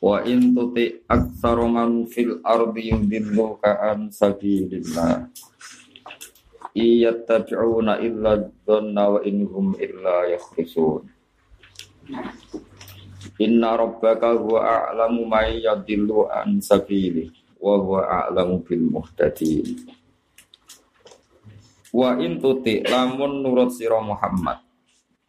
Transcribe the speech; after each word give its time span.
Wa 0.00 0.24
in 0.24 0.56
tuti 0.56 1.04
aktsaru 1.04 1.68
man 1.68 2.08
fil 2.08 2.40
ardi 2.40 2.88
yudilluka 2.88 3.84
an 3.84 4.08
sabilillah. 4.08 5.28
Iyattabi'una 6.72 8.00
illa 8.00 8.40
dhanna 8.64 9.04
wa 9.12 9.20
inhum 9.20 9.76
illa 9.76 10.24
yakhrusun. 10.32 11.04
Inna 13.44 13.76
rabbaka 13.76 14.40
huwa 14.40 14.64
a'lamu 14.64 15.28
may 15.28 15.60
yadillu 15.60 16.32
an 16.32 16.64
sabili 16.64 17.28
wa 17.60 17.76
huwa 17.76 18.00
a'lamu 18.24 18.64
bil 18.64 18.84
muhtadin. 18.88 19.84
Wa 21.92 22.16
in 22.16 22.40
tuti 22.40 22.80
lamun 22.88 23.44
nurut 23.44 23.74
sira 23.76 24.00
Muhammad 24.00 24.64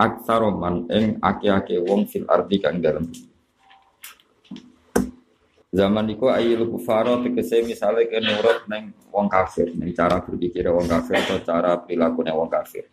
aktsaru 0.01 0.49
man 0.55 0.87
ing 0.89 1.21
ake-ake 1.21 1.77
wong 1.77 2.09
fil 2.09 2.25
ardi 2.25 2.57
kang 2.57 2.81
dalem 2.81 3.05
Zaman 5.71 6.03
iku 6.11 6.27
ayil 6.27 6.67
kufaro 6.67 7.23
tegese 7.23 7.63
misalnya 7.63 8.03
ke 8.03 8.19
nurut 8.19 8.67
neng 8.67 8.91
wong 9.07 9.31
kafir, 9.31 9.71
neng 9.71 9.95
cara 9.95 10.19
berpikir 10.19 10.67
wong 10.67 10.83
kafir 10.83 11.23
atau 11.23 11.39
cara 11.39 11.79
perilaku 11.79 12.27
neng 12.27 12.35
wong 12.35 12.51
kafir. 12.51 12.91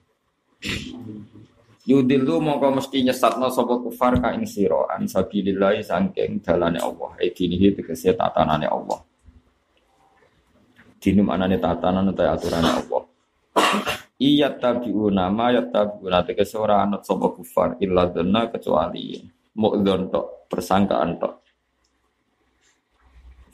Yudilu 1.83 2.39
mongko 2.39 2.79
mesti 2.79 3.03
nyesatno 3.03 3.51
sapa 3.51 3.83
kufar 3.83 4.23
ka 4.23 4.31
ing 4.31 4.47
sira 4.47 4.87
an 4.95 5.11
sabilillah 5.11 5.83
saking 5.83 6.39
dalane 6.39 6.79
Allah. 6.79 7.19
E 7.19 7.35
dinihi 7.35 7.75
tegese 7.75 8.15
tatanane 8.15 8.71
Allah. 8.71 9.03
Dinu 11.03 11.27
manane 11.27 11.59
tatanan 11.59 12.15
utawa 12.15 12.39
aturane 12.39 12.71
Allah. 12.79 13.03
Iya 14.23 14.55
tabiuna 14.55 15.35
ma 15.35 15.51
ya 15.51 15.67
tabiuna 15.67 16.23
tegese 16.23 16.55
ora 16.55 16.87
anut 16.87 17.03
sapa 17.03 17.27
kufar 17.35 17.75
illa 17.83 18.07
dhanna 18.07 18.55
kecuali 18.55 19.19
mu'dzon 19.59 20.15
tok 20.15 20.47
persangkaan 20.47 21.19
tok 21.19 21.48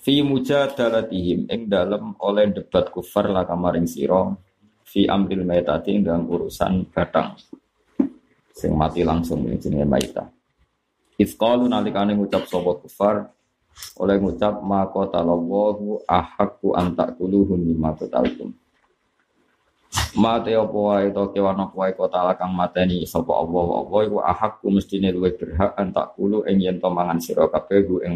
fi 0.05 0.21
mujadalatihim 0.21 1.49
ing 1.49 1.73
dalam 1.73 2.13
oleh 2.21 2.53
debat 2.53 2.93
kufar 2.93 3.33
la 3.33 3.49
kamaring 3.49 3.89
sira 3.89 4.37
fi 4.85 5.09
amril 5.09 5.49
maitati 5.49 5.97
ing 5.97 6.05
dalam 6.05 6.29
urusan 6.29 6.93
batang. 6.93 7.41
Sing 8.53 8.77
mati 8.77 9.01
langsung 9.01 9.49
ini 9.49 9.57
jenenge 9.57 9.89
maita. 9.89 10.29
Ifqalu 11.17 11.73
nalikane 11.73 12.13
ngucap 12.13 12.45
sapa 12.45 12.77
kufar 12.85 13.33
oleh 13.97 14.17
ngucap 14.21 14.61
ma 14.61 14.85
qatalallahu 14.87 16.05
ahqqu 16.05 16.77
an 16.77 16.93
taquluhu 16.95 17.59
mimma 17.59 17.97
qataltum 17.99 18.55
Mate 20.15 20.55
apa 20.55 20.75
wae 20.75 21.11
to 21.11 21.31
kewan 21.35 21.59
apa 21.59 21.75
wae 21.75 21.91
kota 21.95 22.23
kang 22.39 22.55
mateni 22.55 23.03
sapa 23.03 23.35
Allah 23.35 23.83
apa 23.83 23.97
iku 24.07 24.19
ahakku 24.23 24.67
mestine 24.71 25.11
luwih 25.11 25.35
berhak 25.35 25.75
an 25.75 25.91
takulu 25.91 26.47
ing 26.47 26.63
yen 26.63 26.79
to 26.79 26.87
mangan 26.91 27.19
sira 27.19 27.47
kabeh 27.51 27.83
ing 28.03 28.15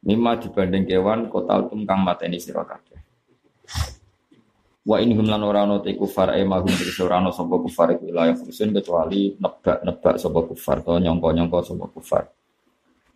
Mimma 0.00 0.40
dibanding 0.40 0.88
kewan 0.88 1.28
kotal 1.28 1.68
tum 1.68 1.84
kang 1.84 2.00
mateni 2.00 2.40
sira 2.40 2.64
kabeh. 2.64 2.96
Wa 4.80 4.96
in 4.96 5.12
hum 5.12 5.28
lan 5.28 5.44
ora 5.44 5.68
ana 5.68 5.76
te 5.84 5.92
kufar 5.92 6.32
e 6.32 6.40
mahum 6.40 6.72
tegese 6.72 7.04
ora 7.04 7.20
ana 7.20 7.28
sapa 7.28 7.60
kufar 7.60 7.92
iku 7.92 8.08
wilayah 8.08 8.32
fusun 8.32 8.72
kecuali 8.72 9.36
nebak-nebak 9.36 10.16
sapa 10.16 10.40
kufar 10.48 10.80
to 10.80 10.96
nyangka-nyangka 10.96 11.60
sapa 11.68 11.84
kufar. 11.92 12.32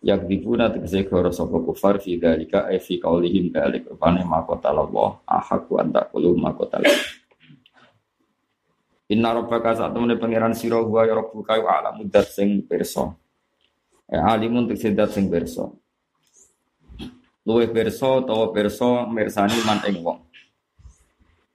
Yak 0.05 0.29
dibuna 0.29 0.69
tegese 0.69 1.09
goro 1.09 1.33
sapa 1.33 1.57
kufar 1.57 1.97
fi 1.97 2.21
dalika 2.21 2.69
e 2.69 2.77
fi 2.77 3.01
qaulihim 3.01 3.49
dalik 3.49 3.89
rupane 3.89 4.21
makota 4.21 4.69
Allah 4.69 5.17
ahaku 5.25 5.81
anta 5.81 6.05
qulu 6.05 6.37
makota 6.37 6.85
Inna 9.09 9.33
rabbaka 9.33 9.73
saat 9.73 9.89
temene 9.89 10.21
pangeran 10.21 10.53
sira 10.53 10.85
wa 10.85 11.01
ya 11.01 11.17
rabbuka 11.17 11.57
wa 11.65 11.81
alamu 11.81 12.05
dat 12.05 12.29
sing 12.29 12.61
pirsa. 12.61 13.09
E 14.05 14.21
alimun 14.21 14.69
tegese 14.69 14.93
sing 15.09 15.33
pirsa 15.33 15.65
luwih 17.45 17.69
perso 17.69 18.25
utawa 18.25 18.49
perso 18.49 19.05
mirsani 19.05 19.61
man 19.61 19.79
ing 19.85 20.01
wong. 20.01 20.19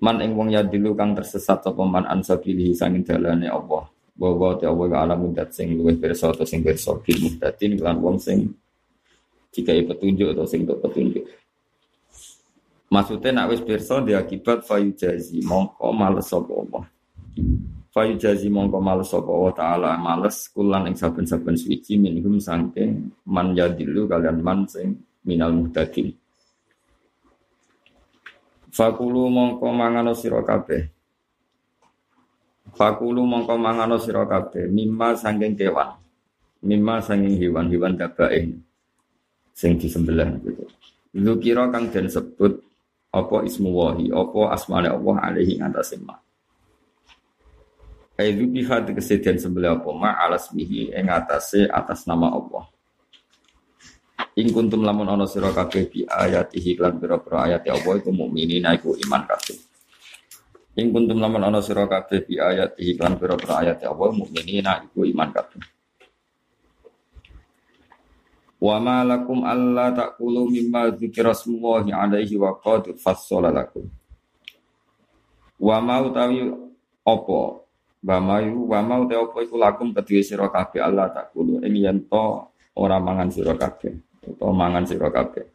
Man 0.00 0.22
ing 0.22 0.32
wong 0.38 0.48
ya 0.54 0.62
dilu 0.62 0.94
kang 0.94 1.12
tersesat 1.18 1.66
sapa 1.66 1.82
man 1.82 2.06
ansabilihi 2.06 2.72
sanging 2.72 3.02
dalane 3.02 3.50
Allah. 3.50 3.90
Bahwa 4.14 4.54
te 4.54 4.70
Allah 4.70 5.02
alam 5.02 5.34
dat 5.34 5.50
sing 5.50 5.74
luwih 5.74 5.98
perso 5.98 6.30
atau 6.30 6.46
sing 6.46 6.62
perso 6.62 7.02
bil 7.02 7.18
muhdatin 7.26 7.74
lan 7.82 7.98
wong 7.98 8.16
sing 8.22 8.46
jika 9.50 9.74
petunjuk 9.74 10.30
atau 10.30 10.46
sing 10.46 10.62
petunjuk. 10.62 11.26
Maksudnya 12.90 13.30
nak 13.42 13.54
wis 13.54 13.62
perso 13.62 14.02
dia 14.02 14.22
akibat 14.22 14.66
fayu 14.66 14.94
jazi 14.94 15.42
mongko 15.42 15.90
males 15.90 16.26
sapa 16.30 16.50
Allah. 16.54 16.84
Fayu 17.90 18.14
jazi 18.18 18.46
mongko 18.46 18.78
males 18.78 19.10
sapa 19.10 19.30
Allah 19.30 19.54
taala 19.54 19.90
males 19.98 20.46
kulan 20.54 20.86
ing 20.86 20.94
saben-saben 20.94 21.54
suci 21.58 21.98
minhum 21.98 22.38
sangking 22.38 23.10
man 23.26 23.54
yadilu 23.54 24.06
kalian 24.10 24.42
man 24.42 24.66
sing 24.66 24.98
minal 25.24 25.52
muhtadin. 25.52 26.14
Fakulu 28.70 29.26
mongko 29.26 29.66
mangano 29.74 30.14
sira 30.14 30.40
kabeh. 30.46 30.86
Fakulu 32.70 33.26
mongko 33.26 33.54
mangano 33.58 33.98
sira 33.98 34.22
kabeh 34.24 34.70
mimma 34.70 35.18
sangking 35.18 35.58
kewan. 35.58 35.98
Mimma 36.60 37.00
sangking 37.02 37.40
hewan-hewan 37.40 37.96
dabae 37.96 38.52
sing 39.56 39.76
disembelih 39.76 40.40
gitu. 40.40 40.64
Zukira 41.10 41.66
kang 41.68 41.90
den 41.90 42.06
sebut 42.06 42.62
apa 43.10 43.42
ismu 43.42 43.74
wahi, 43.74 44.14
apa 44.14 44.54
asmane 44.54 44.86
Allah 44.86 45.16
alaihi 45.18 45.58
ngatasé 45.58 45.98
ma. 45.98 46.14
Aidu 48.20 48.46
biha 48.46 48.84
kesedihan 48.84 49.40
sebelah 49.40 49.80
apa 49.80 49.90
ma 49.96 50.14
alas 50.20 50.52
ing 50.54 51.08
atase 51.10 51.66
atas 51.66 52.06
nama 52.06 52.30
Allah. 52.30 52.68
Ing 54.38 54.54
kuntum 54.54 54.86
lamun 54.86 55.10
ana 55.10 55.26
sira 55.26 55.50
kabeh 55.50 55.90
bi 55.90 56.06
ayatihi 56.06 56.78
lan 56.78 57.02
pira-pira 57.02 57.50
ayat 57.50 57.66
Allah 57.66 57.94
iku 57.98 58.14
mukminin 58.14 58.62
iku 58.62 58.94
iman 58.94 59.22
kabeh. 59.26 59.58
Ing 60.78 60.94
kuntum 60.94 61.18
lamun 61.18 61.42
ana 61.42 61.58
sira 61.58 61.90
kabeh 61.90 62.22
bi 62.22 62.38
ayatihi 62.38 62.94
lan 63.00 63.18
pira-pira 63.18 63.66
ayat 63.66 63.82
Allah 63.82 64.10
mukminin 64.14 64.66
iku 64.86 65.02
iman 65.02 65.28
kabeh. 65.34 65.60
Wa 68.60 68.76
ma 68.78 69.02
lakum 69.02 69.42
alla 69.42 69.90
taqulu 69.90 70.46
mimma 70.46 70.94
dzikra 70.94 71.34
smullahi 71.34 71.90
alaihi 71.90 72.38
wa 72.38 72.54
qad 72.60 72.92
fassala 73.02 73.50
lakum. 73.50 73.88
Wa 75.58 75.82
ma 75.82 76.06
utawi 76.06 76.54
apa 77.02 77.40
Wa 78.00 78.16
mayu 78.16 78.64
wa 78.64 78.80
mau 78.80 79.04
te 79.04 79.12
apa 79.12 79.44
iku 79.44 79.60
lakum 79.60 79.92
kedue 79.92 80.24
sira 80.24 80.48
kabeh 80.48 80.80
Allah 80.80 81.12
takulu 81.12 81.60
ing 81.60 81.84
yen 81.84 81.98
to 82.08 82.48
ora 82.80 82.96
mangan 82.96 83.28
sira 83.28 83.52
kabeh 83.52 83.92
utawa 84.26 84.52
mangan 84.52 84.84
sira 84.84 85.08
kabeh. 85.08 85.46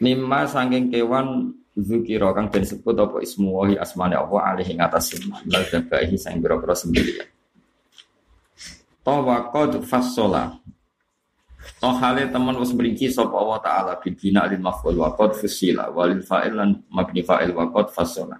Mimma 0.00 0.48
sangking 0.48 0.88
kewan 0.88 1.52
zukira 1.76 2.32
kang 2.32 2.48
den 2.48 2.64
sebut 2.64 2.96
apa 2.96 3.20
ismu 3.20 3.52
wahi 3.52 3.76
asmane 3.76 4.16
Allah 4.16 4.56
alaihi 4.56 4.76
ngatas 4.76 5.16
lal 5.48 5.64
dabahi 5.68 6.16
sang 6.16 6.40
biro-biro 6.40 6.76
sendiri. 6.76 7.20
Tawaqad 9.04 9.84
fassola. 9.84 10.56
Toh 11.80 11.96
hale 12.00 12.28
teman 12.28 12.56
wis 12.60 12.72
mriki 12.72 13.08
sapa 13.12 13.32
Allah 13.36 13.60
taala 13.60 13.92
bidina 14.00 14.48
lil 14.48 14.60
maf'ul 14.60 14.96
wa 14.96 15.12
qad 15.16 15.36
fusila 15.36 15.92
walil 15.92 16.24
fa'il 16.24 16.52
lan 16.56 16.76
mabni 16.92 17.20
fa'il 17.24 17.52
wa 17.52 17.68
qad 17.72 17.92
fassola. 17.92 18.36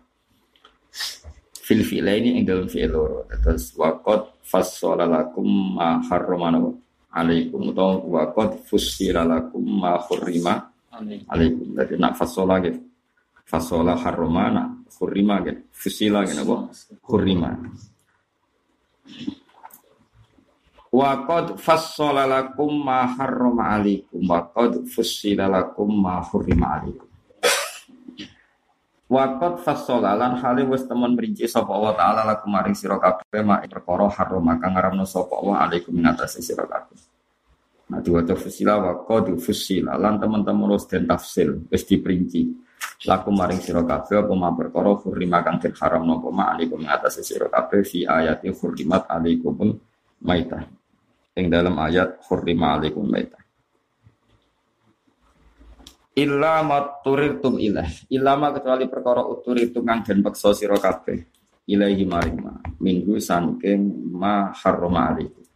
Fil 1.61 1.85
fi'laini 1.85 2.41
ing 2.41 2.45
dalem 2.49 2.69
fi'il 2.69 2.89
loro. 2.93 3.29
Terus 3.29 3.77
wa 3.77 4.01
qad 4.01 4.41
fassola 4.45 5.05
lakum 5.05 5.77
ma 5.77 6.01
harramana 6.09 6.61
alaikum 7.11 7.75
atau 7.75 8.07
wa 8.07 8.31
qad 8.31 8.63
fussira 8.63 9.27
lakum 9.27 9.63
ma 9.67 9.99
khurrima 9.99 10.55
alaikum. 10.95 11.75
Jadi 11.75 11.95
nak 11.99 12.15
fasola 12.15 12.63
gitu. 12.63 12.81
Fasola 13.43 13.99
harromana 13.99 14.71
khurrima 14.87 15.43
gitu. 15.43 15.61
Fussila 15.75 16.23
gitu 16.23 16.47
apa? 16.47 16.57
Khurrima. 17.03 17.51
Wa 20.91 21.11
qad 21.27 21.59
fassola 21.59 22.27
lakum 22.27 22.87
ma 22.87 23.07
harrama 23.11 23.75
alaikum 23.75 24.23
wa 24.27 24.47
qad 24.55 24.87
fussila 24.87 25.51
lakum 25.51 25.91
ma 25.91 26.23
khurrima 26.23 26.79
alaikum. 26.79 27.10
Wakot 29.11 29.67
fasola 29.67 30.15
lan 30.15 30.39
hale 30.39 30.63
wis 30.71 30.87
temen 30.87 31.19
merinci 31.19 31.43
sapa 31.51 31.75
Allah 31.75 31.99
taala 31.99 32.23
lakum 32.31 32.55
maring 32.55 32.79
sira 32.79 32.95
kabeh 32.95 33.43
mak 33.43 33.67
perkara 33.67 34.07
haram 34.07 34.47
kang 34.63 34.71
ngaramno 34.79 35.03
sapa 35.03 35.35
Allah 35.35 35.67
alaikum 35.67 35.99
ing 35.99 36.07
atase 36.07 36.39
sira 36.39 36.63
kabeh. 36.63 36.95
Nah, 37.91 37.99
diwaca 37.99 38.39
fusila 38.39 38.79
wa 38.79 39.03
qad 39.03 39.35
fusila 39.43 39.99
lan 39.99 40.23
teman-teman 40.23 40.79
wis 40.79 40.87
den 40.87 41.11
tafsil, 41.11 41.67
wis 41.67 41.83
diperinci. 41.91 42.55
Laku 43.03 43.35
maring 43.35 43.59
sira 43.59 43.83
kabeh 43.83 44.23
apa 44.23 44.31
ma 44.39 44.55
perkara 44.55 44.95
hurrima 45.03 45.43
kang 45.43 45.59
den 45.59 45.75
haram 45.75 46.07
napa 46.07 46.31
ma 46.31 46.55
alaikum 46.55 46.79
atas 46.87 47.19
sira 47.27 47.51
kabeh 47.51 47.83
fi 47.83 48.07
ayati 48.07 48.47
hurrimat 48.55 49.11
alaikumul 49.11 49.75
maitah. 50.23 50.71
Ing 51.35 51.51
dalam 51.51 51.75
ayat 51.83 52.23
hurrima 52.31 52.79
alaikum 52.79 53.03
maitah. 53.11 53.40
Illa 56.19 56.67
maturitum 56.67 57.63
ilah. 57.63 57.87
Illa 58.11 58.35
ma 58.35 58.51
kecuali 58.51 58.91
perkara 58.91 59.23
uturitum 59.23 59.87
kang 59.87 60.03
den 60.03 60.27
peksa 60.27 60.51
sira 60.51 60.75
kabeh. 60.75 61.23
Ilahi 61.71 62.03
maring 62.03 62.39
ma. 62.43 62.55
Minggu 62.83 63.23
sangking 63.23 64.11
ma 64.11 64.51
harrama 64.51 65.15
alaikum. 65.15 65.47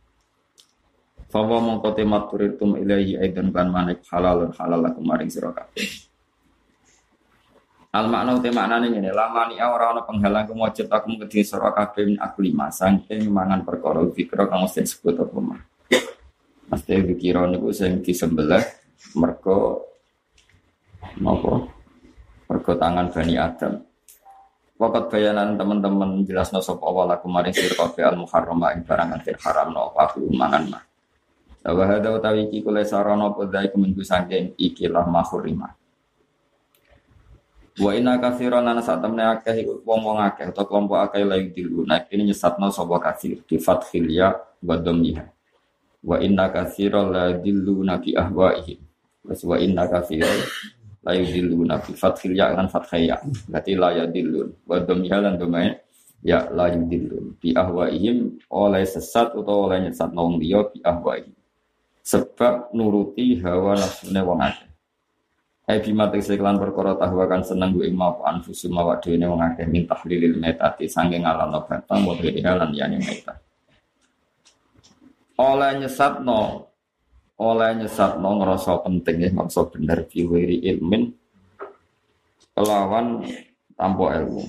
Fawa 1.27 1.59
mongko 1.59 1.91
temat 1.99 2.31
turitum 2.31 2.79
ilahi 2.79 3.19
aidan 3.19 3.51
kan 3.51 3.67
manik 3.67 4.07
halal 4.07 4.55
halal 4.55 4.79
laku 4.79 5.03
maring 5.03 5.27
sira 5.27 5.51
kabeh. 5.51 6.07
Al 7.95 8.11
makna 8.11 8.39
maknane 8.39 8.91
ngene, 8.91 9.15
lama 9.15 9.47
ni 9.51 9.59
ora 9.59 9.95
ana 9.95 10.03
penghalang 10.03 10.51
kemujud 10.51 10.87
aku 10.91 11.15
ngedi 11.15 11.47
sira 11.47 11.71
kabeh 11.75 12.11
min 12.11 12.19
aku 12.19 12.43
lima 12.43 12.71
saking 12.71 13.27
mangan 13.31 13.67
perkara 13.67 14.03
fikra 14.11 14.47
kang 14.47 14.67
mesti 14.67 14.87
disebut 14.87 15.15
apa 15.19 15.39
mah. 15.39 15.61
Mesti 16.71 16.95
pikira 17.11 17.47
niku 17.51 17.71
sing 17.75 18.03
disembelih 18.03 18.63
mergo 19.15 19.94
napa? 21.21 21.71
Mergo 22.51 22.73
tangan 22.77 23.09
Bani 23.11 23.35
Adam. 23.39 23.75
Wakat 24.75 25.07
bayanan 25.07 25.55
teman-teman 25.55 26.27
jelas 26.27 26.51
no 26.51 26.59
sapa 26.59 26.83
awal 26.83 27.07
aku 27.15 27.31
maring 27.31 27.55
sira 27.55 27.79
kabeh 27.79 28.03
al 28.03 28.19
muharram 28.19 28.59
ing 28.75 28.83
barang 28.83 29.23
kang 29.23 29.39
haram 29.47 29.69
no 29.71 29.95
aku 29.95 30.27
mangan 30.35 30.67
mah. 30.67 30.83
Wa 31.65 31.85
hadza 31.89 32.11
utawi 32.11 32.51
iki 32.51 32.61
kula 32.61 32.83
sarana 32.83 33.31
podai 33.31 33.71
keminggu 33.71 34.03
saking 34.03 34.59
ikilah 34.59 35.07
mahurima. 35.07 35.73
Wa 37.81 37.91
inna 37.95 38.19
katsiran 38.19 38.67
ana 38.67 38.83
satemne 38.83 39.25
akeh 39.39 39.67
wong-wong 39.87 40.21
akeh 40.27 40.51
atau 40.51 40.67
kelompok 40.67 41.07
akeh 41.11 41.23
lain 41.23 41.55
dilu. 41.55 41.87
Nah 41.87 42.03
ini 42.11 42.35
nyesatno 42.35 42.69
sapa 42.69 42.99
katsir 43.01 43.41
di 43.47 43.57
fathil 43.57 44.11
ya 44.11 44.35
wa 44.63 44.75
dhammiha. 44.75 45.25
Wa 46.05 46.19
inna 46.19 46.51
katsiran 46.51 47.15
la 47.15 47.33
dillu 47.35 47.81
nabi 47.87 48.13
ahwaihim. 48.19 48.79
Wes 49.25 49.41
wa 49.47 49.57
inna 49.57 49.89
katsiran 49.89 50.39
la 51.05 51.13
yudillu 51.13 51.69
nabi 51.69 51.93
fathil 51.93 52.33
ya 52.33 52.57
kan 52.57 52.67
fathil 52.73 53.05
ya. 53.05 53.21
Berarti 53.47 53.73
la 53.77 53.89
yadillun. 53.93 54.49
Wa 54.65 54.81
dhammiha 54.81 55.17
lan 55.21 55.35
dhamai 55.37 55.77
ya 56.25 56.49
la 56.51 56.73
yudillun. 56.73 57.37
Bi 57.39 57.53
ahwaihim 57.53 58.41
oleh 58.49 58.83
sesat 58.89 59.37
utawa 59.37 59.71
oleh 59.71 59.89
nyesat 59.89 60.11
wong 60.17 60.41
liya 60.41 60.65
bi 60.73 60.81
ahwaihim 60.81 61.37
sebab 62.05 62.69
nuruti 62.77 63.41
hawa 63.41 63.81
nafsune 63.81 64.21
wong 64.21 64.41
akeh. 64.45 64.69
Hai 65.65 65.81
bima 65.81 66.13
tegese 66.13 66.37
kelan 66.37 66.61
perkara 66.61 66.93
tahwa 67.01 67.25
kan 67.25 67.41
seneng 67.41 67.73
gue 67.73 67.89
mau 67.89 68.21
anfusu 68.21 68.69
mawa 68.69 69.01
dhewe 69.01 69.17
wong 69.25 69.41
akeh 69.41 69.65
min 69.65 69.89
tahlilil 69.89 70.37
metati 70.37 70.85
sange 70.85 71.17
ngalamno 71.17 71.65
batang 71.65 72.05
wa 72.05 72.13
lan 72.21 72.71
yani 72.77 73.01
meta. 73.01 73.41
Oleh 75.41 75.81
nyesatno 75.81 76.69
oleh 77.45 77.85
nyesatno 77.85 78.41
ngerasa 78.41 78.81
penting 78.81 79.17
ya 79.21 79.31
maksa 79.37 79.69
bener 79.69 80.09
fiwiri 80.09 80.65
ilmin 80.65 81.13
kelawan 82.57 83.21
tanpa 83.77 84.05
ilmu. 84.17 84.45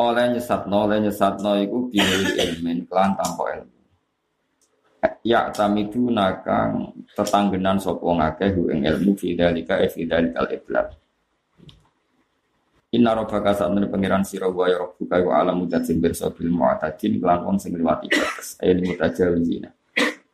Oleh 0.00 0.24
nyesatno 0.34 0.90
oleh 0.90 0.98
nyesatno 1.06 1.54
iku 1.62 1.86
fiwiri 1.94 2.28
ilmin 2.34 2.82
kelan 2.90 3.14
tanpa 3.14 3.62
ilmu. 3.62 3.78
Ya 5.22 5.48
tamidu 5.54 6.10
nakang 6.10 6.92
tetanggenan 7.14 7.78
sapa 7.78 8.04
ngakeh 8.04 8.52
ing 8.74 8.84
ilmu 8.84 9.14
fi 9.14 9.38
dalika 9.38 9.78
e 9.80 9.88
fi 9.88 10.04
dalikal 10.04 10.48
iblat 10.50 10.92
Inna 12.90 13.14
rabbaka 13.14 13.54
sa'atun 13.54 13.86
pangeran 13.86 14.26
sira 14.26 14.50
wa 14.50 14.66
ya 14.66 14.82
rabbuka 14.82 15.22
wa 15.22 15.38
alamu 15.38 15.70
birsa 15.70 16.26
bil 16.34 16.50
mu'tadin 16.50 17.22
kelan 17.22 17.46
wong 17.46 17.56
sing 17.62 17.78
liwati 17.78 18.10
batas 18.10 18.58
ayo 18.58 18.74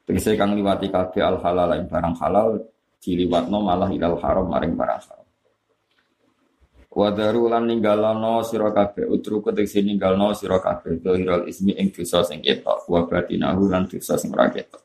Tegese 0.07 0.39
kang 0.39 0.55
liwati 0.55 0.87
kabeh 0.87 1.19
al 1.19 1.43
halal 1.43 1.75
ing 1.75 1.91
barang 1.91 2.15
halal 2.23 2.63
diliwatno 3.03 3.59
malah 3.59 3.91
ilal 3.91 4.23
haram 4.23 4.47
maring 4.47 4.79
barang 4.79 5.03
haram 5.03 5.27
Wadaru 6.97 7.53
lan 7.53 7.69
ninggalano 7.69 8.41
sira 8.41 8.73
kabeh 8.73 9.05
utruku 9.05 9.53
tegese 9.53 9.85
ninggalno 9.85 10.33
sira 10.33 10.57
kabeh 10.65 10.97
dohiral 10.97 11.45
ismi 11.45 11.77
ing 11.77 11.93
dosa 11.93 12.25
sing 12.25 12.41
ketok 12.41 12.89
wa 12.89 13.05
batinahu 13.05 13.69
lan 13.69 13.85
dosa 13.85 14.17
sing 14.17 14.33
ora 14.33 14.49
ketok. 14.49 14.81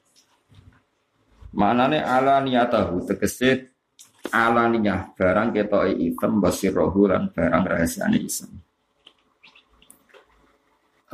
Manane 1.56 2.03
ala 2.03 2.44
niyatahu 2.44 3.07
tegese 3.07 3.71
ala 4.27 4.68
niyah 4.68 5.15
barang 5.15 5.56
ketoke 5.56 5.91
item 5.95 6.44
basirahu 6.44 7.07
lan 7.07 7.31
barang 7.31 7.63
rahasiane 7.63 8.19
isem. 8.19 8.51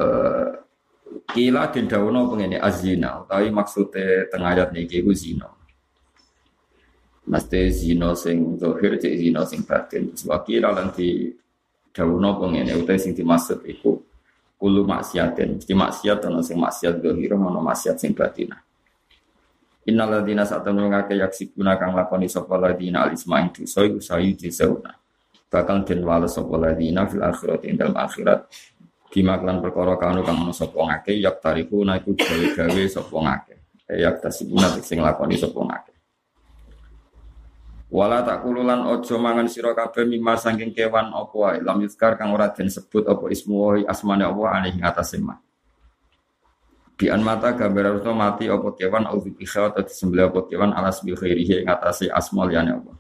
Eh 0.02 0.67
kila 1.28 1.70
den 1.72 1.92
dawono 1.92 2.32
pengene 2.32 2.58
azina 2.58 3.22
utawi 3.22 3.52
maksude 3.52 4.32
tengah 4.32 4.56
ayat 4.56 4.70
niki 4.72 5.04
ku 5.04 5.12
zina. 5.12 5.52
Mesti 7.28 7.68
zino 7.76 8.16
sing 8.16 8.56
zahir 8.56 8.96
cek 8.96 9.14
zino 9.20 9.44
sing 9.44 9.68
batin. 9.68 10.16
Sebab 10.16 10.48
kira 10.48 10.72
nanti 10.72 11.28
dawuno 11.92 12.40
pengene 12.40 12.72
utai 12.80 12.96
sing 12.96 13.12
dimaksud 13.12 13.68
iku 13.68 14.00
kulu 14.56 14.88
maksiatin. 14.88 15.60
Mesti 15.60 15.74
maksiat 15.76 16.24
ana 16.24 16.40
sing 16.40 16.56
maksiat 16.56 17.04
zahir 17.04 17.36
ana 17.36 17.60
maksiat 17.60 18.00
sing 18.00 18.16
batin. 18.16 18.56
Innal 19.88 20.20
ladzina 20.20 20.44
sa'tanu 20.48 20.88
ngake 20.88 21.20
yaksibuna 21.20 21.76
kang 21.76 21.96
lakoni 21.96 22.32
sapa 22.32 22.56
ladzina 22.56 23.08
alisma 23.08 23.44
ing 23.44 23.52
dosa 23.52 23.84
iku 23.84 24.00
sayu 24.00 24.32
disauna. 24.36 24.96
Bakal 25.52 25.84
den 25.84 26.04
wales 26.08 26.32
sapa 26.32 26.76
fil 26.80 27.24
akhirat 27.24 27.62
ing 27.68 27.76
dalam 27.76 27.96
akhirat 27.96 28.48
bima 29.08 29.40
perkara 29.40 29.96
kanu 29.96 30.22
kang 30.22 30.44
ana 30.44 30.54
sapa 30.54 30.78
ngake 30.78 31.16
yak 31.18 31.40
tariku 31.40 31.82
iku 31.88 32.12
gawe-gawe 32.14 32.84
sapa 32.92 33.16
ngake. 33.16 33.56
Yak 33.88 34.20
tasibuna 34.20 34.68
sing 34.84 35.00
lakoni 35.00 35.40
sapa 35.40 35.60
ngake. 35.64 35.94
Wala 37.88 38.20
tak 38.20 38.44
kululan 38.44 38.84
ojo 38.84 39.16
mangan 39.16 39.48
sira 39.48 39.72
kabeh 39.72 40.04
mimma 40.04 40.36
saking 40.36 40.76
kewan 40.76 41.08
apa 41.16 41.32
wae 41.32 41.64
lam 41.64 41.80
yuskar 41.80 42.20
kang 42.20 42.36
ora 42.36 42.52
den 42.52 42.68
sebut 42.68 43.08
apa 43.08 43.32
ismu 43.32 43.80
asmane 43.88 44.28
apa 44.28 44.44
alih 44.60 44.76
ing 44.76 44.84
atase 44.84 45.24
ma. 45.24 45.40
Bi 47.00 47.08
an 47.08 47.24
mata 47.24 47.56
gambar 47.56 47.96
harus 47.96 48.04
mati 48.12 48.52
apa 48.52 48.76
kewan 48.76 49.08
au 49.08 49.24
bi 49.24 49.32
atau 49.48 49.86
disembelih 49.88 50.28
apa 50.28 50.40
kewan 50.52 50.76
alas 50.76 51.00
bi 51.00 51.16
khairihi 51.16 51.64
ing 51.64 51.68
atase 51.72 52.12
asma 52.12 52.44
liyane 52.44 52.76
apa. 52.76 52.92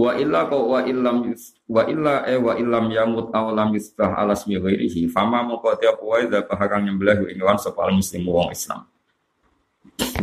Wa 0.00 0.16
illa 0.16 0.48
kau 0.48 0.72
wa 0.72 0.80
illam 0.80 1.28
yus 1.28 1.52
wa 1.68 1.84
illa 1.84 2.24
e 2.24 2.40
wa 2.40 2.56
illam 2.56 2.88
yamut 2.88 3.28
aw 3.36 3.52
lam 3.52 3.76
yusbah 3.76 4.16
alas 4.16 4.48
mi 4.48 4.56
khairihi 4.56 5.12
fama 5.12 5.44
mongko 5.44 5.76
te 5.76 5.92
apa 5.92 6.00
wae 6.00 6.24
dzabah 6.24 6.56
kang 6.56 6.88
nyembelih 6.88 7.28
ing 7.28 7.44
wan 7.44 7.60
sapa 7.60 7.84
muslim 7.92 8.24
wong 8.24 8.48
Islam. 8.48 8.88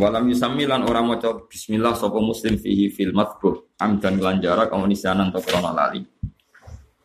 Walam 0.02 0.26
yusami 0.34 0.66
lan 0.66 0.82
ora 0.82 1.06
maca 1.06 1.46
bismillah 1.46 1.94
sapa 1.94 2.18
muslim 2.18 2.58
fihi 2.58 2.90
fil 2.90 3.14
matbuh 3.14 3.78
amdan 3.78 4.18
lan 4.18 4.42
jarak 4.42 4.74
kamu 4.74 4.90
nisanan 4.90 5.30
to 5.30 5.38
krana 5.46 5.70
lali. 5.70 6.02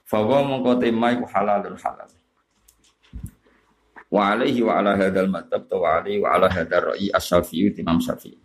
Fawa 0.08 0.40
mongko 0.40 0.80
tema 0.80 1.12
iku 1.12 1.28
halalun 1.28 1.76
halal. 1.76 2.08
Wa 4.12 4.32
alaihi 4.32 4.64
wa 4.64 4.80
ala 4.80 4.96
hadzal 4.96 5.28
madhab 5.28 5.68
wa 5.72 5.88
alaihi 6.00 6.20
wa 6.24 6.36
ala 6.36 6.48
hadzal 6.48 6.92
ra'i 6.92 7.08
asy-Syafi'i 7.12 7.80
Imam 7.80 8.00
Syafi'i. 8.00 8.36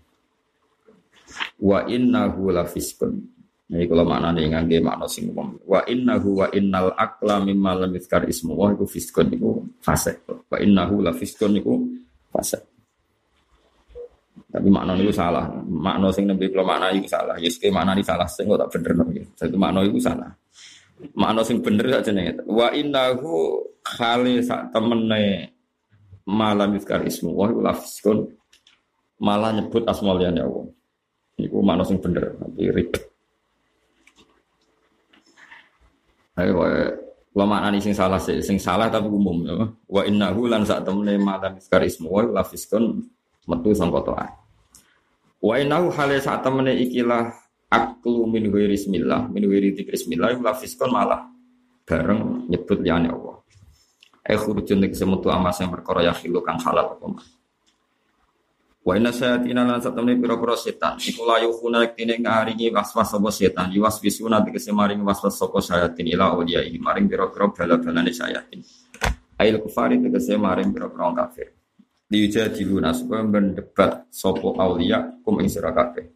Wa 1.60 1.88
innahu 1.88 2.52
la 2.52 2.64
fiskun. 2.68 3.37
Ini 3.68 3.84
kalau 3.84 4.08
makna 4.08 4.32
nih 4.32 4.48
ngangge 4.48 4.80
makna 4.80 5.04
sing 5.12 5.28
umum. 5.28 5.60
Wa 5.68 5.84
innahu 5.84 6.40
wa 6.40 6.48
innal 6.56 6.96
akla 6.96 7.44
mimma 7.44 7.76
lam 7.84 7.92
yuzkar 7.92 8.24
ismu 8.24 8.56
wa 8.56 8.72
iku 8.72 8.88
fiskun 8.88 9.28
iku 9.36 9.60
fasik. 9.84 10.24
Wa 10.48 10.56
innahu 10.64 11.04
la 11.04 11.12
fiskun 11.12 11.60
iku 11.60 11.76
fasik. 12.32 12.64
Tapi 14.48 14.68
makna 14.72 14.96
itu 14.96 15.12
salah. 15.12 15.52
Makna 15.68 16.08
sing 16.16 16.32
nembe 16.32 16.48
kula 16.48 16.64
makna 16.64 16.96
itu 16.96 17.12
salah. 17.12 17.36
Yes 17.36 17.60
ke 17.60 17.68
makna 17.68 17.92
ini 17.92 18.08
salah 18.08 18.24
sing 18.32 18.48
tak 18.48 18.72
bener 18.72 19.04
nggih. 19.04 19.26
Satu 19.36 19.60
makna 19.60 19.84
itu 19.84 20.00
salah. 20.00 20.32
Makna 21.20 21.44
sing 21.44 21.60
bener 21.60 21.92
saja 21.92 22.16
nih. 22.16 22.40
Wa 22.48 22.72
innahu 22.72 23.60
khali 23.84 24.40
sak 24.48 24.72
temene 24.72 25.52
malam 26.24 26.72
yuskar 26.72 27.04
ismu 27.04 27.36
wa 27.36 27.52
lafiskun 27.52 28.32
malah 29.20 29.52
nyebut 29.52 29.84
asma 29.84 30.16
liyane 30.16 30.40
Allah. 30.40 30.72
Iku 31.36 31.60
makna 31.62 31.84
sing 31.84 32.00
bener, 32.00 32.34
tapi 32.40 32.72
ribet. 32.72 33.17
Ayo 36.38 36.62
wa 37.38 37.46
makna 37.46 37.78
sing 37.82 37.98
salah 37.98 38.22
sing 38.22 38.62
salah 38.62 38.90
tapi 38.94 39.10
umum 39.10 39.38
ya. 39.46 39.58
Wa 39.90 40.06
innahu 40.06 40.46
lan 40.46 40.66
sak 40.66 40.86
temene 40.86 41.18
malam 41.18 41.58
yuskar 41.58 41.82
ismu 41.82 42.14
wa 42.14 42.42
lafiskun 42.42 43.02
metu 43.50 43.74
sangka 43.74 44.02
taat. 44.06 44.32
Wa 45.42 45.58
innahu 45.58 45.90
hale 45.94 46.22
temene 46.22 46.78
ikilah 46.78 47.34
aklu 47.74 48.30
min 48.30 48.48
ghairi 48.54 48.78
bismillah, 48.78 49.28
min 49.34 49.44
ghairi 49.50 49.74
malah 50.88 51.26
bareng 51.88 52.48
nyebut 52.48 52.80
liyane 52.86 53.10
Allah. 53.12 53.42
Eh 54.28 54.36
khurujun 54.36 54.84
semutu 54.92 55.32
amas 55.32 55.58
yang 55.64 55.72
perkara 55.72 56.04
ya 56.04 56.14
khilu 56.14 56.44
kang 56.44 56.60
halal 56.60 57.00
apa. 57.00 57.08
Wa 58.88 58.96
inna 58.96 59.12
sayatina 59.12 59.68
lan 59.68 59.84
satamne 59.84 60.16
pira-pira 60.16 60.56
setan 60.56 60.96
iku 60.96 61.28
la 61.28 61.44
yukhuna 61.44 61.84
yektine 61.84 62.24
ngaringi 62.24 62.72
waswas 62.72 63.12
sapa 63.12 63.28
setan 63.36 63.68
yuwaswisuna 63.76 64.40
tegese 64.48 64.72
maring 64.72 65.04
waswas 65.04 65.36
sapa 65.36 65.60
sayatin 65.60 66.08
ila 66.16 66.32
awliya 66.32 66.64
maring 66.80 67.12
pira-pira 67.12 67.52
bala-balane 67.52 68.16
sayatin. 68.16 68.64
Ail 69.44 69.60
kufari 69.60 70.00
tegese 70.00 70.40
maring 70.40 70.72
pira-pira 70.72 71.12
kafir. 71.20 71.52
Diujadiluna 72.08 72.96
supaya 72.96 73.28
mendebat 73.28 74.08
sapa 74.08 74.56
awliya 74.56 75.20
kum 75.20 75.36
ing 75.44 75.52
sira 75.52 75.76
kabeh. 75.76 76.08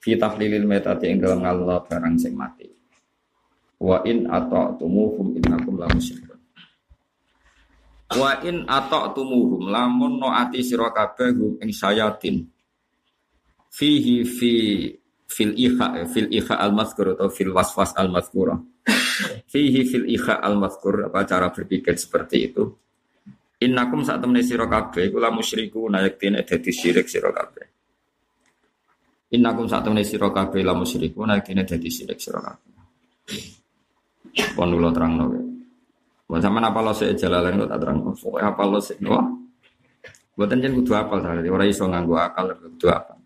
Fi 0.00 0.16
tahlilil 0.16 0.64
metati 0.64 1.04
ing 1.04 1.20
dalam 1.20 1.44
ngallah 1.44 1.84
barang 1.84 2.16
sing 2.16 2.32
mati. 2.32 2.64
Wa 3.76 4.00
in 4.08 4.24
ata'tumuhum 4.24 5.36
innakum 5.36 5.76
la 5.76 5.84
musyrikun. 5.92 6.29
Wa 8.10 8.42
in 8.42 8.66
ata'tumuhum 8.66 9.70
lamun 9.70 10.18
no 10.18 10.34
ati 10.34 10.66
sira 10.66 10.90
kabeh 10.90 11.62
ing 11.62 11.70
sayatin. 11.70 12.42
Fihi 13.70 14.26
fi 14.26 14.52
fil 15.30 15.54
ikha 15.54 16.10
fil 16.10 16.26
ikha 16.26 16.58
al 16.58 16.74
mazkur 16.74 17.14
atau 17.14 17.30
fil 17.30 17.54
waswas 17.54 17.94
al 17.94 18.10
mazkura. 18.10 18.58
Fihi 19.46 19.86
fil 19.86 20.10
ikha 20.10 20.42
al 20.42 20.58
mazkur 20.58 21.06
apa 21.06 21.22
cara 21.22 21.54
berpikir 21.54 21.94
seperti 21.94 22.50
itu. 22.50 22.66
Innakum 23.60 24.02
saat 24.02 24.24
temne 24.24 24.40
sira 24.42 24.64
kabeh 24.64 25.12
musyriku 25.30 25.86
nayaktine 25.86 26.42
dadi 26.42 26.72
syirik 26.72 27.06
sira 27.06 27.30
kabeh. 27.30 27.66
Innakum 29.36 29.68
saat 29.68 29.84
temne 29.86 30.02
sira 30.02 30.32
kabeh 30.32 30.64
musyriku 30.74 31.22
nayaktine 31.28 31.62
dadi 31.62 31.92
syirik 31.92 32.18
sira 32.18 32.42
kabeh. 32.42 32.74
Pon 34.56 34.72
kula 34.72 34.90
terangno. 34.90 35.49
Buat 36.30 36.46
sama 36.46 36.62
apa 36.62 36.78
lo 36.78 36.94
sih 36.94 37.10
jalalan 37.18 37.58
lo 37.58 37.66
tak 37.66 37.82
terang. 37.82 38.06
Pokoknya 38.06 38.54
apa 38.54 38.62
lo 38.62 38.78
sih 38.78 38.94
wah. 39.02 39.26
Buatan 40.38 40.62
jen 40.62 40.78
kudu 40.78 40.94
apal 40.94 41.18
tadi. 41.18 41.50
Orang 41.50 41.66
iso 41.66 41.90
nganggo 41.90 42.14
akal 42.14 42.54
kudu 42.54 42.86
apa. 42.86 43.18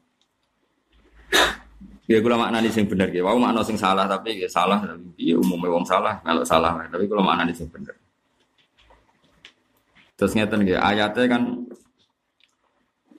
Ya 2.08 2.24
kula 2.24 2.40
maknani 2.40 2.72
sing 2.72 2.88
bener 2.88 3.12
ki. 3.12 3.20
Wau 3.20 3.36
makna 3.36 3.60
sing 3.60 3.76
salah 3.76 4.08
tapi 4.08 4.40
ya 4.40 4.48
salah 4.48 4.80
tapi 4.80 5.20
ya 5.20 5.36
umumnya 5.36 5.68
wong 5.68 5.84
salah 5.84 6.16
kalau 6.24 6.40
salah 6.48 6.80
tapi 6.88 7.04
kula 7.04 7.20
maknani 7.20 7.52
sing 7.52 7.68
bener. 7.68 7.92
Terus 10.16 10.32
ngeten 10.32 10.64
nggih 10.64 10.80
ayatnya 10.80 11.24
kan 11.28 11.42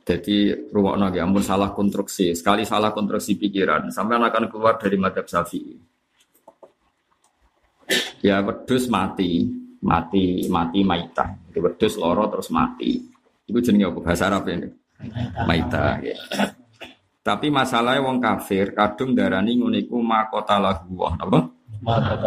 jadi 0.05 0.65
rumah 0.73 0.97
nggih 0.97 1.21
ampun 1.21 1.45
salah 1.45 1.69
konstruksi. 1.77 2.33
Sekali 2.33 2.65
salah 2.65 2.89
konstruksi 2.89 3.37
pikiran 3.37 3.93
sampai 3.93 4.17
akan 4.17 4.49
keluar 4.49 4.81
dari 4.81 4.97
madhab 4.97 5.29
Syafi'i. 5.29 5.77
Ya 8.25 8.41
wedus 8.41 8.89
mati, 8.89 9.45
mati 9.83 10.47
mati 10.47 10.79
maita. 10.85 11.35
Itu 11.49 11.59
wedus 11.59 11.93
loro 11.99 12.29
terus 12.31 12.53
mati. 12.53 13.01
Itu 13.45 13.59
jenenge 13.61 13.91
apa 13.91 13.99
bahasa 14.01 14.23
Arab 14.31 14.47
ini? 14.49 14.67
Maita. 15.45 15.99
Ya. 16.01 16.17
Tapi 17.25 17.49
masalahnya 17.49 18.05
wong 18.05 18.21
kafir 18.21 18.77
kadung 18.77 19.17
darani 19.17 19.57
nguniku 19.57 19.97
makota 19.97 20.61
lahu 20.61 21.09
apa? 21.09 21.39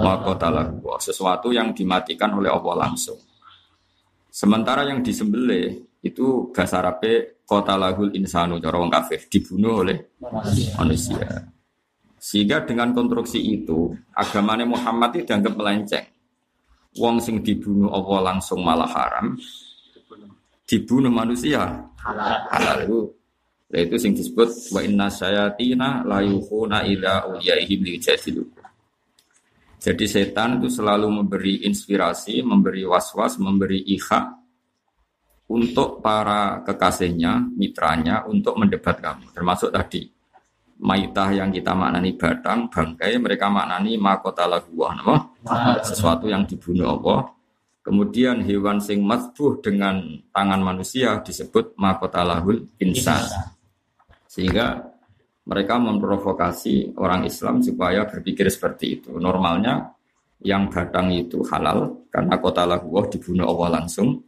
Makota 0.02 0.50
lahu 0.50 0.82
sesuatu 0.98 1.54
yang 1.54 1.70
dimatikan 1.70 2.34
oleh 2.34 2.50
Allah 2.50 2.86
langsung. 2.86 3.18
Sementara 4.28 4.86
yang 4.86 5.02
disembelih 5.02 5.98
itu 6.02 6.50
bahasa 6.54 6.82
Arab 6.82 7.02
kota 7.42 7.74
lahul 7.74 8.12
insanu 8.14 8.60
cara 8.60 8.76
wong 8.78 8.92
kafir 8.92 9.26
dibunuh 9.26 9.82
oleh 9.86 10.14
manusia. 10.78 11.48
Sehingga 12.18 12.66
dengan 12.66 12.90
konstruksi 12.90 13.38
itu 13.38 13.94
agamanya 14.12 14.66
Muhammad 14.66 15.14
itu 15.14 15.30
dianggap 15.30 15.54
melenceng 15.54 16.06
wong 16.98 17.22
sing 17.22 17.40
dibunuh 17.40 17.88
Allah 17.88 18.34
langsung 18.34 18.60
malah 18.60 18.90
haram? 18.90 19.38
Dibunuh 20.68 21.08
manusia? 21.08 21.86
Halal. 22.02 22.84
Itu 22.84 22.98
nah, 23.70 23.80
itu 23.80 23.96
sing 23.96 24.12
disebut 24.12 24.48
wa 24.74 24.80
inna 24.84 25.08
sayatina 25.08 26.04
la 26.04 26.20
yukhuna 26.20 26.84
ila 26.84 27.30
uliyaihim 27.30 27.80
lijadilukum 27.84 28.58
jadi 29.78 30.04
setan 30.10 30.58
itu 30.58 30.82
selalu 30.82 31.06
memberi 31.06 31.62
inspirasi, 31.62 32.42
memberi 32.42 32.82
was-was, 32.82 33.38
memberi 33.38 33.86
iha 33.94 34.34
untuk 35.48 36.02
para 36.02 36.66
kekasihnya, 36.66 37.54
mitranya 37.54 38.26
untuk 38.26 38.58
mendebat 38.58 38.98
kamu. 38.98 39.30
Termasuk 39.30 39.70
tadi 39.70 40.10
maitah 40.78 41.34
yang 41.34 41.50
kita 41.50 41.74
maknani 41.74 42.14
batang, 42.14 42.70
bangkai, 42.70 43.18
mereka 43.18 43.50
maknani 43.50 43.98
makota 43.98 44.46
laguah, 44.46 44.94
sesuatu 45.82 46.30
yang 46.30 46.46
dibunuh 46.46 46.94
Allah. 46.98 47.34
Kemudian 47.82 48.44
hewan 48.44 48.78
sing 48.84 49.00
matbuh 49.00 49.64
dengan 49.64 49.98
tangan 50.30 50.60
manusia 50.60 51.24
disebut 51.24 51.72
makota 51.80 52.20
lahul 52.20 52.68
insan. 52.78 53.24
Sehingga 54.28 54.76
mereka 55.48 55.80
memprovokasi 55.80 57.00
orang 57.00 57.24
Islam 57.24 57.64
supaya 57.64 58.04
berpikir 58.04 58.52
seperti 58.52 59.00
itu. 59.00 59.16
Normalnya 59.16 59.88
yang 60.44 60.68
batang 60.68 61.08
itu 61.10 61.40
halal 61.48 62.04
karena 62.12 62.36
kota 62.36 62.68
laguah 62.68 63.08
dibunuh 63.08 63.48
Allah 63.48 63.80
langsung. 63.80 64.20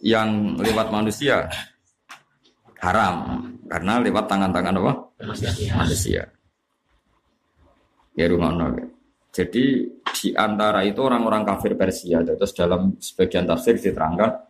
Yang 0.00 0.62
lewat 0.62 0.88
manusia 0.88 1.50
haram 2.80 3.44
karena 3.68 4.00
lewat 4.00 4.24
tangan-tangan 4.24 4.78
apa? 4.80 4.92
Manusia. 5.78 6.22
Ya 8.18 8.26
rumah 8.26 8.50
Jadi 9.34 9.64
di 9.86 10.28
antara 10.34 10.82
itu 10.82 10.98
orang-orang 10.98 11.46
kafir 11.46 11.78
Persia, 11.78 12.22
terus 12.26 12.50
dalam 12.54 12.98
sebagian 12.98 13.46
tafsir 13.46 13.78
diterangkan 13.78 14.48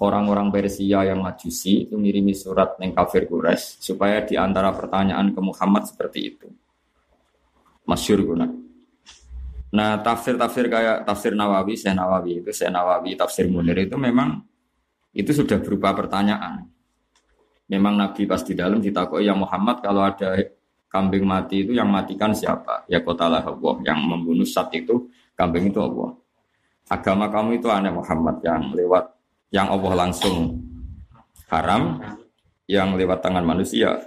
orang-orang 0.00 0.52
Persia 0.52 1.08
yang 1.08 1.24
majusi 1.24 1.88
itu 1.88 1.96
ngirimi 1.96 2.36
surat 2.36 2.76
neng 2.76 2.92
kafir 2.92 3.24
Quraisy 3.24 3.80
supaya 3.80 4.20
di 4.24 4.36
antara 4.36 4.72
pertanyaan 4.76 5.32
ke 5.32 5.40
Muhammad 5.40 5.88
seperti 5.88 6.20
itu. 6.20 6.48
Masyur 7.88 8.20
guna. 8.26 8.46
Nah 9.72 10.00
tafsir-tafsir 10.04 10.68
kayak 10.68 11.08
tafsir 11.08 11.32
Nawawi, 11.32 11.78
Syekh 11.78 11.96
Nawawi 11.96 12.44
itu 12.44 12.50
Syekh 12.52 12.72
Nawawi, 12.72 13.16
tafsir 13.16 13.48
Munir 13.48 13.78
itu 13.80 13.96
memang 13.96 14.44
itu 15.16 15.32
sudah 15.32 15.56
berupa 15.64 15.96
pertanyaan. 15.96 16.68
Memang 17.66 17.98
Nabi 17.98 18.30
pas 18.30 18.46
di 18.46 18.54
dalam 18.54 18.78
ditakoi 18.78 19.26
yang 19.26 19.42
Muhammad 19.42 19.82
kalau 19.82 20.06
ada 20.06 20.38
kambing 20.86 21.26
mati 21.26 21.66
itu 21.66 21.74
yang 21.74 21.90
matikan 21.90 22.30
siapa? 22.30 22.86
Ya 22.86 23.02
kotalah 23.02 23.42
Allah. 23.42 23.74
Yang 23.82 23.98
membunuh 24.06 24.46
saat 24.46 24.70
itu 24.70 25.10
kambing 25.34 25.74
itu 25.74 25.82
Allah. 25.82 26.14
Agama 26.86 27.26
kamu 27.26 27.58
itu 27.58 27.66
aneh 27.66 27.90
Muhammad 27.90 28.38
yang 28.46 28.70
lewat 28.70 29.10
yang 29.50 29.66
Allah 29.66 30.06
langsung 30.06 30.62
haram, 31.50 31.98
yang 32.70 32.94
lewat 32.94 33.18
tangan 33.18 33.42
manusia. 33.42 33.98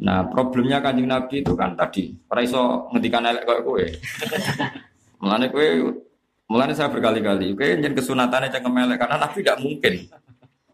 Nah 0.00 0.28
problemnya 0.28 0.84
kanjeng 0.84 1.08
Nabi 1.08 1.40
itu 1.40 1.52
kan 1.56 1.72
tadi, 1.76 2.16
para 2.24 2.44
iso 2.44 2.88
ngedikan 2.92 3.24
elek 3.24 3.44
kayak 3.48 3.62
kue. 3.64 3.86
Mulane 5.20 5.52
kue, 5.52 5.68
mulane 6.48 6.72
saya 6.72 6.88
berkali-kali, 6.88 7.52
kue 7.52 7.80
yang 7.80 7.92
kesunatannya 7.96 8.48
cengkem 8.52 8.76
elek 8.76 8.96
karena 9.00 9.16
Nabi 9.20 9.38
tidak 9.40 9.60
mungkin 9.60 9.94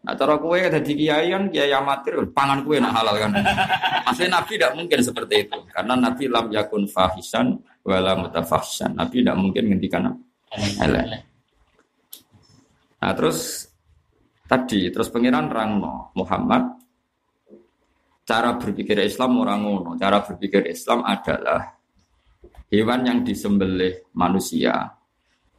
Nah, 0.07 0.15
cara 0.15 0.39
kue 0.39 0.71
di 0.71 0.93
kiai 0.95 1.27
kan 1.35 1.51
kiai 1.51 1.67
amatir, 1.75 2.15
pangan 2.31 2.63
kue 2.63 2.79
nak 2.79 2.95
halal 2.95 3.19
kan. 3.19 3.35
Maksudnya 4.07 4.39
Nabi 4.39 4.55
tidak 4.55 4.71
mungkin 4.79 4.99
seperti 5.03 5.35
itu, 5.43 5.59
karena 5.67 5.99
Nabi 5.99 6.31
lam 6.31 6.47
yakun 6.47 6.87
fahisan 6.87 7.59
wala 7.83 8.15
mutafahisan. 8.15 8.95
Nabi 8.95 9.19
tidak 9.19 9.35
mungkin 9.35 9.63
ngendikan 9.67 10.07
elek. 10.79 11.27
Nah 13.03 13.11
terus 13.19 13.67
tadi 14.47 14.87
terus 14.95 15.11
pengiran 15.11 15.51
rangno 15.51 16.15
Muhammad 16.15 16.63
cara 18.23 18.55
berpikir 18.55 19.03
Islam 19.03 19.43
orang 19.43 19.59
ngono. 19.59 19.91
Cara 19.99 20.23
berpikir 20.23 20.71
Islam 20.71 21.03
adalah 21.03 21.67
hewan 22.71 23.03
yang 23.03 23.19
disembelih 23.27 24.07
manusia 24.15 24.87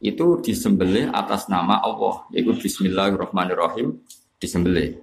itu 0.01 0.41
disembelih 0.41 1.13
atas 1.13 1.45
nama 1.51 1.85
Allah 1.85 2.25
yaitu 2.33 2.55
Bismillahirrahmanirrahim 2.55 3.99
disembelih. 4.39 4.97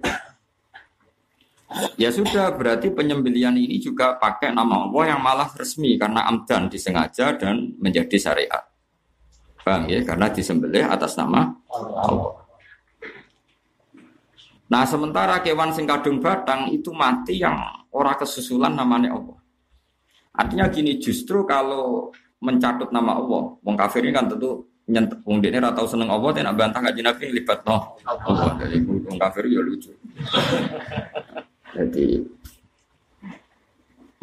Ya 1.99 2.09
sudah, 2.09 2.49
berarti 2.55 2.89
penyembelian 2.89 3.53
ini 3.53 3.77
juga 3.77 4.17
pakai 4.17 4.49
nama 4.55 4.87
Allah 4.87 5.13
yang 5.13 5.21
malah 5.21 5.49
resmi 5.53 5.99
karena 5.99 6.25
amdan 6.25 6.71
disengaja 6.71 7.37
dan 7.37 7.77
menjadi 7.77 8.17
syariat. 8.17 8.63
Bang 9.61 9.85
ya? 9.85 10.01
Karena 10.01 10.31
disembelih 10.31 10.87
atas 10.87 11.19
nama 11.19 11.53
Allah. 11.69 12.47
Nah, 14.67 14.83
sementara 14.83 15.39
kewan 15.39 15.71
sing 15.71 15.87
kadung 15.87 16.19
batang 16.19 16.71
itu 16.71 16.91
mati 16.91 17.39
yang 17.39 17.87
ora 17.91 18.15
kesusulan 18.19 18.75
namanya 18.75 19.15
Allah. 19.15 19.39
Artinya 20.35 20.67
gini, 20.67 20.99
justru 20.99 21.47
kalau 21.47 22.11
mencatut 22.43 22.91
nama 22.91 23.17
Allah, 23.17 23.57
wong 23.63 23.75
kan 23.75 24.27
tentu 24.29 24.66
nyentuh 24.87 25.19
wong 25.27 25.43
ini 25.43 25.59
ratau 25.59 25.83
seneng 25.83 26.07
Allah 26.07 26.31
tidak 26.31 26.55
bantah 26.55 26.79
ngaji 26.79 27.01
Nabi 27.03 27.23
libat 27.35 27.59
no 27.67 27.99
Allah 28.07 28.55
dari 28.55 28.79
wong 28.83 29.19
kafir 29.19 29.43
ya 29.51 29.59
lucu 29.59 29.91
jadi 31.75 32.23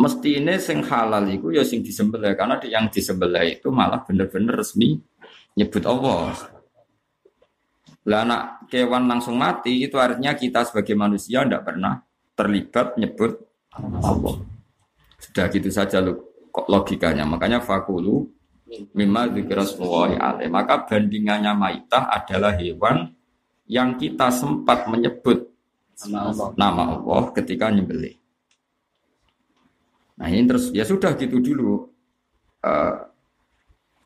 mesti 0.01 0.31
ini 0.41 0.55
sing 0.57 0.81
halal 0.89 1.25
itu 1.29 1.53
ya 1.53 1.63
sing 1.63 1.85
disembelih 1.85 2.33
karena 2.33 2.57
yang 2.65 2.89
disembelih 2.89 3.61
itu 3.61 3.69
malah 3.69 4.01
bener-bener 4.03 4.57
resmi 4.57 4.97
nyebut 5.55 5.85
Allah 5.87 6.55
Lah 8.05 8.21
anak 8.21 8.69
kewan 8.69 9.09
langsung 9.09 9.41
mati 9.41 9.81
itu 9.81 9.97
artinya 9.97 10.37
kita 10.37 10.61
sebagai 10.69 10.93
manusia 10.93 11.41
tidak 11.41 11.65
pernah 11.65 12.05
terlibat 12.37 13.01
nyebut 13.01 13.41
Allah. 13.81 14.45
Sudah 15.17 15.49
gitu 15.49 15.73
saja 15.73 16.05
logikanya. 16.69 17.25
Makanya 17.25 17.65
fakulu 17.65 18.29
mimma 18.69 19.33
dzikrasmullahi 19.33 20.17
alaih. 20.17 20.49
Maka 20.49 20.89
bandingannya 20.89 21.53
maitah 21.53 22.09
adalah 22.11 22.57
hewan 22.57 23.13
yang 23.69 23.97
kita 23.97 24.29
sempat 24.29 24.89
menyebut 24.89 25.49
nama 26.59 26.99
Allah, 26.99 27.23
ketika 27.33 27.71
nyembelih. 27.71 28.19
Nah 30.15 30.27
ini 30.31 30.47
terus 30.47 30.71
ya 30.71 30.87
sudah 30.87 31.15
gitu 31.19 31.43
dulu 31.43 31.87
uh, 32.63 32.95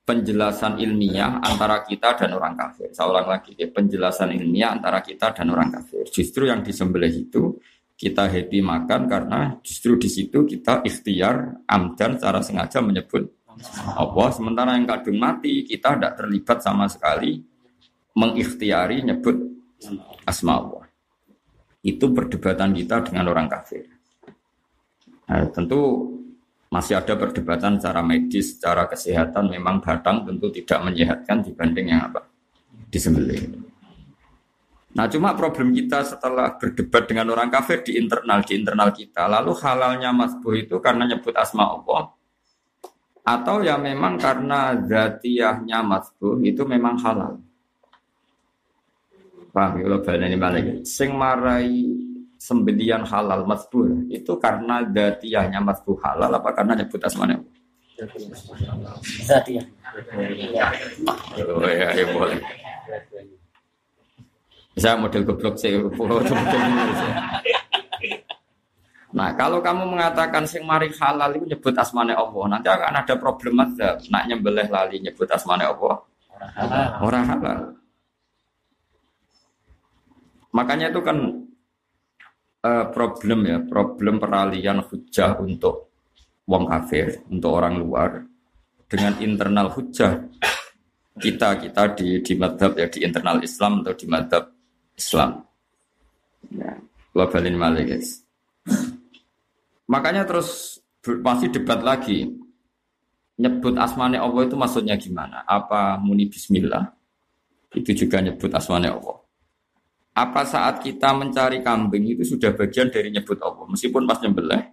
penjelasan 0.08 0.80
ilmiah 0.80 1.36
antara 1.44 1.84
kita 1.84 2.16
dan 2.16 2.32
orang 2.32 2.56
kafir. 2.56 2.88
Saya 2.96 3.12
ulang 3.12 3.28
lagi 3.28 3.52
ya, 3.56 3.68
penjelasan 3.68 4.32
ilmiah 4.32 4.72
antara 4.72 5.04
kita 5.04 5.36
dan 5.36 5.52
orang 5.52 5.68
kafir. 5.68 6.08
Justru 6.08 6.48
yang 6.48 6.64
disembelih 6.64 7.12
itu 7.12 7.60
kita 7.98 8.30
happy 8.30 8.62
makan 8.62 9.10
karena 9.10 9.40
justru 9.60 9.98
di 9.98 10.08
situ 10.08 10.46
kita 10.46 10.86
ikhtiar 10.86 11.66
amdan 11.66 12.16
secara 12.16 12.40
sengaja 12.40 12.78
menyebut 12.80 13.37
Allah. 13.94 14.28
Sementara 14.30 14.74
yang 14.78 14.86
kadung 14.86 15.18
mati 15.18 15.66
kita 15.66 15.98
tidak 15.98 16.14
terlibat 16.18 16.58
sama 16.62 16.86
sekali 16.86 17.42
mengikhtiari 18.14 19.02
nyebut 19.02 19.36
asma 20.26 20.58
Allah. 20.58 20.84
Itu 21.82 22.10
perdebatan 22.10 22.74
kita 22.74 23.06
dengan 23.06 23.30
orang 23.30 23.46
kafir. 23.46 23.86
Nah, 25.28 25.46
tentu 25.52 26.10
masih 26.68 27.00
ada 27.00 27.16
perdebatan 27.16 27.80
secara 27.80 28.04
medis, 28.04 28.58
secara 28.58 28.84
kesehatan 28.90 29.48
memang 29.48 29.80
batang 29.80 30.26
tentu 30.26 30.52
tidak 30.52 30.84
menyehatkan 30.84 31.40
dibanding 31.40 31.96
yang 31.96 32.12
apa 32.12 32.28
disembelih. 32.92 33.56
Nah 34.88 35.06
cuma 35.08 35.36
problem 35.36 35.72
kita 35.72 36.02
setelah 36.02 36.56
berdebat 36.56 37.06
dengan 37.06 37.28
orang 37.32 37.52
kafir 37.52 37.84
di 37.84 38.00
internal 38.00 38.40
di 38.42 38.52
internal 38.56 38.90
kita, 38.92 39.28
lalu 39.28 39.52
halalnya 39.62 40.10
masbuh 40.12 40.54
itu 40.58 40.76
karena 40.80 41.06
nyebut 41.08 41.36
asma 41.36 41.76
Allah 41.76 42.17
atau 43.28 43.60
ya 43.60 43.76
memang 43.76 44.16
karena 44.16 44.72
zatiyahnya 44.88 45.84
masbuh 45.84 46.40
itu 46.40 46.64
memang 46.64 46.96
halal. 47.04 47.36
Paham 49.52 49.84
ya 49.84 49.84
kalau 49.84 50.24
ini 50.24 50.36
balik. 50.40 50.64
Sing 50.88 51.12
marai 51.12 51.84
sembelian 52.40 53.04
halal 53.04 53.44
masbuh 53.44 54.08
itu 54.08 54.32
karena 54.40 54.80
datiyahnya 54.80 55.60
masbuh 55.60 56.00
halal 56.00 56.32
apa 56.32 56.56
karena 56.56 56.72
nyebut 56.80 57.04
asmanya? 57.04 57.36
Zatiyah. 59.28 59.66
Oh 61.52 61.68
ya, 61.68 61.88
ya 61.92 62.06
boleh. 62.08 62.38
Saya 64.78 64.94
model 64.94 65.26
goblok 65.26 65.58
sih, 65.58 65.74
Nah, 69.18 69.34
kalau 69.34 69.58
kamu 69.58 69.98
mengatakan 69.98 70.46
sing 70.46 70.62
mari 70.62 70.94
halal 70.94 71.34
itu 71.34 71.50
nyebut 71.50 71.74
asmane 71.74 72.14
Allah, 72.14 72.44
nanti 72.46 72.70
akan 72.70 73.02
ada 73.02 73.14
problem 73.18 73.58
aja. 73.58 73.98
Nak 73.98 74.24
nyembelih 74.30 74.70
lali 74.70 75.02
nyebut 75.02 75.26
asmane 75.26 75.66
Allah. 75.66 75.98
Orang 77.02 77.24
halal. 77.26 77.58
Makanya 80.54 80.94
itu 80.94 81.02
kan 81.02 81.18
uh, 82.62 82.86
problem 82.94 83.40
ya, 83.42 83.58
problem 83.58 84.22
peralihan 84.22 84.78
hujah 84.86 85.34
untuk 85.42 85.90
wong 86.46 86.70
kafir, 86.70 87.26
untuk 87.26 87.58
orang 87.58 87.74
luar 87.74 88.22
dengan 88.86 89.18
internal 89.18 89.68
hujah 89.74 90.14
kita 91.18 91.58
kita 91.58 91.82
di 91.98 92.22
di 92.22 92.32
madhab 92.38 92.78
ya 92.78 92.86
di 92.86 93.02
internal 93.02 93.42
Islam 93.42 93.82
atau 93.82 93.94
di 93.98 94.06
madhab 94.06 94.44
Islam. 94.94 95.42
Ya, 96.54 96.78
globalin 97.10 97.58
malik 97.58 97.90
guys. 97.90 98.22
Makanya 99.88 100.28
terus 100.28 100.78
masih 101.24 101.48
debat 101.48 101.80
lagi. 101.80 102.28
Nyebut 103.38 103.78
asmane 103.78 104.18
Allah 104.18 104.42
itu 104.44 104.58
maksudnya 104.58 104.98
gimana? 104.98 105.46
Apa 105.46 105.96
muni 105.96 106.26
bismillah? 106.28 106.90
Itu 107.72 107.94
juga 107.94 108.20
nyebut 108.20 108.50
asmane 108.52 108.90
Allah. 108.90 109.16
Apa 110.18 110.42
saat 110.42 110.82
kita 110.82 111.14
mencari 111.14 111.62
kambing 111.62 112.18
itu 112.18 112.34
sudah 112.34 112.50
bagian 112.50 112.90
dari 112.90 113.14
nyebut 113.14 113.38
Allah, 113.38 113.62
meskipun 113.70 114.02
pas 114.02 114.18
nyembelih 114.18 114.66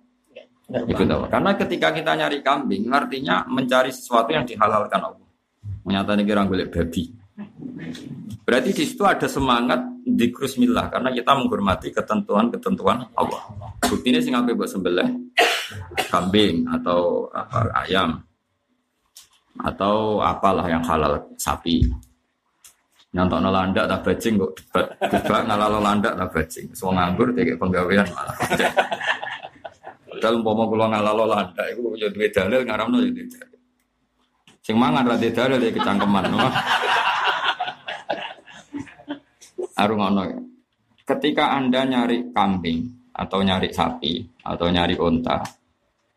nyebut 0.74 1.06
Allah. 1.06 1.30
Karena 1.30 1.52
ketika 1.54 1.94
kita 1.94 2.12
nyari 2.18 2.42
kambing, 2.42 2.90
artinya 2.90 3.46
mencari 3.46 3.94
sesuatu 3.94 4.34
yang 4.34 4.42
dihalalkan 4.42 4.98
Allah. 4.98 5.30
Menyatakan 5.86 6.26
kira 6.26 6.42
golek 6.50 6.74
babi. 6.74 7.14
Berarti 8.42 8.70
di 8.74 8.84
situ 8.90 9.06
ada 9.06 9.30
semangat 9.30 9.86
di 10.06 10.30
krusmillah 10.30 10.94
karena 10.94 11.10
kita 11.10 11.34
menghormati 11.34 11.90
ketentuan-ketentuan 11.90 13.10
Allah. 13.18 13.42
Bukti 13.82 14.14
ini 14.14 14.22
sing 14.22 14.38
buat 14.38 14.70
sembelih? 14.70 15.10
Kambing 16.14 16.70
atau 16.70 17.26
apa, 17.34 17.74
ayam. 17.82 18.22
Atau 19.58 20.22
apalah 20.22 20.70
yang 20.70 20.86
halal 20.86 21.26
sapi. 21.42 21.90
Nyantok 23.16 23.48
landak 23.48 23.88
tak 23.88 24.02
bajing 24.04 24.36
kok 24.36 24.52
debat 24.60 24.86
debat 25.08 25.42
ngalalo 25.48 25.80
landak 25.80 26.14
tak 26.20 26.30
bajing. 26.36 26.68
Semua 26.76 26.94
nganggur 27.00 27.32
tiga 27.32 27.56
penggawean 27.56 28.04
malah. 28.12 28.36
Padahal 30.12 30.36
umpama 30.44 30.64
kula 30.68 30.86
ngalalo 30.92 31.24
landak 31.24 31.66
itu 31.72 31.80
yo 31.96 32.12
duwe 32.12 32.28
dalil 32.28 32.68
ngaramno 32.68 33.00
yo 33.00 33.10
duwe 33.16 33.26
dalil. 33.32 33.60
Sing 34.60 34.76
mangan 34.76 35.08
ra 35.08 35.16
dalil 35.16 35.64
ya 35.64 35.72
kecangkeman 35.72 36.28
no? 39.76 39.82
arung 39.84 40.02
ono 40.02 40.24
ya. 40.24 40.40
ketika 41.04 41.52
anda 41.52 41.84
nyari 41.84 42.32
kambing 42.32 43.12
atau 43.12 43.44
nyari 43.44 43.72
sapi 43.72 44.24
atau 44.44 44.72
nyari 44.72 44.96
unta 44.96 45.44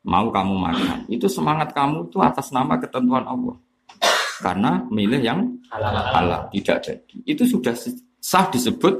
mau 0.07 0.31
kamu 0.31 0.55
makan 0.55 0.99
itu 1.11 1.27
semangat 1.27 1.75
kamu 1.75 2.07
itu 2.09 2.23
atas 2.23 2.55
nama 2.55 2.79
ketentuan 2.79 3.27
Allah 3.27 3.59
karena 4.38 4.87
milih 4.88 5.21
yang 5.21 5.40
halal, 5.66 5.94
halal 6.14 6.42
tidak 6.55 6.79
jadi. 6.87 7.16
Itu 7.27 7.42
sudah 7.42 7.75
sah 8.23 8.47
disebut 8.49 8.94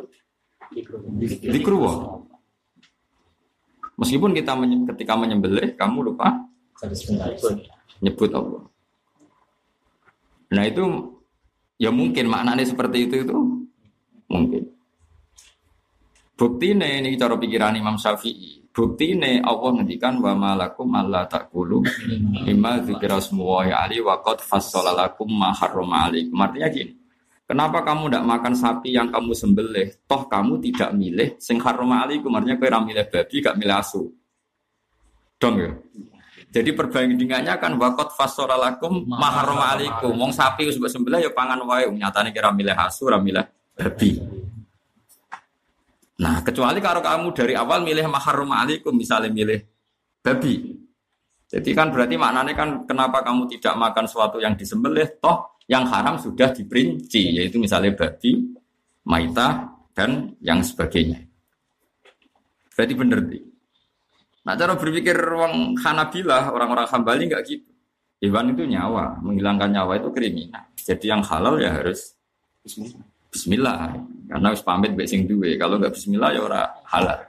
dikruwo. 1.47 2.27
Meskipun 3.99 4.35
kita 4.35 4.55
menye 4.55 4.83
ketika 4.95 5.15
menyembelih 5.19 5.75
kamu 5.75 6.11
lupa 6.11 6.35
nyebut 8.03 8.31
Allah. 8.35 8.63
Nah 10.55 10.65
itu 10.67 10.85
ya 11.79 11.91
mungkin 11.91 12.31
maknanya 12.31 12.67
seperti 12.67 13.11
itu 13.11 13.27
itu 13.27 13.39
mungkin. 14.29 14.65
Bukti 16.39 16.71
ini 16.71 17.19
cara 17.19 17.35
pikiran 17.35 17.75
Imam 17.75 17.99
Syafi'i 17.99 18.69
Bukti 18.79 19.11
ini 19.11 19.43
Allah 19.43 19.75
ngendikan 19.75 20.23
wa 20.23 20.39
malakum 20.39 20.87
alla 20.95 21.27
takulu 21.27 21.83
mimma 22.47 22.79
dzikra 22.79 23.19
smuwahi 23.19 23.75
ali 23.75 23.99
wa 23.99 24.23
qad 24.23 24.39
fassala 24.39 24.95
lakum 24.95 25.27
ma 25.27 25.51
harrama 25.51 26.07
alaikum. 26.07 26.39
Artinya 26.39 26.71
gini. 26.71 26.95
Kenapa 27.43 27.83
kamu 27.83 28.07
tidak 28.07 28.25
makan 28.31 28.55
sapi 28.55 28.95
yang 28.95 29.11
kamu 29.11 29.35
sembelih? 29.35 29.89
Toh 30.07 30.31
kamu 30.31 30.63
tidak 30.63 30.95
milih 30.95 31.35
sing 31.43 31.59
harrama 31.59 32.07
alaikum. 32.07 32.31
Artinya 32.31 32.55
kau 32.55 32.87
milih 32.87 33.05
babi, 33.11 33.37
gak 33.43 33.57
milih 33.59 33.77
asu. 33.83 34.07
Dong 35.43 35.59
ya. 35.59 35.75
Jadi 36.55 36.71
perbandingannya 36.71 37.59
kan 37.59 37.75
wakot 37.83 38.15
fasoralakum 38.15 39.11
maharoma 39.11 39.75
alaikum. 39.75 40.15
Wong 40.15 40.31
sapi 40.31 40.71
sebab 40.71 40.87
sembelih 40.87 41.27
ya 41.27 41.31
pangan 41.35 41.67
wae. 41.67 41.91
Nyatane 41.91 42.31
kira 42.31 42.55
milih 42.55 42.79
asu, 42.79 43.11
ora 43.11 43.19
milih 43.19 43.43
babi. 43.79 44.19
Nah, 46.19 46.43
kecuali 46.43 46.83
kalau 46.83 46.99
kamu 46.99 47.31
dari 47.31 47.55
awal 47.55 47.87
milih 47.87 48.11
maharum 48.11 48.51
alaikum, 48.51 48.91
misalnya 48.91 49.31
milih 49.31 49.63
babi. 50.19 50.75
Jadi 51.49 51.71
kan 51.73 51.95
berarti 51.95 52.19
maknanya 52.19 52.53
kan 52.59 52.69
kenapa 52.85 53.23
kamu 53.23 53.47
tidak 53.57 53.79
makan 53.79 54.05
sesuatu 54.11 54.43
yang 54.43 54.59
disembelih, 54.59 55.07
toh 55.23 55.63
yang 55.71 55.87
haram 55.87 56.19
sudah 56.19 56.51
diperinci, 56.51 57.39
yaitu 57.39 57.63
misalnya 57.63 57.95
babi, 57.95 58.51
maita, 59.07 59.71
dan 59.95 60.35
yang 60.43 60.61
sebagainya. 60.61 61.23
Berarti 62.75 62.95
benar. 62.99 63.21
Nah, 64.45 64.55
cara 64.59 64.75
berpikir 64.75 65.15
orang 65.15 65.79
Hanabilah, 65.79 66.51
orang-orang 66.51 66.87
Hambali 66.91 67.31
nggak 67.31 67.43
gitu. 67.47 67.71
Hewan 68.19 68.51
itu 68.51 68.67
nyawa, 68.67 69.23
menghilangkan 69.23 69.71
nyawa 69.71 70.03
itu 70.03 70.11
kriminal. 70.11 70.67
Jadi 70.75 71.07
yang 71.07 71.23
halal 71.23 71.63
ya 71.63 71.71
harus 71.71 72.19
Bismillah. 72.67 73.18
Karena 74.29 74.53
harus 74.53 74.61
pamit 74.61 74.93
baik 74.93 75.09
sing. 75.09 75.25
Kalau 75.57 75.81
nggak 75.81 75.95
Bismillah 75.97 76.31
ya 76.37 76.41
ora 76.45 76.63
halal. 76.85 77.21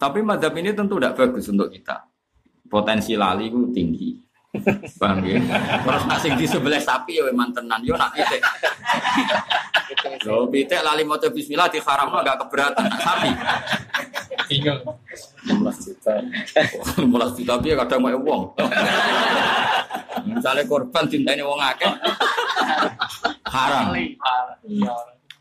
Tapi 0.00 0.24
madhab 0.24 0.56
ini 0.56 0.72
tentu 0.72 0.96
tidak 0.96 1.16
bagus 1.20 1.44
untuk 1.52 1.68
kita. 1.68 2.08
Potensi 2.64 3.12
lali 3.18 3.52
itu 3.52 3.68
tinggi. 3.74 4.16
Paham 4.98 5.22
ya? 5.22 5.38
Terus 5.86 6.04
asing 6.10 6.34
di 6.34 6.46
sebelah 6.50 6.82
sapi 6.82 7.22
ya 7.22 7.22
memang 7.30 7.54
tenan. 7.54 7.78
Yo 7.86 7.94
nak 7.94 8.10
pitik. 8.10 8.42
Lo 10.26 10.50
pitik 10.50 10.82
lali 10.82 11.06
mau 11.06 11.14
bismillah 11.22 11.70
di 11.70 11.78
haram 11.78 12.10
agak 12.18 12.42
keberatan 12.46 12.86
sapi. 12.98 13.30
Bingung. 14.50 14.82
16 15.46 15.86
juta. 15.86 16.12
16 16.98 17.38
juta 17.38 17.52
tapi 17.62 17.78
kadang 17.78 18.00
mau 18.02 18.18
uang. 18.18 18.42
Misalnya 20.26 20.62
korban 20.66 21.06
cinta 21.06 21.30
ini 21.32 21.46
uang 21.46 21.60
akeh. 21.62 21.92
Haram. 23.46 23.94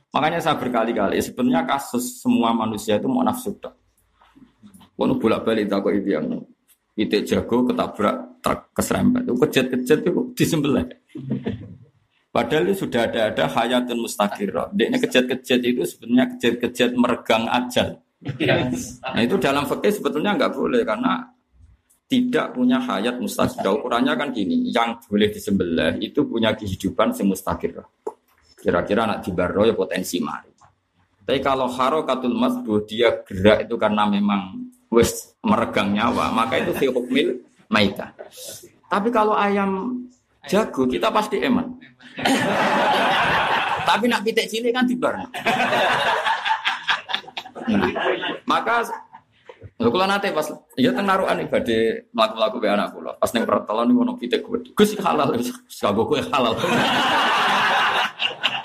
Makanya 0.10 0.41
saya 0.41 0.58
berkali-kali, 0.58 1.22
sebenarnya 1.22 1.69
kasus 1.69 2.22
semua 2.22 2.50
manusia 2.50 2.98
itu 2.98 3.06
mau 3.06 3.22
nafsu 3.22 3.54
tok. 3.62 3.74
Kono 4.98 5.15
bolak-balik 5.15 5.69
tak 5.69 5.86
kok 5.86 5.93
itu 5.95 6.10
yang 6.12 6.26
itu 6.99 7.15
jago 7.23 7.63
ketabrak 7.63 8.43
truk 8.43 8.59
keserempet. 8.75 9.23
Itu 9.23 9.35
kejet-kejet 9.39 9.99
itu 10.03 10.21
disembelih. 10.35 10.88
Padahal 12.29 12.69
itu 12.69 12.85
sudah 12.85 13.07
ada 13.07 13.31
ada 13.31 13.45
hayatun 13.47 14.03
mustaqirah. 14.03 14.75
Dia 14.75 14.91
kejet-kejet 14.99 15.62
itu 15.63 15.81
sebenarnya 15.88 16.35
kejet-kejet 16.35 16.91
meregang 16.93 17.47
ajal. 17.47 18.03
Nah 19.15 19.21
itu 19.23 19.39
dalam 19.39 19.63
fakir 19.63 19.95
sebetulnya 19.95 20.35
nggak 20.35 20.51
boleh 20.51 20.83
karena 20.83 21.23
tidak 22.09 22.51
punya 22.51 22.83
hayat 22.83 23.15
mustaqirah. 23.17 23.79
Ukurannya 23.79 24.13
kan 24.19 24.29
gini, 24.35 24.67
yang 24.69 24.99
boleh 25.07 25.31
disembelih 25.31 26.03
itu 26.03 26.27
punya 26.27 26.51
kehidupan 26.51 27.15
semustaqirah. 27.15 27.88
Kira-kira 28.59 29.07
anak 29.07 29.23
di 29.23 29.31
ya 29.31 29.71
potensi 29.71 30.19
mari. 30.19 30.51
Tapi 31.23 31.39
kalau 31.45 31.69
harokatul 31.69 32.33
masbuh 32.33 32.89
dia 32.89 33.21
gerak 33.21 33.69
itu 33.69 33.77
karena 33.77 34.09
memang 34.09 34.65
wis 34.89 35.38
meregang 35.45 35.93
nyawa, 35.93 36.34
maka 36.34 36.58
itu 36.62 36.73
fi 36.78 36.86
hukmil 36.89 37.41
maita. 37.69 38.13
Tapi 38.89 39.10
kalau 39.13 39.38
ayam 39.38 40.02
jago 40.49 40.89
kita 40.89 41.13
pasti 41.13 41.41
eman. 41.41 41.78
Tapi 43.89 44.06
nak 44.06 44.21
pitik 44.21 44.49
cilik 44.49 44.73
kan 44.73 44.86
tibar. 44.86 45.17
Nah, 45.17 45.30
maka 48.45 48.86
Lho 49.80 49.95
kula 49.95 50.12
nate 50.12 50.36
pas 50.36 50.43
ya 50.75 50.91
teng 50.91 51.08
narukan 51.08 51.39
badhe 51.47 52.12
mlaku-mlaku 52.12 52.60
be 52.60 52.67
anak 52.67 52.91
kula. 52.91 53.15
Pas 53.15 53.32
ning 53.32 53.47
pertelon 53.47 53.88
niku 53.88 54.04
ono 54.04 54.13
pitik 54.19 54.43
gede. 54.43 54.75
Gus 54.75 54.91
halal 54.99 55.32
kowe 55.95 56.19
halal. 56.19 56.54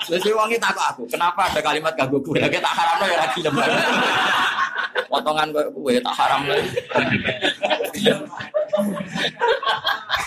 Wis 0.09 0.25
wonge 0.29 0.57
takok 0.61 0.85
aku, 0.93 1.03
kenapa 1.09 1.49
ada 1.49 1.59
kalimat 1.61 1.93
kanggo 1.97 2.21
kowe? 2.21 2.37
Lha 2.37 2.49
tak 2.49 2.73
haramno 2.77 3.05
ya 3.09 3.17
lagi 3.17 3.39
lembar 3.41 3.69
potongan 5.09 5.47
gue 5.51 5.99
tak 6.03 6.15
haram 6.15 6.41
lagi. 6.47 6.69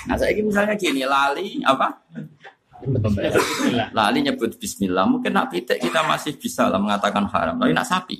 nah 0.08 0.16
saya 0.16 0.32
ini 0.32 0.42
misalnya 0.48 0.74
gini 0.76 1.02
lali 1.04 1.60
apa? 1.64 1.92
Lali 3.92 4.18
nyebut 4.22 4.54
Bismillah, 4.56 5.04
mungkin 5.04 5.34
nak 5.34 5.50
pitik 5.52 5.82
kita 5.82 6.00
masih 6.06 6.38
bisa 6.38 6.70
lah 6.70 6.78
mengatakan 6.78 7.26
haram, 7.28 7.58
tapi 7.58 7.74
nak 7.74 7.88
sapi. 7.88 8.16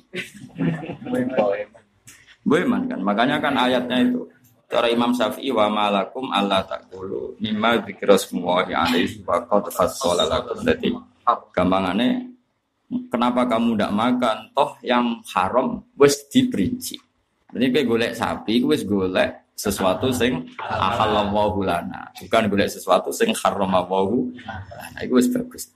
Boeman 2.43 2.85
kan, 2.91 2.99
makanya 3.01 3.39
kan 3.39 3.55
ayatnya 3.55 3.97
itu 4.03 4.27
Cara 4.69 4.85
Imam 4.85 5.09
Syafi'i 5.09 5.49
wa 5.49 5.65
malakum 5.65 6.29
Allah 6.29 6.61
takulu 6.61 7.33
mimma 7.41 7.81
semua 8.21 8.61
yang 8.69 8.85
ada 8.85 9.01
wa 9.25 9.41
qad 9.41 9.65
fassala 9.73 10.29
lakum. 10.29 10.61
Jadi 10.61 10.93
gampangannya 11.51 12.29
Kenapa 12.89 13.45
kamu 13.45 13.77
tidak 13.77 13.93
makan? 13.93 14.37
Toh 14.57 14.73
yang 14.81 15.21
haram 15.29 15.85
wes 15.93 16.25
diperinci. 16.25 16.97
Jadi 17.53 17.65
kayak 17.69 17.85
golek 17.85 18.11
sapi, 18.17 18.65
wes 18.65 18.81
golek 18.81 19.53
sesuatu 19.53 20.09
sing 20.09 20.49
ahalallahu 20.57 21.61
lana, 21.61 22.09
bukan 22.17 22.49
golek 22.49 22.69
sesuatu 22.73 23.13
sing 23.13 23.29
haramawahu 23.29 24.33
lana. 24.73 24.97
Itu 25.05 25.21
wes 25.21 25.29
bagus. 25.29 25.69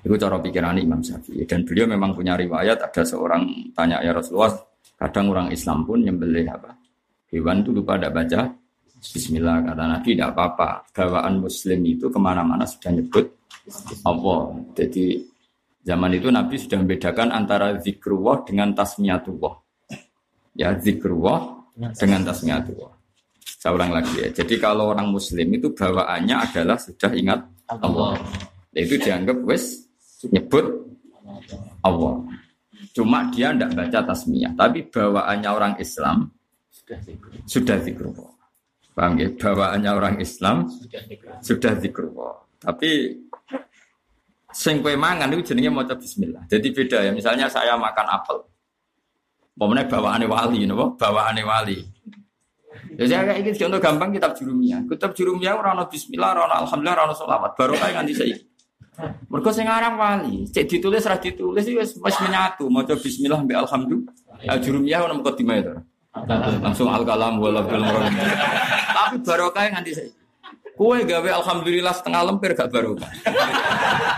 Itu 0.00 0.16
cara 0.16 0.40
pikiran 0.40 0.80
Imam 0.80 1.04
Syafi'i 1.04 1.44
dan 1.44 1.68
beliau 1.68 1.84
memang 1.84 2.16
punya 2.16 2.32
riwayat 2.32 2.80
ada 2.80 3.02
seorang 3.04 3.44
tanya 3.76 4.00
ya 4.00 4.16
Rasulullah, 4.16 4.56
kadang 4.96 5.28
orang 5.28 5.52
Islam 5.52 5.84
pun 5.84 6.00
nyembelih 6.00 6.48
apa? 6.48 6.72
Hewan 7.28 7.60
itu 7.60 7.76
lupa 7.76 8.00
tidak 8.00 8.16
baca 8.16 8.40
Bismillah 8.98 9.62
kata 9.62 9.84
Nabi 9.86 10.18
tidak 10.18 10.34
apa-apa. 10.34 10.90
Gawaan 10.90 11.38
Muslim 11.38 11.80
itu 11.86 12.10
ke 12.10 12.18
mana-mana 12.18 12.66
sudah 12.66 12.90
nyebut 12.90 13.30
Allah. 14.02 14.58
Jadi 14.74 15.22
zaman 15.86 16.18
itu 16.18 16.28
Nabi 16.34 16.54
sudah 16.58 16.82
membedakan 16.82 17.30
antara 17.30 17.78
zikrullah 17.78 18.42
dengan 18.42 18.74
tasmiyatullah. 18.74 19.54
Ya 20.58 20.74
zikrullah 20.74 21.70
dengan 21.94 22.26
tasmiyatullah. 22.26 22.92
Saya 23.58 23.74
ulang 23.74 23.94
lagi 23.94 24.18
ya. 24.18 24.28
Jadi 24.34 24.54
kalau 24.58 24.90
orang 24.90 25.10
Muslim 25.10 25.46
itu 25.54 25.70
bawaannya 25.70 26.34
adalah 26.34 26.78
sudah 26.78 27.10
ingat 27.14 27.40
Allah. 27.70 28.18
Ya, 28.74 28.86
itu 28.86 28.98
dianggap 28.98 29.38
wes 29.46 29.86
nyebut 30.26 30.66
Allah. 31.82 32.22
Cuma 32.94 33.30
dia 33.30 33.54
tidak 33.54 33.78
baca 33.78 33.98
tasmiyah. 34.10 34.54
Tapi 34.58 34.90
bawaannya 34.90 35.50
orang 35.50 35.74
Islam 35.78 36.30
sudah 37.46 37.78
zikrullah. 37.82 38.37
Paham 38.98 39.14
ya? 39.14 39.30
Bawaannya 39.30 39.90
orang 39.94 40.16
Islam 40.18 40.66
sudah 41.38 41.78
zikrullah. 41.78 42.42
Tapi 42.58 43.14
Sing 44.48 44.80
kue 44.80 44.96
mangan 44.96 45.28
itu 45.36 45.52
jenenge 45.52 45.68
maca 45.68 45.94
bismillah. 45.94 46.48
Jadi 46.48 46.72
beda 46.72 47.04
ya. 47.04 47.12
Misalnya 47.12 47.52
saya 47.52 47.76
makan 47.76 48.06
apel. 48.08 48.42
Pokoknya 49.58 49.84
bawaane 49.90 50.26
wali, 50.26 50.64
nopo 50.64 50.96
bawaane 50.96 51.42
wali. 51.44 51.78
Ya 52.96 53.04
saya 53.06 53.22
kayak 53.28 53.40
gitu 53.52 53.66
contoh 53.66 53.78
gampang 53.82 54.10
kitab 54.16 54.32
jurumia. 54.34 54.80
Kitab 54.88 55.12
jurumia 55.12 55.54
orang 55.54 55.82
bismillah, 55.86 56.34
orang 56.34 56.64
alhamdulillah, 56.64 56.94
orang 56.96 57.14
sholawat. 57.18 57.52
Baru 57.54 57.74
kayak 57.76 58.02
nganti 58.02 58.14
saya. 58.18 58.38
Mereka 59.30 59.50
sing 59.54 59.66
aran 59.70 59.94
wali, 59.94 60.42
cek 60.50 60.66
ditulis 60.66 61.06
ra 61.06 61.22
ditulis 61.22 61.62
itu 61.62 61.78
wis 61.78 61.94
menyatu, 62.18 62.66
maca 62.66 62.98
bismillah 62.98 63.38
mbek 63.46 63.62
alhamdulillah. 63.62 64.14
Al 64.42 64.58
jurumiyah 64.58 65.06
ono 65.06 65.22
mukadimah 65.22 65.54
itu. 65.54 65.70
Langsung 66.64 66.88
al 66.88 67.04
kalam 67.04 67.36
wala 67.36 67.60
Tapi 67.64 69.16
barokah 69.22 69.68
nganti 69.72 69.92
saya. 69.92 70.10
Kue 70.78 71.02
gawe 71.02 71.42
alhamdulillah 71.42 71.90
setengah 71.90 72.22
lemper 72.22 72.54
gak 72.54 72.70
baru. 72.70 72.94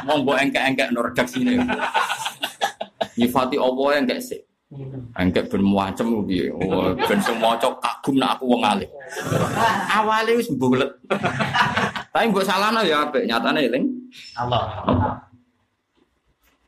Mau 0.04 0.20
mbok 0.20 0.36
engkek-engkek 0.36 0.92
no 0.92 1.08
sini. 1.24 1.56
Nyifati 3.16 3.56
Allah 3.56 3.88
yang 3.96 4.04
gak 4.04 4.20
sih. 4.20 4.40
Engkek 5.16 5.48
ben 5.50 5.64
macem 5.64 6.06
piye. 6.28 6.52
Oh, 6.52 6.92
ben 6.94 7.18
maca 7.40 7.68
kagum 7.80 8.20
nak 8.20 8.38
aku 8.38 8.44
wong 8.54 8.62
alim. 8.62 8.92
Awale 9.88 10.36
wis 10.36 10.52
bulet. 10.52 10.92
Tapi 12.12 12.28
mbok 12.28 12.44
salahno 12.44 12.84
ya 12.84 13.08
apik, 13.08 13.24
nyatane 13.24 13.66
eling 13.66 13.84
Allah. 14.36 14.84
Allah. 14.84 15.14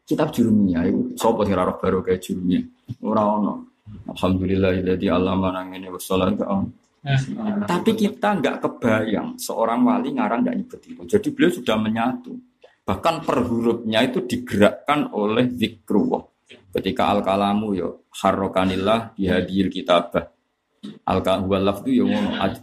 Kitab 0.09 0.33
jurumiyah 0.35 0.89
iku 0.89 1.01
sapa 1.15 1.47
sing 1.47 1.55
ora 1.55 1.75
baru 1.77 2.01
kayak 2.01 2.21
jurumiyah. 2.25 2.65
Ora 3.05 3.23
ono. 3.39 3.72
Alhamdulillah 3.87 4.79
jadi 4.95 5.07
Allah 5.15 5.35
manang 5.35 5.75
ini 5.75 5.91
wassalatu 5.91 6.47
tapi 7.67 7.99
kita 7.99 8.39
nggak 8.39 8.63
kebayang 8.63 9.35
seorang 9.35 9.83
wali 9.83 10.15
ngarang 10.15 10.47
nggak 10.47 10.57
nyebut 10.63 10.81
itu. 10.87 11.03
Jadi 11.03 11.29
beliau 11.35 11.51
sudah 11.51 11.75
menyatu. 11.75 12.31
Bahkan 12.87 13.27
per 13.27 13.43
hurufnya 13.43 14.07
itu 14.07 14.23
digerakkan 14.23 15.11
oleh 15.11 15.51
zikrullah. 15.51 16.23
Ketika 16.71 17.11
al 17.11 17.27
kalamu 17.27 17.75
yo 17.75 18.07
harrokanillah 18.23 19.19
bihadil 19.19 19.67
kitabah. 19.67 20.31
Al 21.07 21.23
kalwalaf 21.27 21.83
itu 21.87 22.03
yo 22.03 22.11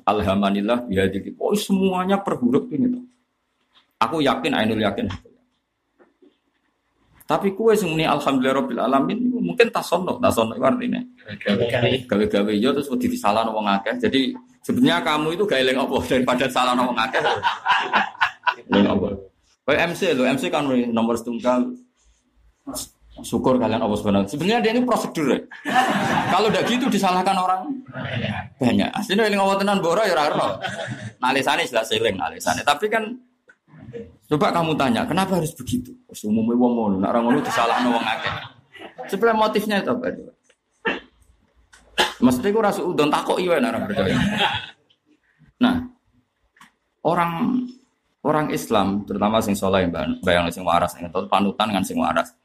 alhamanillah 0.08 0.88
bihadil 0.88 1.19
kitabah. 1.19 1.43
Oh 1.43 1.60
semuanya 1.60 2.23
per 2.23 2.39
huruf 2.39 2.71
ini. 2.71 2.95
Aku 3.99 4.23
yakin, 4.23 4.55
Ainul 4.55 4.79
yakin. 4.79 5.12
Tapi 7.30 7.54
kue 7.54 7.78
semuanya 7.78 8.18
alhamdulillah 8.18 8.58
rabbil 8.58 8.82
alamin 8.82 9.30
mungkin 9.30 9.70
tasono, 9.70 10.18
tasono 10.18 10.58
itu 10.58 10.65
artinya. 10.65 10.98
Gawe-gawe 12.10 12.52
yo 12.58 12.74
terus 12.74 12.89
di 12.98 13.13
salah 13.13 13.46
wong 13.46 13.70
akeh. 13.70 14.02
Jadi 14.02 14.34
sebenarnya 14.65 15.06
kamu 15.06 15.38
itu 15.38 15.46
gawe 15.46 15.62
apa 15.62 15.96
daripada 16.10 16.50
salah 16.50 16.74
wong 16.74 16.98
akeh. 16.98 17.22
Eling 18.74 18.89
apa? 18.89 19.10
Kayak 19.70 19.94
MC 19.94 20.02
lo, 20.18 20.26
MC 20.26 20.50
kan 20.50 20.65
nomor 20.89 21.13
setunggal 21.22 21.70
syukur 23.22 23.62
kalian 23.62 23.86
Allah 23.86 23.98
Subhanahu 24.02 24.26
Sebenarnya 24.26 24.65
dia 24.65 24.72
ini 24.74 24.82
prosedur. 24.82 25.30
Ya. 25.30 25.39
Kalau 26.34 26.50
udah 26.50 26.65
gitu 26.65 26.89
disalahkan 26.89 27.38
orang 27.38 27.70
banyak. 28.58 28.89
Aslinya 28.89 29.30
ini 29.30 29.38
ngawat 29.38 29.62
tenan 29.62 29.86
boro 29.86 30.02
ya 30.02 30.18
ora 30.18 30.34
Nah, 31.22 31.30
alisane 31.30 31.70
jelas 31.70 31.94
seling 31.94 32.18
alisane. 32.18 32.65
Tapi 32.65 32.89
kan 32.89 33.06
Coba 34.30 34.54
kamu 34.54 34.78
tanya, 34.78 35.02
kenapa 35.10 35.41
harus 35.41 35.54
begitu? 35.58 35.89
Umumnya 36.25 36.54
wong 36.54 36.73
ngono, 36.78 36.95
orang 37.02 37.23
ngono 37.25 37.39
disalahno 37.41 37.97
wong 37.97 38.06
akeh. 38.06 38.34
Sebenarnya 39.10 39.41
motifnya 39.41 39.75
itu 39.82 39.89
apa? 39.89 40.06
Maksudnya 42.19 42.49
gue 42.52 42.63
rasa 42.63 42.82
udon 42.84 43.10
takok 43.10 43.39
iya 43.39 43.58
orang 43.58 43.88
percaya. 43.88 44.15
Nah, 45.63 45.75
orang 47.08 47.32
orang 48.21 48.52
Islam, 48.52 49.08
terutama 49.08 49.39
sing 49.39 49.56
soleh 49.56 49.88
bayang 50.21 50.52
sing 50.52 50.67
waras, 50.67 50.93
atau 50.99 51.25
panutan 51.25 51.71
kan 51.71 51.84
sing 51.84 51.97
waras. 51.97 52.36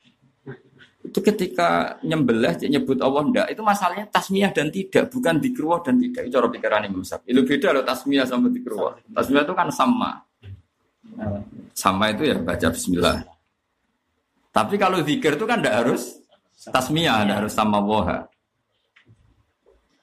Itu 1.04 1.20
ketika 1.20 2.00
nyembelih 2.00 2.56
nyebut 2.64 2.96
Allah 3.04 3.28
ndak, 3.28 3.46
itu 3.52 3.60
masalahnya 3.60 4.08
tasmiyah 4.08 4.56
dan 4.56 4.72
tidak, 4.72 5.12
bukan 5.12 5.36
dikruwah 5.36 5.84
dan 5.84 6.00
tidak. 6.00 6.26
Itu 6.26 6.40
cara 6.40 6.48
pikiran 6.48 6.88
Imam. 6.88 7.04
Itu 7.04 7.40
beda 7.44 7.68
loh 7.76 7.84
tasmiyah 7.84 8.24
sama 8.24 8.48
dikruwah. 8.48 8.96
Tasmiyah 9.12 9.44
itu 9.44 9.52
kan 9.52 9.68
sama. 9.68 10.24
Sama 11.74 12.14
itu 12.14 12.30
ya 12.30 12.36
baca 12.38 12.68
bismillah. 12.70 13.26
Tapi 14.54 14.74
kalau 14.78 15.02
zikir 15.02 15.34
itu 15.34 15.44
kan 15.46 15.58
tidak 15.58 15.82
harus 15.82 16.22
tasmiyah, 16.70 17.26
tidak 17.26 17.36
harus 17.42 17.52
sama 17.54 17.82
woha. 17.82 18.22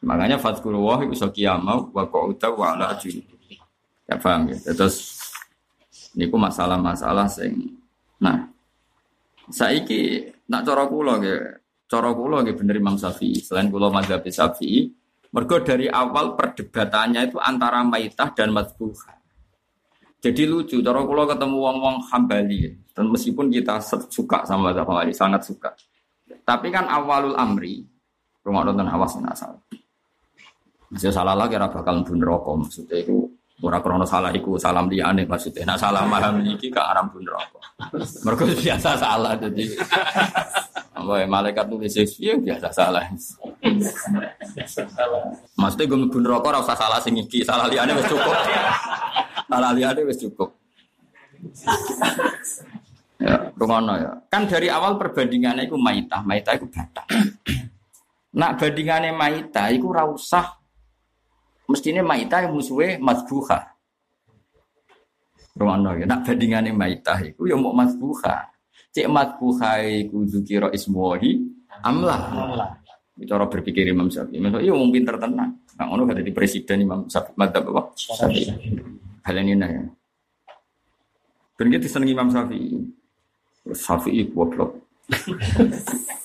Makanya 0.02 0.42
fatkuru 0.42 0.82
wah 0.82 1.00
itu 1.06 1.14
sakiyamau 1.14 1.94
wa 1.94 2.04
qa'uda 2.10 2.50
wa 2.52 2.74
ala 2.76 2.98
Ya 4.10 4.20
paham 4.20 4.52
ya. 4.52 4.58
Terus 4.74 5.22
ku 6.12 6.36
masalah-masalah 6.36 7.32
sing 7.32 7.80
nah 8.20 8.52
Saiki 9.52 10.32
nak 10.48 10.64
cara 10.64 10.88
kula 10.88 11.20
nggih, 11.20 11.40
cara 11.92 12.10
kula 12.16 12.44
nggih 12.44 12.56
bener 12.56 12.76
Imam 12.80 12.96
Syafi'i. 12.96 13.44
Selain 13.44 13.68
kula 13.68 13.92
mazhab 13.92 14.24
Syafi'i, 14.24 14.88
mergo 15.36 15.60
dari 15.60 15.92
awal 15.92 16.40
perdebatannya 16.40 17.28
itu 17.28 17.38
antara 17.38 17.84
maitah 17.84 18.32
dan 18.32 18.56
madbuha. 18.56 19.21
Jadi 20.22 20.46
lucu, 20.46 20.86
cara 20.86 21.02
kula 21.02 21.26
ketemu 21.26 21.58
wong-wong 21.58 21.98
Hambali, 22.14 22.70
dan 22.94 23.10
meskipun 23.10 23.50
kita 23.50 23.82
suka 24.14 24.46
sama 24.46 24.70
mazhab 24.70 24.86
Hambali, 24.86 25.18
sangat 25.18 25.42
suka. 25.50 25.74
Tapi 26.46 26.70
kan 26.70 26.86
awalul 26.86 27.34
amri, 27.34 27.82
rumah 28.46 28.62
nonton 28.62 28.86
awas 28.86 29.18
salah. 29.18 29.58
Masih 30.94 31.10
salah 31.10 31.34
lagi, 31.34 31.58
bakal 31.58 32.06
mlebu 32.06 32.14
neraka. 32.22 32.52
Maksudnya 32.54 33.02
itu 33.02 33.34
ora 33.62 33.78
krono 33.78 34.06
salah 34.10 34.34
iku 34.34 34.58
salam 34.58 34.90
liyane 34.90 35.30
maksudnya. 35.30 35.64
Nah 35.70 35.78
salah 35.78 36.06
paham 36.10 36.42
iki 36.42 36.74
gak 36.74 36.98
aram 36.98 37.14
pun 37.14 37.22
neraka. 37.22 37.62
Mergo 38.26 38.44
biasa 38.50 38.98
salah 38.98 39.38
jadi. 39.38 39.64
Apa 40.92 41.22
ya, 41.22 41.26
malaikat 41.26 41.66
nulis 41.70 41.98
ya 42.18 42.38
biasa 42.38 42.70
salah. 42.74 43.06
Maksudnya 45.58 45.86
gue 45.90 45.98
mlebu 45.98 46.18
neraka 46.22 46.46
ora 46.54 46.60
usah 46.62 46.78
salah 46.78 47.00
sing 47.02 47.18
iki, 47.18 47.42
salah 47.46 47.70
liyane 47.70 47.94
wis 47.98 48.06
cukup. 48.10 48.34
Salah 49.50 49.72
liyane 49.74 50.02
wis 50.06 50.18
cukup. 50.22 50.50
Ya, 53.22 53.54
rumono 53.54 53.94
ya. 53.98 54.12
Kan 54.30 54.50
dari 54.50 54.70
awal 54.70 54.98
perbandingannya 54.98 55.70
itu 55.70 55.78
maitah, 55.78 56.26
maitah 56.26 56.58
itu 56.58 56.66
batak. 56.66 57.06
Nak 58.34 58.58
bandingannya 58.58 59.14
maitah 59.14 59.70
itu 59.70 59.90
rausah 59.90 60.61
Mestinya 61.72 62.04
maitah 62.04 62.44
yang 62.44 62.54
musuhnya 62.54 63.00
masbuha. 63.00 63.72
Rumah 65.52 66.00
ya, 66.00 66.06
nak 66.08 66.24
bandingannya 66.28 66.72
maitah 66.76 67.20
itu 67.24 67.48
yang 67.48 67.64
mau 67.64 67.72
masbuha. 67.72 68.52
Cek 68.92 69.08
masbuha 69.08 69.80
itu 69.84 70.28
zukiro 70.28 70.68
ismuhi 70.72 71.48
amlah. 71.84 72.20
Cara 73.22 73.46
berpikir 73.48 73.88
Imam 73.88 74.12
Syafi'i. 74.12 74.40
Imam 74.40 74.52
Syafi'i 74.56 74.72
mau 74.72 74.90
pinter 74.92 75.16
tenang. 75.16 75.52
Nah, 75.78 75.86
ono 75.88 76.04
kata 76.10 76.24
di 76.26 76.34
presiden 76.36 76.84
Imam 76.84 77.08
Syafi'i. 77.08 77.36
Madzhab 77.40 77.64
apa? 77.72 77.82
Syafi'i. 77.96 78.52
Hal 79.24 79.36
ini 79.40 79.54
ya. 79.56 79.84
Dan 81.56 81.68
kita 81.70 81.88
seneng 81.88 82.10
Imam 82.12 82.28
Syafi'i. 82.32 82.80
Syafi'i 83.72 84.28
goblok. 84.32 84.76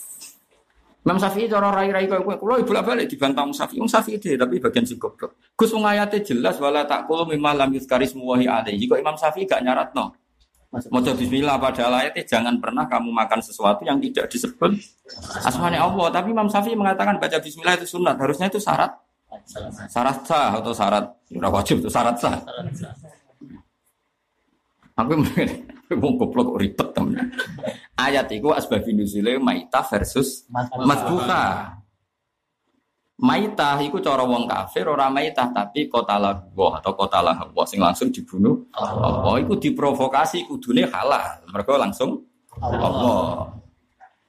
Imam 1.07 1.23
Syafi'i 1.23 1.47
cara 1.47 1.71
rai-rai 1.71 2.11
kowe 2.11 2.35
kula 2.35 2.59
ibu 2.59 2.75
balik 2.75 3.07
dibantah 3.07 3.47
Syafi'i. 3.55 3.79
Imam 3.79 3.87
Syafi'i 3.87 4.19
deh 4.19 4.35
tapi 4.35 4.59
bagian 4.59 4.83
sing 4.83 4.99
goblok. 4.99 5.39
Gus 5.55 5.71
wong 5.71 5.87
ayate 5.87 6.19
jelas 6.27 6.59
wala 6.59 6.83
taqulu 6.83 7.31
mimma 7.31 7.55
lam 7.55 7.71
yuzkarismu 7.71 8.27
wa 8.27 8.35
alaihi. 8.35 8.91
Kok 8.91 8.99
Imam 8.99 9.15
Syafi'i 9.15 9.47
gak 9.47 9.63
nyaratno. 9.63 10.19
Maca 10.67 11.15
bismillah 11.15 11.63
pada 11.63 11.89
ayatnya 11.89 12.27
jangan 12.27 12.59
pernah 12.59 12.91
kamu 12.91 13.15
makan 13.15 13.39
sesuatu 13.39 13.87
yang 13.87 14.03
tidak 14.03 14.27
disebut 14.27 14.75
asmane 15.47 15.79
Allah. 15.79 16.11
Tapi 16.11 16.35
Imam 16.35 16.51
Syafi'i 16.51 16.75
mengatakan 16.75 17.23
baca 17.23 17.39
bismillah 17.39 17.79
itu 17.79 17.87
sunat. 17.87 18.19
Harusnya 18.19 18.51
itu 18.51 18.59
syarat 18.59 18.91
syarat 19.87 20.19
sah 20.27 20.59
atau 20.59 20.73
syarat 20.75 21.05
ora 21.39 21.49
wajib 21.55 21.83
itu 21.83 21.91
syarat 21.91 22.19
sah. 22.19 22.43
Aku 24.97 25.13
Wong 25.95 26.19
goblok 26.19 26.59
ribet 26.59 26.89
temen. 26.91 27.31
Ayat 27.95 28.27
itu 28.35 28.51
asbabun 28.51 29.03
nuzule 29.03 29.39
maita 29.39 29.87
versus 29.87 30.47
masbuka. 30.83 31.77
Maita 33.17 33.81
itu 33.81 33.97
cara 34.05 34.29
wong 34.29 34.45
kafir 34.45 34.85
ora 34.85 35.09
maita 35.09 35.49
tapi 35.49 35.89
kota 35.89 36.21
lagu 36.21 36.69
atau 36.69 36.93
kota 36.93 37.25
lagu 37.25 37.57
sing 37.65 37.81
langsung 37.81 38.13
dibunuh. 38.13 38.67
Oh, 38.77 39.41
itu 39.41 39.57
diprovokasi 39.57 40.45
kudune 40.45 40.85
halal. 40.85 41.41
Mereka 41.49 41.81
langsung 41.81 42.21
Allah. 42.61 43.57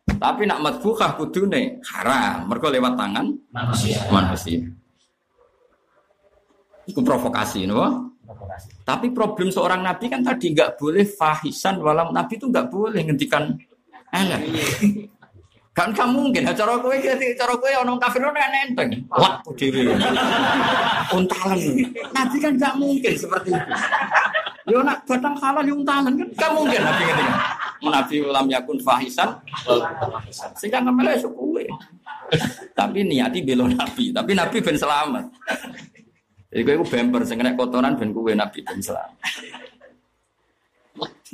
Tapi 0.07 0.47
nak 0.47 0.63
madbukah 0.63 1.19
kudune 1.19 1.83
haram. 1.83 2.47
Mereka 2.47 2.71
lewat 2.71 2.93
tangan 2.95 3.27
manusia. 3.51 3.99
manusia. 4.07 4.63
Itu 6.87 7.03
provokasi, 7.03 7.67
no? 7.67 8.15
Tapi 8.83 9.07
problem 9.15 9.47
seorang 9.47 9.83
nabi 9.83 10.11
kan 10.11 10.23
tadi 10.23 10.51
nggak 10.51 10.75
boleh 10.75 11.07
fahisan 11.07 11.79
walau 11.79 12.11
nabi 12.11 12.35
itu 12.35 12.47
nggak 12.51 12.67
boleh 12.67 13.01
ngendikan 13.07 13.55
elek. 14.11 14.41
Kan 15.77 15.93
kamu 15.93 16.33
mungkin, 16.33 16.41
nah, 16.41 16.57
cara 16.57 16.73
kowe 16.81 16.89
cara 17.37 17.53
kowe 17.53 17.71
ono 17.85 18.01
kafir 18.01 18.25
ono 18.25 18.33
nenteng. 18.33 18.97
Wah, 19.13 19.37
diri. 19.53 19.85
Untalan. 21.13 21.61
Nabi 22.17 22.37
kan 22.41 22.51
nggak 22.57 22.73
mungkin 22.81 23.13
seperti 23.13 23.53
itu. 23.53 23.73
Yo 24.73 24.81
nak 24.81 25.05
batang 25.05 25.37
halal 25.37 25.61
yo 25.69 25.77
untalan 25.77 26.17
kan 26.17 26.27
nggak 26.33 26.51
mungkin 26.57 26.81
nabi 26.81 27.03
ngendikan. 27.05 27.37
Nabi 27.93 28.15
ulam 28.25 28.45
yakun 28.49 28.81
fahisan. 28.81 29.29
Sehingga 30.57 30.81
ngemele 30.81 31.13
suku 31.21 31.61
Tapi 32.73 33.05
niati 33.05 33.45
belo 33.45 33.69
nabi, 33.69 34.09
tapi 34.09 34.33
nabi 34.33 34.57
ben 34.57 34.75
selamat. 34.81 35.29
Jadi 36.57 36.73
gue 36.73 36.89
bemper, 36.89 37.21
sing 37.21 37.37
kena 37.37 37.53
kotoran 37.53 37.93
ben 38.01 38.09
kue 38.09 38.33
nabi 38.33 38.65
ben 38.65 38.81
selamat. 38.81 39.13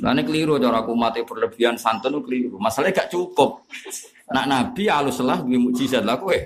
Nah 0.04 0.12
ini 0.12 0.20
keliru 0.20 0.60
cara 0.60 0.84
aku 0.84 0.92
mati 0.92 1.24
berlebihan 1.24 1.80
santun 1.80 2.20
keliru. 2.20 2.60
Masalahnya 2.60 2.92
gak 2.92 3.08
cukup. 3.08 3.64
Nak 4.28 4.44
nabi 4.44 4.84
halus 4.84 5.24
lah 5.24 5.40
gue 5.40 5.56
mujizat 5.56 6.04
lah 6.04 6.20
kue. 6.20 6.36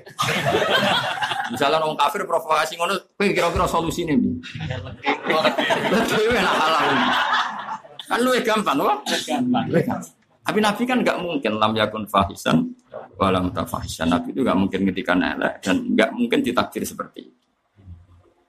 Misalnya 1.50 1.82
orang 1.82 1.98
kafir 1.98 2.22
provokasi 2.22 2.78
ngono, 2.78 2.94
kue 3.18 3.34
kira-kira 3.34 3.66
solusi 3.66 4.06
nih. 4.06 4.14
Lebih 4.14 6.38
enak 6.38 6.54
halal. 6.54 6.86
Kan 8.06 8.18
lu 8.22 8.30
gampang, 8.46 8.78
wah. 8.78 9.02
Tapi 10.46 10.58
Nabi 10.62 10.86
kan 10.86 11.02
nggak 11.02 11.18
mungkin 11.18 11.58
lam 11.58 11.74
yakun 11.74 12.06
fahisan 12.06 12.62
walam 13.18 13.50
tafahisan. 13.50 14.06
Nabi 14.06 14.30
itu 14.30 14.46
nggak 14.46 14.54
mungkin 14.54 14.86
ketika 14.94 15.18
elek 15.18 15.66
dan 15.66 15.82
nggak 15.82 16.14
mungkin 16.14 16.46
ditakdir 16.46 16.86
seperti 16.86 17.26
itu. 17.26 17.34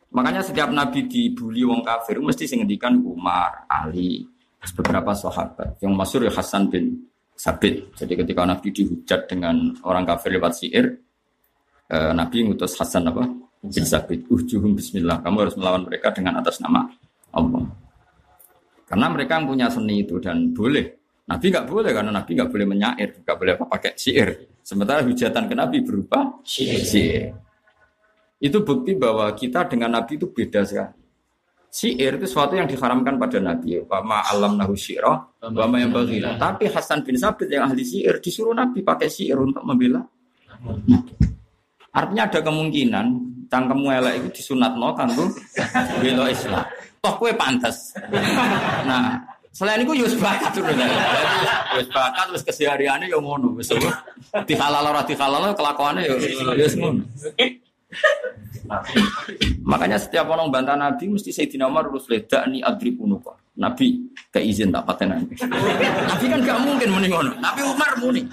Makanya 0.10 0.42
setiap 0.42 0.74
Nabi 0.74 1.06
dibully 1.06 1.62
wong 1.62 1.86
kafir 1.86 2.18
mesti 2.18 2.50
singendikan 2.50 2.98
Umar, 3.06 3.70
Ali, 3.70 4.26
beberapa 4.74 5.14
sahabat. 5.14 5.78
Yang 5.80 5.94
masyur 5.94 6.22
ya 6.26 6.34
Hasan 6.34 6.66
bin 6.68 6.98
Sabit. 7.38 7.94
Jadi 7.94 8.14
ketika 8.18 8.42
Nabi 8.44 8.74
dihujat 8.74 9.30
dengan 9.30 9.72
orang 9.86 10.04
kafir 10.10 10.34
lewat 10.34 10.58
syair, 10.58 10.98
eh, 11.88 12.12
Nabi 12.12 12.50
ngutus 12.50 12.74
Hasan 12.76 13.06
apa? 13.08 13.24
Bin 13.62 13.86
Sabit. 13.86 14.26
Uhjuhum 14.28 14.74
bismillah. 14.74 15.22
Kamu 15.22 15.46
harus 15.46 15.56
melawan 15.56 15.86
mereka 15.86 16.10
dengan 16.10 16.42
atas 16.42 16.58
nama 16.58 16.90
Allah. 17.32 17.70
Karena 18.90 19.08
mereka 19.14 19.38
punya 19.46 19.70
seni 19.70 20.02
itu 20.02 20.18
dan 20.18 20.50
boleh. 20.50 21.00
Nabi 21.30 21.46
nggak 21.54 21.68
boleh 21.70 21.92
karena 21.94 22.10
Nabi 22.10 22.32
nggak 22.34 22.50
boleh 22.50 22.66
menyair, 22.66 23.10
nggak 23.22 23.38
boleh 23.38 23.54
apa 23.54 23.66
pakai 23.70 23.94
syair. 23.94 24.50
Sementara 24.66 25.06
hujatan 25.06 25.46
ke 25.46 25.54
Nabi 25.54 25.78
berupa 25.86 26.42
syair. 26.42 27.30
Itu 28.40 28.64
bukti 28.64 28.96
bahwa 28.96 29.28
kita 29.36 29.68
dengan 29.68 30.00
Nabi 30.00 30.16
itu 30.16 30.32
beda 30.32 30.64
sekali. 30.64 30.96
Syair 31.70 32.18
itu 32.18 32.26
sesuatu 32.26 32.58
yang 32.58 32.66
diharamkan 32.66 33.22
pada 33.22 33.38
Nabi. 33.38 33.78
Wama 33.86 34.26
alam 34.26 34.58
nahu 34.58 34.74
syi'rah, 34.74 35.22
wama 35.54 35.78
yang 35.78 35.94
bagilah. 35.94 36.40
Tapi 36.42 36.66
Hasan 36.66 37.06
bin 37.06 37.14
Sabit 37.14 37.54
yang 37.54 37.70
ahli 37.70 37.86
syair 37.86 38.18
disuruh 38.18 38.58
Nabi 38.58 38.82
pakai 38.82 39.06
syair 39.06 39.38
untuk 39.38 39.62
membela. 39.62 40.02
Artinya 41.94 42.26
ada 42.26 42.40
kemungkinan 42.42 43.06
cangkemmu 43.50 43.90
elek 43.90 44.14
itu 44.18 44.28
disunat 44.42 44.78
no 44.78 44.94
kan 44.98 45.10
tuh 45.14 45.30
bela 46.02 46.26
Islam. 46.30 46.66
Toh 47.06 47.14
kue 47.22 47.34
pantas. 47.38 47.94
Nah, 48.90 49.22
selain 49.54 49.86
itu 49.86 49.94
yus 49.94 50.18
bakat 50.18 50.54
tuh 50.58 50.66
Yus 51.78 51.90
bakat 51.94 52.34
terus 52.34 52.44
kesehariannya 52.50 53.14
yang 53.14 53.22
ngono. 53.22 53.54
Wis 53.54 53.70
dihalal 54.50 54.90
ora 54.90 55.06
dihalal 55.06 55.54
kelakuannya 55.54 56.02
ya 56.02 56.16
yus 56.58 56.74
ngono. 56.82 57.06
Makanya 59.66 59.98
setiap 59.98 60.30
orang 60.30 60.54
bantah 60.54 60.78
Nabi 60.78 61.10
mesti 61.10 61.34
Sayyidina 61.34 61.66
Umar 61.66 61.90
urus 61.90 62.06
leda 62.06 62.46
ni 62.46 62.62
adri 62.62 62.94
punuka. 62.94 63.34
Nabi 63.60 64.14
gak 64.30 64.46
izin 64.46 64.72
tak 64.72 64.86
paten 64.88 65.10
Nabi. 65.12 65.34
Kan 65.36 66.40
gak 66.46 66.60
mungkin 66.64 66.90
muni 66.94 67.08
ngono. 67.10 67.34
Nabi 67.42 67.62
Umar 67.66 67.92
muni. 67.98 68.24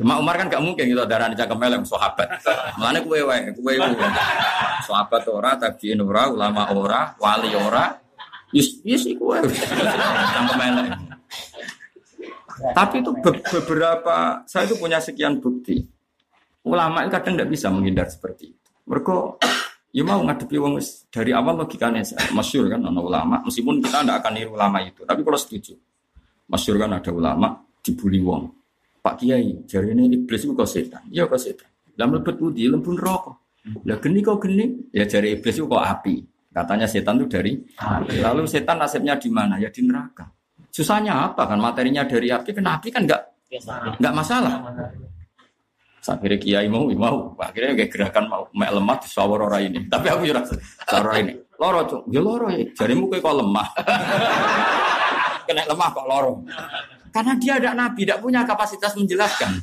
Cuma 0.00 0.16
Umar 0.16 0.40
kan 0.40 0.48
gak 0.48 0.64
mungkin 0.64 0.88
gitu 0.88 1.04
darah 1.04 1.28
cakep 1.30 1.58
melem 1.60 1.84
sahabat. 1.84 2.40
Mana 2.80 3.04
kue 3.04 3.20
wae, 3.20 3.52
kue 3.52 3.74
wae. 3.76 3.94
Sahabat 4.88 5.22
ora, 5.28 5.60
tabiin 5.60 6.00
ora, 6.00 6.32
ulama 6.32 6.72
ora, 6.72 7.12
wali 7.20 7.52
ora. 7.52 8.00
Yus 8.50 8.80
yus 8.80 9.04
iku 9.04 9.36
wae. 9.36 9.44
Melem. 10.56 10.88
Tapi 12.54 13.02
itu 13.04 13.12
beberapa 13.50 14.40
saya 14.48 14.64
itu 14.64 14.80
punya 14.80 15.02
sekian 15.02 15.42
bukti 15.42 15.93
Ulama 16.64 17.04
itu 17.04 17.10
kadang 17.12 17.36
tidak 17.36 17.50
bisa 17.52 17.68
menghindar 17.68 18.08
seperti 18.08 18.56
itu. 18.56 18.70
Mereka 18.88 19.14
ya 19.92 20.02
mau 20.02 20.20
ngadepi 20.24 20.56
wong 20.56 20.80
dari 21.12 21.30
awal 21.36 21.60
logikanya 21.60 22.00
masyur 22.32 22.72
kan 22.72 22.80
ana 22.80 23.00
ulama. 23.00 23.44
Meskipun 23.44 23.84
kita 23.84 24.00
tidak 24.00 24.16
akan 24.24 24.32
niru 24.32 24.56
ulama 24.56 24.80
itu 24.80 25.04
tapi 25.04 25.20
kalau 25.20 25.36
setuju. 25.36 25.76
Masyur 26.48 26.76
kan 26.80 26.96
ada 26.96 27.10
ulama 27.12 27.60
dibully 27.84 28.20
wong. 28.24 28.48
Pak 29.04 29.20
Kiai 29.20 29.68
jari 29.68 29.92
ini 29.92 30.08
iblis 30.16 30.48
itu 30.48 30.56
kok 30.56 30.64
setan? 30.64 31.04
Iya 31.12 31.28
kok 31.28 31.36
setan. 31.36 31.68
Dalam 31.92 32.16
lebet 32.16 32.40
budi 32.40 32.64
lembun 32.64 32.96
rokok 32.96 33.44
lah 33.84 33.96
geni 34.00 34.20
kok 34.20 34.44
geni? 34.44 34.92
Ya 34.92 35.08
jari 35.08 35.36
iblis 35.36 35.56
itu 35.56 35.64
kok 35.64 35.80
api. 35.80 36.20
Katanya 36.52 36.86
setan 36.88 37.20
itu 37.20 37.26
dari 37.28 37.52
api. 37.80 38.20
lalu 38.20 38.44
setan 38.48 38.80
nasibnya 38.80 39.16
di 39.16 39.28
mana? 39.32 39.56
Ya 39.56 39.72
di 39.72 39.84
neraka. 39.84 40.28
Susahnya 40.68 41.28
apa 41.28 41.48
kan? 41.48 41.60
Materinya 41.60 42.04
dari 42.04 42.28
api 42.28 42.50
kan 42.52 42.64
api 42.64 42.88
kan 42.92 43.04
nggak 43.04 43.22
Enggak 44.00 44.14
masalah. 44.14 44.52
Akhirnya 46.04 46.36
kiai 46.36 46.68
mau, 46.68 46.84
mau. 46.92 47.32
Akhirnya 47.40 47.72
kayak 47.80 47.90
gerakan 47.90 48.24
mau, 48.28 48.44
mek 48.52 48.70
lemah 48.76 48.96
di 49.00 49.08
sawar 49.08 49.40
orang 49.48 49.62
ini. 49.72 49.80
Tapi 49.92 50.06
aku 50.12 50.22
jurah 50.28 50.44
sawar 50.84 51.16
ini. 51.16 51.34
Loro 51.56 51.80
tuh, 51.88 52.00
ya 52.12 52.20
loro 52.20 52.52
ya. 52.52 52.60
Jarimu 52.76 53.08
kayak 53.08 53.24
kok 53.24 53.36
lemah. 53.40 53.68
Kena 55.48 55.62
lemah 55.64 55.88
kok 55.96 56.06
loro. 56.08 56.32
Karena 57.14 57.32
dia 57.38 57.52
ada 57.56 57.70
nabi, 57.72 58.04
tidak 58.04 58.18
punya 58.20 58.42
kapasitas 58.44 58.92
menjelaskan. 58.98 59.62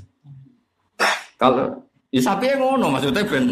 Kalau 1.41 1.85
ya 2.09 2.21
sapi 2.23 2.47
yang 2.47 2.63
ngono 2.63 2.85
maksudnya 2.95 3.27
ben. 3.27 3.45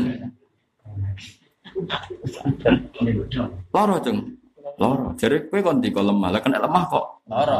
Loro 3.69 3.95
cung, 4.01 4.19
loro. 4.81 5.13
Jadi 5.13 5.45
kue 5.51 5.61
konti 5.61 5.93
kok 5.93 6.05
lemah, 6.09 6.29
lah 6.33 6.41
kena 6.41 6.63
lemah 6.63 6.83
kok. 6.89 7.05
Loro. 7.27 7.57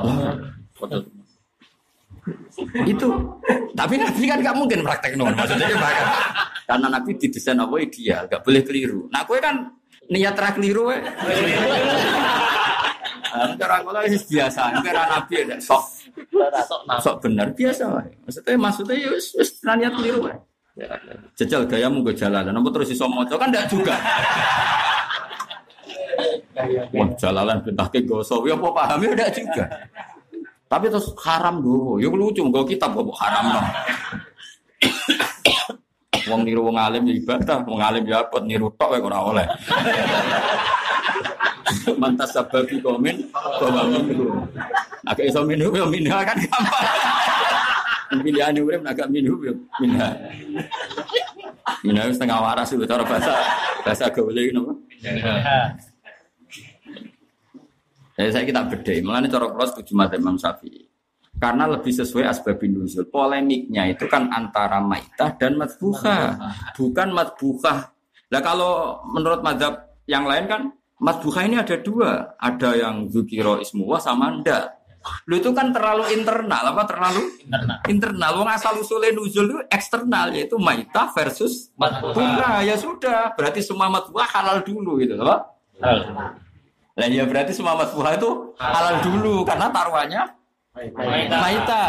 Itu. 2.88 3.10
Tapi 3.76 3.94
nabi 3.96 4.24
kan 4.28 4.40
gak 4.44 4.58
mungkin 4.58 4.80
praktek 4.84 5.14
non 5.16 5.32
maksudnya 5.34 5.72
bahkan 5.78 6.08
karena 6.68 6.88
nabi 6.92 7.12
didesain 7.16 7.60
apa 7.60 7.76
ideal 7.80 8.28
gak 8.28 8.42
boleh 8.44 8.62
keliru. 8.66 9.08
Nah 9.10 9.24
kue 9.24 9.40
kan 9.40 9.74
niat 10.10 10.34
terak 10.34 10.58
keliru 10.58 10.90
ya 10.90 11.00
cara 13.62 13.86
kalau 13.86 14.02
itu 14.02 14.18
biasa 14.26 14.82
cara 14.82 15.02
nabi 15.06 15.34
ada 15.46 15.62
sok 15.62 15.84
sok 16.98 17.16
benar 17.22 17.54
biasa 17.54 17.86
maksudnya 18.26 18.58
maksudnya 18.58 18.96
ya 18.98 19.10
wis 19.14 19.38
wis 19.38 19.62
niat 19.62 19.94
keliru 19.94 20.26
wae 20.26 20.34
jajal 21.36 21.68
gayamu 21.68 22.02
gue 22.08 22.16
jalan 22.16 22.56
apa 22.56 22.70
terus 22.72 22.90
iso 22.94 23.06
maca? 23.12 23.36
Kan 23.36 23.52
enggak 23.52 23.68
juga. 23.68 23.96
Wah, 26.92 27.10
jalalan 27.16 27.64
bentah 27.64 27.88
ke 27.88 28.04
gosok, 28.04 28.52
ya 28.52 28.56
apa 28.60 28.68
pahamnya 28.76 29.08
enggak 29.16 29.32
juga. 29.36 29.64
Tapi 30.70 30.86
terus 30.86 31.10
haram 31.26 31.66
dulu, 31.66 31.98
yuk 31.98 32.14
lucu, 32.14 32.46
gue 32.46 32.64
kitab 32.78 32.94
kok 32.94 33.10
haram 33.18 33.58
no. 33.58 33.62
Wong 36.30 36.46
niru 36.46 36.70
wong 36.70 36.78
alim 36.78 37.10
ya 37.10 37.18
ibadah, 37.18 37.66
wong 37.66 37.82
alim 37.82 38.06
ya 38.06 38.22
apa 38.22 38.38
niru 38.46 38.70
tok 38.78 38.94
wae 38.94 39.02
ora 39.02 39.18
oleh. 39.18 39.48
Mantas 41.98 42.38
sababi 42.38 42.78
komen 42.86 43.34
bahwa 43.34 43.98
minum. 43.98 44.46
Agak 45.10 45.26
iso 45.26 45.42
minum 45.42 45.74
ya 45.74 45.90
minum 45.90 46.22
kan 46.22 46.38
gampang. 46.38 46.86
Pilihan 48.22 48.62
urip 48.62 48.82
agak 48.86 49.10
minum 49.10 49.42
ya 49.42 49.54
minum. 49.82 50.14
Minum 51.82 52.14
setengah 52.14 52.46
waras 52.46 52.70
itu 52.70 52.86
cara 52.86 53.02
bahasa 53.02 53.34
bahasa 53.82 54.06
gaul 54.14 54.38
iki? 54.38 54.54
Ya 58.20 58.28
saya 58.36 58.44
kita 58.44 58.68
beda, 58.68 58.92
mengenai 59.00 59.32
cara 59.32 59.48
kula 59.48 59.64
setuju 59.72 59.96
madzhab 59.96 60.20
Imam 60.20 60.36
Syafi'i. 60.36 60.92
Karena 61.40 61.72
lebih 61.72 61.96
sesuai 61.96 62.28
asbabun 62.28 62.84
nuzul. 62.84 63.08
Polemiknya 63.08 63.88
itu 63.88 64.12
kan 64.12 64.28
antara 64.28 64.84
maitah 64.84 65.32
dan 65.40 65.56
matbuha, 65.56 66.36
bukan 66.76 67.16
matbuha. 67.16 67.96
Nah 68.28 68.42
kalau 68.44 69.00
menurut 69.08 69.40
madzhab 69.40 69.88
yang 70.04 70.28
lain 70.28 70.52
kan 70.52 70.62
matbuha 71.00 71.48
ini 71.48 71.64
ada 71.64 71.80
dua, 71.80 72.36
ada 72.36 72.76
yang 72.76 73.08
zukiro 73.08 73.64
ismuwa 73.64 74.04
sama 74.04 74.36
ndak. 74.44 74.84
Lu 75.32 75.40
itu 75.40 75.56
kan 75.56 75.72
terlalu 75.72 76.12
internal 76.12 76.76
apa 76.76 76.84
terlalu 76.84 77.24
Internal. 77.48 77.78
internal. 77.88 78.32
Wong 78.44 78.52
asal 78.52 78.76
usulnya 78.84 79.16
nuzul 79.16 79.48
itu 79.48 79.64
eksternal 79.72 80.36
yaitu 80.36 80.60
maitah 80.60 81.08
versus 81.16 81.72
matbuha. 81.80 82.68
Ya 82.68 82.76
sudah, 82.76 83.32
berarti 83.32 83.64
semua 83.64 83.88
matbuha 83.88 84.28
halal 84.28 84.60
dulu 84.60 85.00
gitu 85.00 85.16
loh. 85.16 85.40
Nah 87.00 87.08
ya 87.08 87.24
berarti 87.24 87.56
semua 87.56 87.80
matbuha 87.80 88.20
itu 88.20 88.52
halal 88.60 89.00
dulu 89.00 89.48
karena 89.48 89.72
taruhannya 89.72 90.24
maita. 91.32 91.86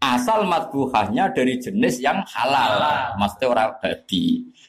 Asal 0.00 0.48
matbuhahnya 0.48 1.32
dari 1.32 1.60
jenis 1.60 2.00
yang 2.04 2.20
halal. 2.28 2.80
Maksudnya 3.16 3.46
orang. 3.48 3.70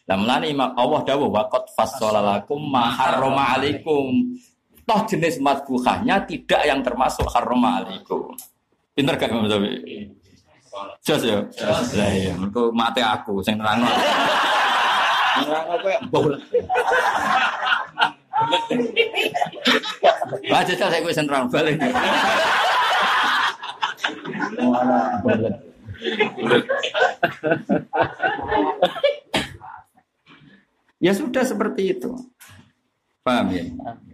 Nah 0.07 0.15
melani 0.15 0.55
Imam 0.55 0.71
Allah 0.75 1.03
dawuh 1.03 1.27
waqad 1.27 1.67
fassalalakum 1.75 2.59
ma 2.71 2.91
harrama 2.95 3.59
alaikum. 3.59 4.39
Toh 4.87 5.01
jenis 5.07 5.39
matbuhahnya 5.43 6.23
tidak 6.27 6.63
yang 6.63 6.79
termasuk 6.79 7.27
harrama 7.31 7.83
alaikum. 7.83 8.31
Pinter 8.91 9.15
gak 9.15 9.31
Imam 9.31 9.47
Syafi'i? 9.47 10.11
Jos 11.03 11.23
ya. 11.23 11.43
Lah 11.95 12.11
iya, 12.11 12.35
mergo 12.35 12.71
mate 12.75 12.99
aku 12.99 13.39
sing 13.43 13.55
nerangno. 13.55 13.87
Nerangno 15.47 15.75
kowe 15.79 15.95
bau. 16.11 16.27
Wah, 20.51 20.61
jajal 20.65 20.89
saya 20.89 21.01
gue 21.01 21.13
sentrang 21.13 21.45
balik. 21.49 21.77
Ya 31.01 31.11
sudah 31.17 31.41
seperti 31.45 31.97
itu. 31.97 32.13
Paham 33.21 33.53
ya? 33.53 33.65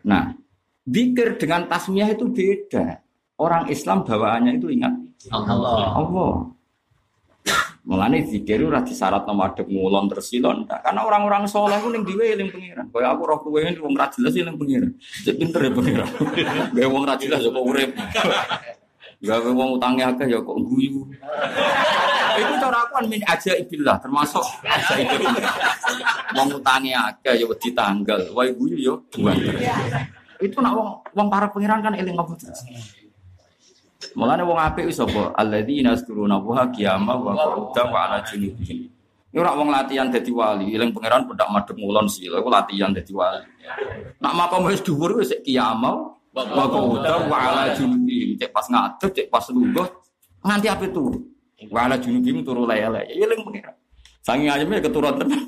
Nah, 0.04 0.36
zikir 0.88 1.40
dengan 1.40 1.68
tasmiyah 1.68 2.12
itu 2.16 2.28
beda. 2.28 3.04
Orang 3.38 3.70
Islam 3.70 4.02
bawaannya 4.04 4.58
itu 4.58 4.68
ingat 4.72 4.94
Allah. 5.32 6.00
Allah. 6.00 6.34
Mulane 7.88 8.20
zikir 8.28 8.60
ora 8.68 8.84
disyarat 8.84 9.24
nomor 9.24 9.56
adek 9.56 9.72
ngulon 9.72 10.12
tersilon 10.12 10.68
ndak. 10.68 10.84
Karena 10.84 11.08
orang-orang 11.08 11.48
soleh 11.48 11.80
ku 11.80 11.88
ning 11.88 12.04
diwe 12.04 12.36
eling 12.36 12.52
pengiran. 12.52 12.92
Kaya 12.92 13.16
aku 13.16 13.24
roh 13.24 13.40
kowe 13.40 13.64
wong 13.64 13.96
ra 13.96 14.12
jelas 14.12 14.36
eling 14.36 14.60
pengiran. 14.60 14.92
Cek 15.24 15.40
pinter 15.40 15.62
ya 15.64 15.72
pengiran. 15.72 16.08
Gawe 16.76 16.90
wong 16.92 17.04
ra 17.08 17.16
jelas 17.16 17.40
ya 17.40 17.48
kok 17.48 17.64
urip. 17.64 17.92
Gawe 19.24 19.50
wong 19.56 19.70
utange 19.80 20.04
akeh 20.04 20.28
ya 20.28 20.40
kok 20.44 20.58
guyu. 20.68 21.08
Itu 22.38 22.54
cara 22.60 22.78
aku 22.84 22.92
kan 23.00 23.06
min 23.08 23.24
aja 23.24 23.52
ibillah 23.56 23.96
termasuk 24.04 24.44
aja 24.68 24.94
ibillah. 25.00 25.56
Wong 26.36 26.60
utange 26.60 26.92
akeh 26.92 27.40
ya 27.40 27.48
wedi 27.48 27.72
tanggal. 27.72 28.20
Wae 28.36 28.52
guyu 28.52 28.76
ya 28.84 29.00
buan. 29.16 29.40
Itu 30.44 30.60
nak 30.60 30.76
wong 30.76 30.90
wong 31.16 31.28
para 31.32 31.48
pengiran 31.48 31.80
kan 31.80 31.96
eling 31.96 32.20
apa 32.20 32.36
terus. 32.36 32.68
Mulane 34.14 34.46
wong 34.46 34.58
apik 34.62 34.86
wis 34.90 35.02
apa? 35.02 35.34
Alladzina 35.34 35.94
yaskuruna 35.94 36.38
wa 36.38 36.70
qiyama 36.70 37.14
wa 37.18 37.34
qu'udan 37.34 37.88
wa 37.90 38.00
ala 38.06 38.18
junubihim. 38.22 38.86
Ini 39.34 39.38
ora 39.42 39.58
wong 39.58 39.70
latihan 39.74 40.08
dadi 40.08 40.32
wali, 40.32 40.74
eling 40.74 40.94
pangeran 40.94 41.26
pendak 41.26 41.50
madhep 41.50 41.76
ngulon 41.76 42.06
sih, 42.06 42.30
iku 42.30 42.50
latihan 42.50 42.94
dadi 42.94 43.12
wali. 43.12 43.46
Nak 44.22 44.34
makom 44.38 44.70
wis 44.70 44.82
dhuwur 44.86 45.18
wis 45.18 45.34
qiyama 45.42 46.14
wa 46.34 46.66
qu'udan 46.70 47.26
wa 47.26 47.38
ala 47.38 47.74
junubihim. 47.74 48.38
Cek 48.38 48.54
pas 48.54 48.66
ngadeg, 48.70 49.10
cek 49.14 49.28
pas 49.34 49.46
lungguh 49.50 49.88
nganti 50.46 50.68
ape 50.70 50.88
turu. 50.94 51.18
Wa 51.74 51.90
ala 51.90 51.98
junubihim 51.98 52.46
turu 52.46 52.70
lele. 52.70 53.02
Ya 53.10 53.26
eling 53.26 53.42
pangeran. 53.42 53.76
Saking 54.22 54.52
ayamnya 54.52 54.84
keturun 54.84 55.16
tenan. 55.18 55.42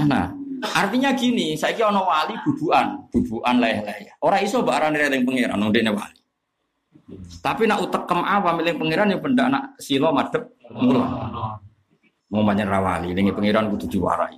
Ana, 0.00 0.34
artinya 0.62 1.10
gini, 1.14 1.54
saya 1.54 1.74
kira 1.74 1.90
ono 1.90 2.06
wali 2.06 2.34
bubuan, 2.42 3.08
bubuan 3.10 3.56
leleh. 3.58 4.14
Orang 4.22 4.40
iso 4.42 4.62
mbak 4.62 4.76
arane 4.78 4.98
eling 4.98 5.22
pangeran, 5.22 5.62
dene 5.70 5.90
wali. 5.92 6.20
Tapi 7.40 7.64
nak 7.64 7.82
utekem 7.84 8.20
awam 8.20 8.60
eling 8.60 8.76
pangeran 8.76 9.12
yang 9.12 9.20
benda 9.22 9.48
anak 9.48 9.64
silo 9.80 10.12
madep 10.12 10.44
mula. 10.72 11.06
Mau 12.28 12.44
banyak 12.44 12.68
rawali, 12.68 13.16
eling 13.16 13.32
pangeran 13.32 13.72
kudu 13.72 13.86
diwarai. 13.88 14.36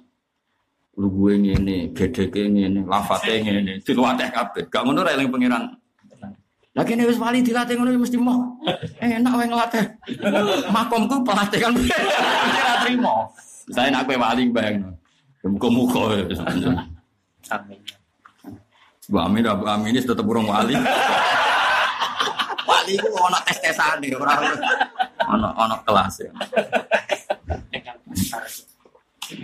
Lu 1.01 1.09
gue 1.11 1.33
ngene, 1.41 1.97
gedeke 1.97 2.47
ngene, 2.47 2.85
lafate 2.85 3.41
ngene, 3.41 3.81
dilatih 3.81 4.29
kabeh. 4.31 4.63
Gak 4.69 4.83
ngono 4.85 5.01
ra 5.03 5.17
eling 5.17 5.33
pangeran. 5.33 5.81
Lah 6.71 6.87
kene 6.87 7.03
wis 7.03 7.19
wali 7.19 7.43
dilatih 7.43 7.75
ngono 7.75 7.91
ya 7.91 7.99
mesti 7.99 8.19
mau. 8.21 8.55
Enak 9.03 9.33
wae 9.35 9.47
nglatih. 9.51 9.85
Makomku 10.71 11.27
pelatih 11.27 11.59
kan 11.59 11.75
ora. 12.95 13.27
Saya 13.71 13.91
nak 13.91 14.07
kowe 14.07 14.19
wali 14.19 14.51
bayangno. 14.51 14.95
Muka-muka. 15.45 16.21
Amin. 17.51 17.81
Bu 19.11 19.17
Amin, 19.19 19.43
Bu 19.43 19.67
Amin 19.67 19.97
ini 19.97 20.05
tetap 20.05 20.23
burung 20.23 20.47
wali. 20.47 20.77
wali 22.69 22.93
itu 22.95 23.09
ono 23.11 23.39
tes 23.43 23.59
tesan 23.59 23.99
nih, 23.99 24.15
orang 24.15 24.55
ono 25.27 25.49
ono 25.57 25.77
kelas 25.83 26.15
ya. 26.23 26.31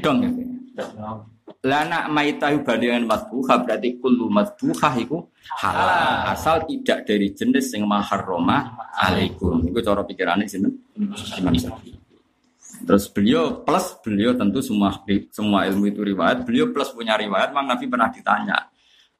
Dong 0.04 0.18
ya. 0.22 0.30
Lah 1.66 1.82
nak 1.82 2.14
maitahu 2.14 2.62
bandingan 2.62 3.10
matbuha 3.10 3.58
berarti 3.66 3.98
kullu 3.98 4.30
matbuha 4.30 4.94
iku 5.02 5.26
halal 5.58 6.30
asal 6.30 6.62
tidak 6.62 7.02
dari 7.02 7.34
jenis 7.34 7.74
yang 7.74 7.90
maharroma 7.90 8.78
alaikum. 8.94 9.66
Iku 9.66 9.82
cara 9.82 10.06
pikirannya 10.06 10.46
sini. 10.46 10.70
Imam 11.42 11.54
Syafi'i. 11.58 12.05
Terus 12.84 13.08
beliau 13.08 13.64
plus 13.64 13.96
beliau 14.04 14.36
tentu 14.36 14.60
semua 14.60 14.92
semua 15.32 15.64
ilmu 15.64 15.88
itu 15.88 16.02
riwayat. 16.04 16.44
Beliau 16.44 16.74
plus 16.74 16.92
punya 16.92 17.16
riwayat. 17.16 17.54
Mang 17.56 17.70
Nabi 17.70 17.86
pernah 17.88 18.12
ditanya 18.12 18.68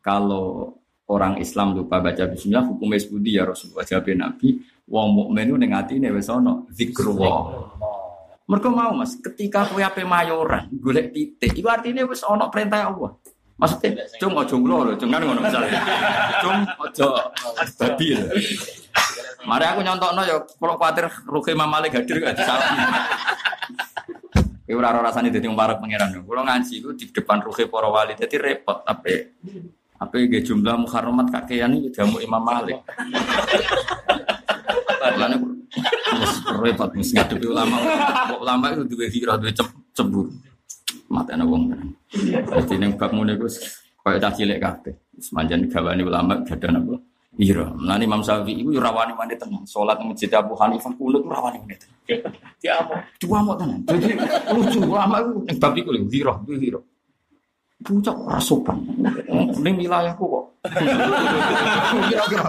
kalau 0.05 0.77
orang 1.07 1.39
Islam 1.39 1.79
lupa 1.79 2.03
baca 2.03 2.27
Bismillah 2.27 2.67
hukum 2.67 2.91
budi 2.91 3.39
ya 3.39 3.47
Rasulullah 3.47 3.87
jawab 3.87 4.11
Nabi. 4.13 4.61
Wong 4.87 5.09
mukmin 5.19 5.51
itu 5.51 5.59
nengati 5.59 5.95
nih 5.99 6.15
wesono 6.15 6.71
zikrullah. 6.71 7.75
Mereka 8.47 8.71
mau 8.71 8.95
mas, 8.95 9.19
ketika 9.19 9.67
kue 9.67 9.83
ape 9.83 10.07
mayoran, 10.07 10.71
golek 10.71 11.11
titik, 11.11 11.51
itu 11.51 11.67
artinya 11.67 12.07
wis 12.07 12.23
ono 12.23 12.47
perintah 12.47 12.87
Allah. 12.87 13.19
Maksudnya, 13.57 14.05
cung 14.21 14.37
ojo 14.37 14.55
ngulo 14.61 14.77
loh, 14.85 14.95
cung 15.01 15.09
kan 15.09 15.25
ngono 15.25 15.41
misalnya. 15.41 15.81
Cung 16.45 16.59
ojo 16.77 17.09
babi 17.81 18.07
loh. 18.13 18.29
Mari 19.47 19.65
aku 19.65 19.81
nyontokno 19.81 20.23
ya 20.27 20.37
kalau 20.43 20.75
khawatir 20.75 21.07
rugi 21.25 21.55
Imam 21.55 21.71
Malik 21.71 21.95
hadir 21.95 22.19
gak 22.19 22.35
disalah. 22.37 22.67
Iku 24.67 24.77
ora 24.83 24.91
ora 24.91 25.09
rasane 25.09 25.31
dadi 25.31 25.47
wong 25.47 25.55
parek 25.55 25.79
pangeran. 25.79 26.21
Kulo 26.27 26.43
ngaji 26.43 26.73
iku 26.83 26.91
di 26.99 27.07
depan 27.09 27.39
ruhi 27.41 27.71
para 27.71 27.87
wali 27.87 28.19
dadi 28.19 28.37
repot 28.37 28.83
tapi 28.83 29.39
apa 29.97 30.13
ge 30.13 30.45
jumlah 30.45 30.77
muharramat 30.83 31.31
kakean 31.33 31.79
iki 31.79 31.95
jamu 31.95 32.19
Imam 32.21 32.43
Malik. 32.43 32.83
Lan 35.17 35.33
repot 36.59 36.91
mesti 36.93 37.15
ngadepi 37.15 37.47
ulama. 37.47 37.79
Ulama 38.37 38.75
itu 38.75 38.83
duwe 38.85 39.07
hira 39.09 39.39
duwe 39.39 39.55
cemburu. 39.95 40.35
Matene 41.07 41.45
wong. 41.47 41.71
Dadi 42.51 42.75
ning 42.79 42.99
bab 42.99 43.11
ngene 43.15 43.39
iku 43.39 43.47
kaya 44.03 44.23
cah 44.23 44.33
cilik 44.35 44.59
kabeh. 44.63 44.95
Semanjan 45.19 45.67
gawane 45.67 46.03
ulama 46.07 46.39
gadah 46.47 46.71
napa? 46.71 46.97
Iya, 47.37 47.69
nah 47.85 48.01
Imam 48.01 48.25
Syafi'i 48.25 48.65
itu 48.65 48.81
rawani 48.81 49.13
mandi 49.13 49.37
tenang. 49.37 49.61
Sholat 49.69 50.01
masjid 50.01 50.33
Abu 50.33 50.57
Hanifah 50.57 50.89
kulit 50.97 51.21
rawani 51.21 51.61
mandi 51.61 51.77
tenang. 51.77 52.33
Dia 52.65 52.81
apa? 52.81 52.97
Dua 53.21 53.45
mau 53.45 53.53
tenang. 53.53 53.85
Jadi 53.85 54.17
lucu 54.57 54.81
ulama 54.81 55.21
itu 55.21 55.45
yang 55.45 55.59
babi 55.61 55.81
kulit 55.85 56.03
hiro, 56.09 56.33
hiro. 56.49 56.81
Puncak 57.85 58.17
rasupan. 58.25 58.81
Ini 59.53 59.71
wilayahku 59.85 60.25
kok. 60.25 60.45
Kira-kira. 62.09 62.49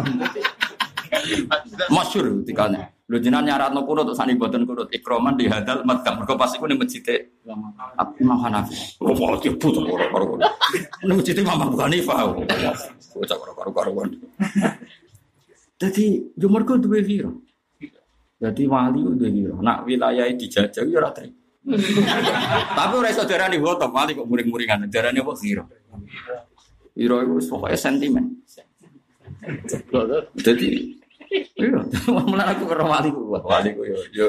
Masyur 1.90 2.44
tikanya. 2.44 2.92
Lu 3.08 3.24
jinan 3.24 3.48
nyarat 3.48 3.72
no 3.72 3.88
kunut 3.88 4.12
sani 4.12 4.36
boten 4.36 4.68
kunut 4.68 4.92
ikroman 4.92 5.40
di 5.40 5.48
hadal 5.48 5.88
madkam. 5.88 6.20
Pasti 6.36 6.60
ku 6.60 6.68
ning 6.68 6.76
masjid 6.76 7.24
Imam 8.20 8.40
Hanafi. 8.44 9.00
Oh, 9.00 9.16
mau 9.16 9.40
tuh 9.40 9.56
karo-karo. 9.56 10.36
Ning 11.08 11.16
masjid 11.16 11.40
Imam 11.40 11.72
Abu 11.72 11.80
Hanifah. 11.80 12.36
Bocah 13.16 13.38
karo-karo. 13.40 14.12
Jadi 15.80 16.06
yo 16.36 16.48
mergo 16.52 16.76
duwe 16.76 17.00
hiro. 17.06 17.40
Jadi 18.44 18.68
wali 18.68 19.00
ku 19.00 19.16
duwe. 19.16 19.56
Nak 19.64 19.88
wilayah 19.88 20.28
dijajah 20.28 20.84
yo 20.84 21.00
ora. 21.00 21.16
Tapi 22.76 22.94
ora 22.96 23.08
iso 23.08 23.24
darani 23.24 23.56
hoto 23.56 23.88
wali 23.88 24.20
kok 24.20 24.28
muring-muringan. 24.28 24.92
Darani 24.92 25.24
apa 25.24 25.32
hiro. 25.40 25.64
Hiro 26.92 27.24
itu 27.24 27.40
pokoknya 27.48 27.78
sentimen. 27.80 28.44
Jadi 30.38 30.98
Iya, 31.28 31.80
mulane 32.24 32.56
aku 32.56 32.64
karo 32.72 32.88
wali 32.88 33.10
ku, 33.12 33.36
wali 33.36 33.70
ku 33.76 33.84
yo 33.84 34.00
yo 34.16 34.28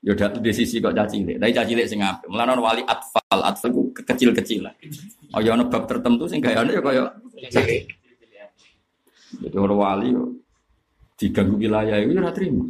yo 0.00 0.12
dak 0.14 0.38
di 0.38 0.54
sisi 0.54 0.78
kok 0.78 0.94
caci 0.94 1.26
cilik. 1.26 1.36
Tapi 1.42 1.50
caci 1.50 1.74
cilik 1.74 1.86
sing 1.90 2.00
apik. 2.06 2.30
Mulane 2.30 2.54
wali 2.62 2.82
atfal, 2.86 3.40
atfal 3.42 3.70
ku 3.74 3.90
kecil-kecilan. 3.90 4.74
Oh 5.34 5.40
ya 5.42 5.58
ono 5.58 5.66
bab 5.66 5.90
tertentu 5.90 6.30
sing 6.30 6.38
gayane 6.38 6.70
ya 6.70 6.82
kaya 6.82 7.04
Jadi 9.40 9.56
orang 9.56 9.78
wali 9.78 10.06
yo 10.14 10.22
diganggu 11.18 11.54
wilayah 11.58 11.98
itu 11.98 12.14
ora 12.14 12.30
trimo. 12.30 12.64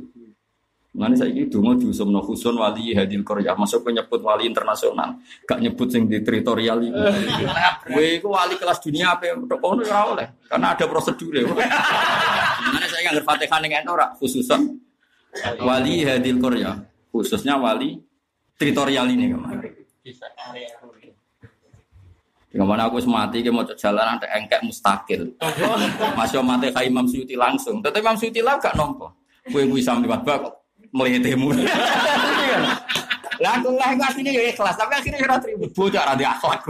Mulane 0.91 1.15
saiki 1.15 1.47
donga 1.47 1.79
diusumno 1.79 2.19
khusun 2.19 2.59
wali 2.59 2.91
hadil 2.99 3.23
Korea, 3.23 3.55
masuk 3.55 3.87
penyebut 3.87 4.27
wali 4.27 4.51
internasional, 4.51 5.23
gak 5.47 5.63
nyebut 5.63 5.87
sing 5.87 6.11
di 6.11 6.19
teritorial 6.19 6.83
itu. 6.83 6.99
Kowe 7.87 8.07
iku 8.19 8.35
wali 8.35 8.59
kelas 8.59 8.83
dunia 8.83 9.15
apa 9.15 9.31
tok 9.39 9.63
kono 9.63 9.87
ora 9.87 10.03
oleh, 10.11 10.27
karena 10.51 10.75
ada 10.75 10.85
prosedur 10.91 11.31
ya. 11.31 11.47
Mulane 11.47 12.87
saya 12.91 13.07
nggak 13.07 13.23
Fatihah 13.23 13.59
ning 13.63 13.71
ora 13.87 14.11
khususan 14.19 14.67
wali 15.63 16.03
hadil 16.03 16.43
Korea, 16.43 16.75
khususnya 17.15 17.55
wali 17.55 17.95
teritorial 18.59 19.07
ini 19.15 19.31
kemarin. 19.31 19.73
Ke 22.51 22.67
mana 22.67 22.91
aku 22.91 22.99
semati, 22.99 23.47
ke 23.47 23.51
mau 23.55 23.63
jalan 23.63 24.19
ada 24.19 24.27
engkek 24.35 24.59
mustakil. 24.67 25.39
Masih 26.19 26.43
mati 26.43 26.75
kayak 26.75 26.91
Imam 26.91 27.07
Suyuti 27.07 27.39
langsung. 27.39 27.79
Tetapi 27.79 28.03
Imam 28.03 28.19
Suyuti 28.19 28.43
lah 28.43 28.59
gak 28.59 28.75
nompo. 28.75 29.07
Kue 29.47 29.63
bisa 29.71 29.95
melihat 29.95 30.27
bak 30.27 30.60
melihatimu. 30.91 31.49
Lah 33.41 33.53
aku 33.59 33.69
lah 33.75 33.89
aku 33.95 34.03
aslinya 34.05 34.33
ya 34.35 34.43
ikhlas, 34.51 34.77
tapi 34.77 34.93
akhirnya 34.95 35.23
ora 35.25 35.39
terima. 35.39 35.67
Bocah 35.71 36.03
ora 36.05 36.15
akhlak. 36.15 36.61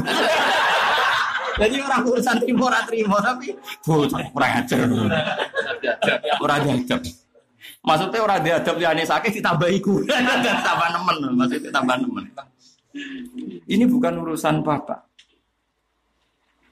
Jadi 1.61 1.77
orang 1.83 2.01
urusan 2.07 2.37
terima 2.41 2.63
ora 2.71 2.81
terima, 2.87 3.17
tapi 3.21 3.47
bocah 3.85 4.21
kurang 4.33 4.53
ajar. 4.65 4.79
Ora 6.41 6.57
diajak. 6.63 7.01
Maksudnya 7.81 8.21
orang 8.21 8.41
diadab 8.45 8.77
liane 8.77 9.05
sakit 9.09 9.41
ditambah 9.41 9.69
iku. 9.81 10.05
tambah 10.69 10.89
nemen, 10.93 11.17
maksudnya 11.37 11.71
tambah 11.73 11.97
nemen. 11.97 12.25
Ini 13.71 13.85
bukan 13.89 14.21
urusan 14.21 14.61
bapak. 14.61 15.11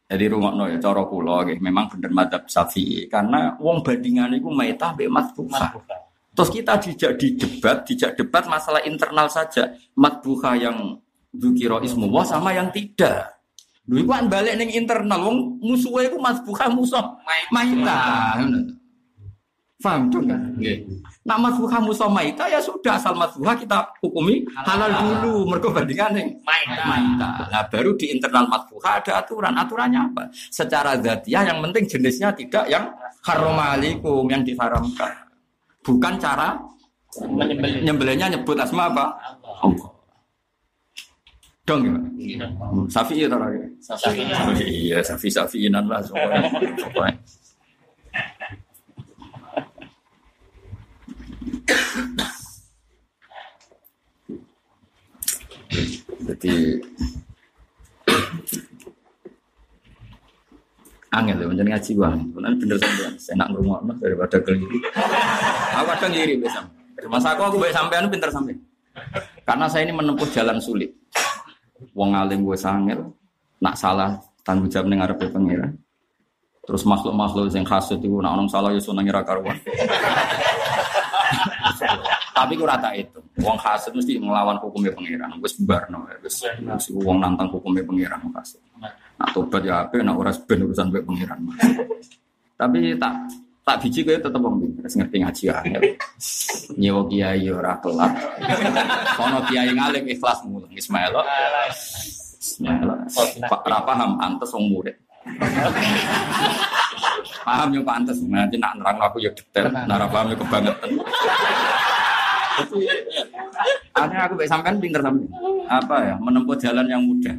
Jadi 0.08 0.24
rumah 0.32 0.56
no 0.56 0.64
ya 0.64 0.80
cara 0.80 1.04
kula 1.04 1.44
memang 1.60 1.92
bener 1.92 2.08
madhab 2.08 2.48
Syafi'i 2.48 3.12
karena 3.12 3.60
wong 3.60 3.84
bandingan 3.84 4.32
itu 4.40 4.48
maitah 4.48 4.96
be 4.96 5.04
matbuha. 5.04 5.68
Terus 6.38 6.54
kita 6.54 6.78
dijak 6.78 7.12
di 7.18 7.34
debat, 7.34 7.82
dijak 7.82 8.14
debat 8.14 8.46
masalah 8.46 8.78
internal 8.86 9.26
saja. 9.26 9.74
Matbuha 9.98 10.54
yang 10.54 11.02
dzukira 11.34 11.82
ismu 11.82 12.06
wah 12.14 12.22
sama 12.22 12.54
yang 12.54 12.70
tidak. 12.70 13.42
Lu 13.90 13.98
iku 13.98 14.14
kan 14.14 14.30
balik 14.30 14.54
ning 14.54 14.70
internal 14.70 15.18
wong 15.18 15.58
musuhe 15.58 16.06
iku 16.06 16.22
matbuha 16.22 16.70
musuh 16.70 17.02
maitah. 17.50 18.38
Paham 19.82 20.10
tuh 20.14 20.22
kan? 20.30 20.54
Nggih. 20.54 20.86
Nah 21.26 21.42
matbuha 21.42 21.82
musuh 21.82 22.06
maitah 22.06 22.46
ya 22.46 22.62
sudah 22.62 23.02
asal 23.02 23.18
matbuha 23.18 23.58
kita 23.58 23.90
hukumi 23.98 24.46
halal 24.62 24.94
dulu 24.94 25.50
mergo 25.50 25.74
bandingane 25.74 26.38
maitah. 26.46 27.50
Nah 27.50 27.66
baru 27.66 27.98
di 27.98 28.14
internal 28.14 28.46
matbuha 28.46 29.02
ada 29.02 29.26
aturan. 29.26 29.58
Aturannya 29.58 30.14
apa? 30.14 30.30
Secara 30.54 31.02
zatiah 31.02 31.50
yang 31.50 31.58
penting 31.66 31.90
jenisnya 31.90 32.30
tidak 32.30 32.70
yang 32.70 32.94
haramalikum 33.26 34.30
yang 34.30 34.46
diharamkan. 34.46 35.27
Bukan 35.84 36.14
cara 36.20 36.58
nyembelihnya 37.82 38.28
nyebut 38.28 38.58
asma 38.60 38.92
apa? 38.92 39.16
Allah. 39.64 39.90
Dong 41.68 41.84
ya. 41.84 41.92
Safi 42.88 43.24
ya 43.24 43.28
tara. 43.28 43.48
Safi. 43.80 44.24
Iya, 44.64 45.04
safi 45.04 45.28
safiinan 45.28 45.84
lah 45.88 46.00
soalnya. 46.00 46.48
Soalnya. 46.80 47.16
Jadi 56.28 56.80
angel 61.08 61.36
ya, 61.40 61.46
menjadi 61.48 61.68
ngaji 61.72 61.92
bang. 61.96 62.18
Benar 62.32 62.52
bener 62.56 62.76
sampean. 62.80 63.12
Saya 63.16 63.34
nak 63.40 63.48
ngurungok 63.54 63.80
daripada 64.00 64.36
keliru. 64.44 64.78
Aku 65.76 65.84
kadang 65.96 66.12
ngiri 66.12 66.34
bisa. 66.40 66.60
Masa 67.08 67.32
aku 67.32 67.42
aku 67.48 67.56
baik 67.62 67.72
sampean 67.72 68.10
pinter 68.10 68.30
sampean. 68.30 68.58
Karena 69.46 69.66
saya 69.70 69.86
ini 69.86 69.94
menempuh 69.94 70.28
jalan 70.34 70.58
sulit. 70.58 70.90
Wong 71.94 72.10
alim 72.12 72.42
gue 72.42 72.58
sangel, 72.58 73.14
nak 73.62 73.78
salah 73.78 74.18
tanggung 74.42 74.66
jawab 74.66 74.90
ning 74.90 74.98
ngarepe 74.98 75.30
pangeran. 75.30 75.78
Terus 76.66 76.84
makhluk-makhluk 76.84 77.48
yang 77.54 77.64
khas 77.64 77.88
itu 77.96 78.20
nak 78.20 78.36
orang 78.36 78.50
salah 78.50 78.68
ya 78.74 78.80
sunang 78.82 79.08
ira 79.08 79.24
karuan. 79.24 79.56
Tapi 82.36 82.52
ku 82.54 82.68
rata 82.68 82.92
itu. 82.92 83.18
Wong 83.40 83.56
hasud 83.56 83.96
mesti 83.96 84.20
melawan 84.20 84.60
hukumnya 84.60 84.92
pangeran. 84.92 85.32
Wis 85.40 85.56
barno, 85.64 86.04
wis 86.20 86.44
wis 86.44 86.86
wong 86.92 87.24
nantang 87.24 87.48
hukumnya 87.48 87.80
pangeran 87.86 88.20
hasud. 88.36 88.60
Nak 89.18 89.28
tobat 89.34 89.62
ya 89.66 89.82
apa, 89.82 89.98
nak 89.98 90.16
ora 90.16 90.30
ben 90.30 90.62
urusan 90.62 90.94
mbek 90.94 91.02
pangeran. 91.02 91.38
Tapi 92.54 92.94
tak 92.98 93.14
tak 93.66 93.76
biji 93.84 94.00
kowe 94.00 94.16
tetep 94.16 94.40
wong 94.40 94.56
pinter, 94.64 94.88
ngerti 94.88 95.16
ngaji 95.20 95.42
ya. 95.44 95.56
Nyewa 96.80 97.02
kiai 97.10 97.46
ora 97.52 97.76
kelak. 97.82 98.12
Kono 99.18 99.38
kiai 99.50 99.74
ngalim 99.74 100.08
ikhlas 100.08 100.40
mulang 100.46 100.72
Ismail. 100.72 101.12
Pak 103.44 103.62
ra 103.66 103.78
paham 103.84 104.16
antes 104.22 104.54
wong 104.54 104.72
murid. 104.72 104.96
paham 107.44 107.68
yo 107.72 107.82
pantes 107.84 108.20
nanti 108.24 108.56
nak 108.60 108.76
nerang 108.76 108.98
aku 109.00 109.20
yo 109.24 109.30
detail 109.32 109.72
nara 109.88 110.08
paham 110.08 110.32
yo 110.32 110.36
kebangetan 110.40 110.90
Akhirnya 113.94 114.22
aku 114.30 114.34
baik 114.38 114.50
sampean 114.50 114.76
pinter 114.78 115.00
sampean. 115.02 115.28
Apa 115.68 115.96
ya? 116.02 116.14
Menempuh 116.18 116.56
jalan 116.58 116.86
yang 116.86 117.02
mudah. 117.02 117.36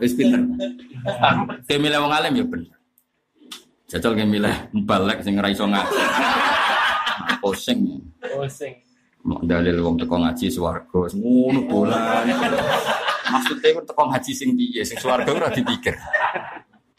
Wis 0.00 0.12
pinter. 0.16 0.40
Kayak 1.64 1.80
milih 1.80 1.98
wong 2.02 2.12
alim 2.12 2.32
ya 2.36 2.44
bener. 2.44 2.76
Jajal 3.86 4.12
kayak 4.18 4.30
milih 4.30 4.56
balik 4.82 5.22
sing 5.22 5.38
ora 5.38 5.48
iso 5.48 5.64
ngaji. 5.64 6.02
Pusing. 7.38 8.02
Pusing. 8.18 8.74
Mau 9.26 9.42
dalil 9.42 9.82
wong 9.82 9.98
teko 9.98 10.22
ngaji 10.22 10.46
swarga, 10.50 11.10
ngono 11.18 11.66
bola. 11.66 12.22
Maksudnya 13.26 13.68
itu 13.74 13.82
teko 13.82 14.02
ngaji 14.06 14.32
sing 14.34 14.54
piye, 14.54 14.82
sing 14.86 14.98
swarga 15.02 15.30
ora 15.34 15.50
dipikir. 15.50 15.94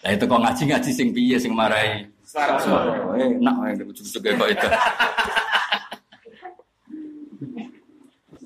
Lah 0.04 0.12
itu 0.12 0.24
kok 0.28 0.40
ngaji 0.40 0.64
ngaji 0.72 0.92
sing 0.92 1.08
piye 1.16 1.36
sing 1.40 1.52
marai 1.56 2.08
Enak 2.28 3.56
wae 3.64 3.72
ujug-ujug 3.88 4.20
kok 4.20 4.50
itu. 4.52 4.68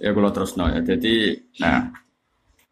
Ya 0.02 0.10
kalau 0.14 0.30
terus 0.34 0.54
no 0.58 0.66
ya. 0.70 0.82
Jadi, 0.82 1.38
nah, 1.62 1.90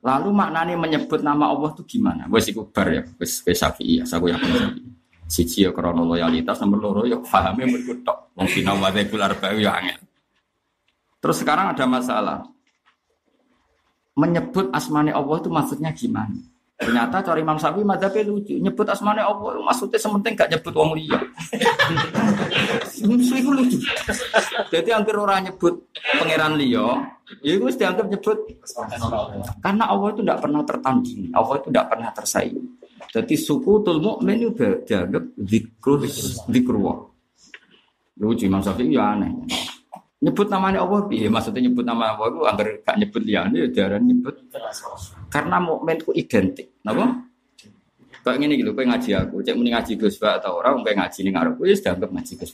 lalu 0.01 0.29
maknanya 0.33 0.73
menyebut 0.77 1.21
nama 1.21 1.49
Allah 1.49 1.69
itu 1.73 1.85
gimana? 1.97 2.25
Wes 2.29 2.49
iku 2.49 2.65
bar 2.69 2.89
ya, 2.89 3.05
wes 3.21 3.41
wes 3.45 3.57
Syafi'i 3.57 4.01
ya, 4.01 4.05
saya 4.05 4.37
yakin 4.37 4.49
Syafi'i. 4.49 4.89
Siji 5.29 5.61
ya 5.61 5.69
krono 5.69 6.09
loyalitas, 6.09 6.57
nomor 6.65 6.81
loro 6.81 7.01
ya 7.05 7.21
mergo 7.53 7.93
tok. 8.01 8.33
Wong 8.33 8.49
sinau 8.49 8.81
madzhabul 8.81 9.21
arba'u 9.21 9.61
ya 9.61 9.77
angel. 9.77 10.01
Terus 11.21 11.37
sekarang 11.45 11.77
ada 11.77 11.85
masalah. 11.85 12.39
Menyebut 14.17 14.73
asmane 14.73 15.13
Allah 15.13 15.37
itu 15.37 15.49
maksudnya 15.53 15.93
gimana? 15.93 16.33
Ternyata 16.79 17.19
cari 17.19 17.43
Imam 17.43 17.59
Syafi'i 17.59 17.83
madzhabnya 17.83 18.23
lucu. 18.23 18.55
Nyebut 18.55 18.87
asmane 18.87 19.19
Allah 19.19 19.59
maksudnya 19.67 19.99
sementing 19.99 20.31
gak 20.31 20.47
nyebut 20.47 20.71
wong 20.71 20.95
liya. 20.95 21.19
Itu 23.03 23.51
lucu. 23.51 23.83
Jadi 24.71 24.89
hampir 24.95 25.19
orang 25.19 25.51
nyebut 25.51 25.75
pangeran 26.15 26.55
liya, 26.55 27.03
ya 27.43 27.51
itu 27.59 27.67
dianggap 27.75 28.07
nyebut 28.07 28.37
karena 29.59 29.85
Allah 29.91 30.07
itu 30.15 30.21
tidak 30.23 30.39
pernah 30.39 30.61
tertanding, 30.63 31.21
Allah 31.35 31.53
itu 31.59 31.67
tidak 31.67 31.85
pernah 31.91 32.09
tersaing. 32.15 32.63
Jadi 33.09 33.35
suku 33.35 33.71
tul 33.83 33.99
mukmin 33.99 34.39
itu 34.39 34.63
dianggap 34.87 35.23
zikrul 35.35 36.07
zikrullah. 36.47 36.99
Lucu 38.19 38.47
Imam 38.47 38.63
Syafi'i 38.63 38.95
ya 38.95 39.19
aneh. 39.19 39.31
Nyebut 40.19 40.51
namanya 40.51 40.83
Allah, 40.83 41.07
iya 41.15 41.31
maksudnya 41.31 41.63
nyebut 41.63 41.87
nama 41.87 42.11
Allah 42.11 42.27
itu 42.27 42.39
agar 42.43 42.67
gak 42.83 42.97
nyebut 42.99 43.23
liane 43.23 43.55
ya 43.55 43.67
jarang 43.71 44.03
nyebut. 44.03 44.35
Karena 45.31 45.63
mukmin 45.63 45.95
itu 45.95 46.11
identik, 46.11 46.67
napa? 46.83 47.23
Kayak 48.19 48.37
gini 48.43 48.53
gitu, 48.59 48.75
kayak 48.75 48.87
ngaji 48.91 49.09
aku, 49.15 49.35
cek 49.39 49.55
mending 49.55 49.73
ngaji 49.79 49.91
Gus 49.95 50.19
atau 50.19 50.59
orang 50.59 50.83
kayak 50.83 50.97
ngaji 50.99 51.19
nih 51.23 51.31
ngaruh, 51.31 51.55
ya 51.63 51.75
sudah 51.79 51.91
anggap 51.95 52.11
ngaji 52.11 52.33
Gus 52.35 52.51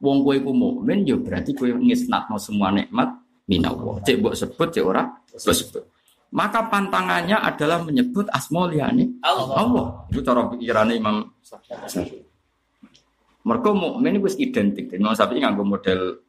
Wong 0.00 0.24
kowe 0.24 0.32
iku 0.32 0.56
mukmin 0.56 1.04
ya 1.04 1.20
berarti 1.20 1.52
kowe 1.52 1.68
ngisnatno 1.68 2.40
semua 2.40 2.72
nikmat 2.72 3.20
minallah. 3.44 4.00
Cek 4.00 4.16
mbok 4.16 4.32
sebut 4.32 4.68
cek 4.72 4.80
ora 4.80 5.04
mbok 5.04 5.52
sebut. 5.52 5.84
Maka 6.32 6.72
pantangannya 6.72 7.36
adalah 7.36 7.84
menyebut 7.84 8.24
asmaul 8.32 8.72
yani 8.72 9.20
Allah. 9.20 9.60
Allah. 9.60 9.86
Itu 10.08 10.24
cara 10.24 10.48
pikirannya 10.48 10.94
Imam 10.96 11.28
Syafi'i. 11.44 12.22
Mereka 13.44 13.68
mukmin 13.76 14.16
itu 14.16 14.40
identik. 14.40 14.88
Imam 14.96 15.12
Syafi'i 15.12 15.44
nganggo 15.44 15.68
model 15.68 16.22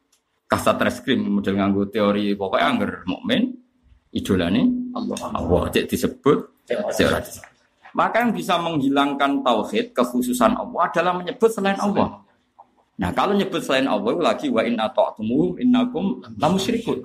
kasat 0.52 0.76
reskrim, 0.84 1.24
model 1.24 1.56
nganggo 1.56 1.88
teori 1.88 2.36
pokoknya 2.36 2.66
angger 2.68 2.92
mukmin 3.08 3.56
idolane 4.12 4.92
Allah. 4.92 5.16
Allah 5.32 5.62
cek 5.72 5.88
disebut 5.88 6.68
disebut. 6.68 7.24
Maka 7.96 8.24
yang 8.24 8.32
bisa 8.36 8.60
menghilangkan 8.60 9.40
tauhid 9.40 9.96
kekhususan 9.96 10.52
Allah 10.56 10.80
adalah 10.88 11.12
menyebut 11.16 11.48
selain 11.48 11.76
Allah. 11.80 12.20
Nah, 13.00 13.10
kalau 13.16 13.32
nyebut 13.32 13.60
selain 13.64 13.88
Allah 13.88 14.12
lagi 14.20 14.52
wa 14.52 14.60
in 14.64 14.76
ata'tumu 14.76 15.56
innakum 15.56 16.20
la 16.36 16.48
musyrikun. 16.52 17.04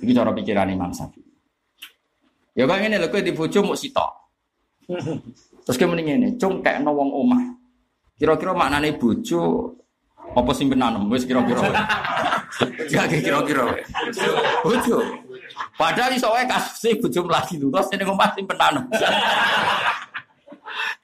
Iki 0.00 0.12
cara 0.16 0.32
pikiran 0.32 0.68
Imam 0.72 0.92
Syafi'i. 0.92 1.24
Ya 2.56 2.64
kayak 2.64 2.88
ini 2.88 2.96
lho 2.96 3.08
kowe 3.12 3.20
dibojo 3.20 3.58
mau 3.60 3.76
sitok. 3.76 4.10
Terus 5.64 5.76
mending 5.80 6.08
ini, 6.20 6.28
cung 6.36 6.60
kayak 6.60 6.84
nawang 6.84 7.12
omah. 7.12 7.42
Kira-kira 8.14 8.54
maknane 8.54 8.94
bojo 8.96 9.74
apa 10.32 10.50
simpenan 10.56 11.04
wis 11.12 11.28
kira-kira. 11.28 11.68
Ya 12.88 13.04
kira-kira. 13.04 13.76
Bojo. 14.64 14.98
Padahal 15.76 16.16
iso 16.16 16.30
wae 16.32 16.48
kasih 16.48 16.96
bojo 17.02 17.20
mlagi 17.28 17.60
terus 17.60 17.88
ning 17.92 18.08
omah 18.08 18.30
simpenan. 18.32 18.74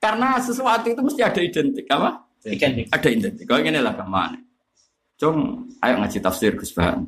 Karena 0.01 0.41
sesuatu 0.41 0.89
itu 0.89 1.01
mesti 1.05 1.21
ada 1.21 1.41
identik 1.45 1.85
apa? 1.93 2.25
Identik. 2.49 2.89
Ada 2.89 3.09
identik. 3.13 3.45
Kalau 3.45 3.61
ini 3.61 3.79
lah 3.79 3.93
ke 3.93 4.05
mana? 4.09 4.41
Cung, 5.21 5.69
ayo 5.85 6.01
ngaji 6.01 6.19
tafsir 6.25 6.57
Gus 6.57 6.73
Bahan. 6.73 7.05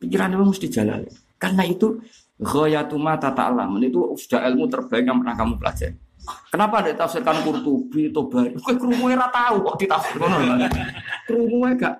Pikiran 0.00 0.32
itu 0.32 0.44
mesti 0.48 0.66
jalan. 0.72 1.04
Karena 1.36 1.68
itu 1.68 2.00
Ghayatuma 2.40 3.20
tata 3.20 3.52
alam 3.52 3.76
itu 3.84 4.16
sudah 4.16 4.48
ilmu 4.48 4.64
terbaik 4.64 5.04
yang 5.04 5.20
pernah 5.20 5.36
kamu 5.36 5.60
pelajari. 5.60 5.92
Kenapa 6.50 6.82
ada 6.82 6.90
tafsirkan 6.94 7.42
Qurtubi, 7.46 8.10
Tobari? 8.10 8.54
Kue 8.58 8.74
kerumuh 8.74 9.08
era 9.10 9.26
tahu 9.30 9.62
kok 9.66 9.76
ditafsir 9.78 10.16
Kerumuh 11.26 11.70
gak. 11.78 11.94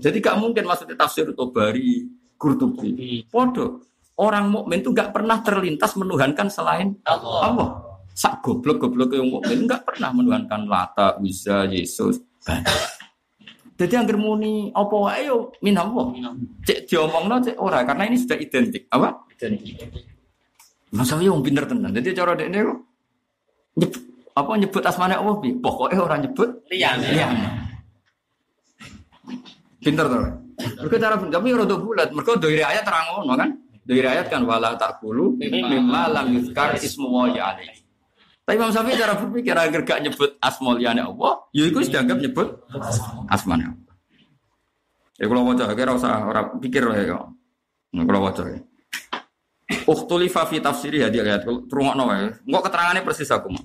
Jadi 0.00 0.16
gak 0.20 0.36
mungkin 0.40 0.64
maksudnya 0.66 0.96
tafsir 0.98 1.28
Tobari, 1.32 2.06
Qurtubi. 2.34 3.24
Podo. 3.30 3.84
Orang 4.14 4.54
mukmin 4.54 4.78
itu 4.78 4.94
gak 4.94 5.10
pernah 5.10 5.42
terlintas 5.42 5.98
menuhankan 5.98 6.46
selain 6.46 6.94
Allah. 7.02 7.40
Allah. 7.50 7.68
Sak 8.14 8.46
goblok 8.46 8.78
goblok 8.78 9.18
yang 9.18 9.26
mukmin 9.26 9.66
nggak 9.66 9.82
pernah 9.82 10.14
menuhankan 10.14 10.70
Lata, 10.70 11.18
Wiza, 11.18 11.66
Yesus. 11.66 12.22
Jadi 13.74 13.90
yang 13.90 14.06
muni 14.14 14.70
apa 14.70 14.94
wae 14.94 15.26
yo 15.26 15.50
min 15.66 15.74
Allah. 15.74 16.14
Cek 16.62 16.86
diomongno 16.86 17.42
cek 17.42 17.58
ora 17.58 17.82
karena 17.82 18.06
ini 18.06 18.14
sudah 18.14 18.38
identik. 18.38 18.86
Apa? 18.86 19.26
Mas 20.94 21.10
saya 21.10 21.26
yang 21.26 21.42
pinter 21.42 21.66
tenan. 21.66 21.90
Jadi 21.90 22.14
cara 22.14 22.38
dekne 22.38 22.62
kok 22.62 22.78
nyebut 23.78 24.02
apa 24.34 24.50
nyebut 24.58 24.82
asmane 24.82 25.14
Allah 25.14 25.34
bi. 25.38 25.50
Pokoknya 25.54 26.00
orang 26.02 26.20
nyebut 26.26 26.48
Liyane. 26.70 27.06
liyane. 27.10 27.48
Pinter 29.82 30.06
to. 30.10 30.18
Mereka 30.54 30.96
cara 31.02 31.14
ora 31.18 31.64
do 31.66 31.76
bulat. 31.82 32.08
Mereka 32.10 32.38
dari 32.38 32.62
ayat 32.62 32.82
terang 32.86 33.06
ngono 33.20 33.34
kan. 33.34 33.50
Dari 33.84 34.00
ayat 34.00 34.32
kan 34.32 34.42
wala 34.48 34.74
takulu 34.80 35.36
mimma 35.36 36.08
lam 36.08 36.32
yuzkar 36.32 36.74
ismu 36.80 37.10
wa 37.10 37.28
alaihi. 37.28 37.84
Tapi 38.44 38.60
Imam 38.60 38.68
Syafi'i 38.68 39.00
cara 39.00 39.16
berpikir 39.16 39.56
agar 39.56 39.80
gak 39.88 40.04
nyebut 40.04 40.36
asmoliane 40.36 41.00
Allah, 41.00 41.48
ya 41.56 41.64
itu 41.64 41.80
sudah 41.80 42.04
anggap 42.04 42.20
nyebut 42.20 42.48
asmane 43.32 43.72
Allah. 43.72 43.92
Ya 45.16 45.24
kalau 45.32 45.48
wajah 45.48 45.72
kira 45.72 45.96
usah 45.96 46.28
orang 46.28 46.60
pikir 46.60 46.84
lah 46.84 46.98
ya. 47.00 47.18
Nah, 47.96 48.04
kalau 48.04 48.20
wajah 48.28 48.44
ya. 48.52 48.60
Ukhtulifa 49.64 50.44
fi 50.44 50.60
tafsiri 50.60 51.00
hadi 51.00 51.24
ayat 51.24 51.48
rungokno 51.48 52.04
wae. 52.12 52.36
Engko 52.44 52.60
keterangane 52.68 53.00
persis 53.00 53.32
aku 53.32 53.48
mah. 53.48 53.64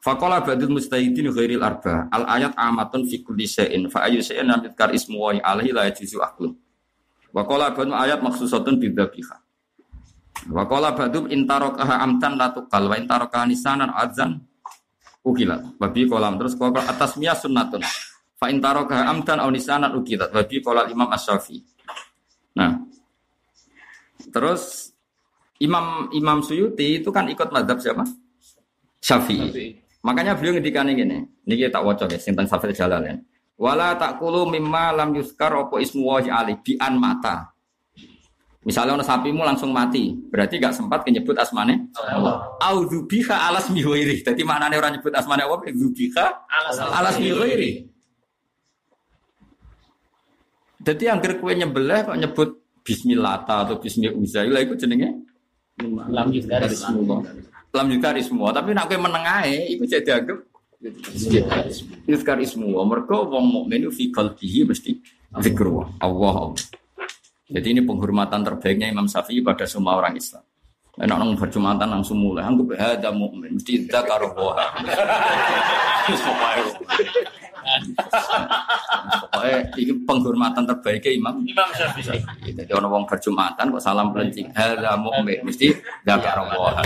Faqala 0.00 0.40
ba'dul 0.40 0.72
mustahidin 0.72 1.28
ghairil 1.28 1.60
arba. 1.60 2.06
Al 2.08 2.24
ayat 2.24 2.54
amatun 2.54 3.04
fi 3.04 3.20
kulli 3.20 3.44
shay'in 3.44 3.90
fa 3.90 4.06
ayyu 4.06 4.22
shay'in 4.22 4.46
lam 4.46 4.62
yudkar 4.64 4.94
ismu 4.94 5.18
wa 5.18 5.34
alaihi 5.34 5.74
la 5.74 5.90
yajuzu 5.90 6.22
aklu. 6.22 6.54
Wa 7.34 7.42
qala 7.44 7.74
ayat 7.74 8.22
maksusatun 8.22 8.78
bidzabiha. 8.78 9.36
Wa 10.54 10.64
qala 10.70 10.94
ba'dum 10.94 11.28
intarokaha 11.28 12.00
amtan 12.00 12.38
la 12.38 12.48
tuqal 12.54 12.86
wa 12.86 12.96
intarokaha 12.96 13.44
nisanan 13.44 13.90
adzan 13.92 14.40
ukilat. 15.26 15.76
Babi 15.76 16.06
kolam 16.06 16.38
terus 16.38 16.54
qala 16.56 16.80
atas 16.80 17.18
miyah 17.18 17.36
sunnatun. 17.36 17.82
Fa 18.38 18.48
intarokaha 18.48 19.04
amtan 19.10 19.42
aw 19.42 19.50
nisanan 19.50 19.92
ukilat. 19.98 20.30
Babi 20.30 20.62
qala 20.64 20.88
Imam 20.88 21.10
Asy-Syafi'i. 21.10 21.60
Nah. 22.56 22.86
Terus 24.30 24.89
Imam 25.60 26.08
Imam 26.16 26.40
Suyuti 26.40 27.04
itu 27.04 27.12
kan 27.12 27.28
ikut 27.28 27.52
mazhab 27.52 27.76
siapa? 27.76 28.04
Syafi'i. 29.04 29.76
Makanya 30.00 30.32
beliau 30.32 30.56
ngendikan 30.56 30.88
ini, 30.88 31.04
ini 31.44 31.68
tak 31.68 31.84
waca 31.84 32.08
ya, 32.08 32.16
sinten 32.16 32.48
Safir 32.48 32.72
Jalalain. 32.72 33.20
Wala 33.60 33.92
takulu 34.00 34.48
mimma 34.48 34.96
lam 34.96 35.12
yuskar 35.12 35.52
opo 35.52 35.76
ismu 35.76 36.08
wahi 36.08 36.32
ali 36.32 36.56
bi'an 36.56 36.96
mata. 36.96 37.52
Misalnya 38.60 38.96
ono 38.96 39.04
sapimu 39.04 39.40
langsung 39.40 39.72
mati, 39.72 40.12
berarti 40.12 40.60
gak 40.60 40.76
sempat 40.76 41.00
menyebut 41.04 41.32
asmane 41.36 41.92
Allah. 41.96 42.44
Au 42.60 42.84
dzubika 42.84 43.48
alas 43.48 43.72
mihoiri. 43.72 44.20
Jadi 44.20 44.44
maknanya 44.44 44.76
orang 44.80 44.92
nyebut 45.00 45.12
asmane 45.12 45.44
Allah 45.44 45.60
dzubika 45.64 46.44
Alas 46.44 46.76
alas 46.80 47.16
mihoiri. 47.16 47.88
Jadi 50.80 51.02
yang 51.08 51.20
kue 51.20 51.52
nyembelih 51.52 52.08
kok 52.08 52.16
nyebut 52.16 52.48
Bismillah 52.80 53.44
atau 53.44 53.76
Bismillah 53.76 54.60
itu 54.64 54.76
jenenge 54.80 55.29
Lam 56.10 56.26
yuzkar 56.32 56.64
ismullah. 56.68 57.22
lam 57.70 57.86
juga 57.86 58.10
semua. 58.18 58.50
Tapi 58.50 58.74
nak 58.74 58.90
kue 58.90 58.98
menengahe 58.98 59.70
itu 59.70 59.86
jadi 59.86 60.02
dianggap 60.02 60.42
Yuzkar 62.08 62.40
ismu 62.40 62.72
Mereka 62.72 63.28
wong 63.28 63.52
mukmin 63.52 63.84
fi 63.92 64.08
qalbihi 64.08 64.64
mesti 64.64 64.96
zikrullah 65.44 65.92
Allah 66.00 66.48
Allah. 66.48 66.64
Jadi 67.50 67.66
ini 67.76 67.82
penghormatan 67.84 68.40
terbaiknya 68.46 68.88
Imam 68.88 69.04
Syafi'i 69.04 69.44
pada 69.44 69.68
semua 69.68 70.00
orang 70.00 70.16
Islam. 70.16 70.40
Enak 70.96 71.16
nang 71.20 71.36
berjumatan 71.36 71.88
langsung 71.90 72.22
mulai. 72.22 72.48
Anggap 72.48 72.80
ada 72.80 73.12
mukmin 73.12 73.60
mesti 73.60 73.84
dzakar 73.86 74.24
Allah. 74.24 74.72
Pokoknya 79.20 79.58
ini 79.76 79.92
penghormatan 80.04 80.64
terbaiknya 80.66 81.10
Imam. 81.16 81.34
Imam 81.44 81.68
Syafi'i. 81.76 82.20
Jadi 82.54 82.72
orang 82.72 82.90
wong 82.90 83.04
berjumatan 83.06 83.72
kok 83.72 83.82
salam 83.82 84.12
pelencing. 84.12 84.48
Hada 84.52 84.96
mukmin 84.96 85.40
mesti 85.44 85.72
dzakar 86.04 86.36
Allah. 86.46 86.84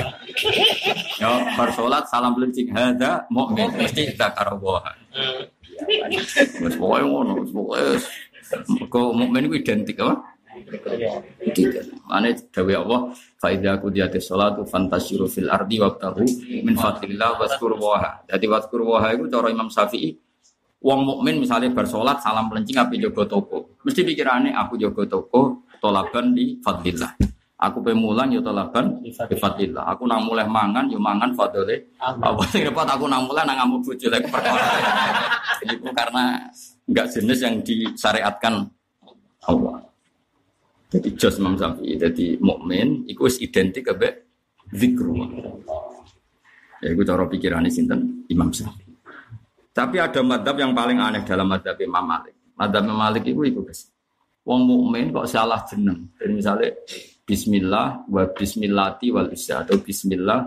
Yo 1.21 1.33
bersolat 1.57 2.05
salam 2.11 2.35
pelencing. 2.37 2.71
Hada 2.71 3.27
mukmin 3.31 3.71
mesti 3.75 4.15
dzakar 4.15 4.55
Allah. 4.55 4.95
Wes 6.63 6.75
pokoknya 6.79 7.05
ngono, 7.07 7.43
pokoknya 7.51 7.99
kok 8.87 9.11
mukmin 9.15 9.47
itu 9.51 9.57
identik 9.59 9.99
apa? 9.99 10.15
Tidak. 11.51 12.07
Mana 12.07 12.31
dawe 12.31 12.75
Allah, 12.79 13.01
fa 13.43 13.51
idza 13.51 13.75
qudiyatis 13.83 14.31
sholatu 14.31 14.63
fantasyiru 14.63 15.27
fil 15.27 15.51
ardi 15.51 15.83
wabtahu 15.83 16.23
min 16.63 16.79
fadlillah 16.79 17.43
waskur 17.43 17.75
waha. 17.75 18.23
Jadi 18.31 18.47
waskur 18.47 18.87
waha 18.87 19.19
itu 19.19 19.27
cara 19.27 19.51
Imam 19.51 19.67
Syafi'i 19.67 20.15
Wong 20.85 21.01
mukmin 21.09 21.41
misalnya 21.41 21.73
bersolat 21.73 22.21
salam 22.21 22.53
pelencing 22.53 22.77
api 22.77 23.01
jogo 23.01 23.25
toko. 23.25 23.81
Mesti 23.89 24.05
pikirannya 24.05 24.53
aku 24.53 24.77
jogo 24.77 25.09
toko 25.09 25.65
tolaban 25.81 26.37
di 26.37 26.61
fadlillah. 26.61 27.17
Aku 27.65 27.81
pemulang 27.81 28.29
yo 28.29 28.45
talaban 28.45 29.01
bifatillah. 29.01 29.97
Aku 29.97 30.05
nang 30.05 30.29
mulai 30.29 30.45
mangan 30.45 30.85
yo 30.93 31.01
mangan 31.01 31.33
fadole. 31.33 31.97
Apa 31.97 32.45
sing 32.53 32.69
repot 32.69 32.85
aku 32.85 33.09
nang 33.09 33.25
mulai 33.25 33.49
nang 33.49 33.57
ngamuk 33.65 33.81
bojo 33.89 34.07
lek 34.13 34.29
perkara. 34.33 34.69
Itu 35.65 35.89
karena 35.97 36.45
enggak 36.85 37.07
jenis 37.17 37.39
yang 37.41 37.55
disyariatkan 37.65 38.69
Allah. 39.49 39.81
Jadi 40.93 41.09
jos 41.17 41.41
Imam 41.41 41.57
Syafi'i, 41.57 41.99
jadi 41.99 42.27
mukmin 42.39 43.09
iku 43.09 43.27
wis 43.27 43.41
identik 43.41 43.89
ambek 43.89 44.29
zikru. 44.71 45.17
Ya 46.85 46.93
iku 46.93 47.03
cara 47.03 47.25
pikirane 47.25 47.73
sinten 47.73 48.29
Imam 48.29 48.53
Syafi'i. 48.53 48.84
Tapi 49.75 49.99
ada 49.99 50.23
madhab 50.23 50.55
yang 50.55 50.71
paling 50.71 51.03
aneh 51.03 51.27
dalam 51.27 51.51
madhab 51.51 51.75
Imam 51.83 52.07
Malik. 52.07 52.55
Madhab 52.55 52.87
Imam 52.87 52.95
Malik 52.95 53.27
itu 53.27 53.43
itu 53.43 53.59
guys. 53.67 53.91
Wong 54.47 54.63
mukmin 54.63 55.11
kok 55.11 55.27
salah 55.27 55.67
jeneng. 55.67 56.15
Jadi 56.15 56.33
misalnya 56.33 56.71
Bismillah 57.27 58.07
wa 58.07 58.23
Bismillati 58.31 59.11
wal 59.11 59.35
isya 59.35 59.67
atau 59.67 59.75
Bismillah 59.83 60.41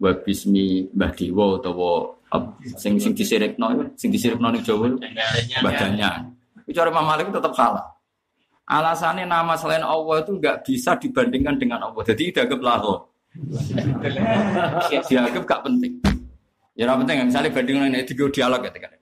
wa 0.00 0.10
Bismi 0.16 0.88
Mbah 0.96 1.12
Dewa 1.12 1.60
atau 1.60 2.16
sing 2.78 2.96
sing 2.96 3.12
disirikno 3.12 3.66
itu, 3.76 3.84
sing 4.00 4.08
disirikno 4.08 4.48
ning 4.48 4.64
Jawa 4.64 4.96
badannya. 5.60 6.10
Itu 6.64 6.80
cara 6.80 6.88
Imam 6.88 7.04
Malik 7.04 7.28
tetap 7.28 7.52
salah. 7.52 7.84
Alasannya 8.70 9.26
nama 9.26 9.58
selain 9.58 9.82
Allah 9.82 10.22
itu 10.22 10.38
nggak 10.38 10.62
bisa 10.62 10.94
dibandingkan 10.94 11.58
dengan 11.58 11.90
Allah. 11.90 12.00
Jadi 12.06 12.30
dianggap 12.30 12.60
laho. 12.62 12.94
dianggap 15.10 15.42
gak 15.42 15.62
penting. 15.66 15.98
Ya 16.80 16.88
ora 16.88 16.96
penting, 17.04 17.28
misalnya 17.28 17.52
bandingan 17.52 17.92
ini 17.92 18.08
tiga 18.08 18.24
dialog 18.32 18.64
ya 18.64 18.72
kan. 18.72 18.96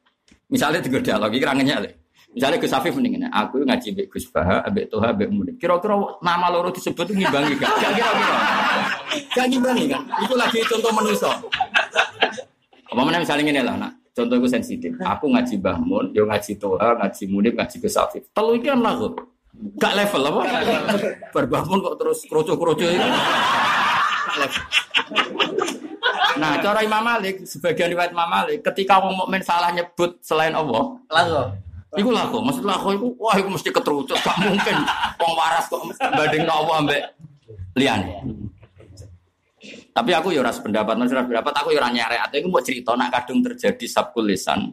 Misalnya 0.50 0.82
tiga 0.82 0.98
dialog, 0.98 1.30
ini 1.30 1.46
rangannya 1.46 1.76
lah. 1.78 1.94
Misalnya 2.34 2.58
Gus 2.58 2.74
Afif 2.74 2.90
mendingan, 2.98 3.30
aku 3.30 3.62
ngaji 3.62 3.94
Mbak 3.94 4.06
Gus 4.10 4.26
Baha, 4.34 4.66
Mbak 4.66 4.90
Toha, 4.90 5.14
Mbak 5.14 5.28
Mudik. 5.30 5.54
Kira-kira 5.62 5.94
nama 6.18 6.50
loro 6.50 6.74
disebut 6.74 7.06
ngimbangi 7.14 7.54
kan? 7.54 7.70
Gak 7.78 7.92
kira-kira. 7.94 8.38
Gak 9.30 9.46
ngimbangi 9.46 9.84
kan? 9.94 10.02
Itu 10.26 10.34
lagi 10.34 10.58
contoh 10.66 10.90
manusia. 10.90 11.30
Apa 12.90 12.98
mana 12.98 13.22
misalnya 13.22 13.46
ini 13.46 13.62
lah, 13.62 13.78
nak. 13.78 13.94
Contoh 14.10 14.34
itu 14.42 14.50
sensitif. 14.50 14.98
Aku 14.98 15.30
ngaji 15.30 15.54
Mbah 15.62 15.78
Mun, 15.78 16.10
yo 16.10 16.26
ngaji 16.26 16.58
Toha, 16.58 16.98
ngaji 16.98 17.22
Mudik, 17.30 17.54
ngaji 17.54 17.76
Gus 17.78 17.94
Afif. 17.94 18.26
Telu 18.34 18.58
itu 18.58 18.66
kan 18.74 18.82
lagu. 18.82 19.14
Gak 19.78 19.94
level 19.94 20.22
apa? 20.26 20.40
Berbahmun 21.30 21.78
kok 21.78 21.94
terus 21.94 22.26
kroco-kroco 22.26 22.90
itu. 22.90 23.06
Gak 23.06 24.36
level. 24.42 25.86
Nah, 26.36 26.60
cara 26.60 26.84
Imam 26.84 27.00
Malik, 27.00 27.48
sebagian 27.48 27.88
riwayat 27.88 28.12
Imam 28.12 28.28
Malik, 28.28 28.60
ketika 28.60 29.00
orang 29.00 29.16
mukmin 29.16 29.40
salah 29.40 29.72
nyebut 29.72 30.20
selain 30.20 30.52
Allah, 30.52 31.00
Lalu. 31.08 31.64
Iku 31.96 32.12
lah 32.12 32.28
kok, 32.28 32.44
maksud 32.44 32.64
lah 32.68 32.76
kok 32.76 32.92
iku, 32.92 33.08
wah 33.16 33.32
iku 33.40 33.48
mesti 33.48 33.72
keterucut, 33.72 34.20
gak 34.20 34.36
mungkin 34.44 34.76
wong 35.16 35.32
waras 35.32 35.64
kok 35.72 35.80
banding 35.96 36.44
Allah 36.44 36.84
ambek 36.84 37.00
liyane. 37.80 38.12
Tapi 39.96 40.10
aku 40.12 40.36
ya 40.36 40.44
ora 40.44 40.52
sependapat, 40.52 41.00
maksud 41.00 41.16
pendapat 41.16 41.54
aku 41.56 41.72
ya 41.72 41.80
ora 41.80 41.88
nyarek, 41.88 42.20
atau 42.28 42.36
iku 42.44 42.48
mau 42.52 42.60
cerita 42.60 42.92
nak 42.92 43.08
kadung 43.08 43.40
terjadi 43.40 43.88
sabkul 43.88 44.28
lisan. 44.28 44.68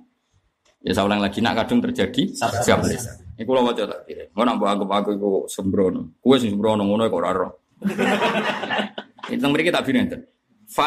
Ya 0.83 0.91
saya 0.91 1.07
ulang 1.07 1.23
lagi 1.23 1.39
nak 1.39 1.55
kadung 1.63 1.79
terjadi 1.79 2.35
sabkul 2.35 2.83
lisan. 2.91 3.15
Iku 3.39 3.49
lho 3.55 3.63
waca 3.63 3.83
tak 3.87 3.99
kira. 4.07 4.27
Ngono 4.35 4.49
mbok 4.59 4.67
anggap 4.67 4.91
aku 4.91 5.09
iku 5.15 5.29
sembrono. 5.47 6.19
Kuwi 6.19 6.35
sing 6.39 6.51
sembrono 6.51 6.83
ngono 6.83 7.07
kok 7.07 7.19
ora 7.19 7.29
ora. 7.31 7.49
Itu 9.33 9.47
mriki 9.49 9.71
tak. 9.71 9.87
Fa 9.87 10.34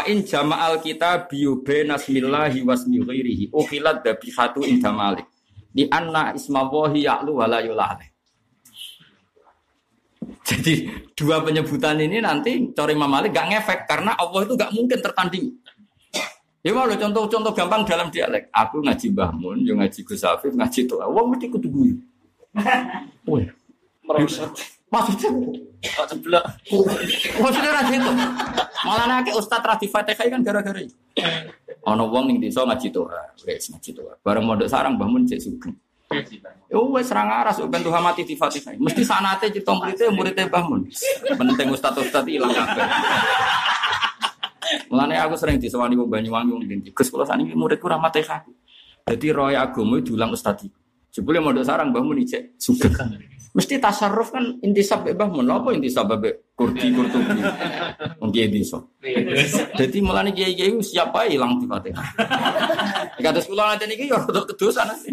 in 0.04 0.20
jama'al 0.20 0.84
kita 0.84 1.24
biyu 1.24 1.64
nasmillahi 1.64 2.60
wasmi 2.60 3.00
ghairihi 3.00 3.44
ukhilat 3.56 4.04
dabihatu 4.04 4.60
inda 4.68 4.92
malik 4.92 5.24
di 5.72 5.88
anna 5.88 6.36
ismawahi 6.36 7.08
ya'lu 7.08 7.38
wala 7.40 7.64
yulale. 7.64 8.18
Jadi 10.44 10.88
dua 11.12 11.40
penyebutan 11.44 12.00
ini 12.00 12.20
nanti 12.24 12.72
cari 12.72 12.96
Imam 12.96 13.08
Malik 13.08 13.36
gak 13.36 13.48
ngefek 13.52 13.80
karena 13.84 14.16
Allah 14.16 14.44
itu 14.44 14.54
gak 14.56 14.72
mungkin 14.72 14.98
tertanding. 15.00 15.46
Ya 16.64 16.74
mau 16.74 16.90
contoh-contoh 16.90 17.52
gampang 17.54 17.86
dalam 17.86 18.10
dialek. 18.10 18.50
Aku 18.50 18.82
ngaji 18.82 19.14
Mbah 19.14 19.30
Mun, 19.30 19.62
yo 19.62 19.78
ngaji 19.78 20.02
Gus 20.02 20.26
Afif, 20.26 20.52
ngaji 20.52 20.90
tuh. 20.90 21.00
Wong 21.00 21.32
mesti 21.32 21.46
kudu 21.48 21.68
guyu. 21.70 21.96
Woi, 23.28 23.46
Merosot. 24.04 24.52
maksudnya 24.88 25.30
Kok 25.78 26.06
ceblok. 26.10 26.44
maksudnya 27.38 27.70
ra 27.70 27.82
itu. 27.86 28.12
Malah 28.82 29.06
nake 29.06 29.30
ustaz 29.38 29.62
ra 29.62 29.78
Fatihah 29.78 30.26
kan 30.26 30.42
gara-gara. 30.42 30.82
Ana 31.86 32.02
wong 32.02 32.24
ning 32.26 32.38
desa 32.42 32.66
ngaji 32.66 32.90
tuh, 32.90 33.06
wis 33.46 33.70
ngaji 33.70 33.90
tuh. 33.94 34.10
Bareng 34.26 34.42
mondok 34.42 34.66
sarang 34.66 34.98
Mbah 34.98 35.06
Mun 35.06 35.22
cek 35.22 35.38
sugeng. 35.38 35.74
Yo 36.66 36.90
wis 36.90 37.06
serang 37.06 37.30
aras 37.30 37.62
ben 37.70 37.80
Tuhan 37.80 38.02
mati 38.02 38.26
di 38.26 38.34
Fatihah. 38.34 38.74
Mesti 38.74 39.02
sanate 39.06 39.54
cita 39.54 39.70
muridnya 39.70 40.10
muridnya 40.10 40.50
Mbah. 40.50 40.62
Penting 41.38 41.68
ustaz-ustaz 41.70 42.26
ilang 42.26 42.50
kabeh. 42.50 42.86
Mulane 44.90 45.14
aku 45.16 45.38
sering 45.38 45.62
disewani 45.62 45.94
wong 45.94 46.10
Banyuwangi 46.10 46.50
wong 46.52 46.62
ndi. 46.66 46.90
Gus 46.90 47.06
kula 47.06 47.22
saniki 47.22 47.54
muridku 47.54 47.86
ra 47.86 48.02
Fatihah. 48.02 48.42
Dadi 49.06 49.30
roy 49.30 49.54
agama 49.54 50.02
diulang 50.02 50.34
ustaz 50.34 50.66
iki. 50.66 50.74
Jebule 51.14 51.38
mondok 51.38 51.62
sarang 51.62 51.94
Mbah 51.94 52.02
Mun 52.02 52.18
ijek 52.18 52.58
sugeng. 52.58 52.98
Mesti 53.56 53.80
tasarruf 53.80 54.28
kan 54.34 54.60
intisab 54.60 55.02
mbek 55.04 55.14
Mbah 55.16 55.28
Mun. 55.32 55.48
Apa 55.48 55.72
intisab 55.72 56.08
mbek 56.08 56.52
kurdi 56.52 56.92
kurtubi. 56.92 57.40
Desa. 58.28 58.78
Jadi 59.74 59.98
mulane 60.04 60.30
kiai-kiai 60.30 60.70
ku 60.70 60.84
siap 60.84 61.10
ae 61.16 61.34
ilang 61.34 61.58
di 61.58 61.66
Fatihah. 61.66 62.06
Kados 63.18 63.48
nanti 63.50 63.84
niki 63.88 64.06
ya 64.06 64.20
rada 64.20 64.44
kedosa 64.46 64.84
nanti. 64.84 65.10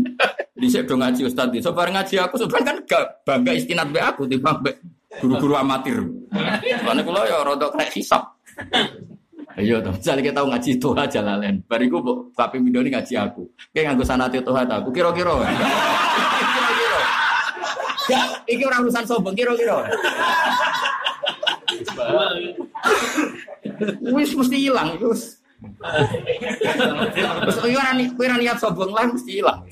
Dhisik 0.55 0.85
do 0.85 0.99
ngaji 0.99 1.25
ustaz 1.25 1.49
desa 1.49 1.73
bareng 1.73 1.95
ngaji 1.95 2.15
aku 2.21 2.35
sebenarnya 2.37 2.65
kan 2.69 2.77
gak 2.85 3.03
bangga 3.25 3.51
istinat 3.55 3.87
mbek 3.89 4.03
aku 4.03 4.21
timbang 4.29 4.61
mbek 4.61 4.75
guru-guru 5.23 5.55
amatir. 5.57 5.97
Soalnya 6.83 7.01
kula 7.01 7.21
ya 7.25 7.41
rada 7.41 7.65
kena 7.71 7.85
hisap. 7.89 8.23
Ayo 9.55 9.79
toh, 9.79 9.95
misalnya 9.95 10.19
kita 10.19 10.35
tahu 10.35 10.47
ngaji 10.51 10.71
Toha 10.83 11.03
Jalalen, 11.07 11.63
bariku 11.63 12.03
kapi 12.35 12.59
midoni 12.59 12.91
ngaji 12.91 13.15
aku. 13.15 13.47
Kayak 13.71 13.95
nganggo 13.95 14.03
sanate 14.03 14.43
Toha 14.43 14.67
aku, 14.67 14.91
kira-kira. 14.91 15.31
Ya, 18.05 18.21
iki 18.45 18.63
orang 18.65 18.85
urusan 18.85 19.05
sombong, 19.05 19.33
kira-kira. 19.33 19.85
Wis 24.13 24.31
mesti 24.37 24.57
hilang, 24.57 24.95
wis. 25.01 25.41
Terus 27.41 27.57
kowe 27.57 27.71
ora 27.73 27.91
ni- 27.97 28.11
kowe 28.13 28.25
ora 28.27 28.37
niat 28.37 28.57
sombong 28.61 28.91
lah 28.93 29.09
mesti 29.09 29.41
hilang. 29.41 29.65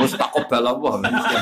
Wis 0.00 0.12
tak 0.18 0.30
kobal 0.34 0.64
Allah. 0.66 0.94
mesti. 1.06 1.36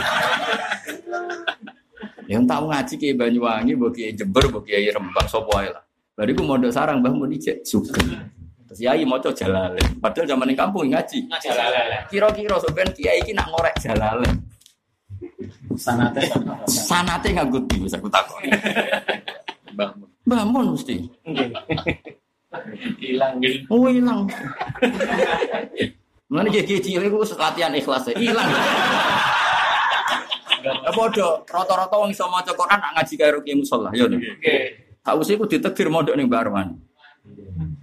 Yang 2.31 2.45
tahu 2.47 2.65
ngaji 2.71 2.95
ke 2.95 3.09
Banyuwangi, 3.19 3.73
mbok 3.75 3.91
kiai 3.97 4.15
Jember, 4.15 4.45
mbok 4.47 4.63
kiai 4.63 4.87
Rembang 4.93 5.27
sapa 5.27 5.51
ae 5.65 5.69
lah. 5.75 5.83
Bariku 6.15 6.45
mondok 6.45 6.71
sarang 6.71 7.01
Mbah 7.01 7.11
Mun 7.17 7.33
ijek 7.33 7.65
sugeng. 7.65 8.23
Terus 8.71 8.81
yai 8.87 9.03
maca 9.03 9.35
jalalen. 9.35 9.83
Padahal 9.99 10.31
zaman 10.31 10.47
ning 10.47 10.55
kampung 10.55 10.87
ngaji. 10.87 11.27
Ngajar 11.27 12.07
Kira-kira 12.07 12.55
sampean 12.63 12.93
kiai 12.95 13.19
iki 13.19 13.35
nak 13.35 13.51
ngorek 13.51 13.75
jalalen. 13.83 14.47
Sanate 15.79 16.27
Sanate 16.67 17.29
nganggo 17.31 17.63
di 17.71 17.77
wis 17.87 17.95
aku 17.95 18.11
bangun. 18.11 18.43
Mbah 20.27 20.43
Mun 20.47 20.75
mesti. 20.75 20.97
Hilang 22.99 23.39
gitu. 23.43 23.67
Oh 23.71 23.87
hilang. 23.87 24.27
Mana 26.31 26.47
kiai 26.51 26.79
cilik 26.79 27.11
iku 27.11 27.23
latihan 27.39 27.75
ikhlas 27.75 28.07
e. 28.11 28.15
hilang. 28.19 28.47
Ya 30.61 30.91
podo, 30.93 31.43
rata-rata 31.49 31.97
wong 31.97 32.13
iso 32.13 32.29
maca 32.29 32.53
Quran 32.53 32.79
nak 32.79 32.93
ngaji 33.01 33.15
karo 33.17 33.39
kiai 33.41 33.57
musala, 33.57 33.89
ya. 33.97 34.05
no? 34.07 34.21
Oke. 34.21 34.57
Sausé 35.01 35.41
ku 35.41 35.49
ditegir 35.49 35.89
mondok 35.89 36.15
ning 36.15 36.29
Mbak 36.29 36.41
Arwan. 36.45 36.77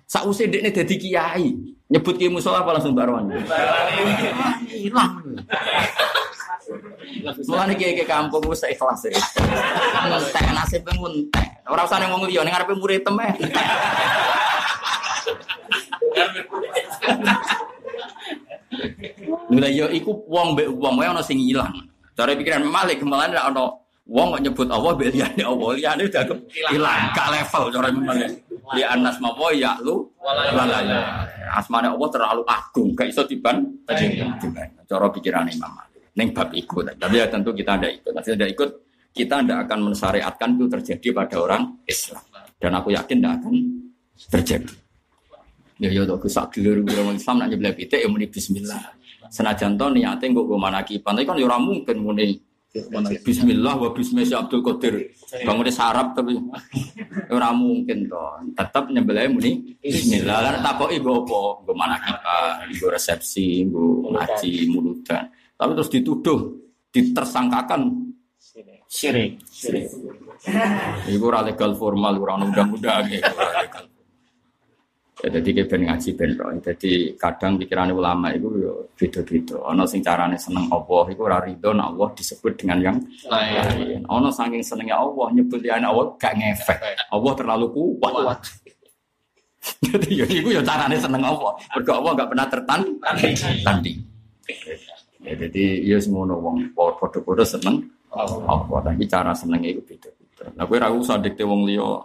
Sausé 0.06 0.46
dekne 0.46 0.70
dadi 0.70 0.96
kiai, 1.02 1.58
nyebut 1.90 2.16
kiai 2.16 2.30
musala 2.30 2.62
apa 2.62 2.78
langsung 2.78 2.94
Mbak 2.94 3.06
Arwan. 3.10 3.26
Hilang. 4.70 5.14
Mulane 7.47 7.74
kiai 7.80 7.95
ke 7.95 8.03
kampung 8.03 8.43
wis 8.51 8.63
ikhlas 8.68 9.07
e. 9.07 9.15
Entek 9.15 10.43
nasib 10.51 10.84
entek. 10.84 11.49
Ora 11.68 11.88
usah 11.88 11.99
ning 11.99 12.11
wong 12.11 12.28
liya 12.28 12.43
ning 12.43 12.51
ngarepe 12.55 12.76
murid 12.76 13.03
temeh. 13.03 13.32
Lha 19.47 19.68
yo 19.72 19.88
iku 19.91 20.11
wong 20.28 20.55
mbek 20.55 20.68
wong 20.76 20.93
wae 20.99 21.07
ana 21.07 21.24
sing 21.24 21.39
ilang. 21.39 21.72
Cara 22.18 22.36
pikiran 22.36 22.68
Malik 22.68 23.03
malah 23.03 23.32
nek 23.32 23.47
ana 23.51 23.63
wong 24.07 24.36
kok 24.36 24.41
nyebut 24.43 24.68
Allah 24.72 24.91
mbek 24.95 25.11
liyane 25.11 25.43
Allah, 25.43 25.70
liyane 25.76 26.01
dianggap 26.07 26.39
ilang, 26.72 27.01
gak 27.15 27.28
level 27.32 27.63
cara 27.72 27.88
Malik. 27.91 28.32
Li 28.76 28.84
anas 28.84 29.15
mawa 29.24 29.55
ya 29.55 29.80
lu 29.80 30.11
wala 30.20 30.84
ya. 30.84 30.99
Asmane 31.55 31.88
Allah 31.88 32.09
terlalu 32.11 32.43
agung, 32.43 32.91
gak 32.91 33.07
iso 33.07 33.24
diban. 33.24 33.63
Cara 34.88 35.07
pikiran 35.11 35.47
Imam 35.47 35.87
Ning 36.18 36.34
bab 36.34 36.49
iku, 36.49 36.82
tapi 36.82 37.22
ya 37.22 37.30
tentu 37.30 37.53
kita 37.53 37.78
ada 37.78 37.88
ikut. 37.93 38.09
Nanti 38.09 38.34
ada 38.34 38.49
ikut, 38.49 38.70
kita 39.13 39.45
tidak 39.45 39.70
akan 39.70 39.80
mensyariatkan 39.93 40.49
itu 40.57 40.65
terjadi 40.65 41.07
pada 41.13 41.36
orang 41.38 41.63
Islam. 41.86 42.26
Dan 42.57 42.74
aku 42.74 42.89
yakin 42.89 43.22
tidak 43.22 43.34
akan 43.38 43.53
terjadi. 44.34 44.74
Ya 45.78 45.93
ya 45.93 46.09
tok 46.09 46.26
sak 46.26 46.57
dulur 46.57 46.82
orang 46.82 47.22
Islam 47.22 47.38
nak 47.38 47.53
nyebelah 47.53 47.74
pitik 47.78 48.01
ya 48.01 48.09
muni 48.09 48.26
bismillah. 48.26 48.82
Senajan 49.30 49.78
to 49.78 49.93
niate 49.93 50.26
nggo 50.26 50.49
go 50.49 50.57
manakipan, 50.57 51.13
tapi 51.13 51.26
kan 51.30 51.38
ya 51.38 51.45
ora 51.45 51.61
mungkin 51.61 52.01
muni 52.01 52.34
Bismillah 53.26 53.74
wa 53.74 53.89
bismillah 53.89 54.45
Abdul 54.45 54.61
Qadir. 54.61 55.09
Bangunnya 55.41 55.74
sarap 55.74 56.13
tapi 56.13 56.38
ora 57.32 57.49
mungkin 57.49 58.05
toh. 58.05 58.38
Tetap 58.53 58.89
nyembelih 58.93 59.34
muni 59.34 59.51
Bismillah. 59.82 60.38
Lah 60.45 60.61
takoki 60.61 61.01
nggo 61.01 61.26
apa? 61.26 61.39
Nggo 61.63 61.74
mana 61.74 61.95
kita, 61.97 62.38
nggo 62.70 62.88
resepsi, 62.93 63.65
nggo 63.65 64.13
ngaji 64.13 64.51
muludan. 64.70 65.26
Tapi 65.58 65.72
terus 65.74 65.89
dituduh, 65.89 66.39
ditersangkakan 66.93 67.82
Syirik. 68.88 69.43
Iku 71.12 71.24
ora 71.28 71.43
legal 71.43 71.76
formal, 71.76 72.16
ora 72.24 72.39
undang-undang 72.39 73.12
ya, 73.12 73.20
legal. 73.60 73.84
Ya, 75.18 75.34
jadi 75.34 75.49
kita 75.49 75.66
ben 75.74 75.89
ngaji 75.89 76.10
ben 76.14 76.32
roh. 76.38 76.53
Jadi 76.62 77.18
kadang 77.18 77.58
pikiran 77.58 77.89
ulama 77.89 78.30
itu 78.38 78.47
yo 78.62 78.86
beda-beda. 78.93 79.58
Ono 79.74 79.84
sing 79.89 80.05
carane 80.05 80.38
seneng 80.38 80.70
Allah, 80.70 81.03
iku 81.10 81.26
ora 81.26 81.41
ridho 81.41 81.74
nek 81.74 81.89
Allah 81.89 82.08
disebut 82.14 82.53
dengan 82.53 82.78
yang 82.80 82.97
lain. 83.26 84.05
Ono 84.05 84.30
saking 84.30 84.62
senengnya 84.62 85.01
Allah 85.01 85.34
nyebut 85.34 85.58
liyane 85.58 85.89
Allah 85.89 86.14
gak 86.22 86.38
ngefek. 86.38 86.80
Allah 87.10 87.32
terlalu 87.34 87.66
kuat. 87.74 88.39
Jadi 89.84 90.22
ya 90.22 90.26
iku 90.30 90.53
ya 90.53 90.62
carane 90.62 91.01
seneng 91.01 91.26
Allah. 91.26 91.58
Mergo 91.74 91.91
Allah 91.97 92.12
gak 92.14 92.30
pernah 92.30 92.45
tertanding. 92.45 93.36
Tanding. 93.66 93.97
Ya, 95.28 95.36
jadi 95.36 95.84
ya 95.84 95.99
semono 95.99 96.39
wong 96.39 96.71
padha-padha 96.71 97.43
seneng 97.43 97.84
Allah. 98.15 98.63
Tapi 98.80 99.03
cara 99.11 99.36
senengnya 99.36 99.75
itu 99.75 99.84
beda-beda. 99.84 100.55
Nah, 100.55 100.63
kowe 100.63 100.80
ra 100.80 100.88
usah 100.88 101.19
dikte 101.19 101.43
wong 101.43 101.67
liya 101.67 101.99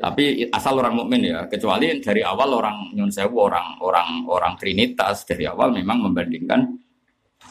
tapi 0.00 0.48
asal 0.48 0.80
orang 0.80 0.96
mukmin 0.96 1.28
ya, 1.28 1.44
kecuali 1.50 1.98
dari 2.00 2.24
awal 2.24 2.56
orang 2.56 2.96
nyun 2.96 3.12
sewu, 3.12 3.50
orang 3.50 3.76
orang 3.84 4.24
orang 4.30 4.54
trinitas 4.56 5.28
dari 5.28 5.44
awal 5.44 5.74
memang 5.76 6.08
membandingkan 6.08 6.62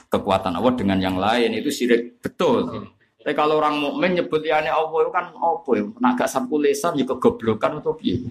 kekuatan 0.10 0.58
Allah 0.58 0.74
dengan 0.74 0.98
yang 0.98 1.22
lain 1.22 1.54
itu 1.60 1.70
sirik 1.70 2.18
betul. 2.18 2.90
Tapi 3.20 3.36
kalau 3.36 3.62
orang 3.62 3.78
mukmin 3.78 4.18
nyebut 4.18 4.42
liane 4.42 4.72
Allah 4.72 4.98
itu 5.06 5.12
kan 5.12 5.30
apa 5.36 5.70
ya? 5.78 5.84
Nak 6.00 6.12
gak 6.16 6.30
sapu 6.32 6.56
lesan 6.58 6.98
ya 6.98 7.06
kegoblokan 7.06 7.84
atau 7.84 7.94
piye? 7.94 8.24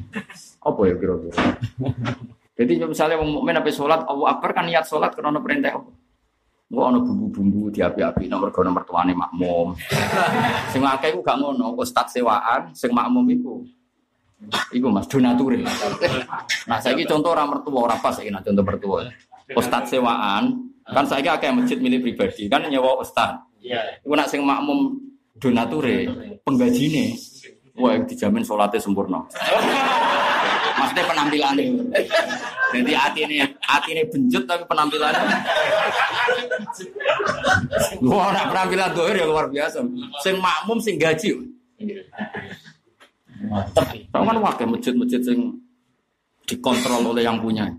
Apa 0.64 0.80
ya 0.88 0.94
kira-kira? 0.98 1.38
Jadi 2.58 2.72
misalnya 2.82 3.22
orang 3.22 3.30
mukmin 3.38 3.54
apa 3.54 3.70
sholat, 3.70 4.02
Allah 4.02 4.26
akbar 4.34 4.50
kan 4.50 4.66
niat 4.66 4.88
sholat 4.88 5.14
karena 5.14 5.38
perintah 5.38 5.78
Allah. 5.78 5.94
Gua 6.68 6.92
ono 6.92 7.00
bumbu-bumbu 7.00 7.72
di 7.72 7.80
api-api 7.80 8.28
nomor 8.28 8.52
gono 8.52 8.68
mertuane 8.76 9.16
makmum. 9.16 9.72
Sing 10.72 10.84
akeh 10.84 11.16
iku 11.16 11.24
gak 11.24 11.40
ngono, 11.40 11.72
ustaz 11.80 12.12
sewaan, 12.12 12.76
sing 12.76 12.92
makmum 12.92 13.24
iku 13.32 13.64
Iku 14.70 14.86
Mas 14.86 15.10
donature. 15.10 15.58
Nah, 16.70 16.78
saya 16.78 16.94
contoh 16.94 17.34
orang 17.34 17.58
mertua, 17.58 17.90
orang 17.90 17.98
pas 17.98 18.14
ini 18.22 18.38
contoh 18.38 18.62
mertua. 18.62 19.10
Ustad 19.50 19.90
sewaan, 19.90 20.70
kan 20.86 21.04
saya 21.10 21.34
akeh 21.34 21.50
masjid 21.50 21.80
milik 21.82 22.06
pribadi, 22.06 22.46
kan 22.46 22.62
nyewa 22.70 23.02
ustad. 23.02 23.42
Iya. 23.58 23.98
Iku 24.06 24.14
nak 24.14 24.30
sing 24.30 24.46
makmum 24.46 24.94
donature, 25.42 26.06
penggajine, 26.46 27.18
wah 27.74 27.98
dijamin 28.06 28.46
sholatnya 28.46 28.78
sempurna. 28.78 29.26
Maksudnya 30.78 31.04
penampilannya. 31.10 31.64
Jadi 32.68 32.92
hati 32.94 33.20
ini, 33.26 33.36
hati 33.64 33.88
ini 33.96 34.02
benjut 34.06 34.44
tapi 34.46 34.62
penampilannya. 34.68 35.26
Wah, 38.06 38.46
penampilan 38.46 38.94
doer 38.94 39.16
ya 39.18 39.26
luar 39.26 39.50
biasa. 39.50 39.82
Sing 40.22 40.38
makmum 40.38 40.78
sing 40.78 40.94
gaji. 41.00 41.34
Tahu 44.10 44.22
kan 44.22 44.38
wakil 44.42 44.66
masjid-masjid 44.66 45.22
yang 45.22 45.54
dikontrol 46.48 47.14
oleh 47.14 47.22
yang 47.22 47.38
punya. 47.38 47.70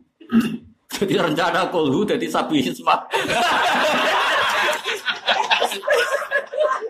Jadi 0.90 1.16
rencana 1.16 1.70
kolhu 1.70 2.04
jadi 2.04 2.26
sapi 2.28 2.64
hismat. 2.64 3.00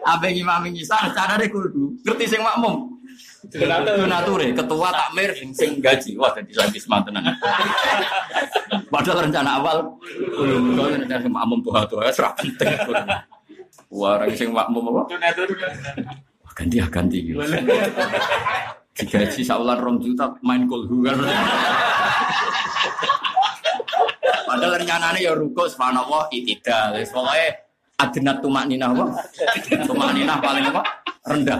Abeng 0.07 0.34
imam 0.34 0.66
Isa 0.74 0.97
rencana 0.97 1.38
deh 1.38 1.49
kolhu. 1.49 1.93
Ngerti 2.05 2.26
sing 2.26 2.41
makmum. 2.41 2.98
Donature, 3.49 4.53
ketua 4.53 4.89
takmir 4.93 5.33
sing 5.33 5.49
sing 5.57 5.71
gaji. 5.81 6.13
Wah 6.21 6.29
jadi 6.37 6.51
sapi 6.53 6.77
hismat 6.77 7.01
tenan. 7.01 7.33
Padahal 8.93 9.25
rencana 9.25 9.57
awal 9.57 9.77
kolhu 10.37 10.77
kalau 10.77 10.89
rencana 10.93 11.21
sing 11.21 11.33
makmum 11.33 11.59
tuh 11.65 11.73
tuh 11.89 11.97
serah 12.13 12.33
penting. 12.37 12.69
Wah, 13.89 14.21
orang 14.21 14.37
sing 14.37 14.53
makmum 14.53 14.93
apa? 14.93 15.01
ganti 16.53 16.75
ya 16.75 16.85
ganti 16.91 17.17
gitu. 17.23 17.39
Digaji 18.99 19.41
saulan 19.47 19.79
rong 19.79 19.97
juta 20.03 20.27
main 20.43 20.67
kolhu 20.67 21.07
kan. 21.07 21.15
Padahal 24.49 24.81
rencananya 24.81 25.19
ya 25.23 25.31
ruko 25.33 25.71
subhanallah 25.71 26.27
itidal. 26.35 26.99
Pokoknya 26.99 27.68
adinat 27.99 28.39
tumak 28.39 28.65
nina 28.65 28.95
apa? 28.95 29.05
Tumak 29.83 30.15
nina 30.15 30.39
paling 30.39 30.65
apa? 30.71 30.81
Rendah. 31.27 31.59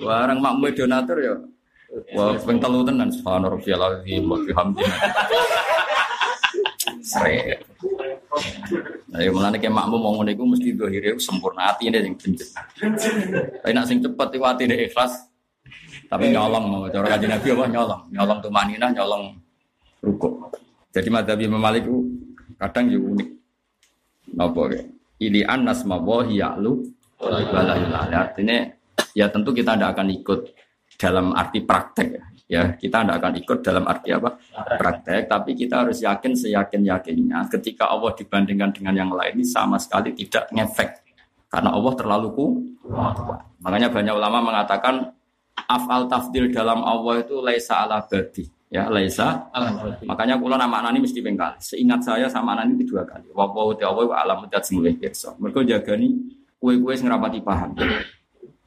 Barang 0.00 0.40
makmum 0.40 0.72
donatur 0.72 1.18
ya. 1.20 1.34
Wah, 2.16 2.34
ping 2.42 2.58
telu 2.58 2.82
tenan 2.82 3.06
subhanallah 3.12 3.54
rabbiyal 3.54 3.82
azim 3.86 4.26
wa. 4.26 4.38
Sre. 7.04 7.60
Nah, 9.14 9.20
ya 9.22 9.30
mulane 9.30 9.62
kayak 9.62 9.70
makmum 9.70 10.00
mau 10.02 10.12
ngono 10.18 10.34
iku 10.34 10.42
mesti 10.42 10.74
dohire 10.74 11.14
sempurna 11.22 11.70
atine 11.70 12.02
sing 12.02 12.18
benjet. 12.18 12.50
Tapi 13.62 13.70
nak 13.70 13.86
sing 13.86 14.02
cepet 14.02 14.28
iku 14.34 14.44
atine 14.48 14.74
ikhlas. 14.74 15.30
Tapi 16.10 16.34
nyolong, 16.34 16.90
cara 16.90 17.14
kajian 17.14 17.30
Nabi 17.38 17.48
apa 17.54 17.64
nyolong, 17.70 18.02
nyolong 18.10 18.38
tuh 18.42 18.50
maninah, 18.50 18.90
nyolong 18.90 19.38
ruko. 20.02 20.50
Jadi 20.90 21.08
madhab 21.10 21.38
Imam 21.38 21.62
Malik 21.62 21.86
kadang 22.58 22.90
juga 22.90 23.06
unik. 23.18 23.28
Napa 24.34 24.62
ya? 24.74 24.82
Ini 25.20 25.46
anas 25.46 25.86
mawahi 25.86 26.42
ya'lu 26.42 26.94
Artinya 28.12 28.56
ya 29.16 29.26
tentu 29.30 29.50
kita 29.54 29.78
tidak 29.78 29.90
akan 29.96 30.08
ikut 30.12 30.40
dalam 30.98 31.32
arti 31.32 31.62
praktek 31.64 32.08
ya. 32.50 32.76
Kita 32.76 33.02
tidak 33.02 33.16
akan 33.22 33.32
ikut 33.40 33.58
dalam 33.64 33.84
arti 33.88 34.08
apa? 34.12 34.36
Praktek, 34.76 35.26
tapi 35.30 35.56
kita 35.56 35.86
harus 35.86 35.98
yakin 36.04 36.32
seyakin-yakinnya 36.36 37.48
ketika 37.50 37.88
Allah 37.90 38.12
dibandingkan 38.12 38.70
dengan 38.74 38.94
yang 38.94 39.10
lain 39.10 39.40
ini 39.40 39.46
sama 39.46 39.80
sekali 39.80 40.12
tidak 40.14 40.52
ngefek. 40.52 40.90
Karena 41.48 41.70
Allah 41.70 41.92
terlalu 41.94 42.28
kuat. 42.34 42.56
Makanya 43.62 43.88
banyak 43.88 44.14
ulama 44.14 44.38
mengatakan 44.42 45.14
afal 45.54 46.10
tafdil 46.10 46.50
dalam 46.50 46.82
Allah 46.82 47.22
itu 47.22 47.38
laisa 47.40 47.86
ala 47.86 48.02
badi. 48.02 48.53
Ya, 48.74 48.90
laisa. 48.90 49.46
Makanya 50.02 50.34
kula 50.34 50.58
nama 50.58 50.82
anani 50.82 51.06
mesti 51.06 51.22
bengkal. 51.22 51.54
Seingat 51.62 52.02
saya 52.02 52.26
sama 52.26 52.58
anani 52.58 52.74
itu 52.74 52.90
dua 52.90 53.06
kali. 53.06 53.30
Wa 53.30 53.46
wa 53.46 53.70
ta'ala 53.70 54.02
wa 54.02 54.16
alam 54.18 54.42
mudat 54.42 54.66
semulih 54.66 54.98
pirsa. 54.98 55.30
Mergo 55.38 55.62
jagani 55.62 56.10
kue-kue 56.58 56.98
sing 56.98 57.06
rapati 57.06 57.38
paham. 57.38 57.70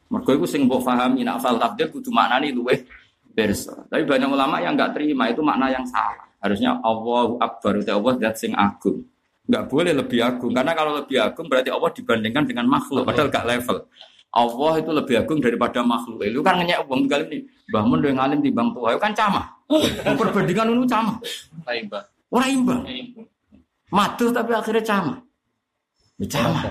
Mergo 0.07 0.31
iku 0.31 0.47
sing 0.47 0.63
mbok 0.63 0.79
pahami 0.87 1.27
nek 1.27 1.43
afal 1.43 1.59
tafdil 1.59 1.91
kudu 1.91 2.07
maknani 2.15 2.55
luweh 2.55 2.87
pirsa. 3.35 3.83
Tapi 3.91 4.07
banyak 4.07 4.31
ulama 4.31 4.63
yang 4.63 4.79
enggak 4.79 4.95
terima 4.95 5.27
itu 5.27 5.43
makna 5.43 5.67
yang 5.67 5.83
salah. 5.83 6.23
Harusnya 6.39 6.79
Allahu 6.79 7.35
Akbar 7.43 7.75
itu 7.75 7.91
Allah 7.91 8.13
zat 8.23 8.35
sing 8.39 8.55
agung. 8.55 9.03
Enggak 9.43 9.67
boleh 9.67 9.91
lebih 9.91 10.23
agung 10.23 10.55
karena 10.55 10.71
kalau 10.71 11.03
lebih 11.03 11.19
agung 11.19 11.51
berarti 11.51 11.67
Allah 11.67 11.91
dibandingkan 11.91 12.47
dengan 12.47 12.63
makhluk 12.71 13.03
padahal 13.03 13.27
gak 13.27 13.43
level. 13.43 13.83
Allah 14.35 14.73
itu 14.83 14.91
lebih 14.91 15.15
agung 15.23 15.39
daripada 15.39 15.79
makhluk. 15.81 16.19
Itu 16.27 16.43
kan 16.43 16.59
ngenyek 16.59 16.83
uang 16.85 17.07
kali 17.07 17.23
ini. 17.31 17.37
Mbah 17.71 17.83
Mun 17.83 17.99
yang 18.03 18.15
ngalim 18.19 18.39
di 18.43 18.51
bang 18.51 18.69
tua, 18.75 18.95
kan 18.99 19.11
camah. 19.15 19.45
Perbandingan 20.19 20.71
itu 20.71 20.87
camah. 20.87 21.15
Imbang. 21.67 22.05
Orang 22.31 22.49
imbang. 22.51 22.81
Matuh 23.91 24.29
tapi 24.31 24.51
akhirnya 24.51 24.83
camah. 24.83 25.17
Ya 26.19 26.25
camah. 26.27 26.63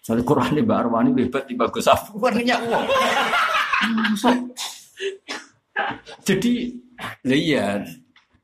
Soalnya 0.00 0.24
Quran 0.24 0.50
ini 0.56 0.62
Mbak 0.64 0.78
Arwani 0.78 1.10
bebas 1.14 1.44
di 1.46 1.54
bagus 1.54 1.86
apa? 1.90 2.10
Kan 2.10 2.32
ngenyek 2.38 2.58
uang. 2.66 2.84
Jadi, 6.26 6.52
iya. 7.24 7.82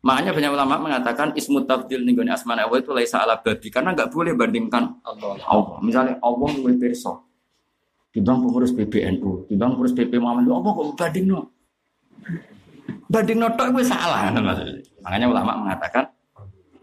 Makanya 0.06 0.30
banyak 0.38 0.50
ulama 0.54 0.74
mengatakan 0.78 1.34
ismu 1.34 1.66
tafdil 1.66 2.06
nih 2.06 2.30
asmana 2.30 2.62
Allah 2.62 2.78
itu 2.78 2.94
laisa 2.94 3.26
ala 3.26 3.42
babi 3.42 3.74
karena 3.74 3.90
nggak 3.90 4.14
boleh 4.14 4.38
bandingkan 4.38 5.02
Allah. 5.02 5.82
Misalnya 5.82 6.14
Allah 6.22 6.50
lebih 6.62 6.78
perso 6.78 7.25
Timbang 8.16 8.40
pengurus 8.40 8.72
PBNU, 8.72 9.44
timbang 9.44 9.76
pengurus 9.76 9.92
PP 9.92 10.16
Muhammad, 10.16 10.48
apa 10.48 10.68
kok 10.72 10.86
banding 10.96 11.26
no? 11.28 11.52
Banding 13.12 13.38
no 13.44 13.52
tok 13.52 13.76
gue 13.76 13.84
salah. 13.84 14.32
Makanya 15.04 15.26
ulama 15.28 15.52
mengatakan, 15.60 16.08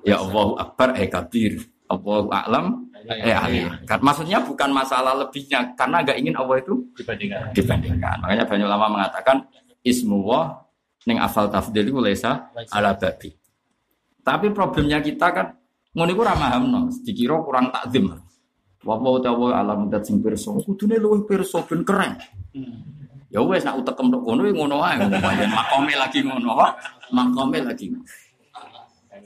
ya 0.05 0.21
Allahu 0.21 0.61
Akbar 0.61 0.93
eh 0.93 1.09
kabir, 1.09 1.57
Allahu 1.89 2.29
A'lam 2.29 2.85
eh 3.09 3.33
ahli. 3.33 3.65
Maksudnya 3.81 4.45
bukan 4.45 4.69
masalah 4.77 5.17
lebihnya, 5.25 5.73
karena 5.73 6.05
gak 6.05 6.21
ingin 6.21 6.37
Allah 6.37 6.61
itu 6.61 6.85
Dibandingkan. 7.01 7.49
dibandingkan. 7.57 8.15
Makanya 8.21 8.45
banyak 8.45 8.65
ulama 8.69 8.87
mengatakan, 8.93 9.37
ismuwah 9.81 10.69
ning 11.09 11.17
afal 11.17 11.49
tafdil 11.49 11.89
itu 11.89 11.97
lesa 11.97 12.53
ala 12.69 12.93
babi. 12.93 13.33
Tapi 14.21 14.53
problemnya 14.53 15.01
kita 15.01 15.33
kan, 15.33 15.49
ngono 15.97 16.13
iku 16.13 16.21
ra 16.21 16.37
mahamno, 16.37 16.93
dikira 17.01 17.41
kurang 17.41 17.73
takzim. 17.73 18.21
Wa 18.83 18.99
wa 18.99 19.19
ta'ala 19.19 19.63
alam 19.63 19.87
dat 19.87 20.03
sing 20.03 20.19
pirsa. 20.19 20.51
Kudune 20.59 20.99
luwih 20.99 21.23
pirsa 21.23 21.63
ben 21.63 21.87
keren. 21.87 22.19
Ya 23.33 23.41
wes 23.41 23.63
nak 23.63 23.81
utekem 23.81 24.11
tok 24.13 24.21
kono 24.21 24.45
ya 24.45 24.53
ngono 24.53 24.77
ae 24.83 24.99
pancen 24.99 25.49
makome 25.49 25.93
lagi 25.95 26.19
ngono. 26.21 26.51
Makome 27.15 27.59
lagi. 27.63 27.95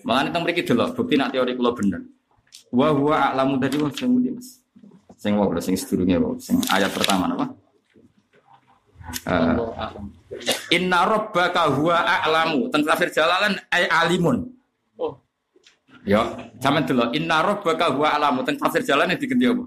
Makane 0.05 0.29
teng 0.31 0.43
mriki 0.45 0.61
delok 0.63 0.93
bukti 0.93 1.17
nak 1.17 1.33
teori 1.33 1.57
kula 1.57 1.73
bener. 1.73 2.01
Wa 2.71 2.91
huwa 2.91 3.31
a'lamu 3.31 3.57
tadi 3.59 3.75
wong 3.79 3.91
sing 3.95 4.11
ngerti 4.11 4.31
Mas. 4.35 4.49
Sing 5.17 5.33
wau 5.33 5.49
sing 5.57 5.73
sedurunge 5.73 6.15
wau, 6.21 6.37
sing 6.37 6.61
ayat 6.69 6.93
pertama 6.93 7.31
apa? 7.33 7.45
Uh, 9.23 9.55
Inna 10.75 11.07
rabbaka 11.07 11.71
huwa 11.73 12.03
a'lamu. 12.03 12.69
Teng 12.69 12.83
tafsir 12.85 13.09
Jalalan 13.09 13.55
ay 13.71 13.87
alimun. 13.87 14.56
Ya, 16.07 16.23
sampean 16.63 16.87
delok 16.87 17.11
inna 17.11 17.43
rabbaka 17.43 17.91
huwa 17.91 18.15
a'lamu. 18.15 18.39
Teng 18.47 18.55
tafsir 18.55 18.79
Jalalan 18.81 19.19
diganti 19.19 19.43
apa? 19.43 19.63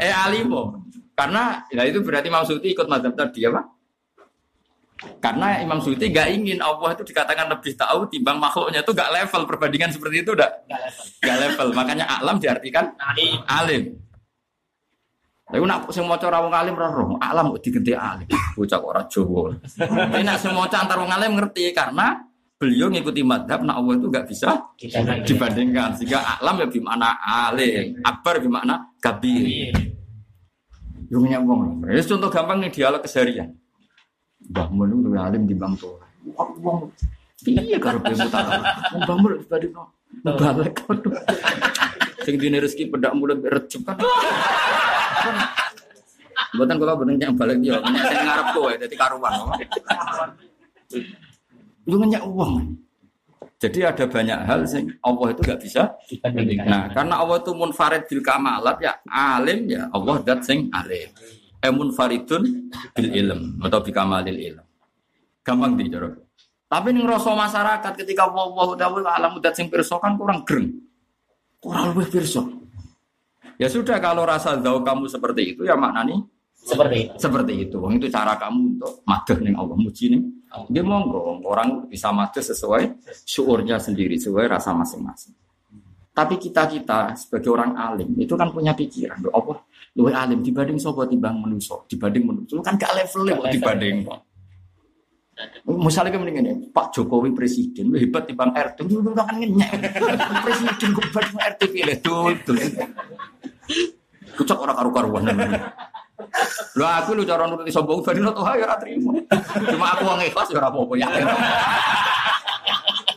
Eh 0.00 0.08
alimu. 0.08 0.80
Karena 1.12 1.60
ya 1.68 1.84
itu 1.84 2.00
berarti 2.00 2.26
Imam 2.26 2.42
Suyuti 2.42 2.72
ikut 2.72 2.88
mazhab 2.88 3.12
tadi 3.12 3.44
apa? 3.44 3.60
Karena 5.20 5.60
Imam 5.60 5.84
Suyuti 5.84 6.08
nggak 6.08 6.28
ingin 6.32 6.58
Allah 6.64 6.96
itu 6.96 7.04
dikatakan 7.04 7.52
lebih 7.52 7.76
tahu 7.76 8.08
timbang 8.08 8.40
makhluknya 8.40 8.80
itu 8.80 8.96
nggak 8.96 9.10
level 9.12 9.42
perbandingan 9.44 9.92
seperti 9.92 10.24
itu 10.24 10.32
udah 10.32 10.48
Enggak 10.64 10.80
level. 10.80 11.04
nggak 11.20 11.36
level. 11.44 11.66
Makanya 11.76 12.04
alam 12.08 12.36
diartikan 12.40 12.84
Ai. 12.96 13.36
alim. 13.44 13.82
Tapi 15.44 15.60
nak 15.68 15.92
sing 15.92 16.08
maca 16.08 16.24
ora 16.24 16.40
wong 16.40 16.54
alim 16.56 16.72
ora 16.74 16.88
roh, 16.88 17.20
alam 17.20 17.52
kok 17.52 17.60
digenti 17.60 17.92
alim. 17.92 18.24
Bocah 18.56 18.78
kok 18.80 18.88
ora 18.88 19.02
Jawa. 19.04 19.52
Tapi 19.76 20.22
nak 20.24 20.40
sing 20.40 20.56
maca 20.56 20.76
antar 20.80 20.96
wong 20.96 21.12
alim 21.12 21.36
ngerti 21.36 21.68
karena 21.76 22.16
beliau 22.54 22.86
ngikuti 22.88 23.20
madhab 23.26 23.66
nak 23.66 23.76
Allah 23.76 23.94
itu 23.98 24.06
nggak 24.08 24.26
bisa 24.30 24.50
Kita 24.78 25.26
dibandingkan 25.26 25.98
sehingga 25.98 26.38
alam 26.38 26.62
ya 26.62 26.66
bimana 26.70 27.18
alim, 27.22 27.98
akbar 28.02 28.38
bimana 28.40 28.94
kabir. 29.02 29.74
Yo 31.10 31.20
wong. 31.20 31.84
Ya 31.86 32.02
contoh 32.02 32.30
gampang 32.32 32.58
nih 32.64 32.70
dialog 32.72 33.02
keseharian. 33.04 33.54
Mbah 34.50 34.68
Mun 34.72 34.90
itu 34.92 35.10
alim 35.16 35.42
di 35.46 35.54
Bang 35.56 35.76
Tua. 35.76 36.00
Wong 36.36 36.90
piye 37.44 37.76
karo 37.76 38.00
be 38.00 38.16
mutara. 38.16 38.60
Wong 38.96 39.02
Mbah 39.04 39.16
Mun 39.20 39.30
dibandingno 39.44 39.82
balik. 40.22 40.74
Sing 42.24 42.40
dine 42.40 42.56
rezeki 42.62 42.88
pedak 42.88 43.12
mulut 43.12 43.42
recep 43.44 43.84
kan. 43.84 44.00
Buatan 46.54 46.78
kalau 46.78 47.02
bener 47.02 47.18
yang 47.18 47.34
balik 47.34 47.58
dia, 47.58 47.82
saya 47.82 48.22
ngarep 48.22 48.46
kowe, 48.54 48.70
jadi 48.78 48.94
karuan. 48.94 49.32
Lu 51.84 52.00
ngenyak 52.00 52.24
uang. 52.24 52.84
Jadi 53.60 53.80
ada 53.80 54.04
banyak 54.04 54.38
hal 54.44 54.60
sing 54.68 54.92
Allah 55.00 55.32
itu 55.32 55.40
nggak 55.40 55.60
bisa. 55.62 55.96
Nah, 56.68 56.92
karena 56.92 57.14
Allah 57.16 57.40
itu 57.40 57.52
munfarid 57.56 58.04
bil 58.04 58.20
kamalat 58.20 58.76
ya 58.76 58.92
alim 59.08 59.70
ya 59.70 59.88
Allah 59.88 60.20
dat 60.20 60.44
sing 60.44 60.68
alim. 60.68 61.08
Eh 61.64 61.72
munfaridun 61.72 62.68
bil 62.92 63.08
ilm 63.08 63.62
atau 63.64 63.80
bi 63.80 63.88
kamalil 63.88 64.36
ilm. 64.36 64.64
Gampang 65.40 65.80
di 65.80 65.88
cara. 65.88 66.12
Tapi 66.68 66.88
ning 66.92 67.08
rasa 67.08 67.32
masyarakat 67.32 67.92
ketika 68.04 68.28
Allah 68.28 68.68
ta'ala 68.76 69.10
alam 69.16 69.40
dat 69.40 69.56
sing 69.56 69.72
pirsa 69.72 69.96
kan 69.96 70.18
kurang 70.20 70.44
greng. 70.44 70.84
Kurang 71.56 71.96
lebih 71.96 72.20
pirsa. 72.20 72.44
Ya 73.56 73.70
sudah 73.70 73.96
kalau 74.02 74.26
rasa 74.26 74.58
tahu 74.60 74.82
kamu 74.82 75.08
seperti 75.08 75.56
itu 75.56 75.62
ya 75.62 75.78
maknanya 75.78 76.20
Seperti 76.64 76.96
itu. 76.96 77.14
seperti 77.20 77.52
itu. 77.68 77.76
Wong 77.76 78.00
itu 78.00 78.08
cara 78.08 78.40
kamu 78.40 78.80
untuk 78.80 79.04
madah 79.04 79.36
ning 79.44 79.54
Allah 79.54 79.76
muji 79.76 80.04
ning. 80.16 80.24
Dia 80.72 80.80
monggo 80.80 81.44
orang 81.44 81.84
bisa 81.90 82.08
madah 82.08 82.40
sesuai 82.40 83.04
syuurnya 83.28 83.76
sendiri, 83.76 84.16
sesuai 84.16 84.48
rasa 84.48 84.72
masing-masing. 84.72 85.36
Tapi 86.14 86.38
kita 86.38 86.70
kita 86.70 87.18
sebagai 87.18 87.50
orang 87.50 87.74
alim 87.74 88.14
itu 88.16 88.38
kan 88.38 88.54
punya 88.54 88.70
pikiran, 88.70 89.18
Loh, 89.18 89.34
apa 89.34 89.66
luwe 89.98 90.14
alim 90.14 90.46
dibanding 90.46 90.78
sopo 90.78 91.02
timbang 91.10 91.42
manusia, 91.42 91.74
dibanding 91.90 92.22
manusia 92.22 92.62
kan 92.62 92.78
gak 92.78 92.94
levelnya 92.94 93.34
kok 93.34 93.44
level. 93.44 93.54
dibanding. 93.58 93.96
Misalnya 95.66 96.14
kayak 96.14 96.22
mendingan 96.22 96.70
Pak 96.70 96.94
Jokowi 96.94 97.34
presiden, 97.34 97.90
hebat 97.98 98.30
timbang 98.30 98.54
RT, 98.54 98.86
lu 98.86 99.10
kan 99.10 99.34
ngenyek. 99.34 99.70
presiden 100.46 100.88
kok 100.94 101.06
banding 101.10 101.38
RT 101.42 101.60
pilih 101.74 101.96
tuh, 101.98 102.30
tuh. 102.46 102.56
Kucak 104.38 104.58
orang 104.62 104.78
karu-karuan. 104.78 105.34
Lu 106.74 106.84
aku 106.84 107.10
lu 107.14 107.22
cara 107.22 107.46
nuruti 107.46 107.70
sombong 107.70 108.02
lo 108.02 108.30
tuh 108.34 108.44
ya 108.54 108.64
ora 108.66 108.76
trimo. 108.78 109.10
Cuma 109.70 109.94
aku 109.94 110.02
wong 110.06 110.20
ikhlas 110.24 110.48
ya 110.50 110.58
ora 110.58 110.68
apa-apa 110.68 110.94
ya. 110.98 111.08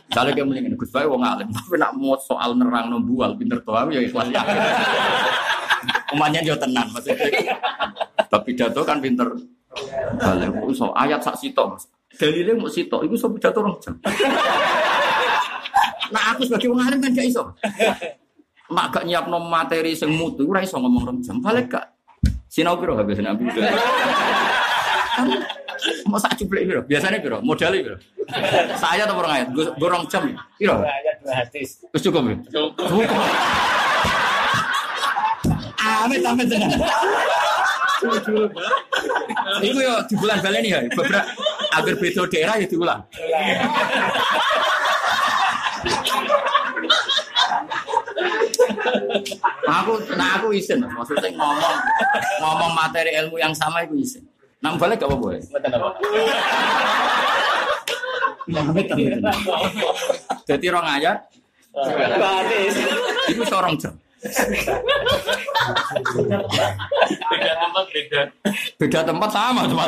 Misalnya 0.08 0.32
kayak 0.34 0.46
mendingan 0.48 0.74
Gus 0.80 0.90
Bae 0.90 1.04
wong 1.04 1.20
alim, 1.20 1.48
tapi 1.52 1.76
nak 1.76 1.92
mau 1.94 2.16
soal 2.16 2.56
nerang 2.56 2.88
nombual 2.88 3.36
pinter 3.36 3.60
tuh 3.60 3.76
ya 3.92 4.00
ikhlas 4.00 4.28
ya. 4.32 4.42
Umanya 6.16 6.40
dia 6.40 6.56
tenan 6.56 6.88
maksudnya. 6.90 7.28
Tapi 8.28 8.56
pidato 8.56 8.80
kan 8.82 8.98
pinter. 9.04 9.28
Balik 10.16 10.50
so 10.72 10.90
ayat 10.96 11.20
sak 11.20 11.36
sitok. 11.36 11.76
Mas. 11.76 11.84
Dalilnya 12.18 12.56
mau 12.56 12.72
sitok, 12.72 13.04
itu 13.04 13.14
so 13.20 13.28
pidato 13.28 13.60
orang 13.60 13.76
jam. 13.84 13.94
Nah 16.08 16.32
aku 16.32 16.48
sebagai 16.48 16.72
wong 16.72 16.80
alim 16.80 16.98
kan 17.04 17.12
gak 17.12 17.28
iso. 17.28 17.44
Mak 18.72 18.86
gak 18.96 19.04
nyiapno 19.04 19.38
materi 19.44 19.92
sing 19.92 20.16
mutu, 20.16 20.48
ora 20.48 20.64
iso 20.64 20.80
ngomong 20.80 21.04
rong 21.04 21.20
jam. 21.20 21.36
Balik 21.44 21.68
gak 21.76 21.84
sinau 22.58 22.74
piro 22.74 22.98
habis 22.98 23.22
nabi. 23.22 23.46
Kan 25.14 25.30
mau 26.10 26.18
sak 26.18 26.34
cuplek 26.34 26.66
piro? 26.66 26.82
Biasanya 26.82 27.22
piro? 27.22 27.38
Modalnya 27.38 27.86
piro? 27.86 27.96
Saya 28.74 29.06
atau 29.06 29.14
orang 29.22 29.32
ayat? 29.38 29.48
Gue 29.54 29.86
rong 29.86 30.10
jam. 30.10 30.26
Piro? 30.58 30.82
Dua 31.22 31.34
hadis. 31.38 31.86
Terus 31.94 32.02
cukup 32.02 32.26
ya? 32.26 32.36
Cukup. 32.50 33.06
Amit 35.78 36.26
amit 36.26 36.46
dengan. 36.50 36.74
Iku 39.62 39.78
yo 39.78 39.94
di 40.06 40.14
bulan 40.18 40.38
balen 40.42 40.62
ya, 40.66 40.78
beberapa 40.94 41.26
agar 41.74 41.94
beda 41.98 42.22
daerah 42.30 42.54
ya 42.58 42.66
diulang. 42.66 43.02
Aku, 49.68 49.92
nah 50.16 50.40
aku 50.40 50.52
isin, 50.54 50.82
maksudnya 50.84 51.30
ngomong 51.34 51.76
ngomong 52.40 52.70
materi 52.74 53.14
ilmu 53.18 53.36
yang 53.38 53.54
sama 53.54 53.82
itu 53.84 53.94
isin. 53.98 54.24
Nang 54.58 54.74
balik 54.74 54.98
gak 54.98 55.06
apa-apa 55.06 55.38
ya? 55.38 55.42
Apa? 55.70 55.90
Amit. 58.48 58.90
Jadi 60.48 60.66
rong 60.72 60.88
ayat, 60.88 61.30
itu 63.30 63.42
seorang 63.46 63.78
jam. 63.78 63.94
Beda 67.28 67.52
tempat 67.54 67.86
beda. 67.94 68.20
Beda 68.80 69.00
tempat 69.06 69.30
sama 69.30 69.62
cuma 69.70 69.84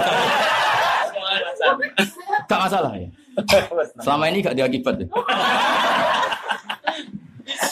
gak 2.47 2.61
masalah 2.62 2.93
ya. 2.95 3.09
Selama 3.99 4.31
ini 4.31 4.39
gak 4.45 4.55
diakibat 4.55 5.03
ya. 5.03 5.07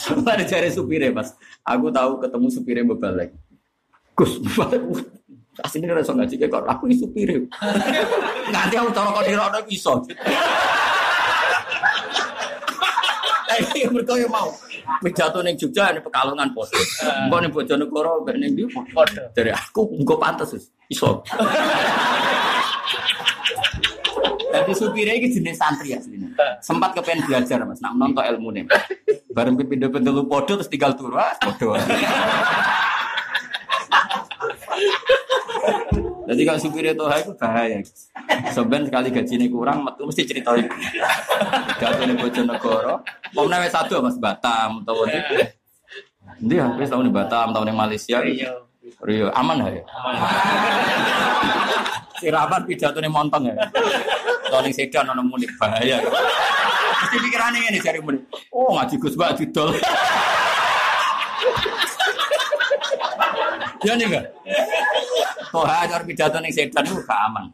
Ada 0.09 0.43
cari 0.45 0.69
supirnya 0.73 1.15
pas. 1.15 1.31
Aku 1.69 1.93
tahu 1.93 2.17
ketemu 2.17 2.47
supirnya 2.49 2.83
bebalik. 2.89 3.29
Gus, 4.17 4.41
bebalik. 4.41 4.81
Aslinya 5.59 5.91
rasa 5.91 6.15
ngaji 6.15 6.35
kayak 6.39 6.65
aku 6.65 6.87
ini 6.89 6.95
supirnya. 6.97 7.45
Nanti 8.49 8.75
aku 8.79 8.89
taruh 8.95 9.11
kau 9.13 9.21
di 9.21 9.35
roda 9.37 9.59
iso. 9.69 10.01
Tapi 13.49 13.91
mereka 13.91 14.15
yang 14.15 14.31
mau. 14.31 14.49
Pidato 15.03 15.43
ning 15.43 15.59
Jogja 15.59 15.91
ini 15.91 15.99
pekalongan 16.01 16.55
pos. 16.55 16.71
Engko 17.03 17.37
ning 17.43 17.51
Bojonegoro 17.51 18.23
mbek 18.23 18.35
ning 18.39 18.55
ndi 18.55 18.63
Foto. 18.71 19.29
dari 19.35 19.51
aku 19.51 19.93
engko 19.99 20.15
pantes 20.17 20.55
wis. 20.55 20.65
iso. 20.89 21.21
Tapi 24.49 24.71
supirnya 24.73 25.13
ini 25.13 25.29
jenis 25.29 25.57
santri 25.57 25.93
aslinya. 25.93 26.33
Sempat 26.59 26.97
kepengen 26.97 27.29
belajar 27.29 27.61
mas, 27.63 27.79
nak 27.79 27.93
nonton 27.95 28.23
ilmu 28.25 28.49
nih. 28.53 28.65
Bareng 29.29 29.55
pindah 29.55 29.89
pindah 29.93 30.11
lu 30.11 30.25
podo 30.25 30.57
terus 30.57 30.67
tinggal 30.67 30.97
turun, 30.97 31.21
ah 31.21 31.37
podo. 31.37 31.77
Jadi 36.29 36.41
kalau 36.45 36.59
supirnya 36.61 36.93
tuh 36.93 37.09
itu 37.09 37.33
bahaya. 37.37 37.81
Sebenarnya 38.53 38.85
sekali 38.89 39.07
gajinya 39.09 39.47
kurang, 39.49 39.77
metu 39.81 40.05
mesti 40.05 40.21
ceritain. 40.29 40.69
Jatuh 41.81 42.05
nih 42.05 42.15
Bojonegoro. 42.17 43.01
Wes 43.33 43.73
satu 43.73 44.01
mas 44.01 44.17
Batam, 44.21 44.85
tahu 44.85 45.09
di. 45.09 45.17
Dia 46.45 46.69
wes 46.77 46.89
tahun 46.89 47.09
di 47.09 47.13
Batam, 47.13 47.49
tahun 47.53 47.73
di 47.73 47.75
Malaysia. 47.75 48.21
Iya. 48.21 48.68
Rio 49.03 49.27
aman 49.33 49.65
ya. 49.69 49.83
Si 52.19 52.27
Rabat 52.27 52.67
pidato 52.67 52.99
nih 52.99 53.11
montong 53.11 53.49
ya. 53.49 53.55
Tahun 54.49 54.73
sedan 54.73 55.13
ono 55.13 55.23
munik 55.23 55.55
bahaya. 55.61 56.01
Mesti 56.99 57.17
pikirannya 57.21 57.69
ini 57.71 57.79
cari 57.79 57.99
munik. 58.03 58.21
Oh 58.51 58.75
ngaji 58.75 58.95
Gus 58.99 59.15
Mbak 59.15 59.39
didol. 59.39 59.69
Ya 63.87 63.95
nih 63.95 64.05
enggak? 64.11 64.25
Toh 65.39 65.63
ajar 65.63 66.03
pidato 66.03 66.37
ning 66.43 66.51
sedan 66.51 66.83
itu 66.83 66.99
gak 67.07 67.19
aman. 67.31 67.45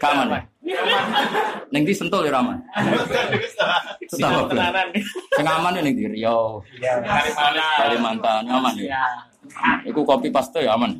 Gak 0.00 0.10
aman. 0.16 0.40
Ning 1.68 1.82
di 1.84 1.92
sentul 1.92 2.24
ya 2.24 2.40
aman. 2.40 2.56
Aman. 2.72 4.48
Tenanan. 4.48 4.88
Sing 5.36 5.46
aman 5.46 5.76
ya 5.76 5.82
ning 5.84 5.94
di 5.94 6.08
Riau, 6.08 6.64
Iya. 6.80 7.04
Kalimantan. 7.04 7.76
Kalimantan 7.76 8.42
aman 8.48 8.72
ya. 8.80 8.84
Iya. 8.88 9.04
Iku 9.92 10.00
kopi 10.08 10.32
paste 10.32 10.64
ya 10.64 10.72
aman. 10.72 10.96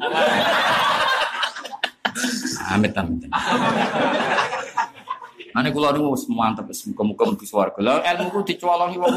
Amit 2.71 2.93
amit. 2.93 3.25
Ane 5.55 5.71
kula 5.71 5.95
niku 5.95 6.19
wis 6.19 6.27
mantep 6.27 6.67
wis 6.67 6.83
muga-muga 6.91 7.31
mlebu 7.31 7.47
swarga. 7.47 7.79
Lah 7.79 8.03
ilmu 8.03 8.29
ku 8.35 8.39
dicolongi 8.43 8.99
wong. 8.99 9.15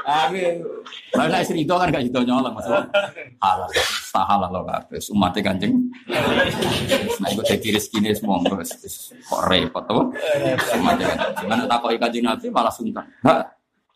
Aku 0.00 0.36
Lah 1.18 1.26
nek 1.26 1.50
itu 1.50 1.74
kan 1.74 1.90
gak 1.92 2.04
itu 2.06 2.18
nyolong 2.22 2.54
Mas. 2.54 2.66
Halal. 3.42 3.70
Tak 4.10 4.24
halal 4.26 4.50
lo 4.50 4.60
kabeh. 4.64 4.98
Umate 5.12 5.40
Kanjeng. 5.44 5.74
Nah 7.20 7.28
iku 7.28 7.42
dadi 7.44 7.68
rezekine 7.74 8.14
semua 8.16 8.40
kok 8.40 8.62
repot 9.50 9.84
to. 9.84 9.98
Umate 10.78 11.02
Kanjeng. 11.04 11.46
Mana 11.46 11.64
takoki 11.68 11.98
Kanjeng 12.00 12.24
Nabi 12.24 12.46
malah 12.48 12.72
sungkan. 12.72 13.04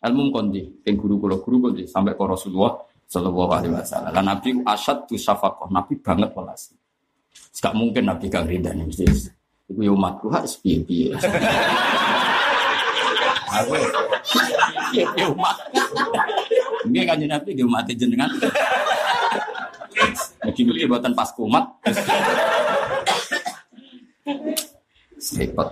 Ilmu 0.05 0.29
kondi, 0.29 0.61
ping 0.85 1.01
guru 1.01 1.17
kula 1.17 1.41
guru 1.41 1.69
kondi 1.69 1.89
sampai 1.89 2.13
ke 2.13 2.21
Rasulullah 2.21 2.77
sallallahu 3.09 3.51
alaihi 3.57 3.73
wasallam. 3.73 4.13
Lah 4.13 4.21
Nabi 4.21 4.61
asad 4.61 5.09
tu 5.09 5.17
syafaqah, 5.17 5.65
Nabi 5.73 5.97
banget 5.97 6.29
welas. 6.37 6.69
Gak 7.57 7.73
mungkin 7.73 8.05
Nabi 8.05 8.29
gak 8.29 8.45
ridani 8.45 8.85
mesti. 8.85 9.33
Iku 9.65 9.81
yo 9.81 9.97
umatku 9.97 10.29
harus 10.29 10.61
piye-piye. 10.61 11.17
Aku 13.49 13.73
ya 14.95 15.27
umat. 15.31 15.57
Ini 16.87 17.01
kan 17.03 17.19
Nabi 17.19 17.49
dia 17.57 17.65
umat 17.67 17.87
jenengan. 17.89 18.29
Mugi-mugi 20.45 20.87
buatan 20.87 21.11
pas 21.11 21.29
kumat. 21.33 21.65
Repot. 25.35 25.69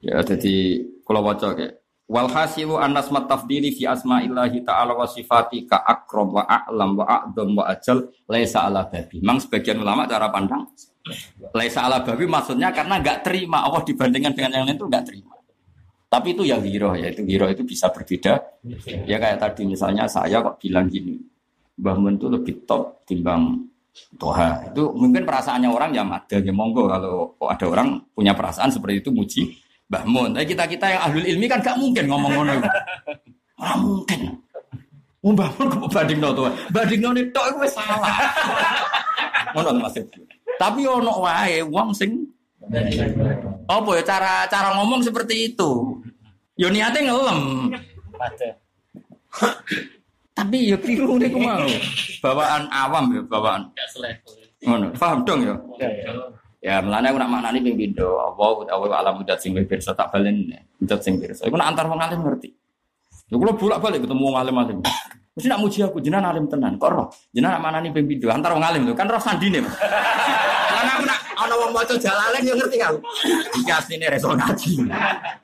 Ya 0.00 0.22
jadi 0.22 0.86
kalau 1.02 1.20
baca 1.26 1.52
kayak 1.52 1.82
Wal 2.06 2.30
hasilu 2.30 2.78
anas 2.78 3.10
matafdili 3.10 3.74
fi 3.74 3.82
asma'illahi 3.90 4.62
ta'ala 4.62 4.94
wa 4.94 5.10
sifati 5.10 5.66
ka 5.66 5.82
akrob 5.82 6.38
wa 6.38 6.46
a'lam 6.46 6.94
wa 6.94 7.02
a'dham 7.02 7.58
wa 7.58 7.66
ajal 7.66 8.14
laisa 8.30 8.62
ala 8.62 8.86
babi. 8.86 9.18
Memang 9.18 9.42
sebagian 9.42 9.82
ulama 9.82 10.06
cara 10.06 10.30
pandang 10.30 10.70
laisa 11.50 11.82
ala 11.82 12.06
babi 12.06 12.30
maksudnya 12.30 12.70
karena 12.70 13.02
nggak 13.02 13.26
terima 13.26 13.66
Allah 13.66 13.82
dibandingkan 13.82 14.38
dengan 14.38 14.50
yang 14.54 14.64
lain 14.70 14.78
itu 14.78 14.86
nggak 14.86 15.04
terima. 15.06 15.34
Tapi 16.06 16.38
itu 16.38 16.46
ya 16.46 16.56
hiro 16.62 16.94
ya, 16.94 17.10
itu 17.10 17.26
hiro 17.26 17.50
itu 17.50 17.66
bisa 17.66 17.90
berbeda. 17.90 18.38
Ya 19.04 19.16
kayak 19.18 19.42
tadi 19.42 19.66
misalnya 19.66 20.06
saya 20.06 20.38
kok 20.38 20.62
bilang 20.62 20.86
gini, 20.86 21.18
Mbah 21.76 21.96
Mun 21.98 22.14
itu 22.14 22.30
lebih 22.30 22.62
top 22.62 23.02
timbang 23.04 23.66
Toha. 24.16 24.70
Itu 24.70 24.92
mungkin 24.94 25.26
perasaannya 25.26 25.66
orang 25.66 25.90
ya 25.96 26.04
ada 26.04 26.36
ya 26.38 26.52
monggo 26.52 26.86
kalau 26.86 27.32
kok 27.36 27.50
ada 27.50 27.66
orang 27.66 27.88
punya 28.12 28.36
perasaan 28.36 28.70
seperti 28.70 29.02
itu 29.02 29.10
muji 29.10 29.42
Mbah 29.90 30.04
Mun. 30.06 30.30
Tapi 30.36 30.46
kita-kita 30.46 30.86
yang 30.94 31.02
ahlul 31.10 31.26
ilmi 31.26 31.46
kan 31.50 31.58
gak 31.58 31.76
mungkin 31.80 32.04
ngomong 32.06 32.32
ngono. 32.38 32.52
Ora 33.56 33.74
mungkin. 33.80 34.20
Oh, 35.26 35.34
Mbah 35.34 35.50
Mun 35.58 35.66
kok 35.74 35.90
banding 35.90 36.18
no 36.22 36.30
tuh. 36.30 36.46
Banding 36.70 37.00
no 37.02 37.10
itu 37.18 37.40
salah. 37.66 38.14
Ngono 39.56 39.80
Mas. 39.80 39.96
Tapi 40.56 40.80
ono 40.84 41.24
wae 41.24 41.64
wong 41.64 41.90
sing 41.92 42.24
apa 43.66 43.90
ya 43.94 44.02
cara 44.02 44.46
cara 44.50 44.68
ngomong 44.80 45.00
seperti 45.06 45.54
itu. 45.54 46.02
Yo 46.56 46.72
niatnya 46.72 47.12
ngelem. 47.12 47.70
Tapi 50.36 50.56
ya 50.72 50.76
keliru 50.80 51.20
nih 51.20 51.30
mau. 51.36 51.64
Bawaan 52.20 52.66
awam 52.72 53.04
ya 53.12 53.22
bawaan. 53.28 53.62
Ngono. 54.64 54.86
Paham 54.96 55.22
dong 55.22 55.40
ya? 55.46 55.54
Ya, 56.64 56.82
melane 56.82 57.14
aku 57.14 57.18
nak 57.22 57.30
maknani 57.30 57.62
ping 57.62 57.78
pindho, 57.78 58.18
apa 58.18 58.42
utawa 58.66 58.90
alam 58.98 59.22
mudat 59.22 59.38
sing 59.38 59.54
pirsa 59.54 59.94
tak 59.94 60.10
balen 60.10 60.50
mudat 60.82 60.98
sing 60.98 61.14
pirsa. 61.22 61.46
Iku 61.46 61.54
nak 61.54 61.70
antar 61.70 61.86
wong 61.86 62.00
alim 62.02 62.26
ngerti. 62.26 62.50
Lha 63.30 63.36
kula 63.38 63.54
bolak-balik 63.54 64.02
ketemu 64.02 64.22
wong 64.26 64.34
alim-alim. 64.34 64.78
Mesti 65.38 65.46
nak 65.46 65.60
muji 65.62 65.86
aku 65.86 66.02
jenengan 66.02 66.34
alim 66.34 66.50
tenan. 66.50 66.74
Kok 66.74 66.90
roh? 66.90 67.06
Jenengan 67.30 67.60
nak 67.60 67.70
maknani 67.70 67.94
ping 67.94 68.10
pindho 68.10 68.34
antar 68.34 68.50
wong 68.50 68.66
alim 68.66 68.82
lho, 68.82 68.98
kan 68.98 69.06
roh 69.06 69.22
sandine. 69.22 69.62
Lan 69.62 70.86
aku 70.90 71.04
nak 71.06 71.20
ana 71.46 71.54
wong 71.54 71.70
maca 71.70 71.94
jalalen 71.94 72.42
yo 72.42 72.54
ngerti 72.58 72.78
aku. 72.82 72.98
Iki 73.62 73.70
asline 73.70 74.06
reso 74.10 74.34
ngaji. 74.34 74.72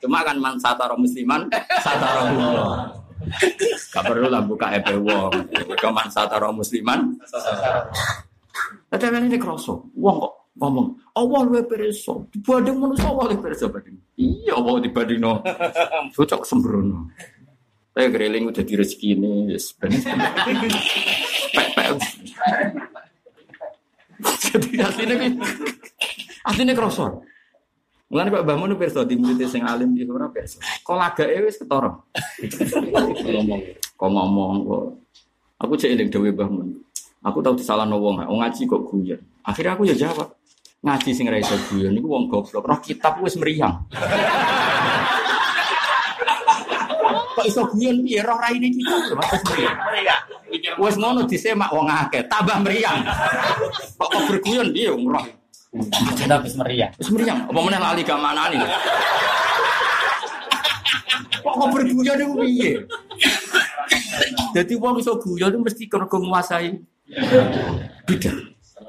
Cuma 0.02 0.26
kan 0.26 0.36
man 0.42 0.58
satara 0.58 0.98
musliman 0.98 1.46
satara 1.78 2.26
Allah. 2.26 2.90
Gak 3.94 4.02
perlu 4.02 4.26
lah 4.26 4.42
buka 4.42 4.74
EP 4.74 4.98
wong. 4.98 5.30
Kok 5.78 5.92
man 5.94 6.10
satara 6.10 6.50
musliman 6.50 7.14
Ada 8.92 9.08
yang 9.08 9.24
ini 9.32 9.40
kerasa, 9.40 9.72
wong 9.72 10.16
kok 10.20 10.34
ngomong, 10.60 11.00
Allah 11.16 11.40
luwe 11.48 11.64
perso, 11.64 12.28
dibanding 12.28 12.76
manusia 12.76 13.08
Allah 13.08 13.32
luwe 13.32 13.40
perso 13.40 13.72
banding. 13.72 13.96
Iya, 14.20 14.52
Allah 14.60 14.84
dibanding 14.84 15.20
no, 15.20 15.40
cocok 16.12 16.44
sembrono. 16.44 17.08
Saya 17.96 18.08
gereling 18.12 18.52
udah 18.52 18.64
di 18.64 18.74
rezeki 18.76 19.16
ini, 19.16 19.52
yes. 19.52 19.72
Jadi 24.22 24.78
aslinya 24.78 25.16
kan, 25.18 25.32
aslinya 26.46 26.74
kerasa. 26.78 27.22
Mulane 28.12 28.28
kok 28.28 28.44
Mbah 28.44 28.56
Mun 28.60 28.76
pirsa 28.76 29.08
di 29.08 29.16
murid 29.16 29.40
sing 29.48 29.64
alim 29.64 29.96
di 29.96 30.04
ora 30.04 30.28
pirsa. 30.28 30.60
Kok 30.84 30.96
lagake 31.00 31.40
wis 31.48 31.56
ketara. 31.56 31.96
ngomong, 33.24 33.60
kok 33.96 34.10
ngomong 34.12 34.56
kok. 34.68 34.84
Aku 35.64 35.72
cek 35.80 35.96
eling 35.96 36.12
dhewe 36.12 36.28
Mbah 36.28 36.48
Mun. 36.52 36.76
Aku 37.24 37.40
tahu 37.40 37.56
disalahno 37.56 37.96
wong, 37.96 38.20
wong 38.20 38.38
ngaji 38.44 38.68
kok 38.68 38.84
guyon. 38.84 39.20
Akhirnya 39.46 39.72
aku 39.78 39.88
ya 39.88 39.96
jawab. 39.96 40.28
Ngaji 40.82 41.10
sing 41.14 41.30
ra 41.30 41.38
iso 41.40 41.56
guyon 41.72 41.96
niku 41.96 42.12
wong 42.12 42.28
goblok. 42.28 42.68
Roh 42.68 42.80
kitab 42.84 43.16
wis 43.24 43.38
meriang. 43.40 43.88
Kok 47.42 47.50
iso 47.50 47.62
guyon 47.74 48.06
piye 48.06 48.22
roh 48.22 48.38
raine 48.38 48.70
kitab 48.70 49.02
lho 49.10 49.14
Mas 49.18 49.42
meriang. 49.50 49.76
Mereka 49.82 50.14
pikir 50.46 50.72
Wis 50.78 50.94
ngono 50.94 51.20
disemak 51.26 51.70
wong 51.74 51.90
akeh, 51.90 52.22
tambah 52.30 52.56
meriang. 52.62 53.02
Kok 53.98 54.08
kok 54.08 54.22
berguyon 54.30 54.70
piye 54.70 54.88
wong 54.94 55.10
roh. 55.10 55.26
kita 56.14 56.36
habis 56.38 56.54
meriah. 56.54 56.92
Wis 57.00 57.10
meriang, 57.10 57.48
apa 57.48 57.58
meneh 57.58 57.80
lali 57.80 58.04
gak 58.06 58.20
manani. 58.20 58.60
Kok 61.42 61.54
kok 61.58 61.68
berguyon 61.74 62.16
niku 62.22 62.34
piye? 62.46 62.72
Jadi 64.54 64.72
wong 64.78 65.02
iso 65.02 65.18
guyon 65.18 65.58
mesti 65.58 65.84
kergo 65.90 66.22
nguasai 66.22 66.78
bidang. 68.06 68.38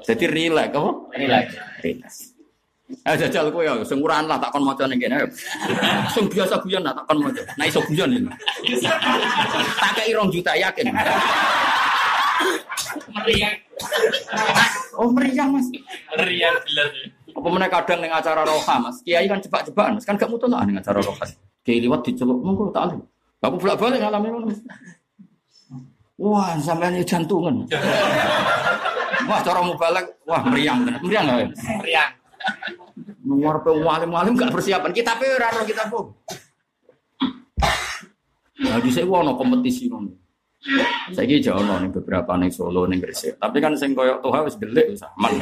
Jadi 0.04 0.24
relax 0.30 0.70
apa? 0.76 0.90
Relax. 1.16 1.46
Relax. 1.82 2.33
Eh 2.84 3.16
jajal 3.16 3.48
kowe 3.48 3.64
ya, 3.64 3.80
sing 3.80 3.96
ora 4.04 4.20
lah 4.20 4.36
takon 4.36 4.60
maca 4.60 4.84
ning 4.84 5.00
kene. 5.00 5.24
Sing 6.12 6.28
biasa 6.28 6.60
guyon 6.60 6.84
lah 6.84 6.92
takon 6.92 7.24
maca. 7.24 7.40
Nah 7.56 7.64
iso 7.64 7.80
guyon 7.88 8.12
ini. 8.12 8.28
Tak 9.80 9.90
kei 9.96 10.12
2 10.12 10.28
juta 10.28 10.52
yakin. 10.52 10.92
Meriah. 13.08 13.56
Oh 15.00 15.08
meriang 15.08 15.56
Mas. 15.56 15.72
Meriah 16.12 16.52
jelas. 16.68 16.92
Apa 17.32 17.48
meneh 17.48 17.72
kadang 17.72 18.04
ning 18.04 18.12
acara 18.12 18.44
roha 18.44 18.74
Mas. 18.76 19.00
Kiai 19.00 19.24
kan 19.32 19.40
jebak-jebakan 19.40 19.96
Mas, 19.96 20.04
kan 20.04 20.20
gak 20.20 20.28
mutu 20.28 20.44
ning 20.44 20.76
acara 20.76 21.00
roha. 21.00 21.24
Kiai 21.64 21.80
liwat 21.80 22.04
diceluk 22.04 22.36
monggo 22.44 22.68
tak 22.68 22.92
alih. 22.92 23.00
Aku 23.40 23.56
bolak-balik 23.60 24.00
ngalami 24.00 24.28
ngono. 24.28 24.46
Wah, 26.20 26.56
sampean 26.60 26.96
ini 26.96 27.04
jantungan. 27.04 27.64
Wah, 29.24 29.40
cara 29.40 29.60
mubalak, 29.60 30.04
wah 30.28 30.40
meriang 30.48 30.84
tenan. 30.84 31.00
Meriang 31.00 31.24
gak? 31.28 32.08
Meriah. 33.24 33.52
Ngarepe 33.54 33.70
walim-walim 33.82 34.36
gak 34.36 34.52
persiapan. 34.52 34.92
Kita 34.92 35.16
pe 35.16 35.26
ora 35.32 35.48
kita 35.64 35.88
po. 35.88 36.22
Nah, 38.54 38.78
di 38.78 38.90
sini 38.94 39.10
ono 39.10 39.34
kompetisi 39.34 39.90
ngono. 39.90 40.12
Saiki 41.12 41.44
jauh 41.44 41.60
ono 41.60 41.90
beberapa 41.92 42.38
ning 42.40 42.48
Solo 42.48 42.88
ning 42.88 43.02
Gresik. 43.02 43.36
Tapi 43.36 43.60
kan 43.60 43.76
sing 43.76 43.92
koyo 43.92 44.22
Toha 44.22 44.46
wis 44.46 44.56
delik 44.56 44.96
wis 44.96 45.04
aman. 45.04 45.32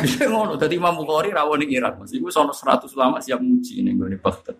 Bisa 0.00 0.24
ngono, 0.30 0.56
dadi 0.56 0.78
Imam 0.78 0.96
Bukhari 0.96 1.34
rawon 1.34 1.60
ning 1.60 1.74
Irak. 1.74 1.98
Mas 2.00 2.14
iku 2.14 2.30
sono 2.32 2.54
100 2.54 2.88
ulama 2.96 3.20
siap 3.20 3.42
muji 3.42 3.82
ning 3.84 3.98
gone 3.98 4.16
Baghdad. 4.16 4.56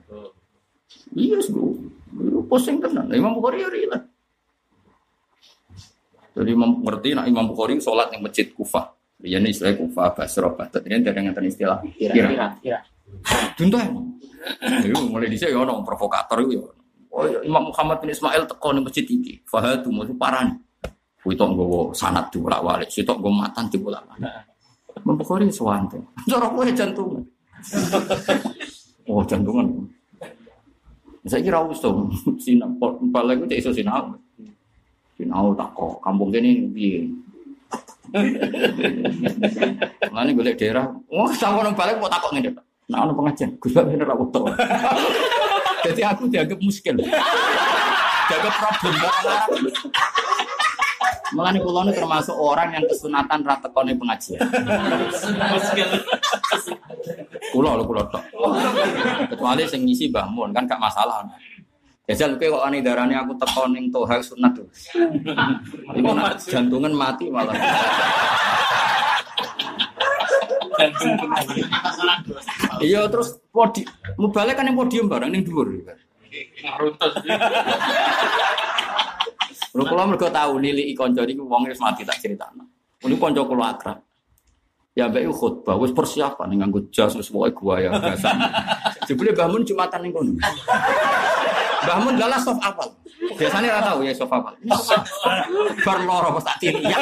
Iya, 1.15 1.39
gue. 1.41 2.45
Pusing 2.51 2.83
tenan. 2.83 3.09
Imam 3.15 3.33
Bukhari 3.39 3.63
ya 3.63 3.71
rela. 3.71 4.10
Jadi 6.31 6.51
Imam 6.55 6.79
ngerti 6.83 7.15
nak 7.17 7.27
Imam 7.27 7.51
Bukhari 7.51 7.79
sholat 7.83 8.11
yang 8.15 8.23
masjid 8.23 8.47
Kufah. 8.55 8.87
Dia 9.21 9.37
ini 9.37 9.53
istilah 9.53 9.77
Kufah, 9.77 10.15
Basra, 10.17 10.49
Baghdad. 10.49 10.87
Ini 10.87 11.03
dari 11.03 11.21
yang 11.21 11.35
istilah. 11.35 11.79
Iya. 11.99 12.79
Junta. 13.59 13.83
Itu 14.81 15.01
mulai 15.11 15.29
di 15.29 15.37
sini 15.37 15.53
orang 15.53 15.85
provokator 15.85 16.41
itu. 16.47 16.65
Oh, 17.11 17.27
iya, 17.27 17.43
Imam 17.43 17.75
Muhammad 17.75 17.99
bin 18.01 18.15
Ismail 18.15 18.47
teko 18.47 18.71
ning 18.71 18.87
masjid 18.87 19.03
iki. 19.03 19.43
Fahadu 19.45 19.91
mau 19.91 20.07
parani. 20.15 20.55
Kuitok 21.21 21.53
nggowo 21.53 21.81
sanad 21.93 22.33
dibolak-balik, 22.33 22.89
sitok 22.89 23.21
nggo 23.21 23.29
matan 23.29 23.69
dibolak-balik. 23.69 24.25
Imam 25.05 25.21
Bukhari 25.21 25.53
sewante. 25.53 26.01
Cara 26.25 26.49
kowe 26.49 26.65
jantungan. 26.73 27.21
Oh, 29.05 29.21
jantungan. 29.29 29.69
Saya 31.29 31.45
kira 31.45 31.61
usum, 31.61 32.09
sinau, 32.41 32.73
balik 33.13 33.45
itu 33.45 33.61
iso 33.61 33.71
sinau. 33.77 34.17
Sinau 35.21 35.53
tak 35.53 35.77
kok, 35.77 36.01
kampung 36.01 36.33
kene 36.33 36.65
piye? 36.73 37.05
Mana 40.09 40.33
golek 40.33 40.57
daerah, 40.57 40.89
wah 41.13 41.29
sama 41.37 41.61
orang 41.61 41.77
balik 41.77 42.01
mau 42.01 42.09
takut 42.09 42.33
ngene. 42.33 42.57
Nah, 42.89 43.05
ono 43.05 43.13
pengajian, 43.13 43.53
Gus 43.61 43.77
Bab 43.77 43.93
bener 43.93 44.09
aku 44.09 44.25
tau. 44.33 44.49
Jadi 45.85 46.01
aku 46.01 46.25
dianggap 46.33 46.57
muskil. 46.65 46.97
Dianggap 48.33 48.55
problem 48.57 48.95
orang. 48.97 49.45
Mulane 51.37 51.59
kula 51.63 51.93
termasuk 51.93 52.35
orang 52.35 52.81
yang 52.81 52.85
kesunatan 52.89 53.45
ra 53.45 53.61
tekone 53.61 53.93
pengajian. 53.95 54.41
Kula 57.53 57.77
lho 57.77 57.85
kula 57.85 58.03
tok. 58.09 58.25
Kecuali 59.37 59.69
sing 59.69 59.85
ngisi 59.85 60.09
Mbah 60.09 60.27
Mun 60.33 60.51
kan 60.57 60.65
gak 60.65 60.81
masalah. 60.81 61.29
Jajal 62.11 62.35
kowe 62.43 62.59
kok 62.59 62.67
ani 62.67 62.83
darane 62.83 63.15
aku 63.15 63.39
teko 63.39 63.71
ning 63.71 63.87
toha 63.95 64.19
sunat 64.19 64.51
tuh. 64.59 64.67
Iku 65.99 66.11
nak 66.11 66.43
jantungan 66.43 66.91
mati 66.91 67.31
malah. 67.31 67.55
Iya 72.83 73.07
terus 73.07 73.39
podi 73.55 73.87
mubalik 74.19 74.59
kan 74.59 74.67
yang 74.67 74.75
podium 74.75 75.07
bareng 75.07 75.31
ning 75.31 75.47
dhuwur. 75.47 75.71
Runtus. 76.83 77.15
Lho 79.71 79.83
kula 79.87 80.03
mergo 80.11 80.27
tau 80.35 80.59
niliki 80.59 80.99
kanca 80.99 81.23
niku 81.23 81.47
wong 81.47 81.71
wis 81.71 81.79
mati 81.79 82.03
tak 82.03 82.19
critakno. 82.19 82.67
Niku 83.07 83.23
kanca 83.23 83.47
kula 83.47 83.71
akrab. 83.71 84.03
Ya 84.99 85.07
mbak 85.07 85.31
khutbah 85.31 85.79
wis 85.79 85.95
persiapan 85.95 86.59
nganggo 86.59 86.91
jas 86.91 87.15
wis 87.15 87.31
pokoke 87.31 87.55
gua 87.55 87.79
ya 87.79 87.95
biasa. 87.95 88.35
Jebule 89.07 89.31
bangun 89.31 89.63
Jumatan 89.63 90.03
ning 90.03 90.11
kono. 90.11 90.35
Bangun 91.81 92.15
lala 92.21 92.39
soft 92.41 92.61
apal. 92.61 92.89
Biasanya 93.37 93.69
ora 93.77 93.81
tau 93.93 94.01
ya 94.05 94.13
soft 94.13 94.33
apal. 94.33 94.53
Ini 94.61 94.73
soft 94.77 95.09
apal. 95.25 95.35
Bar 95.85 95.99
loro 96.05 96.29
pas 96.37 96.45
tak 96.53 96.57
tiri. 96.61 96.81
Ya. 96.85 96.99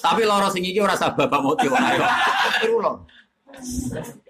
Tapi 0.00 0.22
loro 0.26 0.48
sing 0.50 0.64
iki 0.66 0.80
ora 0.82 0.96
sabab 0.98 1.28
bapak 1.28 1.40
mau 1.42 1.54
diwae. 1.54 1.94
Lho. 2.66 2.92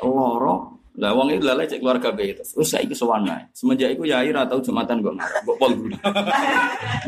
Loro. 0.04 0.54
Lah 1.00 1.16
wong 1.16 1.32
itu 1.32 1.46
lale 1.46 1.64
cek 1.64 1.80
keluarga 1.80 2.12
bae 2.12 2.36
terus. 2.36 2.52
Wis 2.60 2.68
saiki 2.76 2.92
sowan 2.92 3.24
ae. 3.24 3.48
Semenjak 3.56 3.96
iku 3.96 4.04
yai 4.04 4.28
ra 4.34 4.44
tau 4.44 4.60
Jumatan 4.60 5.00
kok 5.00 5.16
ngarep. 5.16 5.40
Mbok 5.48 5.56
pol 5.56 5.72
guru. 5.72 5.96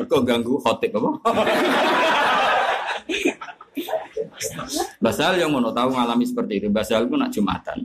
Mergo 0.00 0.18
ganggu 0.24 0.54
khotib 0.64 0.96
apa? 0.96 1.10
Basal 4.98 5.38
yang 5.38 5.50
ngono 5.54 5.70
tahu 5.74 5.94
ngalami 5.94 6.24
seperti 6.26 6.62
itu. 6.62 6.68
Basal 6.68 7.06
itu 7.06 7.14
nak 7.18 7.30
Jumatan. 7.32 7.78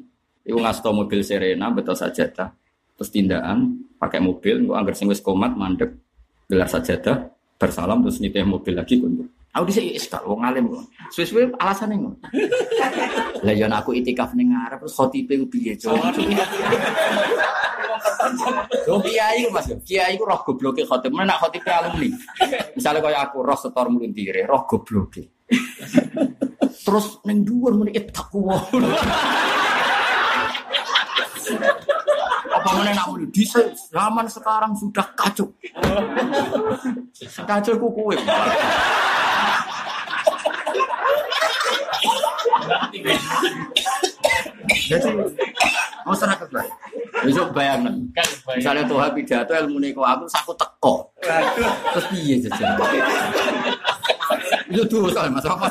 Iku 0.47 0.57
ngasto 0.63 0.89
mobil 0.95 1.21
Serena 1.25 1.67
betul 1.73 1.95
sajadah. 1.97 2.49
Terus 2.97 3.09
tindakan 3.13 3.77
pakai 4.01 4.17
mobil, 4.17 4.65
gua 4.65 4.81
anggar 4.81 4.97
sing 4.97 5.05
wis 5.11 5.21
komat 5.21 5.53
mandek 5.53 5.93
gelar 6.49 6.65
sajadah 6.65 7.29
bersalam 7.57 8.01
terus 8.05 8.17
nitih 8.23 8.45
mobil 8.47 8.73
lagi 8.77 8.97
kundur. 8.97 9.27
Aku 9.57 9.65
dhisik 9.73 9.97
iskal 9.97 10.21
wong 10.29 10.45
alim 10.45 10.69
kok. 10.69 10.85
Suwe-suwe 11.09 11.49
alasane 11.57 11.97
ngono. 11.97 12.17
Lah 13.45 13.53
yo 13.57 13.65
aku 13.69 13.97
itikaf 13.97 14.37
ning 14.37 14.53
ngarep 14.53 14.85
terus 14.85 14.93
khotibe 14.93 15.33
piye, 15.49 15.73
Cuk? 15.73 15.97
Yo 18.85 19.01
kiai 19.01 19.45
ku 19.45 19.49
Mas, 19.49 19.65
kiai 19.81 20.13
ku 20.13 20.29
roh 20.29 20.41
gobloke 20.45 20.85
khotib. 20.85 21.09
Mana 21.09 21.33
nak 21.33 21.41
khotibe 21.41 21.69
alumni. 21.73 22.09
Misalnya 22.77 23.01
kaya 23.01 23.19
aku 23.25 23.41
roh 23.41 23.57
setor 23.57 23.89
mlintire, 23.89 24.45
roh 24.45 24.61
gobloke. 24.69 25.36
Terus 26.83 27.19
ning 27.27 27.43
dhuwur 27.43 27.75
muni 27.75 27.95
takwa. 28.11 28.63
Apa 32.47 32.69
mana 32.75 32.91
nak 32.95 33.07
muni 33.11 33.27
dhisik 33.31 33.75
zaman 33.91 34.27
sekarang 34.27 34.75
sudah 34.75 35.07
kacau. 35.15 35.51
Kacau 37.47 37.73
ku 37.79 37.87
kuwe. 37.95 38.15
Jadi 44.67 45.09
serah 46.15 46.37
ke 46.39 46.45
Besok 47.25 47.49
bayangkan. 47.49 47.97
Misalnya 48.53 48.85
Tuhan 48.85 49.09
pidato 49.17 49.51
ilmu 49.51 49.81
niko 49.81 50.05
aku 50.05 50.29
saku 50.29 50.53
teko. 50.53 51.09
Terus 51.93 52.05
piye 52.13 52.35
jajan? 52.45 52.77
Itu 54.69 54.85
tuh 54.85 55.09
soal 55.09 55.33
mas 55.33 55.45
apa? 55.47 55.65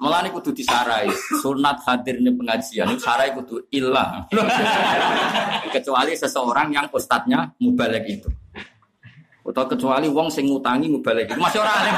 Malah 0.00 0.26
ini 0.26 0.28
kudu 0.34 0.50
disarai. 0.50 1.06
Sunat 1.38 1.78
hadirnya 1.86 2.34
pengajian 2.34 2.98
sarai 2.98 3.30
kudu 3.36 3.62
ilah. 3.70 4.26
Kecuali 5.70 6.18
seseorang 6.18 6.74
yang 6.74 6.90
ustadznya 6.90 7.46
mubalek 7.62 8.04
itu. 8.10 8.28
Atau 9.46 9.66
kecuali 9.66 10.06
wong 10.06 10.30
sing 10.30 10.46
ngutangi 10.50 10.86
mubalek 10.90 11.30
itu. 11.30 11.38
Masih 11.38 11.62
orang. 11.62 11.94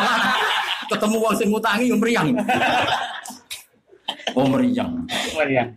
Ketemu 0.89 1.17
wong 1.21 1.35
sing 1.37 1.49
ngutangi 1.49 1.85
yang 1.89 2.01
meriang. 2.01 2.29
Oh 4.35 4.47
meriang. 4.49 5.05
Meriang. 5.37 5.71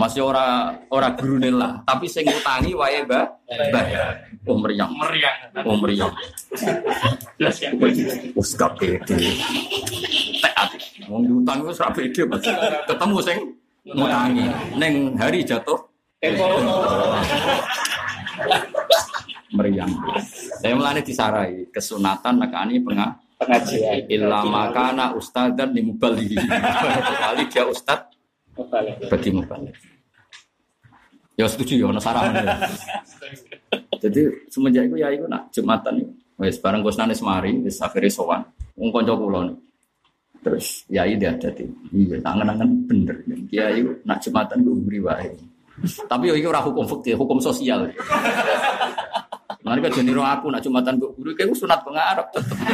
Masih 0.00 0.26
ora 0.26 0.74
ora 0.90 1.14
guru 1.14 1.38
lah, 1.38 1.78
tapi 1.86 2.10
sing 2.10 2.26
ngutangi 2.26 2.74
wae 2.74 3.04
mbak, 3.06 3.26
bayar. 3.70 4.26
Oh 4.48 4.58
meriang, 4.58 4.90
Meriang. 4.94 5.36
oh 5.62 5.76
meriang. 5.78 6.12
Jelas 7.38 7.56
ya. 7.62 7.70
Wes 8.34 8.50
gak 8.56 8.72
pede. 8.80 9.16
Wong 11.06 11.22
diutang 11.22 11.62
wis 11.62 11.78
ra 11.78 11.90
pede, 11.94 12.22
Mas. 12.26 12.42
Ketemu 12.88 13.16
sing 13.22 13.38
ngutangi. 13.86 14.46
Ning 14.80 15.14
hari 15.14 15.46
jatuh 15.46 15.78
meriang. 19.54 19.90
Saya 20.60 20.72
mulane 20.74 21.00
disarai 21.00 21.70
kesunatan 21.70 22.42
nekani 22.42 22.82
pengah 22.82 23.14
Pengajian. 23.36 24.08
illa 24.08 24.40
makana 24.48 25.12
ustadan 25.12 25.76
di 25.76 25.84
mubali. 25.84 26.32
Kali 27.20 27.44
dia 27.52 27.64
ustad 27.68 28.00
bagi 29.12 29.30
mubalik. 29.32 29.76
Ya 31.36 31.44
setuju 31.44 31.84
ya, 31.84 31.86
ono 31.92 32.00
saran. 32.00 32.32
ya. 32.32 32.56
Jadi 34.00 34.24
semenjak 34.48 34.88
itu 34.88 34.96
ya 34.96 35.12
itu 35.12 35.28
nak 35.28 35.52
jumatan 35.52 36.00
itu. 36.00 36.12
Wes 36.40 36.56
bareng 36.60 36.80
Gus 36.80 36.96
Nanis 36.96 37.20
mari, 37.20 37.60
wis 37.60 37.76
akhire 37.80 38.08
sowan. 38.08 38.40
Wong 38.76 38.88
kanca 38.88 39.12
kula. 39.12 39.52
Terus 40.40 40.88
yai 40.88 41.16
dia 41.20 41.36
ada 41.36 41.52
di 41.52 41.68
iya 41.92 42.16
tangan-tangan 42.24 42.70
bener. 42.88 43.16
Kiai 43.52 43.84
itu 43.84 43.92
nak 44.08 44.20
jumatan 44.24 44.64
gue 44.64 44.76
beri 44.84 45.00
wae. 45.04 45.28
Tapi 46.08 46.32
yo 46.32 46.34
iki 46.40 46.48
ora 46.48 46.64
hukum 46.64 46.88
fikih, 46.88 47.20
hukum 47.20 47.36
sosial. 47.36 47.84
Mari 49.66 49.82
kan 49.82 49.92
jeniro 49.98 50.22
aku 50.22 50.46
nak 50.54 50.62
jumatan 50.62 50.94
gue 51.02 51.10
guru 51.18 51.34
kayak 51.34 51.58
sunat 51.58 51.82
pengarap 51.82 52.30
tetep. 52.30 52.56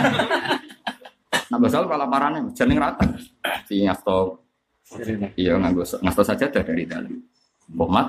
Nah 1.52 1.60
basal 1.60 1.84
malah 1.84 2.08
parane 2.08 2.48
jeneng 2.56 2.80
rata. 2.80 3.04
Si 3.68 3.84
ngasto 3.84 4.40
Iya 5.36 5.60
nganggo 5.60 5.84
ngasto 5.84 6.24
saja 6.24 6.48
dari 6.48 6.88
dalam. 6.88 7.12
Bomat 7.68 8.08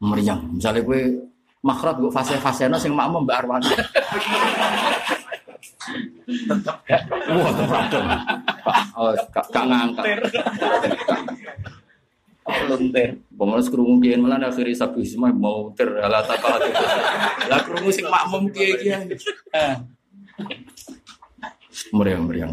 meriang. 0.00 0.48
Misalnya 0.52 0.80
gue 0.80 1.28
makhraj 1.60 2.00
gue 2.00 2.08
fase-fase 2.08 2.72
sing 2.80 2.96
makmum 2.96 3.28
Mbak 3.28 3.36
Arwan. 3.36 3.62
Wah, 7.32 7.52
terpradon. 7.52 8.04
Oh, 8.96 9.12
gak 9.12 9.44
gak 9.52 9.64
ngangkat. 9.68 10.04
Luntir. 12.42 13.22
Pemenang 13.30 13.66
kerungu 13.70 14.02
kiai 14.02 14.18
malah 14.18 14.38
akhirnya 14.42 14.74
sabu 14.74 15.02
semua 15.06 15.30
mau 15.30 15.70
ter 15.78 15.86
alat 15.86 16.26
apa 16.26 16.58
Lah 17.46 17.60
kerungu 17.62 17.90
sing 17.94 18.06
makmum 18.10 18.50
kiai 18.50 18.74
kiai. 18.82 19.06
Meriang 21.94 22.26
meriang. 22.26 22.52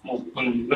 Mobil. 0.00 0.72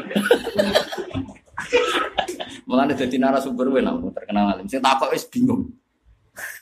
Malah 2.68 2.82
ada 2.88 2.94
jadi 2.96 3.16
narasumber 3.16 3.72
gue 3.72 3.80
namun 3.80 4.12
terkenal 4.12 4.56
alim. 4.56 4.68
Sing 4.68 4.84
takok 4.84 5.12
wis 5.12 5.24
bingung. 5.28 5.72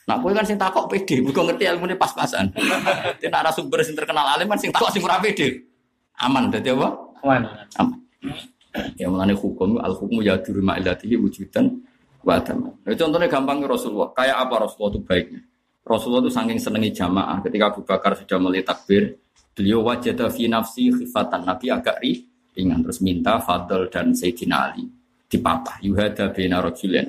Nah, 0.03 0.19
kowe 0.19 0.35
kan 0.35 0.43
sing 0.43 0.59
takok 0.59 0.91
pede, 0.91 1.23
bukan 1.23 1.47
ngerti 1.47 1.63
ilmune 1.63 1.95
pas-pasan. 1.95 2.51
Di 3.21 3.31
narasumber 3.31 3.79
sing 3.87 3.95
terkenal 3.95 4.27
alim 4.35 4.51
kan 4.51 4.59
sing 4.59 4.71
takok 4.71 4.91
sing 4.91 5.03
ora 5.03 5.19
pede. 5.23 5.63
Aman 6.19 6.51
dadi 6.51 6.69
apa? 6.75 6.89
Mana? 7.23 7.65
Aman. 7.79 7.99
Ya 8.95 9.11
mulane 9.11 9.35
hukum 9.35 9.79
al 9.83 9.93
hukmu 9.95 10.23
ya 10.23 10.39
duru 10.39 10.63
ma'ilatihi 10.63 11.19
wujudan 11.19 11.67
wa. 12.23 12.39
Nah, 12.39 12.95
contohnya 12.95 13.27
gampang 13.27 13.59
Rasulullah. 13.67 14.15
Kayak 14.15 14.37
apa 14.47 14.55
Rasulullah 14.67 14.91
itu 14.95 15.01
baiknya? 15.03 15.41
Rasulullah 15.81 16.21
itu 16.23 16.31
saking 16.31 16.59
senengi 16.61 16.89
jamaah 16.93 17.41
ketika 17.41 17.73
Abu 17.73 17.81
Bakar 17.83 18.13
sudah 18.13 18.37
mulai 18.37 18.61
takbir, 18.61 19.17
beliau 19.51 19.81
wajada 19.83 20.29
fi 20.29 20.45
nafsi 20.45 20.93
khifatan. 20.93 21.41
Nabi 21.43 21.67
agak 21.73 21.97
ri, 21.99 22.21
ringan 22.53 22.85
terus 22.85 23.01
minta 23.01 23.41
Fadl 23.41 23.89
dan 23.89 24.13
Sayyidina 24.13 24.57
Ali 24.71 24.85
dipatah. 25.31 25.79
Yuhada 25.79 26.35
bina 26.35 26.59
rajulain. 26.59 27.07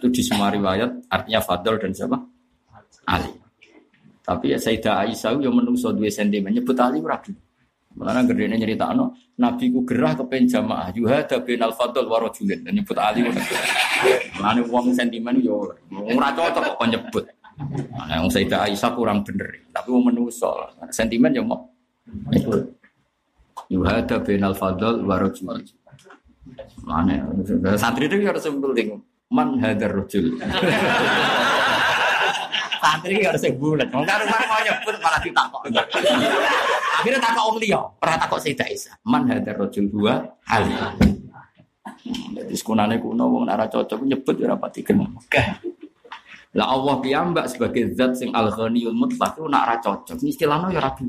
Itu 0.00 0.08
di 0.08 0.24
semua 0.24 0.48
riwayat 0.48 1.12
artinya 1.12 1.40
Fadl 1.44 1.76
dan 1.76 1.92
siapa? 1.92 2.16
Ali. 3.04 3.32
Tapi 4.24 4.56
ya 4.56 4.58
Sayyidah 4.58 5.04
Aisyah 5.04 5.36
yang 5.42 5.52
menungso 5.52 5.92
dua 5.92 6.08
sentimen 6.08 6.56
nyebut 6.56 6.76
Ali 6.80 7.04
ragu. 7.04 7.36
Mana 7.90 8.22
gedene 8.22 8.54
nyerita 8.54 8.94
no, 8.94 9.18
Nabi 9.38 9.74
ku 9.74 9.82
gerah 9.82 10.14
kepen 10.14 10.46
jamaah 10.46 10.94
yuhada 10.94 11.42
binal 11.42 11.74
fadl 11.74 12.06
wa 12.06 12.22
rajulin 12.22 12.62
dan 12.62 12.72
nyebut 12.78 12.96
Ali. 12.96 13.26
Mana 14.38 14.62
uang 14.62 14.94
sentimen 14.94 15.42
yo 15.42 15.74
ora 15.90 16.28
cocok 16.30 16.78
kok 16.78 16.88
nyebut. 16.88 17.24
Nah, 17.92 18.08
yang 18.08 18.30
Sayyidah 18.30 18.64
Aisyah 18.64 18.96
kurang 18.96 19.20
bener, 19.20 19.52
tapi 19.68 19.92
mau 19.92 20.08
menungso 20.08 20.48
sentimen 20.88 21.34
yo 21.34 21.42
mau. 21.44 21.60
Yuhada 23.68 24.22
binal 24.22 24.54
fadl 24.54 25.02
wa 25.04 25.18
rajulin. 25.18 25.66
Mana 26.86 27.26
santri 27.76 28.06
itu 28.06 28.22
harus 28.24 28.46
penting. 28.46 29.02
man 29.30 29.62
hadar 29.62 29.94
rojul. 29.94 30.34
Santri 32.80 33.20
harus 33.20 33.44
bulat. 33.60 33.92
Mau 33.92 34.02
karo 34.08 34.24
mau 34.24 34.60
nyebut 34.64 34.94
malah 35.04 35.20
ditakok. 35.20 35.62
Akhirnya 37.00 37.20
takok 37.20 37.44
wong 37.52 37.58
liya, 37.60 37.80
ora 38.00 38.16
takok 38.16 38.40
Sayyidah 38.40 38.66
Aisyah. 38.72 38.94
Man 39.04 39.28
hadar 39.28 39.54
rojul 39.60 39.86
dua 39.92 40.24
ali. 40.48 40.72
Jadi 42.40 42.54
sekunane 42.56 42.96
kuno 42.96 43.28
wong 43.28 43.44
ora 43.52 43.68
cocok 43.68 44.00
nyebut 44.08 44.34
ya 44.40 44.56
rapati 44.56 44.80
kenal. 44.80 45.12
Lah 46.56 46.66
Allah 46.66 46.98
piyambak 46.98 47.46
sebagai 47.46 47.94
zat 47.94 48.18
sing 48.18 48.34
al 48.34 48.50
ghaniyul 48.50 48.96
mutlaq 48.96 49.38
itu 49.38 49.46
nak 49.46 49.62
ora 49.68 49.76
cocok. 49.78 50.16
Istilahnya 50.24 50.72
ya 50.72 50.80
rabi. 50.80 51.04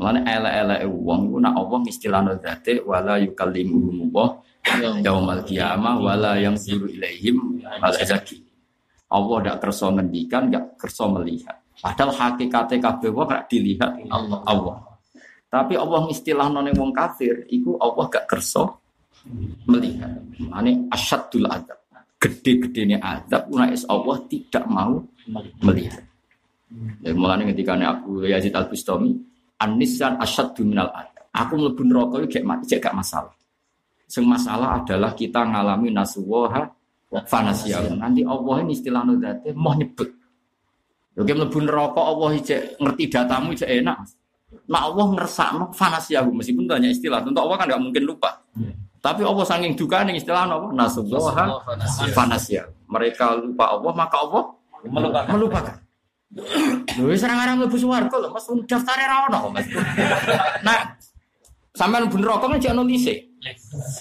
Mulane 0.00 0.24
elek-eleke 0.24 0.86
wong 0.88 1.20
iku 1.28 1.38
nak 1.44 1.54
Allah 1.60 1.78
istilahno 1.84 2.32
zate 2.40 2.80
wala 2.88 3.20
yukallimuhum 3.20 4.08
Allah 4.10 4.28
yaumal 5.04 5.44
qiyamah 5.44 6.00
wala 6.00 6.40
yang 6.40 6.56
siru 6.56 6.88
ilaihim 6.88 7.60
wala 7.60 8.00
zaki. 8.00 8.49
Allah 9.10 9.36
tidak 9.42 9.58
kerso 9.66 9.86
ngendikan, 9.90 10.42
nggak 10.46 10.64
kerso 10.78 11.04
melihat. 11.10 11.60
Padahal 11.80 12.12
hakikatnya 12.12 12.76
kabeh 12.76 13.08
wong 13.08 13.26
gak 13.26 13.48
dilihat 13.48 13.90
Allah. 14.12 14.40
Allah. 14.44 14.76
Tapi 15.50 15.74
Allah 15.74 16.06
istilah 16.12 16.46
none 16.52 16.70
wong 16.76 16.92
kafir, 16.92 17.48
iku 17.48 17.80
Allah 17.80 18.04
gak 18.06 18.28
kerso 18.28 18.84
melihat. 19.64 20.12
Mane 20.44 20.86
asyadul 20.92 21.48
adab. 21.48 21.80
Gede-gedenya 22.20 23.00
adab, 23.00 23.48
unais 23.48 23.82
Allah 23.88 24.20
tidak 24.28 24.68
mau 24.68 25.00
melihat. 25.64 26.04
Dan 27.00 27.16
mulanya 27.16 27.48
ketika 27.50 27.74
Abu 27.80 28.28
Yazid 28.28 28.52
Al 28.52 28.68
Bustami, 28.68 29.16
Anisan 29.60 30.20
asyaddu 30.20 30.62
minal 30.68 30.92
adab. 30.92 31.24
Aku 31.32 31.56
mlebu 31.56 31.82
neraka 31.88 32.16
iki 32.22 32.44
gak 32.44 32.92
gak 32.92 32.94
masalah. 32.94 33.32
Sing 34.04 34.26
masalah 34.28 34.82
adalah 34.82 35.16
kita 35.16 35.48
ngalami 35.48 35.94
nasuwaha 35.94 36.66
fanasiyah. 37.10 37.98
Nanti 37.98 38.22
Allah 38.22 38.54
ini 38.62 38.72
istilah 38.78 39.02
nudate 39.02 39.50
mau 39.54 39.74
nyebut. 39.74 40.08
Oke 41.18 41.32
mlebu 41.34 41.58
neraka 41.66 42.00
Allah 42.00 42.28
ijek 42.38 42.78
ngerti 42.78 43.04
datamu 43.10 43.52
ijek 43.52 43.66
enak. 43.82 43.98
Nah 44.70 44.80
Allah 44.86 45.04
ngersakno 45.18 45.74
fanasiyah 45.74 46.22
meskipun 46.26 46.70
banyak 46.70 46.94
istilah. 46.94 47.20
Tentu 47.26 47.38
Allah 47.42 47.56
kan 47.58 47.66
nggak 47.66 47.82
mungkin 47.82 48.02
lupa. 48.06 48.30
Tapi 49.00 49.24
Allah 49.24 49.44
saking 49.48 49.74
duka 49.74 50.04
nih 50.06 50.20
istilah 50.20 50.44
apa? 50.46 50.68
Nasuwaha 50.70 51.44
fanasiyah. 52.14 52.66
Mereka 52.86 53.42
lupa 53.42 53.64
Allah 53.74 53.92
maka 53.94 54.16
Allah 54.22 54.44
Melupakan. 54.80 55.28
melupakan. 55.36 55.76
Lho 56.96 57.10
wis 57.12 57.20
ora 57.20 57.36
ngarang 57.36 57.60
mlebu 57.60 57.76
swarga 57.76 58.16
lho, 58.16 58.32
Mas 58.32 58.48
daftare 58.64 59.04
ra 59.04 59.28
ono, 59.28 59.50
Mas. 59.52 59.66
Nah, 60.64 60.94
sampean 61.76 62.06
mlebu 62.08 62.16
neraka 62.16 62.48
kan 62.48 62.56
jek 62.56 62.72
ono 62.72 62.86
lise. 62.88 63.29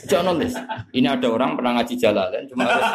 Jangan 0.09 0.35
nulis. 0.35 0.53
Ini 0.91 1.07
ada 1.07 1.27
orang 1.31 1.55
pernah 1.55 1.79
ngaji 1.79 1.95
jalalan, 1.95 2.43
cuma 2.51 2.67
harus 2.67 2.89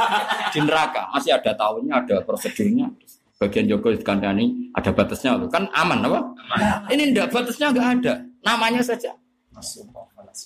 di 0.53 0.61
neraka. 0.61 1.09
Masih 1.17 1.33
ada 1.33 1.51
tahunnya, 1.57 1.93
ada 2.05 2.17
prosedurnya. 2.21 2.93
Bagian 3.41 3.67
Joko 3.67 3.91
dikandani 3.91 4.71
ada 4.77 4.95
batasnya 4.95 5.35
loh. 5.35 5.51
Kan 5.51 5.67
aman 5.75 6.05
apa? 6.07 6.21
Ini 6.93 7.11
enggak 7.11 7.35
batasnya 7.35 7.73
enggak 7.75 7.89
ada. 8.01 8.15
Namanya 8.45 8.81
saja. 8.85 9.17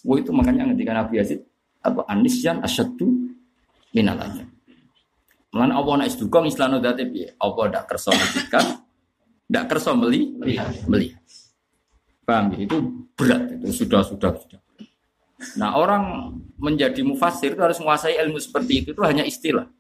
Wah 0.04 0.16
itu 0.20 0.30
makanya 0.32 0.68
ketika 0.76 0.92
Nabi 0.96 1.14
Yazid 1.20 1.40
apa 1.80 2.04
anisyan 2.08 2.60
asyadu 2.64 3.32
minal 3.96 4.20
aja. 4.20 4.44
Mulan 5.48 5.72
Allah 5.72 6.04
nak 6.04 6.08
isdukong 6.12 6.44
islam 6.44 6.76
dati 6.78 7.08
piye? 7.08 7.32
Allah 7.40 7.72
ndak 7.72 7.84
kerso 7.88 8.12
ngendikan, 8.12 8.84
ndak 9.48 9.64
kerso 9.64 9.96
meli, 9.96 10.36
melihat. 10.36 11.24
Paham 12.28 12.52
ya? 12.52 12.68
Itu 12.68 12.76
berat 13.16 13.56
itu 13.56 13.84
sudah 13.84 14.04
sudah 14.04 14.36
sudah. 14.36 14.60
Nah 15.54 15.78
orang 15.78 16.34
menjadi 16.58 17.00
mufasir 17.06 17.54
itu 17.54 17.62
harus 17.62 17.78
menguasai 17.78 18.18
ilmu 18.26 18.38
seperti 18.42 18.82
itu 18.82 18.88
itu 18.94 19.02
hanya 19.06 19.22
istilah. 19.22 19.70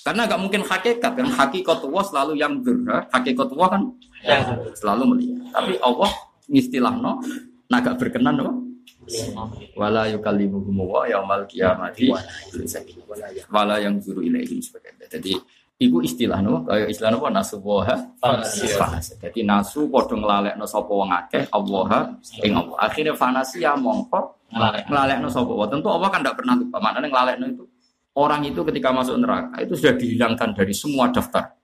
Karena 0.00 0.24
nggak 0.24 0.40
mungkin 0.40 0.62
hakikat 0.64 1.12
kan 1.12 1.28
hakikat 1.28 1.78
Allah 1.84 2.04
selalu 2.08 2.32
yang 2.40 2.62
berha, 2.64 3.04
hakikat 3.12 3.52
Allah 3.52 3.68
kan 3.68 3.82
selalu 4.72 5.02
melihat. 5.12 5.38
Tapi 5.52 5.72
Allah 5.82 6.10
istilah 6.48 6.94
no, 6.96 7.20
naga 7.68 7.92
berkenan 7.98 8.38
no. 8.40 8.50
Wala 9.74 10.06
yukallimuhum 10.08 10.86
wa 10.86 11.02
yaumal 11.04 11.44
qiyamati 11.50 12.14
wala 13.50 13.76
yang 13.82 13.98
zuru 13.98 14.22
ilaihim 14.22 14.62
sebagainya. 14.62 15.10
Jadi 15.10 15.34
Iku 15.80 16.04
istilah 16.04 16.44
no, 16.44 16.60
kayak 16.68 16.92
istilah 16.92 17.08
no 17.16 17.24
nasuwaha 17.32 17.96
fanasi. 18.20 19.16
Jadi 19.16 19.40
nasu 19.48 19.88
podo 19.88 20.12
ngelalek 20.12 20.60
no 20.60 20.68
sopo 20.68 21.00
wong 21.00 21.08
akeh, 21.08 21.48
Allah 21.48 22.20
ing 22.44 22.52
Allah. 22.52 22.76
Akhirnya 22.84 23.16
fanasi 23.16 23.64
ya 23.64 23.72
mongko 24.50 24.90
ngelalek 24.90 25.16
no 25.22 25.28
sopo. 25.30 25.54
Tentu 25.70 25.88
Allah 25.88 26.08
kan 26.10 26.20
tidak 26.20 26.36
pernah 26.42 26.54
lupa. 26.58 26.76
Maknanya 26.82 27.08
ngelalek 27.08 27.36
no 27.38 27.46
itu 27.48 27.64
orang 28.18 28.42
itu 28.42 28.60
ketika 28.66 28.90
masuk 28.90 29.16
neraka 29.22 29.62
itu 29.62 29.74
sudah 29.78 29.94
dihilangkan 29.94 30.50
dari 30.52 30.74
semua 30.74 31.08
daftar. 31.14 31.54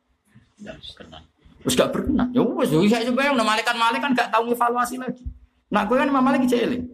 Terus 1.67 1.75
gak 1.75 1.91
berkenan. 1.91 2.31
Ya 2.31 2.41
wes, 2.47 2.71
bisa 2.71 3.03
coba 3.11 3.27
yang 3.27 3.35
malaikat 3.35 3.75
malaikat 3.75 4.11
gak 4.15 4.31
tahu 4.31 4.55
evaluasi 4.55 5.03
lagi. 5.03 5.27
Nah, 5.67 5.83
gue 5.83 5.99
kan 5.99 6.07
mama 6.07 6.31
lagi 6.31 6.47
eling. 6.47 6.87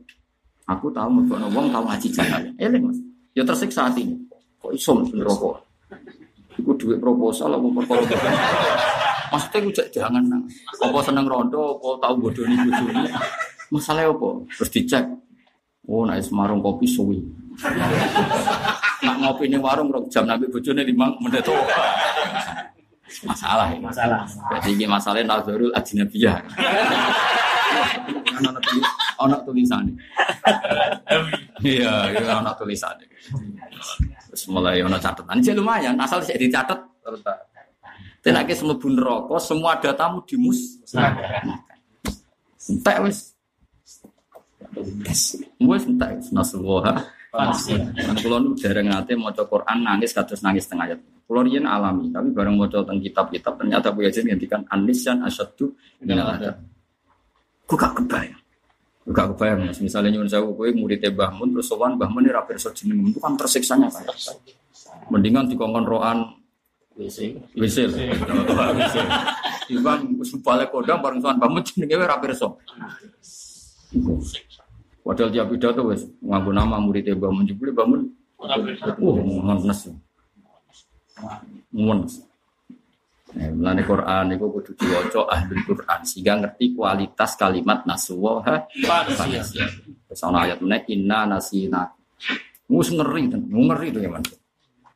Aku 0.64 0.88
tahu 0.88 1.08
mergo 1.12 1.36
wong 1.52 1.68
tahu 1.68 1.84
ngaji 1.84 2.08
jalan. 2.08 2.42
Eling 2.56 2.82
mas. 2.88 2.98
Ya 3.36 3.44
tersiksa 3.44 3.92
hati. 3.92 4.16
Kok 4.64 4.72
iso 4.72 4.96
mlebu 4.96 5.12
neraka? 5.20 5.50
Iku 6.56 6.72
duit 6.80 6.96
proposal 6.96 7.52
apa 7.52 7.68
perkara. 7.84 8.32
Maksudnya 9.32 9.58
gue 9.60 9.72
jangan 9.92 10.22
nang. 10.24 10.42
Apa 10.80 10.98
seneng 11.04 11.28
rondo, 11.28 11.76
apa 11.76 12.08
tahu 12.08 12.14
bodoh 12.16 12.44
nih 12.48 12.56
bojone. 12.64 13.12
Masalah 13.68 14.08
apa? 14.08 14.28
Terus 14.56 14.70
dicek. 14.72 15.04
Oh, 15.90 16.06
naik 16.06 16.22
semarung 16.22 16.62
kopi 16.62 16.86
suwi. 16.86 17.18
Nak 19.02 19.16
ngopi 19.18 19.50
nih 19.50 19.58
warung 19.58 19.90
rong 19.90 20.06
jam 20.06 20.22
nabi 20.30 20.46
bojone 20.46 20.86
lima 20.86 21.10
menit 21.18 21.42
tuh. 21.42 21.58
Masalah 23.26 23.66
ya. 23.74 23.78
Masalah. 23.82 24.22
Jadi 24.58 24.78
ini 24.78 24.86
masalahnya 24.86 25.26
nazarul 25.26 25.74
ajnabiyah. 25.74 26.38
Ono 28.42 28.50
tulis, 28.62 28.86
ono 29.18 29.36
tulisannya. 29.42 29.94
Iya, 31.66 32.14
iya 32.14 32.32
ono 32.38 32.50
tulisannya. 32.54 33.06
Terus 34.32 34.44
mulai 34.48 34.80
ono 34.80 34.96
catatan, 34.96 35.42
jadi 35.42 35.58
lumayan. 35.58 35.98
Asal 35.98 36.22
saya 36.22 36.38
dicatat. 36.38 36.78
Dan 38.22 38.38
akhirnya 38.38 38.54
semua 38.54 38.78
bun 38.78 38.94
rokok, 38.94 39.42
semua 39.42 39.82
datamu 39.82 40.22
dimus. 40.22 40.78
Entek 42.70 43.02
wis. 43.02 43.31
Wis 44.76 45.84
entek 45.84 46.20
Nasrullah. 46.32 47.04
Kan 47.32 48.16
kula 48.20 48.36
nu 48.44 48.52
dereng 48.52 48.92
nate 48.92 49.16
maca 49.16 49.48
Quran 49.48 49.88
nangis 49.88 50.12
kados 50.12 50.44
nangis 50.44 50.68
tengah 50.68 50.92
ayat. 50.92 51.00
Kula 51.24 51.40
riyen 51.48 51.64
alami, 51.64 52.12
tapi 52.12 52.28
bareng 52.28 52.60
maca 52.60 52.84
teng 52.84 53.00
kitab-kitab 53.00 53.56
ternyata 53.56 53.88
Bu 53.88 54.04
Yazid 54.04 54.28
ngendikan 54.28 54.68
anisyan 54.68 55.24
asyaddu 55.24 55.72
minal 56.04 56.28
adab. 56.36 56.60
Kok 57.64 57.76
gak 57.80 57.92
kebayang. 58.04 58.36
Kok 59.08 59.12
gak 59.16 59.28
kebayang 59.32 59.64
Mas. 59.64 59.80
Misalnya 59.80 60.12
nyuwun 60.12 60.28
sewu 60.28 60.52
kowe 60.52 60.68
murid 60.76 61.00
Mbah 61.00 61.32
Mun 61.32 61.56
terus 61.56 61.72
sowan 61.72 61.96
Mbah 61.96 62.12
Mun 62.12 62.28
ora 62.28 62.44
pirsa 62.44 62.68
jeneng 62.76 63.00
itu 63.08 63.16
kan 63.16 63.32
tersiksanya 63.32 63.88
kayak 63.88 64.12
apa. 64.12 64.32
Mendingan 65.08 65.48
dikongkon 65.48 65.88
roan 65.88 66.36
WC. 67.00 67.32
Wisil. 67.56 67.96
Timbang 69.72 70.20
wis 70.20 70.36
balik 70.44 70.68
kodam 70.68 71.00
bareng 71.00 71.24
sowan 71.24 71.40
Mbah 71.40 71.48
Mun 71.48 71.64
jenenge 71.64 71.96
ora 71.96 72.20
pirsa. 72.20 72.52
Padahal 75.02 75.30
dia 75.34 75.42
pidato 75.42 75.82
wis 75.90 76.06
nganggo 76.22 76.54
nama 76.54 76.78
murid 76.78 77.10
Mbah 77.10 77.42
jebule 77.42 77.74
Mbah 77.74 77.86
Mun. 77.90 78.02
Wah, 78.38 78.58
ngenes. 79.58 79.90
Ngenes. 81.74 82.14
Nah, 83.32 83.48
Mulane 83.48 83.82
Quran 83.88 84.24
itu 84.36 84.44
kudu 84.44 84.70
diwaca 84.76 85.20
ahli 85.32 85.56
Quran 85.64 86.00
sehingga 86.04 86.32
ngerti 86.36 86.76
kualitas 86.76 87.32
kalimat 87.40 87.80
nasuwaha 87.88 88.68
fanasiyah. 89.16 89.68
Terus 90.04 90.20
ana 90.20 90.44
ayat 90.44 90.60
meneh 90.60 90.84
inna 90.92 91.24
nasina. 91.24 91.88
Wis 92.68 92.92
ngeri 92.92 93.32
ten, 93.32 93.48
ngeri 93.48 93.88
tuh 93.88 94.04
ya 94.04 94.10
man. 94.12 94.22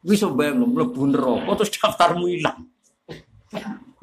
Wis 0.05 0.21
bayang 0.37 0.61
lu 0.61 0.69
mlebu 0.69 1.03
neraka 1.09 1.65
terus 1.65 1.73
daftarmu 1.81 2.29
ilang. 2.29 2.69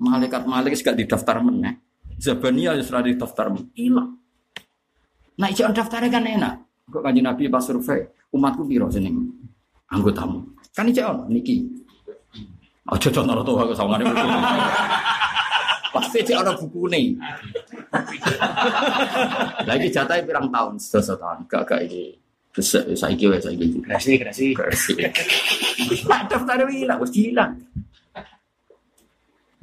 Malaikat 0.02 0.50
malaikat 0.50 0.82
gak 0.82 0.98
didaftar 0.98 1.38
meneh. 1.38 1.78
Zabania 2.18 2.74
wis 2.74 2.90
ora 2.90 3.06
didaftar 3.06 3.54
ilang. 3.78 4.18
Nah, 5.34 5.48
ijak 5.50 5.74
daftarnya 5.74 6.10
kan 6.14 6.26
enak. 6.26 6.54
Kok 6.94 7.02
kanji 7.02 7.22
Nabi 7.26 7.50
pas 7.50 7.64
survei, 7.66 8.06
umatku 8.30 8.70
piro 8.70 8.86
jeneng 8.92 9.18
anggotamu. 9.90 10.46
Kan 10.76 10.90
ijak 10.90 11.10
ono 11.10 11.26
niki. 11.32 11.66
Aja 12.84 13.10
contoh 13.10 13.42
tuh 13.42 13.56
aku 13.58 13.74
sama 13.74 13.98
buku. 13.98 14.14
Pasti 15.94 16.18
ijak 16.22 16.38
ono 16.46 16.52
buku 16.60 16.82
nih. 16.94 17.06
Lagi 19.66 19.88
jatah 19.96 20.22
pirang 20.22 20.54
tahun, 20.54 20.78
sedasa 20.78 21.18
tahun. 21.18 21.50
Gak 21.50 21.64
gak 21.66 21.82
ini. 21.90 22.14
Terus 22.54 22.70
saiki 22.94 23.26
wae 23.26 23.42
saiki. 23.42 23.66
Gerasi, 23.82 24.54
gerasi. 24.54 24.94
Nah, 26.06 26.22
daftarnya 26.30 26.70
hilang, 26.70 27.02
wis 27.02 27.14
hilang. 27.18 27.58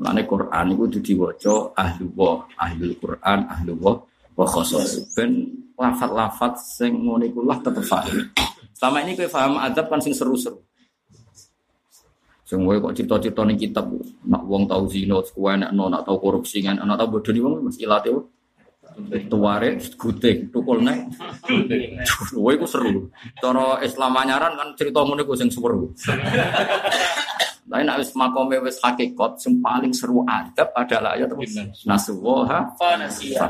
Lane 0.01 0.25
Quran 0.25 0.67
itu 0.73 0.99
diwaca 1.13 1.77
ahli 1.77 2.09
wa, 2.17 2.41
ahli 2.57 2.97
Quran, 2.97 3.39
ahli 3.47 3.73
wa 3.77 4.01
wa 4.37 4.47
khusus. 4.47 5.07
Ben 5.15 5.49
lafat-lafat 5.81 6.61
sing 6.61 6.93
ngono 7.07 7.25
iku 7.25 7.41
lah 7.47 7.59
tetep 7.65 7.85
paham. 7.89 8.29
Selama 8.77 8.99
ini 9.05 9.17
kowe 9.17 9.29
paham 9.29 9.57
adab 9.57 9.89
kan 9.89 10.01
sing 10.01 10.13
seru-seru. 10.13 10.61
Sing 12.45 12.67
wae 12.67 12.83
kok 12.83 12.93
cerita-cerita 12.99 13.47
ning 13.47 13.57
kitab 13.57 13.87
nak 14.27 14.43
wong 14.43 14.67
tau 14.67 14.83
zina, 14.91 15.23
kuwi 15.23 15.55
enak 15.55 15.71
no, 15.71 15.87
nak 15.87 16.03
tau 16.03 16.19
korupsi 16.19 16.59
kan, 16.61 16.83
anak 16.83 16.99
tau 16.99 17.09
bodoni 17.09 17.39
wong 17.39 17.63
mesti 17.63 17.87
ilate. 17.87 18.11
Tuare 19.31 19.79
guting, 19.79 20.51
tukul 20.51 20.83
nek. 20.83 21.15
Wae 22.35 22.59
ku 22.59 22.67
seru. 22.67 23.09
Cara 23.39 23.79
Islam 23.87 24.19
anyaran 24.19 24.59
kan 24.59 24.69
cerita 24.75 25.01
ngono 25.07 25.23
ku 25.23 25.39
sing 25.39 25.49
seru. 25.49 25.95
Tapi 27.71 27.87
nak 27.87 28.03
wis 28.03 28.11
makome 28.19 28.59
wis 28.67 28.83
hakikat 28.83 29.39
sing 29.39 29.63
paling 29.63 29.95
seru 29.95 30.27
adab 30.27 30.75
adalah 30.75 31.15
ayat 31.15 31.31
terus 31.31 31.55
nasuha 31.87 32.67
Fanasia. 32.75 33.47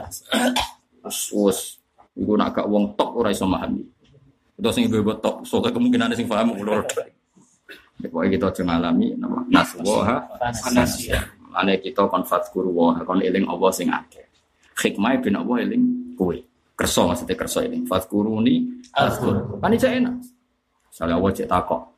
Wes 1.09 1.81
iku 2.13 2.37
nak 2.37 2.53
gak 2.53 2.69
wong 2.69 2.93
tok 3.01 3.17
ora 3.17 3.33
iso 3.33 3.49
memahami. 3.49 3.81
Itu 4.61 4.69
sing 4.77 4.93
ibu 4.93 5.17
tok, 5.25 5.49
soalnya 5.49 5.73
kemungkinan 5.73 6.13
sing 6.13 6.29
paham 6.29 6.53
ulur. 6.53 6.85
Pokoknya 8.01 8.29
kita 8.37 8.47
aja 8.53 8.63
ngalami 8.69 9.17
nama 9.17 9.41
Fanasia. 10.53 11.25
Ane 11.57 11.81
kita 11.81 12.05
kon 12.05 12.21
fatkuru 12.21 12.69
wa 12.71 13.01
kon 13.01 13.25
eling 13.25 13.49
Allah 13.49 13.73
sing 13.73 13.89
akeh. 13.89 14.29
Hikmah 14.77 15.17
bin 15.25 15.41
Allah 15.41 15.65
eling 15.65 16.13
kowe. 16.13 16.37
Kerso 16.77 17.09
maksudnya 17.09 17.41
kerso 17.41 17.65
eling. 17.65 17.89
Fatkuruni 17.89 18.85
azkur. 18.93 19.57
Kan 19.65 19.73
enak. 19.73 20.17
Misalnya 20.93 21.17
Allah 21.17 21.31
cek 21.33 21.49
takok. 21.49 21.90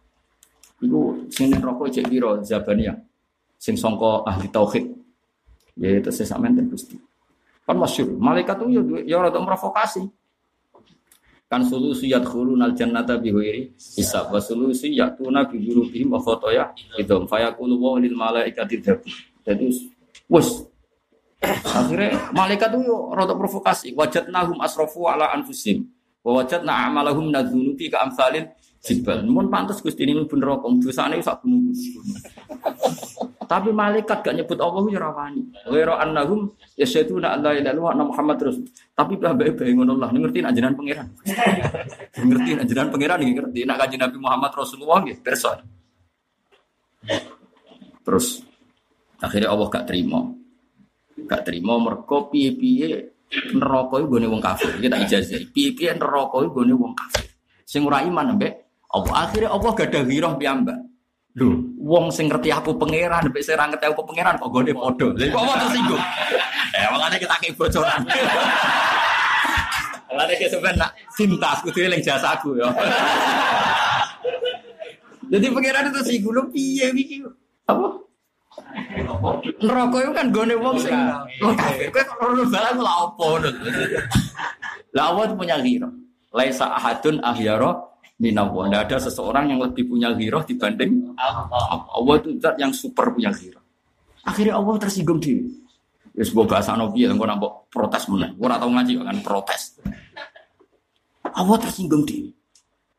Iku 0.82 1.30
sing 1.30 1.54
rokok 1.54 1.88
cek 1.94 2.10
piro 2.10 2.42
Zabaniyah. 2.42 2.98
Sing 3.56 3.78
sangka 3.78 4.26
ahli 4.26 4.50
tauhid. 4.50 4.84
Ya 5.78 6.02
itu 6.02 6.10
saya 6.10 6.34
sampean 6.34 6.58
Gusti. 6.66 6.98
Kan 7.62 7.78
masyhur. 7.78 8.18
Malaikat 8.18 8.58
tuh 8.58 8.68
ya 8.68 8.82
ya 9.06 9.16
rada 9.22 9.38
provokasi. 9.38 10.10
Kan 11.46 11.68
solusi 11.68 12.08
yadkhuluna 12.08 12.72
al-jannata 12.72 13.20
bi 13.20 13.28
ghairi 13.28 13.76
hisab 13.76 14.32
wa 14.32 14.40
solusi 14.40 14.88
yatuna 14.96 15.44
bi 15.44 15.60
dzunubihim 15.60 16.08
wa 16.08 16.16
khataya 16.16 16.72
idhum 16.96 17.28
fayaqulu 17.28 17.76
wa 17.76 18.00
lil 18.00 18.16
malaikati 18.16 18.80
dhabu. 18.80 19.06
Jadi 19.44 19.68
wes 20.32 20.64
akhirnya 21.44 22.32
malaikat 22.32 22.72
itu 22.72 22.88
yo 22.88 23.12
rada 23.12 23.36
provokasi 23.36 23.92
wajadnahum 23.92 24.64
asrafu 24.64 25.04
ala 25.04 25.28
anfusihim 25.36 25.84
wa 26.24 26.40
wajadna 26.40 26.88
a'malahum 26.88 27.28
nadzunubi 27.28 27.90
ka 27.92 28.06
amsalin 28.06 28.48
jibal. 28.82 29.22
Mun 29.24 29.46
pantes 29.48 29.78
Gusti 29.80 30.02
ini 30.02 30.18
mlebu 30.18 30.34
neraka 30.36 30.66
dosane 30.82 31.22
sak 31.22 31.46
gunung 31.46 31.70
tapi 33.52 33.68
malaikat 33.68 34.24
gak 34.24 34.32
nyebut 34.32 34.56
Allah 34.64 34.80
ya 34.88 34.96
rawani 34.96 35.44
ghairu 35.68 35.92
annahum 35.92 36.56
yasyaduna 36.80 37.36
alla 37.36 37.52
ilaha 37.52 37.76
illallah 37.76 38.08
muhammad 38.08 38.40
rasul. 38.40 38.64
Tapi 38.96 39.20
bae-bae 39.20 39.76
ngono 39.76 39.92
lah. 40.00 40.08
Ngerti 40.08 40.40
nak 40.40 40.56
jenengan 40.56 40.72
pangeran? 40.72 41.08
Ngerti 42.16 42.50
nak 42.56 42.64
jenengan 42.64 42.88
pangeran 42.88 43.18
ngerti. 43.20 43.60
Nak 43.68 43.76
kanjeng 43.76 44.00
Nabi 44.00 44.16
Muhammad 44.16 44.52
Rasulullah 44.56 45.04
nggih 45.04 45.20
pirsa? 45.20 45.60
Terus 48.00 48.40
akhirnya 49.20 49.52
Allah 49.52 49.68
gak 49.68 49.84
terima. 49.84 50.20
Gak 51.28 51.42
terima 51.44 51.76
mergo 51.76 52.32
piye-piye 52.32 52.88
neraka 53.52 54.00
iku 54.00 54.16
gone 54.16 54.26
wong 54.32 54.40
kafir. 54.40 54.80
Iki 54.80 54.88
tak 54.88 55.00
ijazah. 55.12 55.40
Piye-piye 55.52 55.92
neraka 56.00 56.40
iku 56.40 56.64
gone 56.64 56.72
wong 56.72 56.96
kafir. 56.96 57.28
Sing 57.68 57.84
ora 57.84 58.00
iman 58.00 58.40
mbek 58.40 58.61
Allah 58.92 59.14
akhirnya 59.24 59.48
Allah 59.48 59.70
gak 59.72 59.88
ada 59.88 60.00
wirah 60.04 60.36
piyambak 60.36 60.78
lho 61.32 61.64
wong 61.80 62.12
sing 62.12 62.28
ngerti 62.28 62.52
aku 62.52 62.76
pangeran 62.76 63.32
mbek 63.32 63.40
sing 63.40 63.56
ngerti 63.56 63.88
aku 63.88 64.04
pangeran 64.04 64.36
kok 64.36 64.52
gone 64.52 64.68
padha 64.68 65.08
lha 65.16 65.26
kok 65.32 65.40
Allah 65.40 65.56
tersinggung 65.64 66.02
eh 66.76 66.86
makanya 66.92 67.18
kita 67.20 67.34
kayak 67.40 67.54
bocoran 67.56 68.00
Lalu 70.12 70.36
dia 70.36 70.48
sebenarnya 70.52 70.76
nak 70.76 70.92
cinta, 71.16 71.56
kudu 71.64 71.88
eling 71.88 72.04
jasa 72.04 72.36
aku 72.36 72.60
ya. 72.60 72.68
Jadi 75.32 75.46
pangeran 75.48 75.88
itu 75.88 76.00
sih 76.04 76.16
gue 76.20 76.44
piye 76.52 76.92
iki 76.92 77.24
apa? 77.64 77.96
Neraka 79.64 79.96
itu 80.04 80.12
kan 80.12 80.28
gone 80.28 80.52
wong 80.60 80.76
sing 80.76 80.92
wong 81.40 81.56
kafir. 81.56 81.88
Kowe 81.88 82.04
kok 82.04 82.20
ora 82.20 82.44
balang 82.44 82.78
lha 82.84 82.92
opo 83.08 83.40
ngono. 83.40 83.48
Lah 84.92 85.04
Allah 85.08 85.32
punya 85.32 85.56
ghirah. 85.56 85.88
Laisa 86.36 86.76
ahadun 86.76 87.16
ahyara 87.24 87.72
minallah. 88.22 88.70
Tidak 88.70 88.82
ada 88.86 88.96
seseorang 89.02 89.50
yang 89.50 89.58
lebih 89.58 89.90
punya 89.90 90.14
ghirah 90.14 90.46
dibanding 90.46 91.10
Allah. 91.18 91.82
Allah 91.90 92.14
itu 92.22 92.38
zat 92.38 92.54
yang 92.62 92.70
super 92.70 93.10
punya 93.10 93.34
ghirah. 93.34 93.58
Akhirnya 94.22 94.54
Allah 94.54 94.78
tersinggung 94.78 95.18
diri. 95.18 95.50
Wis 96.14 96.30
mbok 96.30 96.54
bahasano 96.54 96.94
piye 96.94 97.10
engko 97.10 97.26
nambok 97.26 97.66
protes 97.66 98.06
meneh. 98.06 98.30
Ora 98.38 98.62
tau 98.62 98.70
ngaji 98.70 99.02
kan 99.02 99.18
protes. 99.26 99.82
Allah 101.34 101.56
tersinggung 101.58 102.06
diri. 102.06 102.30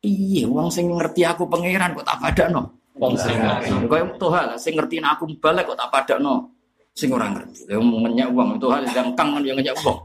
Iya, 0.04 0.52
wong 0.52 0.68
sing 0.68 0.92
ngerti 0.92 1.24
aku 1.24 1.48
pangeran 1.48 1.96
kok 1.96 2.04
tak 2.04 2.20
padakno. 2.20 2.76
Wong 3.00 3.16
sing 3.16 3.40
ngerti. 3.40 3.88
Kaya 3.88 4.04
Tuhan 4.20 4.46
sing 4.60 4.76
ngerti 4.76 5.00
aku 5.00 5.24
balik 5.40 5.72
kok 5.72 5.80
tak 5.80 5.88
padakno. 5.88 6.52
Sing 6.92 7.08
ora 7.16 7.32
ngerti. 7.32 7.72
Lah 7.72 7.80
mau 7.80 8.04
ngenyek 8.04 8.28
wong 8.36 8.60
Tuhan 8.60 8.84
yang 8.92 9.16
kang 9.16 9.32
kan 9.32 9.42
yang 9.48 9.56
ngenyek 9.56 9.80
wong. 9.80 9.96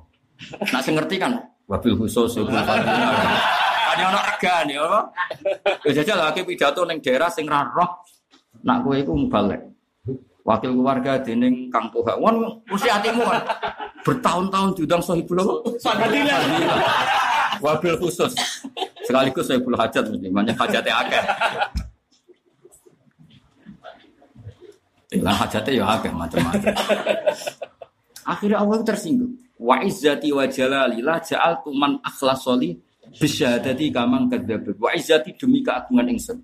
Nah 0.71 0.79
sing 0.79 0.95
ngerti 0.95 1.19
kan 1.19 1.35
wabil 1.67 1.99
khusus 1.99 2.39
ya 3.99 4.09
Kan 4.09 4.15
ono 4.15 4.21
regane 4.23 4.75
apa? 4.79 5.01
Ya 5.83 5.91
jajal 6.01 6.17
lagi 6.23 6.41
pidato 6.47 6.87
ning 6.87 7.03
daerah 7.03 7.27
sing 7.27 7.51
ra 7.51 7.67
roh 7.67 7.91
nak 8.63 8.87
kowe 8.87 8.95
iku 8.95 9.13
balik. 9.27 9.61
Wakil 10.47 10.73
keluarga 10.73 11.21
dening 11.21 11.69
Kang 11.69 11.93
Tuhan. 11.93 12.17
Wong 12.23 12.37
mesti 12.73 12.89
hatimu 12.89 13.21
kan 13.21 13.43
bertahun-tahun 14.01 14.71
diundang 14.81 15.03
sohibul 15.05 15.45
apa? 15.45 15.55
Fadilah. 15.85 16.39
Wabil 17.61 17.99
khusus. 18.01 18.33
Sekaligus 19.05 19.51
puluh 19.61 19.77
hajat 19.77 20.09
mesti, 20.09 20.29
banyak 20.33 20.57
hajatnya 20.57 20.95
akeh. 21.05 21.23
Lah 25.21 25.37
hajatnya 25.45 25.73
ya 25.75 25.85
akeh 26.01 26.13
macam-macam. 26.15 26.73
Akhirnya 28.25 28.57
Allah 28.63 28.81
tersinggung. 28.85 29.37
Wa 29.59 29.83
izzati 29.85 30.33
wa 30.33 30.47
jalali 30.49 31.03
la 31.05 31.19
ja'altu 31.21 31.75
man 31.75 32.01
akhlasoli 32.01 32.79
bisyahadati 33.17 33.89
kamang 33.89 34.29
kadzdzab. 34.29 34.77
Wa 34.77 34.93
izzati 34.93 35.33
demi 35.37 35.65
keagungan 35.65 36.09
ingsun. 36.13 36.39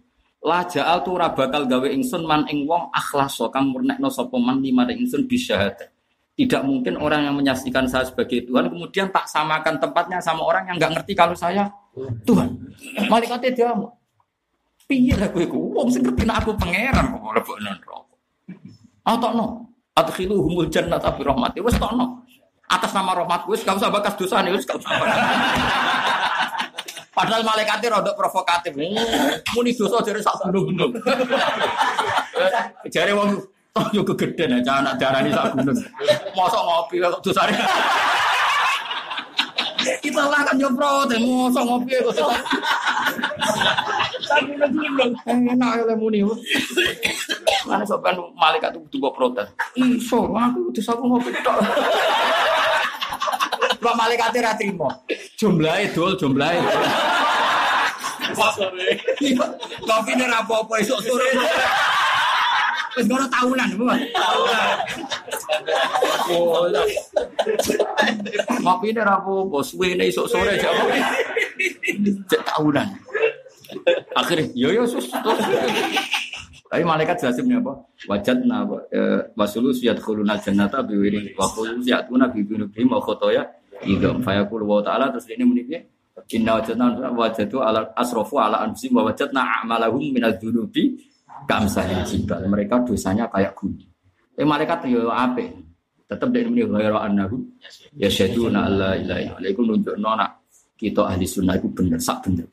La 0.45 0.61
ja'altu 0.69 1.16
ora 1.16 1.32
bakal 1.32 1.65
gawe 1.65 1.89
ingsun 1.89 2.28
man 2.28 2.45
ing 2.53 2.69
wong 2.69 2.93
akhlaso 2.93 3.49
kang 3.49 3.73
murnekno 3.73 4.12
sapa 4.12 4.36
man 4.36 4.61
lima 4.61 4.85
ingsun 4.85 5.24
bisyahadat. 5.24 5.89
Tidak 6.35 6.66
mungkin 6.66 6.99
orang 6.99 7.31
yang 7.31 7.39
menyaksikan 7.39 7.86
saya 7.86 8.05
sebagai 8.05 8.43
Tuhan 8.45 8.66
kemudian 8.66 9.07
tak 9.09 9.24
samakan 9.31 9.78
tempatnya 9.78 10.19
sama 10.19 10.43
orang 10.43 10.66
yang 10.69 10.77
nggak 10.82 10.93
ngerti 11.01 11.12
kalau 11.15 11.32
saya 11.32 11.70
Tuhan. 12.27 12.51
Malaikatnya 13.07 13.51
dia 13.55 13.70
mau. 13.73 13.89
Piye 14.85 15.16
lah 15.16 15.32
kowe 15.32 15.47
ku 15.49 15.73
wong 15.73 15.89
sing 15.89 16.05
ngerti 16.05 16.28
aku 16.28 16.53
pangeran 16.61 17.09
kok 17.09 17.32
lebokno 17.32 17.62
neraka. 17.65 17.97
Atokno. 19.07 19.47
Adkhiluhumul 19.95 20.69
jannata 20.69 21.15
bi 21.15 21.23
rahmati. 21.24 21.62
Wis 21.65 21.78
tokno. 21.81 22.20
Atas 22.69 22.93
nama 22.93 23.15
rahmat 23.15 23.49
wis 23.49 23.65
gak 23.65 23.81
usah 23.81 23.89
bakas 23.89 24.12
dosane 24.19 24.51
wis 24.53 24.66
gak 24.66 24.77
usah. 24.77 24.93
Padahal 27.15 27.47
malaikatnya 27.47 27.95
rodok 27.95 28.19
provokatif. 28.19 28.74
Muni 29.55 29.70
dosa 29.70 30.03
jare 30.03 30.19
sak 30.19 30.35
gunung-gunung. 30.43 30.99
Jare 32.91 33.15
wong 33.15 33.39
oh 33.78 33.86
yo 33.95 34.03
kegeden 34.03 34.59
aja 34.59 34.82
anak 34.82 34.99
darani 34.99 35.31
sak 35.31 35.55
gunung. 35.55 35.78
Mosok 36.35 36.62
ngopi 36.66 36.99
kok 36.99 37.23
dosane. 37.23 37.55
Kita 39.85 40.23
lah 40.27 40.43
kan 40.43 40.59
yo 40.59 40.73
protes, 40.74 41.23
mosok 41.23 41.62
ngopi 41.62 42.03
kok 42.03 42.15
dosane. 42.19 42.43
Enak 45.31 45.70
ya 45.86 45.95
muni. 45.95 46.27
Mana 47.65 47.86
sopan 47.86 48.19
malaikat 48.36 48.74
itu 48.74 48.82
butuh 48.91 49.12
protes. 49.15 49.49
Iso, 49.78 50.35
aku 50.35 50.74
dosa 50.74 50.93
aku 50.99 51.05
ngopi 51.07 51.31
tok. 51.47 51.62
Lah 53.85 53.93
malaikate 53.93 54.40
ra 54.40 54.56
trimo. 54.56 54.89
Jumlahe 55.36 55.93
dol, 55.93 56.16
jumlahe. 56.16 56.56
Iya, 59.20 59.44
Kopi 59.85 60.12
ini 60.16 60.24
apa-apa 60.24 60.81
esok 60.81 61.01
sore. 61.05 61.28
Wis 62.97 63.05
ngono 63.05 63.28
tahunan, 63.28 63.69
Bu. 63.77 63.85
Tahunan. 63.93 64.77
Oh. 66.32 66.65
Kopi 68.65 68.86
ini 68.90 69.01
apa-apa, 69.05 69.59
suwene 69.61 70.09
esok 70.09 70.27
sore 70.32 70.56
aja 70.56 70.73
apa. 70.73 70.85
Cek 72.32 72.40
tahunan. 72.48 72.89
Akhirnya, 74.16 74.48
yo 74.56 74.73
yo 74.73 74.89
sus. 74.89 75.12
Tapi 76.73 76.82
malaikat 76.82 77.23
jelasin 77.23 77.55
apa? 77.55 77.86
Wajat 78.11 78.43
na 78.48 78.66
wasulu 79.39 79.70
siyat 79.70 80.02
khuluna 80.02 80.40
jannata 80.43 80.82
biwiri 80.82 81.36
wa 81.39 81.47
khulu 81.47 81.78
siyatuna 81.85 82.27
bibinubihim 82.32 82.90
wa 82.90 82.98
khotoya 82.98 83.47
idam 83.82 84.22
fayaqul 84.22 84.62
wa 84.62 84.78
ta'ala 84.78 85.10
terus 85.10 85.26
ini 85.34 85.42
menipnya 85.42 85.82
Inna 86.30 86.62
wajadna 86.62 87.10
wajadu 87.10 87.59
ala 87.59 87.90
asrofu 87.98 88.38
ala 88.38 88.62
anfusim 88.62 88.94
wa 88.94 89.02
wajadna 89.10 89.42
a'malahum 89.42 90.14
minadz 90.14 90.38
dzunubi 90.38 90.94
kamsalil 91.51 92.06
jibal. 92.06 92.38
Mereka 92.46 92.86
dosanya 92.86 93.26
kayak 93.26 93.59
gunung. 93.59 93.82
Eh 94.38 94.46
malaikat 94.46 94.86
yo 94.86 95.10
ape. 95.10 95.51
Tetap 96.06 96.30
dari 96.30 96.46
ini 96.46 96.62
ghairu 96.62 97.02
annahu 97.02 97.59
yasyaduna 97.98 98.70
alla 98.70 98.94
ilaha 98.94 99.42
illa 99.42 99.48
iku 99.51 99.66
nunjukno 99.66 100.10
nak 100.14 100.30
kita 100.78 101.02
ahli 101.02 101.26
sunnah 101.26 101.59
iku 101.59 101.68
bener 101.74 101.98
sak 101.98 102.28
bener. 102.28 102.46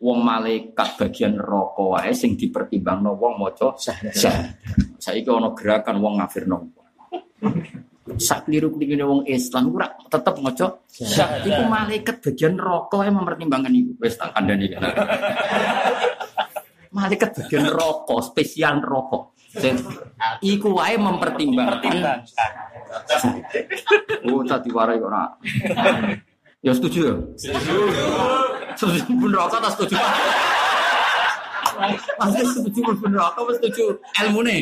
wong 0.00 0.24
malaikat 0.24 0.96
bagian 0.96 1.36
rokok 1.36 1.92
wae 1.92 2.08
sing 2.16 2.32
dipertimbangno 2.32 3.20
wong 3.20 3.36
maca 3.36 3.76
syahadat. 3.76 4.56
Saiki 4.96 5.28
ana 5.28 5.52
gerakan 5.52 6.00
wong 6.00 6.16
ngafirno. 6.16 6.58
Sak 8.18 8.48
liru 8.50 8.72
kene 8.74 9.04
wong 9.04 9.22
Islam 9.28 9.70
ora 9.76 9.92
tetep 10.08 10.34
maca 10.40 10.66
syahadat. 10.90 11.46
Iku 11.46 11.62
malaikat 11.68 12.16
bagian 12.24 12.56
rokok 12.58 13.06
yang 13.06 13.20
mempertimbangkan 13.20 13.70
iku. 13.70 13.92
Wis 14.00 14.16
tak 14.18 14.34
kandhani 14.34 14.66
kan. 14.72 14.82
malaikat 16.96 17.30
bagian 17.38 17.70
rokok, 17.70 18.18
spesial 18.24 18.82
rokok. 18.82 19.36
Iku 20.42 20.74
wae 20.74 20.98
mempertimbangkan. 20.98 22.26
Oh, 24.26 24.42
tadi 24.46 24.70
warai 24.74 24.98
ora. 24.98 25.30
Ya 26.60 26.76
setuju 26.76 27.00
ya? 27.08 27.16
Setuju 28.76 29.16
pun 29.16 29.32
rokok 29.32 29.64
tak 29.64 29.72
setuju. 29.80 29.96
Masih 32.20 32.44
setuju 32.52 32.80
pun 32.96 33.10
rokok, 33.12 33.42
mas 33.48 33.56
setuju 33.58 33.84
ilmu 34.26 34.40
nih. 34.44 34.60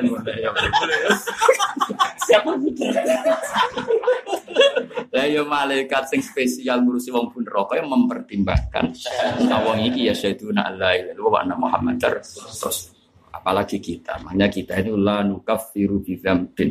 Ilmu 0.00 0.14
ya. 0.24 0.50
Siapa 2.24 2.50
betul? 2.60 2.92
Lah 5.08 5.24
ya 5.24 5.42
malaikat 5.42 6.12
sing 6.12 6.20
spesial 6.20 6.84
ngurusi 6.84 7.08
wong 7.08 7.32
pun 7.32 7.44
rokok 7.44 7.80
yang 7.80 7.88
mempertimbangkan 7.88 8.92
nah 9.48 9.64
wong 9.64 9.80
iki 9.80 10.12
ya 10.12 10.14
syaituna 10.14 10.68
la 10.76 10.92
ilaha 10.92 11.16
illallah 11.16 11.32
wa 11.32 11.40
anna 11.40 11.56
muhammadar 11.56 12.20
rasul. 12.20 12.92
Apalagi 13.32 13.78
kita, 13.78 14.18
makanya 14.24 14.50
kita 14.50 14.82
ini 14.82 14.92
la 14.98 15.22
nukaffiru 15.22 16.02
bi 16.02 16.18
dzambin. 16.18 16.70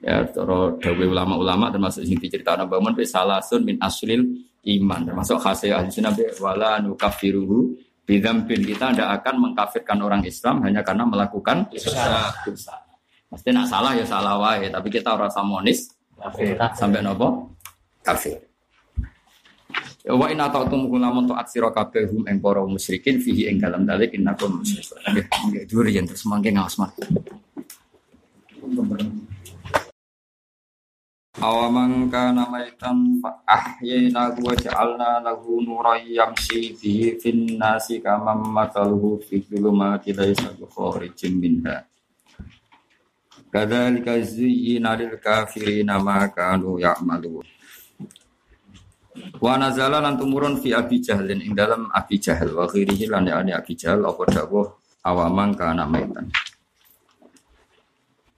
Ya, 0.00 0.24
cara 0.32 0.80
dawe 0.80 1.04
ulama-ulama 1.04 1.68
termasuk 1.68 2.08
sing 2.08 2.16
diceritakan 2.16 2.64
bangun 2.64 2.96
pe 2.96 3.04
salasun 3.04 3.68
min 3.68 3.76
aslil 3.84 4.24
iman 4.64 5.00
termasuk 5.04 5.36
khasih 5.36 5.76
ahli 5.76 5.92
sunnah 5.92 6.16
wala 6.40 6.80
nukaffiruhu 6.80 7.76
bi 8.10 8.18
dzambin. 8.18 8.60
Kita 8.66 8.90
tidak 8.90 9.22
akan 9.22 9.34
mengkafirkan 9.38 9.98
orang 10.02 10.26
Islam 10.26 10.66
hanya 10.66 10.82
karena 10.82 11.06
melakukan 11.06 11.70
dosa. 11.70 12.74
Mesti 13.30 13.54
nak 13.54 13.70
salah 13.70 13.94
ya 13.94 14.02
salah 14.02 14.34
wae, 14.42 14.66
tapi 14.66 14.90
kita 14.90 15.14
ora 15.14 15.30
samonis 15.30 15.94
sampai 16.74 16.98
nopo 16.98 17.54
kafir. 18.02 18.42
Wa 20.10 20.26
inna 20.26 20.50
ta'tum 20.50 20.90
kulamun 20.90 21.30
ta'at 21.30 21.46
sira 21.46 21.70
kabeh 21.70 22.10
hum 22.10 22.26
ing 22.26 22.42
para 22.42 22.66
musyrikin 22.66 23.22
fihi 23.22 23.46
ing 23.46 23.62
dalem 23.62 23.86
dalik 23.86 24.10
innakum 24.10 24.58
musyrikun. 24.58 24.98
Nggih, 25.14 25.26
nggih 25.30 25.64
durian 25.70 26.02
terus 26.08 26.26
mangke 26.26 26.50
ngaos 26.50 26.74
mas. 26.82 26.90
Awamang 31.40 32.12
kana 32.12 32.44
maitan 32.52 33.16
fa 33.16 33.40
ahyayna 33.48 34.36
wa 34.36 34.52
ja'alna 34.52 35.24
lahu 35.24 35.64
nuran 35.64 36.04
yamshi 36.04 36.76
bihi 36.76 37.16
fin 37.16 37.56
nasi 37.56 37.96
kama 37.96 38.36
mathaluhu 38.36 39.24
fi 39.24 39.40
dhulumati 39.40 40.12
laysa 40.12 40.52
bi 40.52 40.68
minha. 41.32 41.80
Kadzalika 43.48 44.20
zuyyina 44.20 44.92
lil 45.00 45.16
kafirina 45.16 45.96
ma 45.96 46.28
kanu 46.28 46.76
ya'malun. 46.76 47.48
Wa 49.40 49.56
nazala 49.56 50.04
lan 50.04 50.20
tumurun 50.20 50.60
fi 50.60 50.76
Abi 50.76 51.00
Jahlin 51.00 51.40
ing 51.40 51.56
dalam 51.56 51.88
Abi 51.88 52.20
Jahal 52.20 52.52
wa 52.52 52.68
ghirihi 52.68 53.08
lan 53.08 53.24
yani 53.24 53.56
Abi 53.56 53.72
Jahal 53.80 54.04
apa 54.04 54.28
dawuh 54.28 54.76
awaman 55.08 55.56
kana 55.56 55.88
maitan. 55.88 56.28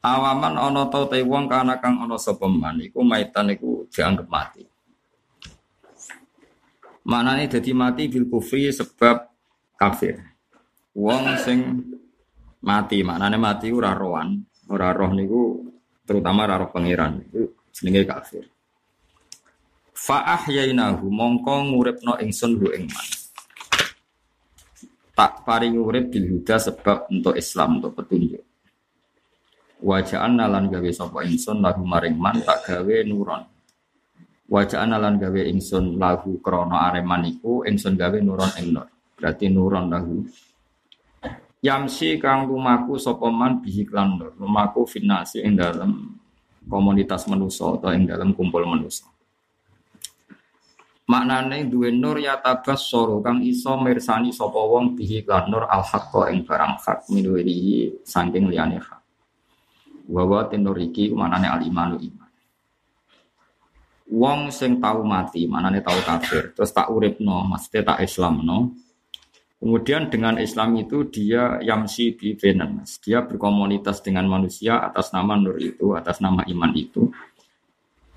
Awaman 0.03 0.59
ana 0.59 0.91
ta 0.91 1.07
te 1.07 1.23
wong 1.23 1.47
kana 1.47 1.79
kang 1.79 2.03
ana 2.03 2.19
sapa 2.19 2.51
man 2.51 2.83
iku 2.83 3.07
maitan 3.07 3.55
iku 3.55 3.87
dianggap 3.87 4.27
mati. 4.27 4.67
Manane 7.07 7.47
dadi 7.47 7.71
mati 7.71 8.11
bil 8.11 8.27
kufri 8.27 8.67
sebab 8.75 9.31
kafir. 9.79 10.19
Wong 10.99 11.23
sing 11.39 11.59
mati, 12.67 13.07
maknane 13.07 13.39
mati 13.39 13.71
ora 13.71 13.95
rohan, 13.95 14.43
ora 14.67 14.91
roh 14.91 15.15
niku 15.15 15.71
terutama 16.03 16.51
ora 16.51 16.67
roh 16.67 16.71
pangeran 16.75 17.23
itu 17.23 17.55
jenenge 17.71 18.03
kafir. 18.03 18.45
Fa 19.95 20.27
ahyainahu 20.35 21.07
mongko 21.07 21.55
nguripno 21.71 22.19
ingsun 22.19 22.59
hu 22.59 22.75
ing 22.75 22.91
man. 22.91 23.09
Tak 25.15 25.47
paring 25.47 25.79
urip 25.79 26.11
bil 26.11 26.27
huda 26.27 26.59
sebab 26.59 27.07
untuk 27.07 27.39
Islam 27.39 27.79
untuk 27.79 27.95
petunjuk. 28.03 28.43
Wajaan 29.83 30.39
nalan 30.39 30.71
gawe 30.71 30.91
sapa 30.95 31.27
ingsun 31.27 31.59
lahu 31.59 31.83
maring 31.83 32.15
man 32.15 32.39
tak 32.47 32.71
gawe 32.71 32.97
nuron. 33.03 33.43
Wajaan 34.47 34.95
nalan 34.95 35.19
gawe 35.19 35.43
ingsun 35.51 35.99
lahu 35.99 36.39
krana 36.39 36.87
areman 36.87 37.27
iku 37.27 37.67
ingsun 37.67 37.99
gawe 37.99 38.15
nuron 38.23 38.47
ing. 38.63 38.79
Berarti 39.19 39.51
nuron 39.51 39.91
lahu. 39.91 40.23
Yamsi 41.67 42.23
kang 42.23 42.47
lumaku 42.47 42.95
sapa 42.95 43.27
man 43.27 43.59
bihi 43.59 43.83
klan 43.83 44.23
nur. 44.23 44.39
Lumaku 44.39 44.87
finasi 44.87 45.43
ing 45.43 45.59
dalam 45.59 46.15
komunitas 46.71 47.27
manusa 47.27 47.75
atau 47.75 47.91
ing 47.91 48.07
dalam 48.07 48.39
kumpul 48.39 48.63
manusa. 48.63 49.11
Maknane 51.11 51.67
duwe 51.67 51.91
nur 51.91 52.23
ya 52.23 52.39
tabas 52.39 52.87
soro 52.87 53.19
kang 53.19 53.43
iso 53.43 53.75
mirsani 53.83 54.31
sapa 54.31 54.63
wong 54.63 54.95
bihi 54.95 55.27
lan 55.27 55.51
nur 55.51 55.67
al 55.67 55.83
haqqa 55.83 56.31
ing 56.31 56.47
barang 56.47 56.79
hak 56.79 57.03
saking 58.07 58.47
liyane 58.47 58.79
hak. 58.79 59.02
Wa 60.13 60.29
wa 60.29 60.45
tenur 60.45 60.77
iki 60.77 61.09
ku 61.09 61.17
maknane 61.17 61.49
al 61.49 61.65
imanu 61.65 61.97
iman. 61.97 62.31
Wong 64.13 64.53
sing 64.53 64.77
tau 64.77 65.01
mati, 65.01 65.49
maknane 65.49 65.81
tau 65.81 65.97
kafir, 66.05 66.53
terus 66.53 66.69
tak 66.69 66.93
uripno, 66.93 67.49
maksudnya 67.49 67.97
tak 67.97 68.05
Islamno. 68.05 68.77
Kemudian 69.57 70.13
dengan 70.13 70.37
Islam 70.37 70.77
itu 70.77 71.09
dia 71.09 71.57
yamsi 71.65 72.13
benan, 72.37 72.85
dia 73.01 73.25
berkomunitas 73.25 74.05
dengan 74.05 74.29
manusia 74.29 74.85
atas 74.85 75.17
nama 75.17 75.39
nur 75.39 75.57
itu, 75.57 75.97
atas 75.97 76.21
nama 76.21 76.45
iman 76.45 76.73
itu. 76.77 77.09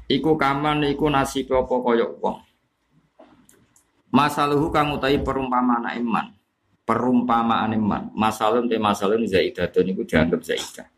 Iku 0.09 0.35
kaman 0.35 0.83
iku 0.89 1.07
nasib 1.07 1.53
apa 1.53 1.69
koyok 1.69 2.11
wong. 2.19 2.37
Masaluhu 4.11 4.69
kang 4.69 4.93
utahi 4.93 5.21
perumpamaan 5.21 5.95
iman. 5.97 6.33
Perumpamaan 6.85 7.73
iman. 7.73 8.13
Masalun 8.13 8.69
te 8.69 8.77
masalun 8.77 9.25
zaidatun 9.25 9.89
iku 9.95 10.05
dianggap 10.05 10.41
zaidah. 10.45 10.94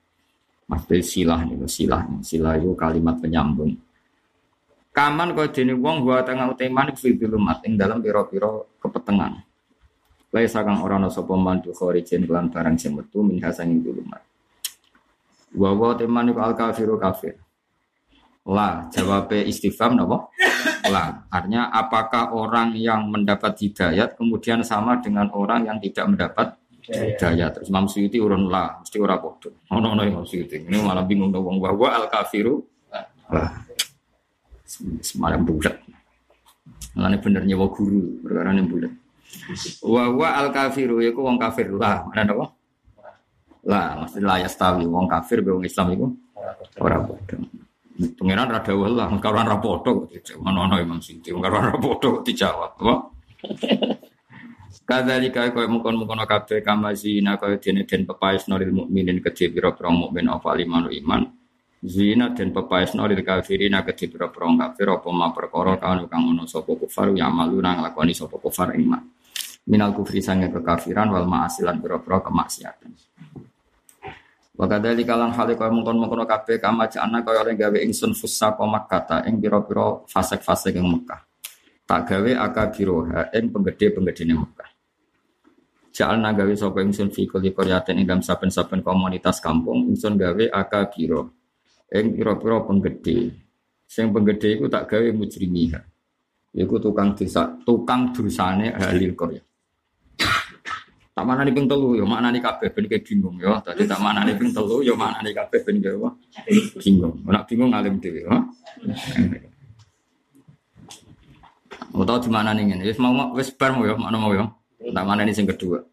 Maksudnya 0.67 0.99
silah 0.99 1.39
niku 1.47 1.67
silah. 1.67 2.03
Silah 2.19 2.59
itu 2.59 2.75
kalimat 2.75 3.15
penyambung. 3.23 3.71
Kaman 4.91 5.37
kau 5.37 5.47
dene 5.47 5.77
wong 5.77 6.03
gua 6.03 6.25
tengah 6.25 6.51
uteman 6.51 6.89
fi 6.97 7.13
ing 7.13 7.73
dalam 7.77 8.01
piro-piro 8.03 8.75
kepetengan. 8.81 9.39
Laisa 10.33 10.65
kang 10.65 10.83
ora 10.83 10.99
ana 10.99 11.07
sapa 11.07 11.37
man 11.39 11.63
tu 11.63 11.71
kharijin 11.71 12.27
kelan 12.27 12.51
barang 12.51 12.75
sing 12.75 12.97
metu 12.97 13.23
min 13.23 13.39
hasanging 13.39 13.79
dulumat. 13.79 14.19
Wa 15.55 15.71
wa 15.71 15.95
teman 15.95 16.35
al 16.35 16.51
kafiru 16.57 16.99
kafir. 16.99 17.39
La, 18.47 18.87
jawabnya 18.91 19.43
istifham 19.43 19.95
napa? 19.95 20.27
La. 20.87 21.27
Artinya 21.31 21.67
apakah 21.71 22.31
orang 22.31 22.75
yang 22.75 23.07
mendapat 23.07 23.55
hidayat 23.59 24.15
kemudian 24.15 24.63
sama 24.63 24.99
dengan 25.03 25.31
orang 25.31 25.67
yang 25.67 25.77
tidak 25.83 26.05
mendapat 26.07 26.47
hidayat? 26.87 27.59
Terus 27.59 27.67
Imam 27.67 27.85
Suyuti 27.91 28.17
urun 28.19 28.47
la, 28.47 28.79
mesti 28.79 28.97
ora 28.99 29.19
padha. 29.19 29.51
Ono 29.75 29.87
ono 29.95 30.01
Imam 30.07 30.23
Suyuti. 30.23 30.63
Ini 30.63 30.79
malah 30.83 31.03
bingung 31.03 31.31
dong 31.31 31.43
wong 31.43 31.57
bahwa 31.59 31.87
al 31.91 32.05
kafiru 32.07 32.63
la. 33.31 33.43
Semalam 35.03 35.43
bulat. 35.47 35.75
Mulane 36.95 37.17
bener 37.21 37.43
nyewa 37.47 37.67
guru 37.71 38.23
perkara 38.23 38.51
ne 38.55 38.63
bulat. 38.63 38.93
Wa 39.83 40.11
wa 40.11 40.29
al 40.39 40.49
kafiru 40.55 41.03
yaiku 41.03 41.23
wong 41.23 41.35
kafir 41.39 41.71
lah. 41.71 42.07
Mana 42.07 42.23
napa? 42.23 42.45
Lah, 43.67 43.99
mesti 43.99 44.23
la 44.23 44.39
yastawi 44.39 44.87
wong 44.87 45.11
kafir 45.11 45.43
be 45.43 45.51
wong 45.51 45.67
Islam 45.67 45.91
iku 45.91 46.07
ora 46.79 47.03
padha. 47.03 47.35
Pengiran 47.97 48.45
rada 48.45 48.73
lah, 48.77 49.09
karuan 49.17 49.49
rapodo 49.49 50.05
kok 50.05 50.13
dijawab. 50.13 50.45
Mana 50.45 50.69
ana 50.69 50.75
Imam 50.77 51.01
Siti, 51.01 51.33
karuan 51.33 51.73
rapodo 51.73 52.21
kok 52.21 52.23
dijawab. 52.23 52.71
Apa? 52.77 52.95
Kadzalika 54.87 55.51
kaya 55.51 55.67
mungkon-mungkon 55.67 56.23
kabeh 56.23 56.63
kama 56.63 56.95
zina 56.95 57.35
kaya 57.35 57.59
dene 57.59 57.83
den 57.83 58.07
pepaes 58.07 58.47
nolil 58.47 58.71
mukminin 58.71 59.19
kedhe 59.19 59.51
pira-pira 59.51 59.91
mukmin 59.91 60.31
apa 60.31 60.55
limanu 60.55 60.87
iman. 60.87 61.27
Zina 61.83 62.31
den 62.31 62.55
pepaes 62.55 62.95
nolil 62.95 63.19
kafirin 63.19 63.75
kedhe 63.83 64.07
pira-pira 64.07 64.47
kafir 64.47 64.87
apa 64.87 65.09
ma 65.11 65.27
perkara 65.35 65.75
kang 65.75 66.07
kang 66.07 66.31
ono 66.31 66.47
sapa 66.47 66.71
kufar 66.71 67.11
ya 67.11 67.27
malu 67.27 67.59
nang 67.59 67.83
lakoni 67.83 68.15
sapa 68.15 68.39
kufar 68.39 68.79
iman. 68.79 69.03
Minal 69.67 69.91
kufri 69.91 70.23
sange 70.23 70.47
kekafiran 70.47 71.11
wal 71.11 71.27
ma'asilan 71.27 71.83
pira-pira 71.83 72.23
kemaksiatan. 72.23 72.95
Wakadali 74.55 75.03
kalan 75.03 75.35
hale 75.35 75.59
kaya 75.59 75.67
mungkon-mungkon 75.67 76.23
kabeh 76.23 76.63
kama 76.63 76.87
jana 76.87 77.27
kaya 77.27 77.43
oleh 77.43 77.59
gawe 77.59 77.75
ingsun 77.83 78.15
fusa 78.15 78.55
komak 78.55 78.87
kata 78.87 79.27
ing 79.27 79.43
pira-pira 79.43 80.07
fasek-fasek 80.07 80.79
ing 80.79 80.87
Mekah. 80.87 81.27
Tak 81.83 82.07
gawe 82.07 82.31
akabiroha 82.39 83.35
ing 83.35 83.51
penggede-penggedene 83.51 84.31
Mekah. 84.39 84.66
Jalna 85.97 86.29
gawe 86.29 86.53
sapa 86.53 86.85
ingsun 86.85 87.09
fi 87.09 87.25
kulli 87.25 87.57
qaryatin 87.57 87.97
ing 87.97 88.05
dalam 88.05 88.21
saben-saben 88.21 88.85
komunitas 88.85 89.41
kampung 89.41 89.89
ingsun 89.89 90.13
gawe 90.13 90.45
akabiro 90.53 91.33
ing 91.89 92.13
pira-pira 92.13 92.61
penggede. 92.61 93.33
Sing 93.89 94.13
penggede 94.13 94.61
iku 94.61 94.69
tak 94.69 94.93
gawe 94.93 95.09
mujrimiha. 95.09 95.81
Iku 96.53 96.77
tukang 96.77 97.17
desa, 97.17 97.49
tukang 97.65 98.13
dosane 98.13 98.77
ahli 98.77 99.09
Korea. 99.17 99.41
Tak 101.17 101.25
mana 101.25 101.41
nih 101.41 101.49
ping 101.49 101.65
telu, 101.65 101.97
yo 101.97 102.05
mana 102.05 102.29
nih 102.29 102.45
kabeh 102.45 102.69
ben 102.69 102.85
kayak 102.85 103.01
bingung 103.01 103.41
yo. 103.41 103.57
Tadi 103.65 103.89
tak 103.89 103.97
mana 103.97 104.21
nih 104.21 104.37
ping 104.37 104.53
telu, 104.53 104.85
yo 104.85 104.93
mana 104.93 105.17
nih 105.25 105.33
kabeh 105.33 105.65
ben 105.65 105.81
apa? 105.81 106.09
Bingung. 106.77 107.25
Nak 107.25 107.43
bingung 107.49 107.73
ngalim 107.73 107.97
dhewe. 107.97 108.21
Mau 111.89 112.05
tahu 112.05 112.21
di 112.21 112.29
mana 112.29 112.53
nih 112.53 112.69
ini? 112.69 112.85
Wis 112.85 113.01
mau 113.01 113.33
wis 113.33 113.49
bar 113.49 113.73
mau 113.73 113.81
yo, 113.81 113.97
mana 113.97 114.13
mau 114.21 114.29
yo. 114.29 114.45
Tak 114.87 115.05
mana 115.05 115.27
nih 115.27 115.35
sing 115.35 115.47
kedua. 115.47 115.83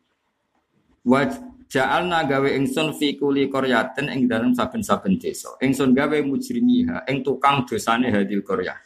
Wa 1.04 1.26
ja'alna 1.68 2.24
gawe 2.24 2.48
ingsun 2.54 2.94
fi 2.94 3.18
kuli 3.18 3.50
qaryatin 3.50 4.08
ing 4.08 4.30
saben-saben 4.54 5.18
desa. 5.18 5.52
Ingsun 5.60 5.92
gawe 5.92 6.16
mujrimiha 6.22 7.08
ing 7.10 7.26
tukang 7.26 7.66
dosane 7.66 8.08
hadil 8.08 8.40
qaryah. 8.46 8.78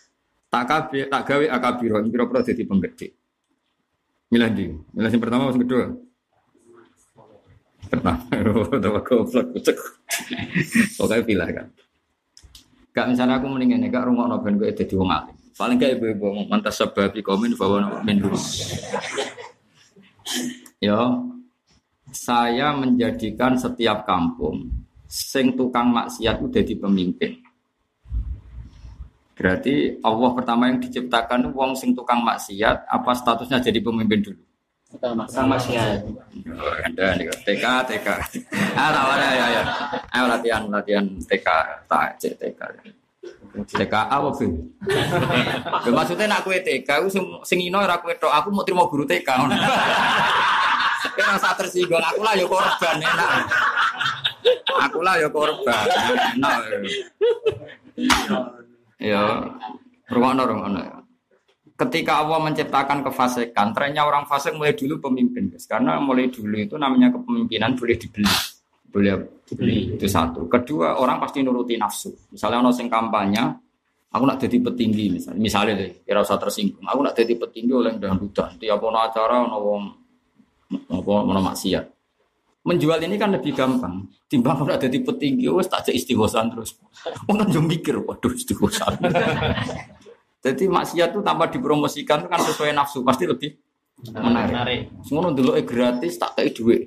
Tak 0.48 0.90
tak 1.12 1.22
gawe 1.28 1.44
akabiro 1.52 2.00
ing 2.00 2.08
pira-pira 2.08 2.40
penggede. 2.42 3.12
Milih 4.28 4.50
di, 4.52 4.64
milih 4.92 5.08
yang 5.08 5.22
pertama 5.24 5.48
yang 5.48 5.60
kedua. 5.64 5.84
Pertama, 7.88 8.20
tahu 8.84 9.00
goblok 9.00 9.46
cek. 9.64 9.78
Pokoknya 11.00 11.24
pilih 11.24 11.48
kan. 11.48 11.66
Gak 12.92 13.06
misalnya 13.08 13.40
aku 13.40 13.48
mendingin 13.48 13.88
gak 13.88 14.04
rumah 14.04 14.28
noben 14.28 14.60
gue 14.60 14.68
jadi 14.68 14.92
wong 14.92 15.08
alim. 15.08 15.36
Paling 15.56 15.80
gak 15.80 15.96
ibu-ibu 15.96 16.44
mantas 16.52 16.76
sebabi 16.76 17.24
komen 17.24 17.56
bahwa 17.56 18.04
min 18.04 18.20
dulu. 18.20 18.36
Ya, 20.78 21.00
saya 22.14 22.72
menjadikan 22.76 23.58
setiap 23.58 24.06
kampung 24.06 24.70
sing 25.08 25.56
tukang 25.56 25.88
maksiat 25.90 26.38
udah 26.38 26.62
di 26.62 26.74
pemimpin. 26.76 27.32
Berarti 29.38 30.02
Allah 30.02 30.30
pertama 30.34 30.66
yang 30.66 30.82
diciptakan 30.82 31.54
wong 31.54 31.78
sing 31.78 31.94
tukang 31.94 32.20
maksiat 32.26 32.90
apa 32.90 33.10
statusnya 33.14 33.62
jadi 33.62 33.78
pemimpin 33.78 34.20
dulu? 34.20 34.42
Sama 35.28 35.60
sih 35.60 35.76
ya. 35.76 36.00
Anda 36.82 37.14
nih 37.14 37.28
TK 37.44 37.64
TK. 37.86 38.08
Ah 38.72 38.88
tahu 38.88 39.08
ada 39.14 39.28
ya 39.36 39.46
ya. 39.52 39.62
Ayo 40.16 40.24
latihan 40.32 40.62
latihan 40.72 41.06
TK 41.28 41.48
tak 41.86 42.16
cek 42.18 42.34
TK. 42.40 42.60
TK 43.68 43.94
apa 43.94 44.28
sih? 44.38 44.50
Ya, 45.84 45.90
maksudnya 45.90 46.26
nak 46.30 46.46
kue 46.46 46.62
TK, 46.62 46.88
aku 47.02 47.08
sing 47.10 47.24
sing 47.42 47.58
ino 47.58 47.82
kue 48.00 48.14
tok, 48.14 48.30
aku 48.30 48.54
mau 48.54 48.62
terima 48.62 48.86
guru 48.86 49.02
TK. 49.02 49.28
Kira 51.18 51.34
rasa 51.34 51.54
tersinggung, 51.58 51.98
aku 51.98 52.22
lah 52.22 52.34
ya 52.38 52.46
korban 52.46 52.96
enak. 53.02 53.30
Aku 54.86 55.02
lah 55.02 55.18
ya 55.18 55.28
korban. 55.30 55.86
Enak. 56.38 56.58
Ya, 59.02 59.22
rungono 60.06 60.42
rungono. 60.46 60.78
Ketika 61.78 62.22
Allah 62.22 62.42
menciptakan 62.42 63.06
kefasikan, 63.06 63.70
trennya 63.70 64.02
orang 64.02 64.26
fasik 64.26 64.54
mulai 64.58 64.74
dulu 64.74 64.98
pemimpin, 64.98 65.46
guys. 65.50 65.70
Karena 65.70 66.02
mulai 66.02 66.26
dulu 66.26 66.58
itu 66.58 66.74
namanya 66.74 67.14
kepemimpinan 67.14 67.78
boleh 67.78 67.94
dibeli, 67.94 68.26
boleh 68.88 69.44
dibeli 69.44 69.96
itu 69.96 70.08
satu. 70.08 70.48
Kedua, 70.48 71.00
orang 71.00 71.20
pasti 71.20 71.44
nuruti 71.44 71.76
nafsu. 71.76 72.12
Misalnya 72.32 72.64
ono 72.64 72.72
sing 72.72 72.88
kampanye, 72.88 73.44
aku 74.12 74.24
nak 74.24 74.40
jadi 74.40 74.56
petinggi 74.60 75.04
misalnya, 75.12 75.40
misalnya 75.40 75.72
deh, 75.84 75.90
kira 76.04 76.24
usah 76.24 76.40
tersinggung. 76.40 76.84
Aku 76.84 77.00
nak 77.04 77.14
jadi 77.16 77.32
petinggi 77.36 77.72
oleh 77.72 77.92
dangdutan. 77.96 78.56
Tiap 78.56 78.80
ono 78.80 78.98
acara 78.98 79.44
ono 79.44 79.56
wong 79.60 79.82
apa 80.88 81.12
ono 81.12 81.40
maksiat. 81.40 81.84
Menjual 82.68 83.00
ini 83.08 83.16
kan 83.16 83.32
lebih 83.32 83.56
gampang. 83.56 84.04
Timbang 84.28 84.60
kalau 84.60 84.76
jadi 84.76 84.98
petinggi, 85.00 85.48
wes 85.48 85.72
tak 85.72 85.88
istighosan 85.88 86.52
terus. 86.52 86.76
Orang 87.24 87.48
kan 87.48 87.64
mikir, 87.64 87.96
waduh 88.04 88.28
istighosan. 88.28 89.00
Jadi 90.38 90.70
maksiat 90.70 91.10
itu 91.10 91.20
tanpa 91.20 91.50
dipromosikan 91.50 92.22
itu 92.22 92.28
kan 92.30 92.40
sesuai 92.46 92.70
nafsu 92.70 93.02
pasti 93.02 93.26
lebih 93.26 93.58
menarik. 94.14 94.50
Menarik. 94.54 94.80
Ngono 95.10 95.34
dulu 95.34 95.50
gratis 95.66 96.14
tak 96.14 96.38
kayak 96.38 96.54
duit. 96.54 96.82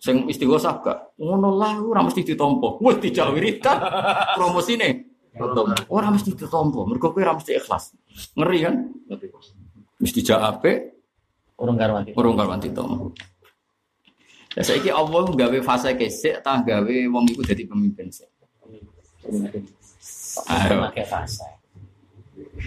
Sing 0.00 0.24
istighosah 0.26 0.80
gak? 0.80 0.98
Ngono 1.20 1.60
lah 1.60 1.76
ora 1.76 2.00
mesti 2.00 2.24
ditompo. 2.24 2.80
Wes 2.80 2.96
dijak 2.98 3.36
wiridan 3.36 3.76
promosine. 4.40 5.12
Ora 5.92 6.08
mesti 6.08 6.32
ditompo, 6.32 6.88
mergo 6.88 7.12
kowe 7.12 7.20
ora 7.20 7.36
mesti 7.36 7.52
ikhlas. 7.54 7.92
Ngeri 8.34 8.58
kan? 8.64 8.74
Mesti 10.00 10.24
dijak 10.24 10.40
apik, 10.40 10.78
Urung 11.60 11.76
karwati. 11.76 12.10
urung 12.16 12.34
karuan 12.34 12.58
ditompo. 12.58 13.12
Ya 14.56 14.64
saiki 14.64 14.88
Allah 14.90 15.28
gawe 15.30 15.58
fase 15.62 15.94
kesik 15.94 16.40
tah 16.42 16.64
gawe 16.64 16.96
wong 17.12 17.28
iku 17.30 17.44
dadi 17.44 17.68
pemimpin 17.68 18.08
sik. 18.10 18.26
Ayo. 20.50 20.90
Fase. 21.06 21.59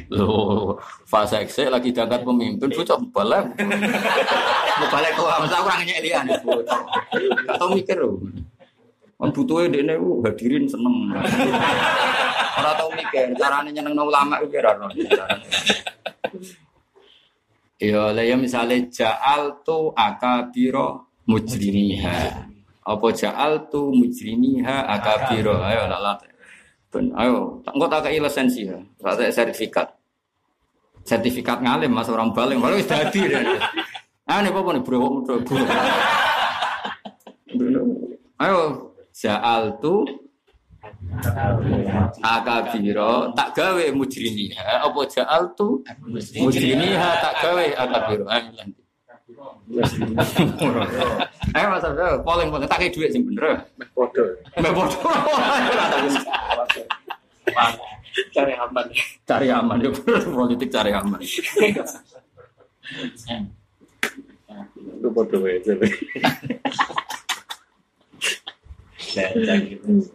Loh, 0.10 0.78
fase 1.08 1.42
eksik 1.42 1.70
lagi 1.70 1.90
diangkat 1.94 2.22
pemimpin, 2.22 2.70
bocah 2.70 2.98
balik. 3.14 3.46
Mau 4.80 4.88
balik 4.90 5.12
ke 5.16 5.22
masa 5.22 5.56
aku 5.62 5.68
orangnya 5.70 6.02
lian. 6.02 6.26
Gak 6.28 7.56
tau 7.58 7.70
mikir 7.72 7.98
loh. 7.98 8.18
Kan 9.18 9.30
butuhnya 9.32 9.80
dia 9.80 9.82
ini 9.88 9.96
hadirin 10.26 10.66
seneng. 10.68 11.14
Orang 12.60 12.76
tau 12.76 12.90
mikir, 12.92 13.32
caranya 13.40 13.70
nyeneng 13.72 14.04
ulama 14.04 14.36
itu 14.44 14.52
kira 14.52 14.76
Ya, 17.84 18.16
ya 18.16 18.36
misalnya 18.40 18.80
ja'al 18.88 19.64
tu 19.64 19.92
akabiro 19.92 21.08
mujrimiha. 21.28 22.48
Apa 22.84 23.08
ja'al 23.12 23.68
tu 23.68 23.92
mujrimiha 23.92 24.88
akabiro. 24.88 25.60
Ayo, 25.60 25.88
lah. 25.88 26.16
Ben, 26.94 27.10
ayo, 27.18 27.58
engkau 27.66 27.90
tak 27.90 28.06
kei 28.06 28.22
lisensi 28.22 28.70
ya, 28.70 28.78
tak 29.02 29.34
sertifikat. 29.34 29.90
Sertifikat 31.02 31.58
ngalim 31.66 31.90
mas 31.90 32.06
orang 32.06 32.30
baling, 32.30 32.62
baling 32.62 32.78
wis 32.78 32.86
dadi 32.86 33.26
deh. 33.26 33.42
Ah 34.30 34.46
nih 34.46 34.54
apa 34.54 34.70
nih 34.78 34.84
bro, 34.86 35.26
bro, 35.26 35.42
bro. 35.42 35.58
Ayo, 38.38 38.60
ja'al 39.10 39.74
tu 39.82 40.06
akabiro 42.22 43.34
tak 43.34 43.58
gawe 43.58 43.86
mujrimiha 43.90 44.86
apa 44.86 45.02
ja'al 45.10 45.50
tu 45.58 45.82
mujrimiha 46.38 47.10
tak 47.26 47.34
gawe 47.42 47.66
akabiro. 47.74 48.30
Ayo 48.30 48.70
Ayo 51.58 51.66
mas 51.70 51.86
Abdul, 51.86 52.22
polling 52.26 52.50
polling 52.54 52.70
tak 52.70 52.80
kayak 52.82 52.94
duit 52.94 53.10
sih 53.14 53.22
bener. 53.22 53.66
Bodoh. 53.98 54.38
Mbak 54.58 54.72
bodoh. 54.74 55.02
Cari 58.34 58.54
aman. 58.54 58.86
cari 59.26 59.50
aman 59.50 59.82
ya 59.82 59.90
bener 59.90 60.22
politik 60.30 60.70
cari 60.70 60.94
aman 60.94 61.18
aja. 61.18 61.42
Nah, 69.14 69.58
gitu. 69.66 70.06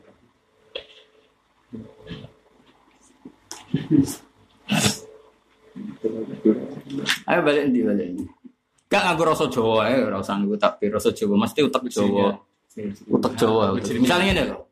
ayo 7.28 7.40
balik 7.42 7.64
di 7.74 7.80
balik 7.82 8.08
di 8.14 8.24
gak 8.88 9.02
nganggo 9.04 9.24
rasa 9.28 9.44
Jawa 9.52 9.92
ya 9.92 10.08
ora 10.08 10.16
usah 10.24 10.34
nganggo 10.40 10.56
tapi 10.56 10.88
rasa 10.88 11.12
Jawa. 11.12 11.34
Mesti 11.44 11.60
utek 11.60 11.84
Jawa. 11.92 12.32
utek 13.10 13.32
Jawa 13.34 13.74
misalnya 13.74 14.32
ini 14.32 14.42
loh 14.48 14.70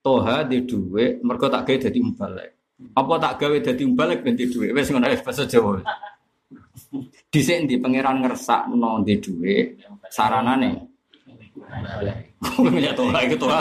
Toha 0.00 0.46
di 0.46 0.62
duwe 0.62 1.18
mergo 1.20 1.50
tak 1.50 1.66
gawe 1.66 1.78
dadi 1.82 1.98
mbalek 1.98 2.50
apa 2.94 3.12
tak 3.18 3.34
gawe 3.42 3.56
dadi 3.58 3.82
mbalek 3.84 4.22
ben 4.22 4.38
di 4.38 4.46
duwe 4.46 4.70
wis 4.70 4.88
ngono 4.90 5.10
bahasa 5.10 5.44
Jawa. 5.44 5.82
Dhisik 7.26 7.66
ndi 7.66 7.82
pangeran 7.82 8.22
ngersakno 8.22 9.02
di 9.02 9.18
duwe 9.18 9.74
saranane. 10.08 10.70
Ya 12.78 12.92
Toha 12.94 13.18
itu 13.26 13.36
Toha 13.36 13.58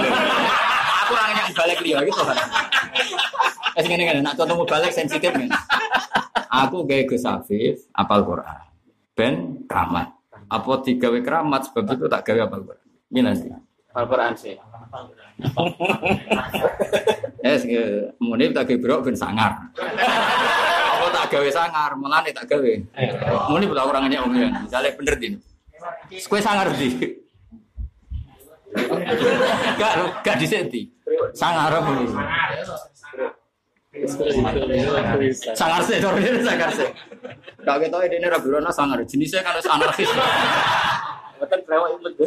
aku 1.06 1.12
ora 1.18 1.26
nyak 1.34 1.48
balik 1.58 1.80
liya 1.82 2.00
iki 2.06 2.14
Toha. 2.14 2.34
Wes 3.76 3.86
ngene 3.90 4.04
ngene, 4.08 4.22
nak 4.24 4.40
contoh 4.40 4.64
balik 4.64 4.94
sensitif. 4.94 5.34
Aku 6.48 6.86
gawe 6.88 7.04
Gus 7.10 7.26
Afif 7.28 7.90
apal 7.92 8.22
Quran. 8.24 8.75
Ben 9.16 9.64
keramat. 9.66 10.12
Apa 10.52 10.84
digawe 10.84 11.20
keramat 11.24 11.72
sebab 11.72 11.96
itu 11.96 12.06
tak 12.12 12.22
gawe 12.28 12.40
apal 12.46 12.62
Quran. 12.68 12.86
Ini 13.10 13.20
nanti. 13.24 13.48
Al-Quran 13.96 14.34
sih. 14.36 14.56
Eh, 17.46 18.10
muni 18.18 18.50
tak 18.50 18.66
gawe 18.66 18.82
brok 18.82 19.06
ben 19.06 19.14
sangar. 19.14 19.54
Apa 19.78 21.08
tak 21.14 21.38
gawe 21.38 21.50
sangar, 21.54 21.94
melane 21.94 22.34
tak 22.34 22.50
gawe. 22.50 22.74
Muni 23.54 23.70
pula 23.70 23.86
orang 23.86 24.10
ini 24.10 24.18
omongan. 24.18 24.66
Misalnya 24.66 24.98
bener 24.98 25.16
din. 25.22 25.34
Kue 26.26 26.42
sangar 26.42 26.74
di. 26.74 26.90
Gak 29.80 29.94
gak 30.20 30.36
disenti. 30.36 30.84
Sangar 31.32 31.72
apa 31.72 31.90
ini? 31.96 32.12
Sangar 35.56 35.80
sih, 35.88 35.98
dorongnya 36.04 36.44
sangar 36.44 36.70
sih. 36.76 36.90
Gak 37.64 37.78
kita 37.88 37.98
ini 38.12 38.28
Rabirona 38.28 38.72
sangar. 38.72 39.00
Jenisnya 39.08 39.40
kan 39.40 39.56
harus 39.56 39.68
anarkis. 39.72 40.12
Betul 41.40 41.60
kelewat 41.64 41.90
itu. 42.04 42.26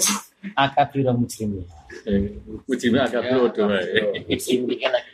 Akabiro 0.56 1.12
muslimin. 1.12 1.68
Ujime 2.64 2.98
agak 3.04 3.28
bodoh 3.36 3.68
wae. 3.68 4.24
Muslimin 4.28 4.76
kan 4.80 4.90
lagi. 4.96 5.12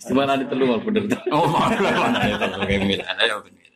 Gimana 0.00 0.40
di 0.40 0.48
telu 0.48 0.64
mal 0.64 0.80
bener. 0.80 1.04
Oh, 1.28 1.44
mana 1.44 1.76
mana 1.76 2.18
itu? 2.24 2.46
Oke, 2.56 2.74
mil. 2.80 3.00
Ada 3.04 3.22
ya 3.28 3.36
bener. 3.44 3.68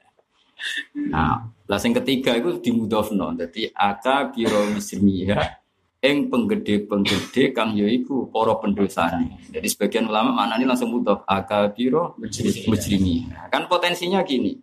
Nah, 1.12 1.52
lah 1.68 1.76
sing 1.76 1.92
ketiga 1.92 2.32
itu 2.40 2.56
dimudhofno. 2.64 3.36
Dadi 3.36 3.68
aka 3.76 4.32
biro 4.32 4.72
muslimiha 4.72 5.63
ing 6.04 6.28
penggede-penggede 6.28 7.56
kang 7.56 7.72
yaiku 7.72 8.28
para 8.28 8.52
pendosane. 8.60 9.40
Jadi 9.48 9.64
sebagian 9.72 10.04
ulama 10.04 10.36
maknanya 10.36 10.76
langsung 10.76 10.92
mudhof 10.92 11.24
aka 11.24 11.72
biro 11.72 12.12
mujrimiha. 12.20 13.48
Kan 13.48 13.64
potensinya 13.64 14.20
gini. 14.20 14.60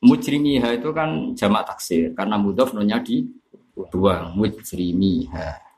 Mujrimiha 0.00 0.80
itu 0.80 0.88
kan 0.96 1.36
jamak 1.36 1.68
taksir 1.68 2.16
karena 2.16 2.40
mudhof 2.40 2.72
nonya 2.72 2.96
di 3.04 3.28
dua 3.92 4.32
mujrimiha. 4.32 5.68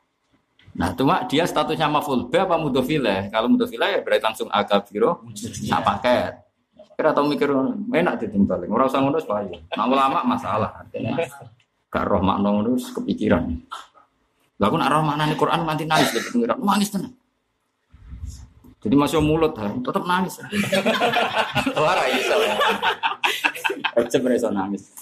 Nah, 0.73 0.89
cuma 0.97 1.21
dia 1.29 1.45
statusnya 1.45 1.85
maful 1.85 2.31
B 2.31 2.33
apa 2.39 2.57
mudhofilah? 2.57 3.29
Kalau 3.29 3.45
mudhofilah 3.51 3.93
ya 3.93 3.99
berarti 4.01 4.23
langsung 4.25 4.49
agabiro 4.49 5.21
sak 5.37 5.83
paket. 5.85 6.33
Kira 6.97 7.13
tau 7.13 7.27
mikir 7.29 7.51
enak 7.93 8.23
ditimbal. 8.23 8.65
Ora 8.71 8.89
usah 8.89 9.03
ngono 9.03 9.21
wae. 9.21 9.53
Nah, 9.75 9.85
ulama 9.85 10.25
masalah. 10.25 10.81
Artinya 10.81 11.19
gak 11.93 12.05
roh 12.09 12.23
makna 12.25 12.49
kepikiran. 12.73 13.53
Lah 14.63 14.71
aku 14.71 14.79
nak 14.79 14.95
roh 14.95 15.03
maknane 15.03 15.35
Quran 15.35 15.67
nganti 15.67 15.83
nangis 15.83 16.15
lho 16.15 16.23
pengiran. 16.23 16.55
Nangis 16.63 16.87
tenan. 16.87 17.11
Jadi 18.79 18.95
masih 18.95 19.19
mulut 19.19 19.51
tetap 19.59 20.07
nangis. 20.07 20.39
Ora 21.83 22.07
iso. 22.07 22.35
Aja 23.99 24.17
iso 24.23 24.49
nangis. 24.55 24.95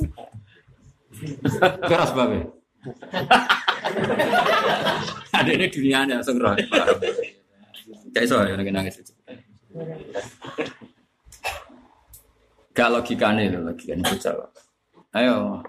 Keras 1.85 2.09
babe. 2.17 2.49
Ada 5.37 5.51
ini 5.53 5.69
dunia 5.69 6.09
nih 6.09 6.17
langsung 6.17 6.41
roh. 6.41 6.57
Kayak 8.17 8.25
so 8.25 8.41
ya 8.41 8.57
nangis. 8.57 8.97
Gak 12.73 12.89
logikanya 12.89 13.53
loh 13.53 13.69
logikanya 13.69 14.09
bocah. 14.09 14.33
Ayo. 15.13 15.61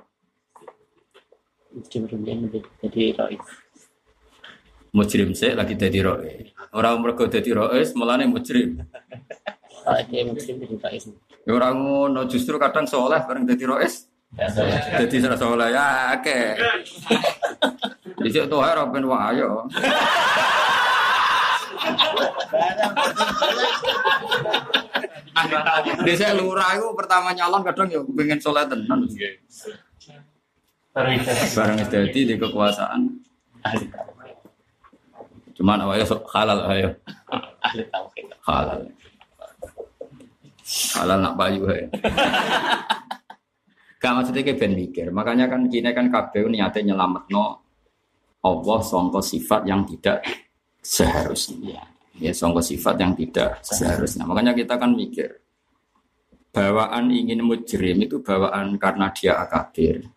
Jadi 1.93 3.13
Rois. 3.21 3.62
Mujrim 4.93 5.33
sih 5.33 5.57
lagi 5.57 5.73
jadi 5.73 6.05
roe. 6.05 6.53
Orang 6.77 7.01
mereka 7.01 7.25
jadi 7.25 7.57
roe, 7.57 7.81
mulane 7.97 8.29
mujrim. 8.29 8.85
Rois. 9.89 11.05
Ya 11.43 11.53
orang 11.57 11.75
ngono 11.81 12.29
justru 12.29 12.61
kadang 12.61 12.85
soleh 12.85 13.25
bareng 13.25 13.49
jadi 13.49 13.65
roe. 13.65 13.89
Jadi 15.01 15.17
serah 15.17 15.41
soleh 15.41 15.73
ya 15.73 16.13
oke. 16.17 16.41
Jadi 18.21 18.49
tuh 18.49 18.61
harap 18.61 18.93
ben 18.93 19.09
wah 19.09 19.33
ayo. 19.33 19.65
Di 26.05 26.13
saya 26.21 26.37
lurah 26.37 26.77
itu 26.77 26.89
pertama 26.93 27.33
nyalon 27.33 27.65
kadang 27.65 27.89
ya 27.89 28.01
pengen 28.05 28.39
soleh 28.45 28.69
tenan. 28.69 29.09
Barang 31.57 31.81
jadi 31.81 32.21
di 32.29 32.35
kekuasaan. 32.37 33.09
Cuman 35.63 35.79
awalnya 35.79 36.03
sok 36.03 36.27
halal 36.35 36.59
ayo. 36.75 36.91
Ahli 37.63 37.87
tauhid. 37.87 38.35
Halal. 38.43 38.83
Halal 40.99 41.19
nak 41.23 41.39
bayu 41.39 41.71
ayo. 41.71 41.87
Gak 44.03 44.11
maksudnya 44.19 44.43
kayak 44.43 44.59
ben 44.59 44.75
mikir. 44.75 45.15
Makanya 45.15 45.47
kan 45.47 45.71
kini 45.71 45.87
kan 45.95 46.11
KPU 46.11 46.51
niatnya 46.51 46.91
nyelamet 46.91 47.31
no 47.31 47.63
Allah 48.43 48.81
songko 48.83 49.23
sifat 49.23 49.63
yang 49.63 49.87
tidak 49.87 50.27
seharusnya. 50.83 51.87
Ya 52.19 52.35
songko 52.35 52.59
sifat 52.59 52.99
yang 52.99 53.15
tidak 53.15 53.63
seharusnya. 53.63 54.27
Makanya 54.27 54.59
kita 54.59 54.75
kan 54.75 54.99
mikir. 54.99 55.47
Bawaan 56.51 57.15
ingin 57.15 57.39
mujrim 57.47 58.03
itu 58.03 58.19
bawaan 58.19 58.83
karena 58.83 59.15
dia 59.15 59.39
akabir. 59.39 60.11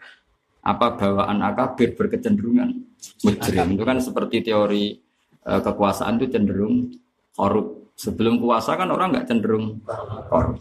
Apa 0.65 0.97
bawaan 0.97 1.45
akabir 1.45 1.93
berkecenderungan 1.93 2.97
mujrim 3.21 3.77
itu 3.77 3.83
kan 3.85 4.01
seperti 4.01 4.41
teori 4.41 5.04
eh, 5.45 5.61
kekuasaan 5.61 6.17
itu 6.19 6.27
cenderung 6.33 6.89
korup. 7.37 7.95
Sebelum 7.95 8.43
kuasa 8.43 8.75
kan 8.75 8.91
orang 8.91 9.15
nggak 9.15 9.27
cenderung 9.29 9.79
korup. 10.27 10.59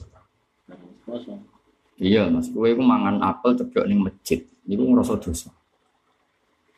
Iya 1.95 2.27
mas, 2.27 2.51
kue 2.51 2.75
itu 2.75 2.83
mangan 2.83 3.23
apel 3.23 3.55
ceblok 3.55 3.87
ning 3.87 4.03
masjid, 4.03 4.43
itu 4.67 4.83
ngerasa 4.83 5.15
dosa. 5.23 5.51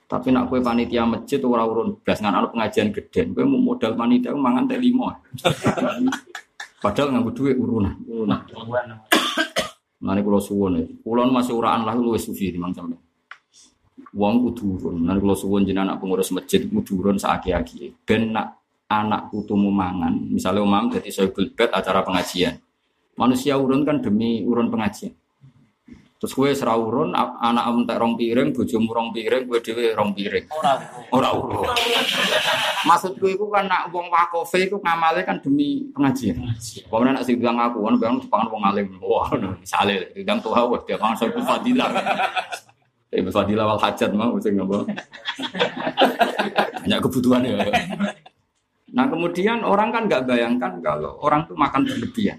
Tapi 0.07 0.29
nak 0.31 0.53
kue 0.53 0.61
panitia 0.61 1.09
masjid 1.09 1.41
ora 1.41 1.65
urun 1.65 1.99
blas 2.05 2.21
ngan 2.21 2.37
ana 2.37 2.49
pengajian 2.53 2.93
gede, 2.93 3.33
kue 3.33 3.45
mau 3.49 3.57
modal 3.57 3.97
panitia 3.97 4.37
ku 4.37 4.41
mangan 4.41 4.69
teh 4.69 4.77
lima. 4.77 5.17
Padahal 6.85 7.09
nganggo 7.17 7.33
duit 7.33 7.57
urunan, 7.57 7.97
urunan. 8.05 8.41
Nanti 9.97 10.21
kulo 10.21 10.39
suwon 10.39 10.77
ya, 10.77 10.85
kulo 11.01 11.25
masih 11.33 11.57
uraan 11.57 11.89
lah 11.89 11.97
luwes 11.97 12.29
sufi 12.29 12.53
di 12.53 12.61
mang 12.61 12.77
sampe. 12.77 13.06
Wong 14.15 14.35
kudu 14.47 14.79
urun, 14.79 14.97
nanti 15.03 15.19
kulo 15.19 15.35
suwon 15.35 15.67
jenengan 15.67 15.95
anak 15.95 15.99
pengurus 16.05 16.31
masjid 16.31 16.63
kudu 16.63 17.03
urun 17.03 17.19
saaki-aki. 17.19 18.07
Ben 18.07 18.31
nak 18.31 18.63
anak 18.87 19.35
putumu 19.35 19.69
mangan, 19.75 20.15
misalnya 20.31 20.63
umam 20.63 20.87
jadi 20.95 21.11
soibul 21.11 21.51
bed 21.51 21.75
acara 21.75 22.07
pengajian. 22.07 22.55
Manusia 23.19 23.59
urun 23.59 23.83
kan 23.83 23.99
demi 23.99 24.47
urun 24.47 24.71
pengajian. 24.71 25.11
Terus 26.17 26.33
gue 26.33 26.49
serah 26.57 26.81
urun, 26.81 27.13
a- 27.13 27.37
anak 27.45 27.65
em 27.69 27.85
tak 27.85 28.01
rong 28.01 28.17
piring, 28.17 28.57
bojomu 28.57 28.89
rong 28.89 29.13
piring, 29.13 29.45
gue 29.53 29.61
dewe 29.61 29.93
rong 29.93 30.17
piring. 30.17 30.49
Ora 31.13 31.29
urun. 31.37 31.69
Maksud 32.89 33.21
gue 33.21 33.37
itu 33.37 33.45
kan 33.53 33.69
nak 33.69 33.93
wong 33.93 34.09
wakofe 34.09 34.65
itu 34.65 34.81
ngamale 34.81 35.29
kan 35.29 35.37
demi 35.45 35.85
pengajian. 35.93 36.41
Pokoknya 36.89 37.21
nak 37.21 37.25
sing 37.29 37.37
bilang 37.37 37.61
aku, 37.61 37.85
kan 37.85 37.95
bilang 38.01 38.17
dipangan 38.17 38.49
wong 38.49 38.63
alim. 38.65 38.87
Wah, 39.05 39.29
misalnya, 39.61 40.09
bilang 40.17 40.41
tuh 40.41 40.57
hawa, 40.57 40.81
dia 40.89 40.97
pangan 40.97 41.21
soal 41.21 41.37
fadilah. 41.37 41.91
Eh, 43.15 43.23
fadilah 43.23 43.65
wal 43.71 43.81
hajat 43.81 44.11
mau, 44.13 44.35
sing 44.43 44.59
ngomong. 44.59 44.87
Banyak 46.83 47.01
kebutuhan 47.03 47.47
ya. 47.47 47.67
Nah 48.97 49.07
kemudian 49.07 49.63
orang 49.63 49.95
kan 49.95 50.03
nggak 50.11 50.25
bayangkan 50.27 50.73
kalau 50.83 51.19
orang 51.23 51.47
tuh 51.47 51.55
makan 51.55 51.87
berlebihan. 51.87 52.39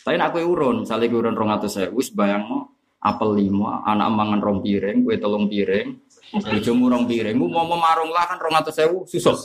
Tapi 0.00 0.16
nak 0.16 0.32
kue 0.32 0.40
urun, 0.40 0.88
misalnya 0.88 1.12
urun 1.12 1.36
rong 1.36 1.52
atau 1.52 1.68
saya, 1.68 1.92
wis 1.92 2.08
bayang 2.14 2.48
mau 2.48 2.72
apel 2.98 3.44
lima, 3.44 3.84
anak 3.84 4.08
mangan 4.08 4.40
rong 4.40 4.58
piring, 4.64 5.04
kue 5.04 5.20
telung 5.20 5.52
piring, 5.52 6.00
bojomu 6.32 6.88
rong 6.88 7.04
piring, 7.04 7.36
Ku 7.36 7.46
mau 7.46 7.68
memarung 7.68 8.08
lah 8.08 8.24
kan 8.24 8.40
rong 8.40 8.56
atau 8.56 8.72
saya, 8.72 8.88
susuk. 9.04 9.36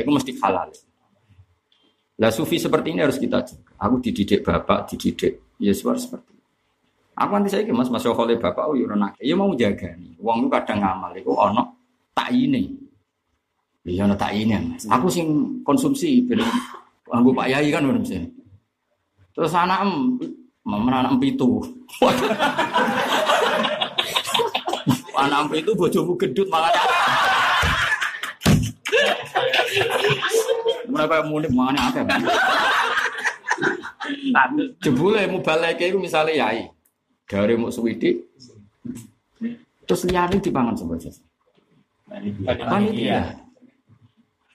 Itu 0.00 0.08
mesti 0.08 0.32
halal. 0.40 0.72
Lah 2.20 2.30
sufi 2.32 2.60
seperti 2.60 2.92
ini 2.92 3.00
harus 3.04 3.16
kita 3.16 3.40
jaga. 3.44 3.68
Aku 3.80 3.96
dididik 4.00 4.44
bapak, 4.44 4.92
dididik 4.92 5.56
Yesus 5.56 6.08
seperti. 6.08 6.29
Aku 7.20 7.36
nanti 7.36 7.52
saya 7.52 7.68
mas 7.68 7.92
mas 7.92 8.00
oleh 8.08 8.40
bapak, 8.40 8.64
oh 8.64 8.72
yurun 8.72 9.04
ya 9.20 9.36
mau 9.36 9.52
jaga 9.52 9.92
nih. 9.92 10.16
Uang 10.24 10.40
itu 10.40 10.48
kadang 10.48 10.80
ngamal, 10.80 11.12
itu 11.12 11.28
ono 11.28 11.68
tak 12.16 12.32
ini. 12.32 12.72
Iya 13.84 14.08
ono 14.08 14.16
tak 14.16 14.32
ini 14.32 14.56
mas. 14.56 14.88
Aku 14.88 15.12
sing 15.12 15.60
konsumsi, 15.60 16.24
ben 16.24 16.40
Anggo 17.12 17.36
Pak 17.36 17.52
Yai 17.52 17.68
kan 17.68 17.84
urip 17.84 18.08
sini. 18.08 18.24
Terus 19.36 19.52
anak 19.52 19.84
em, 19.84 20.16
mana 20.64 21.04
anak 21.04 21.12
em 21.12 21.20
pitu. 21.20 21.60
anak 25.20 25.38
em 25.44 25.48
pitu 25.52 25.76
bojomu 25.76 26.16
gendut 26.16 26.48
makanya. 26.48 26.82
Mereka 30.88 31.28
mulik 31.28 31.52
makanya 31.52 31.92
ada. 31.92 32.16
Jebule 34.80 35.28
mubaleke 35.28 35.92
iku 35.92 36.00
misale 36.00 36.40
yai. 36.40 36.79
Dari 37.30 37.54
mau 37.54 37.70
suwidi. 37.70 38.18
Terus 39.86 40.02
liyane 40.10 40.42
dipangan 40.42 40.74
sapa 40.74 40.98
saja. 40.98 41.22
Panitia. 42.66 43.38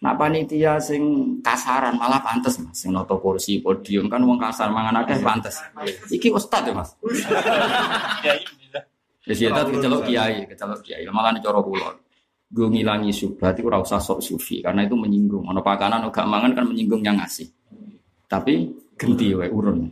Nah 0.04 0.14
panitia 0.20 0.76
sing 0.84 1.02
kasaran 1.40 1.96
malah 1.96 2.20
pantes 2.20 2.60
mas, 2.60 2.76
sing 2.76 2.92
noto 2.92 3.16
kursi 3.18 3.64
podium 3.64 4.12
kan 4.12 4.20
wong 4.28 4.36
kasar 4.36 4.68
mangan 4.76 5.08
akeh 5.08 5.24
pantes. 5.24 5.64
Iki 6.12 6.36
ustad 6.36 6.68
ya 6.68 6.76
mas. 6.76 7.00
Ya 9.26 9.34
sih 9.34 9.48
kecelok 9.48 10.04
kiai, 10.06 10.44
kecelok 10.46 10.84
kiai. 10.84 11.08
Malah 11.08 11.32
nih 11.32 11.42
coro 11.42 11.64
kulon. 11.64 11.96
Gue 12.46 12.70
ngilangi 12.70 13.10
subhat 13.10 13.58
itu 13.58 13.66
usah 13.66 13.98
sok 13.98 14.22
sufi 14.22 14.62
karena 14.62 14.86
itu 14.86 14.94
menyinggung. 14.94 15.48
Ono 15.50 15.64
pakanan 15.66 16.12
gak 16.14 16.28
mangan 16.30 16.54
kan 16.54 16.68
menyinggung 16.70 17.02
yang 17.02 17.18
ngasih. 17.18 17.50
Tapi 18.30 18.70
genti 19.00 19.34
wae 19.34 19.50
urun. 19.50 19.90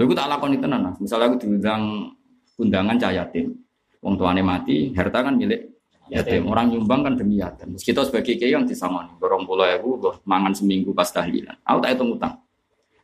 Lha 0.00 0.08
iku 0.08 0.16
tak 0.16 0.32
lakoni 0.32 0.56
tenan 0.56 0.80
mas. 0.80 0.96
Misalnya 0.96 1.28
aku 1.28 1.36
diundang 1.44 2.08
undangan 2.56 2.96
cah 2.96 3.12
yatim. 3.12 3.52
Wong 4.00 4.16
tuane 4.16 4.40
mati, 4.40 4.96
harta 4.96 5.20
kan 5.20 5.36
milik 5.36 5.76
yatim. 6.08 6.48
Orang 6.48 6.72
nyumbang 6.72 7.04
kan 7.04 7.20
demi 7.20 7.36
yatim. 7.36 7.76
Terus 7.76 7.84
kita 7.84 8.00
sebagai 8.08 8.40
kiai 8.40 8.56
yang 8.56 8.64
disangoni, 8.64 9.12
borong 9.20 9.44
pulau 9.44 9.68
ibu, 9.68 10.00
mangan 10.24 10.56
seminggu 10.56 10.96
pas 10.96 11.12
tahlilan. 11.12 11.52
Aku 11.68 11.84
tak 11.84 11.92
hitung 11.92 12.16
utang. 12.16 12.32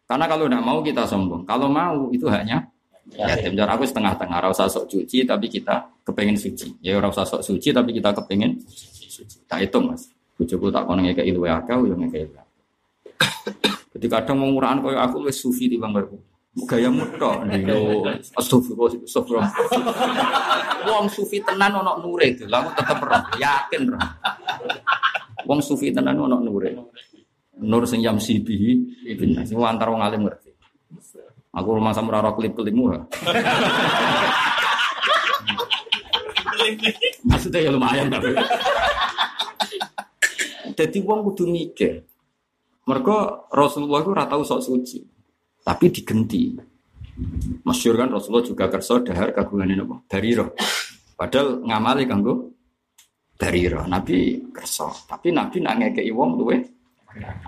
Karena 0.09 0.25
kalau 0.25 0.49
tidak 0.49 0.65
mau 0.65 0.81
kita 0.81 1.05
sombong. 1.05 1.45
Kalau 1.45 1.69
mau 1.69 2.09
itu 2.17 2.25
haknya 2.33 2.65
yatim. 3.13 3.53
Jadi 3.53 3.71
aku 3.77 3.85
setengah-tengah. 3.85 4.39
Rasa 4.49 4.65
sok 4.65 4.89
cuci 4.89 5.29
tapi 5.29 5.53
kita 5.53 5.93
kepengen 6.01 6.41
suci. 6.41 6.81
Ya 6.81 6.97
rasa 6.97 7.29
sok 7.29 7.45
suci 7.45 7.77
tapi 7.77 7.93
kita 7.93 8.17
kepengen 8.17 8.57
suci. 8.65 9.45
Tak 9.45 9.69
hitung 9.69 9.93
mas. 9.93 10.09
Bujuku 10.41 10.73
tak 10.73 10.89
kono 10.89 11.05
ngekei 11.05 11.29
luwe 11.29 11.53
akeh, 11.53 11.77
yo 11.77 11.93
ngekei. 11.93 12.25
Jadi 13.93 14.07
kadang 14.09 14.41
mau 14.41 14.49
murahan 14.49 14.81
koyo 14.81 14.97
aku 14.97 15.29
wis 15.29 15.37
sufi 15.37 15.69
di 15.69 15.77
bang 15.77 15.93
baru. 16.57 16.65
Gaya 16.65 16.89
muda 16.89 17.45
dino 17.45 18.09
astagfirullah 18.33 19.05
astagfirullah. 19.05 19.53
Wong 20.89 21.07
sufi 21.13 21.45
tenan 21.45 21.77
ono 21.77 22.01
nure 22.01 22.33
itu, 22.33 22.49
lalu 22.49 22.73
tetep 22.73 22.97
roh, 23.05 23.23
yakin 23.37 23.83
roh. 23.93 24.01
Wong 25.45 25.61
sufi 25.61 25.93
tenan 25.93 26.17
ono 26.17 26.41
nure. 26.41 26.73
Nur 27.61 27.85
sing 27.89 28.01
jam 28.01 28.17
sibi, 28.17 28.77
bin 29.17 29.37
sing 29.45 29.57
antar 29.61 29.93
wong 29.93 30.01
alim 30.01 30.25
ngerti. 30.25 30.53
Aku 31.57 31.73
rumah 31.73 31.97
sama 31.97 32.21
rara 32.21 32.37
klip-klipmu. 32.37 32.85
ha. 32.93 33.01
Maksudnya 37.25 37.65
ya 37.65 37.71
lumayan 37.73 38.13
tapi. 38.13 38.37
Jadi 40.77 40.99
wong 41.01 41.25
kudu 41.33 41.49
mikir. 41.49 42.05
Mereka 42.85 43.49
Rasulullah 43.51 44.05
itu 44.05 44.13
ratau 44.13 44.45
sok 44.47 44.63
suci, 44.63 45.01
tapi 45.67 45.91
digenti. 45.91 46.55
Masyur 47.67 47.99
kan 47.99 48.15
Rasulullah 48.15 48.47
juga 48.47 48.71
kerso 48.71 49.03
dahar 49.03 49.35
kagungan 49.35 49.67
ini 49.67 49.83
apa? 49.83 49.97
Dariro. 50.07 50.55
Padahal 51.19 51.65
ngamali 51.67 52.05
kanggo 52.07 52.35
dariro. 53.35 53.83
Nabi 53.91 54.47
kerso, 54.55 54.95
tapi 55.11 55.35
Nabi 55.35 55.59
nak 55.59 55.75
ngekei 55.83 56.13
wong 56.15 56.39
luwe 56.39 56.57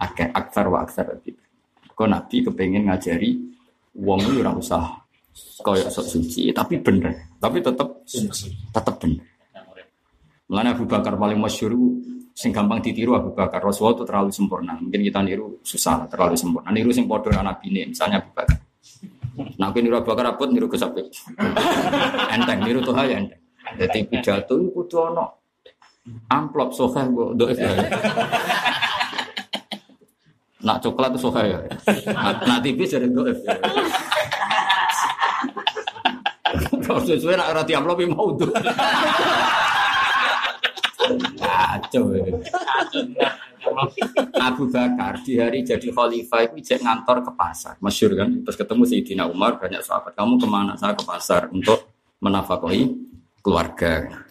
akeh 0.02 0.34
aksar 0.34 0.66
wa 0.66 0.82
lebih. 0.82 1.36
Kok 1.94 2.08
Nabi 2.10 2.36
kepengen 2.42 2.90
ngajari 2.90 3.30
wong 4.02 4.18
itu 4.24 4.42
ora 4.42 4.50
usah 4.56 4.98
koyo 5.62 5.86
sok 5.86 6.06
suci, 6.18 6.50
tapi 6.50 6.82
bener. 6.82 7.38
Tapi 7.38 7.62
tetep 7.62 7.88
tetep 8.74 8.94
bener. 8.98 9.26
Mulanya 10.48 10.72
Abu 10.74 10.88
Bakar 10.88 11.14
paling 11.20 11.36
masyur 11.36 11.76
sing 12.38 12.54
gampang 12.54 12.78
ditiru 12.78 13.18
Abu 13.18 13.34
Bakar. 13.34 13.58
Rasulullah 13.58 13.98
itu 13.98 14.04
terlalu 14.06 14.30
sempurna. 14.30 14.78
Mungkin 14.78 15.02
kita 15.02 15.26
niru 15.26 15.58
susah 15.66 16.06
terlalu 16.06 16.38
sempurna. 16.38 16.70
Niru 16.70 16.94
sing 16.94 17.10
podo 17.10 17.34
anak 17.34 17.58
bini, 17.58 17.90
misalnya 17.90 18.22
Abu 18.22 18.30
Bakar. 18.30 18.62
Nah, 19.58 19.74
aku 19.74 19.82
niru 19.82 19.98
Abu 19.98 20.14
Bakar 20.14 20.38
abot 20.38 20.46
niru 20.46 20.70
Gus 20.70 20.86
Abid. 20.86 21.10
enteng, 22.38 22.62
niru 22.62 22.78
tuh 22.86 22.94
ya 22.94 23.18
enteng. 23.18 23.42
Jadi 23.74 23.98
pidato 24.06 24.54
itu 24.54 24.70
kudu 24.70 24.96
ono 25.02 25.26
amplop 26.30 26.70
sofa 26.72 27.04
gue 27.10 27.34
doif 27.34 27.58
ya. 27.58 27.68
Nak 30.62 30.78
coklat 30.80 31.10
itu 31.12 31.20
sofa 31.20 31.42
ya. 31.42 31.58
Nak, 32.14 32.62
tipis 32.62 32.94
jadi 32.94 33.10
doif 33.10 33.36
ya. 33.42 33.58
Kalau 36.86 37.04
sesuai 37.04 37.36
nak 37.36 37.52
roti 37.60 37.76
amplop 37.76 37.98
ya 38.00 38.08
mau 38.08 38.32
tuh. 38.38 38.48
Kacau 41.16 42.04
ya. 42.12 42.24
Abu 44.38 44.70
Bakar 44.70 45.20
di 45.24 45.36
hari 45.36 45.66
jadi 45.66 45.88
khalifah 45.90 46.48
itu 46.48 46.54
ijek 46.62 46.78
ngantor 46.84 47.24
ke 47.26 47.30
pasar. 47.34 47.74
Masyur 47.80 48.14
kan? 48.16 48.30
Terus 48.44 48.56
ketemu 48.56 48.82
Sayyidina 48.86 49.24
Umar, 49.28 49.58
banyak 49.60 49.82
sahabat. 49.82 50.14
Kamu 50.14 50.40
ke 50.40 50.46
mana? 50.48 50.72
Saya 50.78 50.94
ke 50.94 51.04
pasar 51.04 51.50
untuk 51.52 51.90
menafkahi 52.22 52.82
keluarga. 53.42 54.24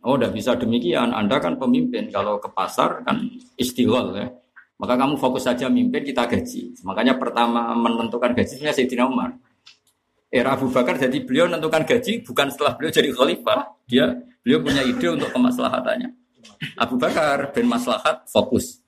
Oh, 0.00 0.16
udah 0.16 0.32
bisa 0.32 0.56
demikian. 0.56 1.12
Anda 1.12 1.36
kan 1.40 1.60
pemimpin. 1.60 2.08
Kalau 2.08 2.40
ke 2.40 2.48
pasar 2.48 3.04
kan 3.04 3.20
istighol 3.60 4.16
ya. 4.16 4.26
Maka 4.80 4.96
kamu 4.96 5.20
fokus 5.20 5.44
saja 5.44 5.68
mimpin, 5.68 6.00
kita 6.00 6.24
gaji. 6.24 6.72
Makanya 6.88 7.20
pertama 7.20 7.76
menentukan 7.76 8.32
gajinya 8.32 8.72
Sayyidina 8.72 9.04
Umar. 9.04 9.36
Era 10.32 10.56
Abu 10.56 10.72
Bakar 10.72 10.96
jadi 10.96 11.20
beliau 11.20 11.50
menentukan 11.52 11.84
gaji 11.84 12.24
bukan 12.24 12.48
setelah 12.48 12.78
beliau 12.78 12.88
jadi 12.94 13.12
khalifah. 13.12 13.76
Dia 13.84 14.14
beliau 14.44 14.60
punya 14.64 14.82
ide 14.84 15.06
untuk 15.08 15.30
kemaslahatannya. 15.32 16.10
Abu 16.76 16.96
Bakar 16.96 17.52
ben 17.52 17.68
maslahat 17.68 18.24
fokus. 18.28 18.80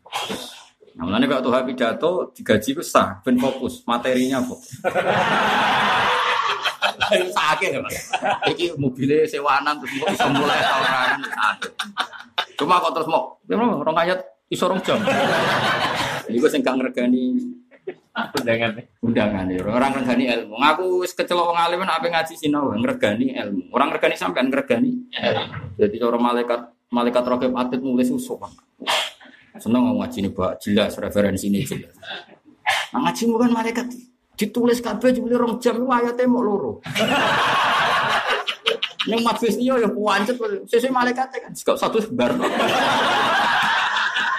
Mulanya 0.93 1.25
kalau 1.25 1.43
Tuhan 1.49 1.63
pidato 1.65 2.11
digaji 2.37 2.77
itu 2.77 2.85
sah, 2.85 3.25
ben 3.25 3.41
fokus, 3.41 3.81
materinya 3.89 4.45
fokus. 4.45 4.77
Sakit 7.13 7.71
ya. 7.77 7.81
Iki 8.49 8.77
mobilnya 8.81 9.29
sewaanan 9.29 9.81
terus 9.81 9.93
mau 10.01 10.09
bisa 10.09 10.27
mulai 10.33 10.61
tawaran. 10.61 11.21
Cuma 12.57 12.81
kok 12.81 12.93
terus 12.97 13.09
mau, 13.09 13.37
memang 13.49 13.81
orang 13.85 13.97
ayat 14.09 14.19
iso 14.53 14.69
rong 14.69 14.81
jam. 14.85 15.01
Ini 16.29 16.37
gue 16.37 16.51
sing 16.53 16.65
gak 16.65 16.77
ngregani 16.77 17.37
Undangan. 18.13 18.77
undangan 19.01 19.49
ya. 19.49 19.65
Orang 19.65 19.91
ngregani 19.97 20.25
ilmu. 20.29 20.55
Ngaku 20.61 20.87
kecelok 21.17 21.47
wong 21.49 21.59
alim 21.59 21.81
apa 21.83 22.05
ngaji 22.05 22.35
sinau, 22.37 22.77
ngregani 22.77 23.33
ilmu. 23.33 23.73
Orang 23.73 23.89
ngregani 23.91 24.15
sampean 24.21 24.53
ngregani. 24.53 25.09
Jadi 25.81 25.97
orang 26.05 26.21
malaikat 26.21 26.61
malaikat 26.93 27.25
rokib 27.25 27.57
atlet 27.57 27.81
mulai 27.81 28.05
susuk. 28.05 28.45
Seneng 29.57 29.97
ngaji 29.97 30.19
ini 30.21 30.31
pak 30.33 30.61
jelas 30.61 30.93
referensi 31.01 31.49
ini 31.49 31.65
jelas. 31.65 31.97
Nah, 32.93 33.09
ngaji 33.09 33.23
bukan 33.33 33.51
malaikat 33.53 33.87
ditulis 34.37 34.85
kabeh 34.85 35.13
jumlah 35.17 35.39
rong 35.41 35.57
jam 35.57 35.81
ayatnya 35.89 36.29
mau 36.29 36.45
loro. 36.45 36.85
Yang 39.03 39.21
majlis 39.27 39.55
ini 39.59 39.67
ya 39.67 39.91
puancet, 39.91 40.39
sesuai 40.71 40.95
malaikatnya 40.95 41.39
kan. 41.43 41.53
Satu 41.59 41.99
sebar. 41.99 42.39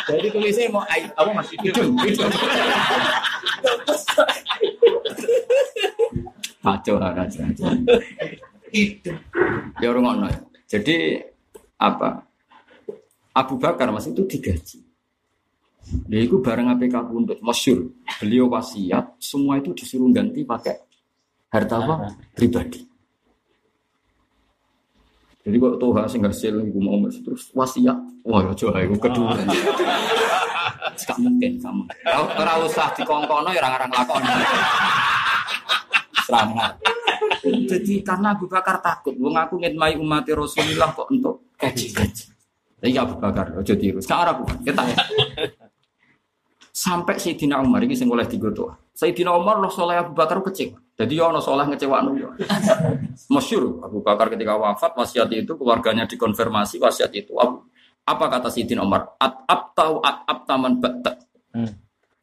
Jadi 0.10 0.28
tulisnya 0.32 0.68
mau 0.72 0.84
ai 0.88 1.08
apa 1.08 1.32
masih 1.32 1.56
Hidung, 1.64 1.96
hidung. 2.04 2.32
Kacau 6.64 6.96
aja. 7.00 7.44
Ya 9.80 9.88
orang 9.92 10.04
ngono 10.04 10.26
ya. 10.32 10.40
Jadi 10.68 11.22
apa? 11.78 12.24
Abu 13.34 13.58
Bakar 13.58 13.90
mas 13.90 14.06
itu 14.06 14.24
digaji. 14.24 14.80
Dia 16.08 16.22
itu 16.24 16.40
bareng 16.40 16.72
APK 16.72 16.96
Pundut, 17.12 17.40
masyur. 17.44 17.92
Beliau 18.24 18.48
wasiat, 18.48 19.20
semua 19.20 19.60
itu 19.60 19.76
disuruh 19.76 20.08
ganti 20.16 20.48
pakai 20.48 20.80
harta 21.52 21.76
apa? 21.84 21.96
Pribadi. 22.32 22.93
Jadi 25.44 25.56
kok 25.60 25.76
tuh 25.76 25.92
sing 26.08 26.24
hasil 26.24 26.56
iku 26.72 26.80
mau 26.80 27.04
terus 27.12 27.52
wasiat, 27.52 28.00
wah 28.24 28.40
ya 28.48 28.56
coba 28.56 28.80
iku 28.80 28.96
kedua. 28.96 29.36
Gak 30.94 31.20
mungkin 31.20 31.60
kamu. 31.60 31.84
Ora 32.40 32.64
usah 32.64 32.96
dikongkono 32.96 33.52
ya 33.52 33.60
orang-orang 33.60 33.92
lakon. 33.92 34.24
Selamat. 36.24 36.80
Jadi 37.44 38.00
karena 38.08 38.32
Abu 38.32 38.48
Bakar 38.48 38.80
takut, 38.80 39.12
wong 39.20 39.36
aku 39.36 39.60
ngitmai 39.60 40.00
umat 40.00 40.24
Rasulullah 40.32 40.96
kok 40.96 41.12
untuk 41.12 41.52
gaji-gaji. 41.60 42.32
Jadi 42.80 42.96
Abu 42.96 43.20
Bakar, 43.20 43.52
ojo 43.60 43.74
tiru. 43.76 44.00
Sekarang 44.00 44.40
aku, 44.40 44.64
kita 44.64 44.80
ya. 44.88 44.96
Sampai 46.72 47.20
Sayyidina 47.20 47.60
Umar 47.60 47.84
ini 47.84 48.00
sing 48.00 48.08
oleh 48.08 48.24
digoto. 48.24 48.92
Sayyidina 48.96 49.36
Umar 49.36 49.60
loh 49.60 49.72
soleh 49.72 50.00
Abu 50.00 50.16
Bakar 50.16 50.40
kecil. 50.40 50.80
Jadi 50.94 51.18
ya 51.18 51.34
ono 51.34 51.42
soleh 51.42 51.66
ngecewakno 51.66 52.12
ya. 52.14 52.30
Masyur 53.34 53.82
Abu 53.82 54.06
Bakar 54.06 54.30
ketika 54.30 54.54
wafat 54.54 54.94
wasiat 54.94 55.26
itu 55.34 55.58
keluarganya 55.58 56.06
dikonfirmasi 56.06 56.78
wasiat 56.78 57.10
itu. 57.18 57.34
Abu, 57.34 57.66
apa 58.06 58.26
kata 58.30 58.54
Sayyidina 58.54 58.86
Umar? 58.86 59.18
At 59.18 59.42
abta 59.50 59.86
wa 59.90 60.00
at 60.06 60.18
abta 60.30 60.54
man 60.54 60.78
batta. 60.78 61.18
Hmm. 61.50 61.70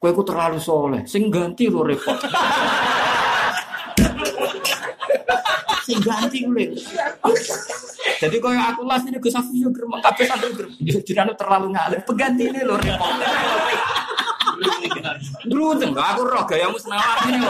Kowe 0.00 0.10
ku 0.16 0.22
terlalu 0.24 0.62
soleh, 0.62 1.02
sing 1.04 1.28
ganti 1.28 1.66
lo 1.68 1.82
repot. 1.84 2.14
sing 5.84 5.98
ganti 6.00 6.46
gue. 6.46 6.72
Jadi 8.22 8.36
kau 8.38 8.54
yang 8.54 8.70
aku 8.70 8.86
las 8.86 9.02
ini 9.04 9.18
Gus 9.18 9.34
Afif 9.34 9.56
yo 9.58 9.68
gremeng 9.74 10.00
kabeh 10.00 10.24
santri 10.30 10.54
gremeng. 10.54 10.78
Jenenge 11.04 11.34
terlalu 11.34 11.74
ngalir. 11.74 12.00
Pengganti 12.06 12.48
ini 12.48 12.60
lo 12.62 12.78
repot. 12.78 13.12
Dulu 15.44 15.74
enggak 15.82 16.06
aku 16.14 16.22
roh 16.22 16.44
gayamu 16.46 16.78
senawar 16.78 17.18
ini. 17.26 17.40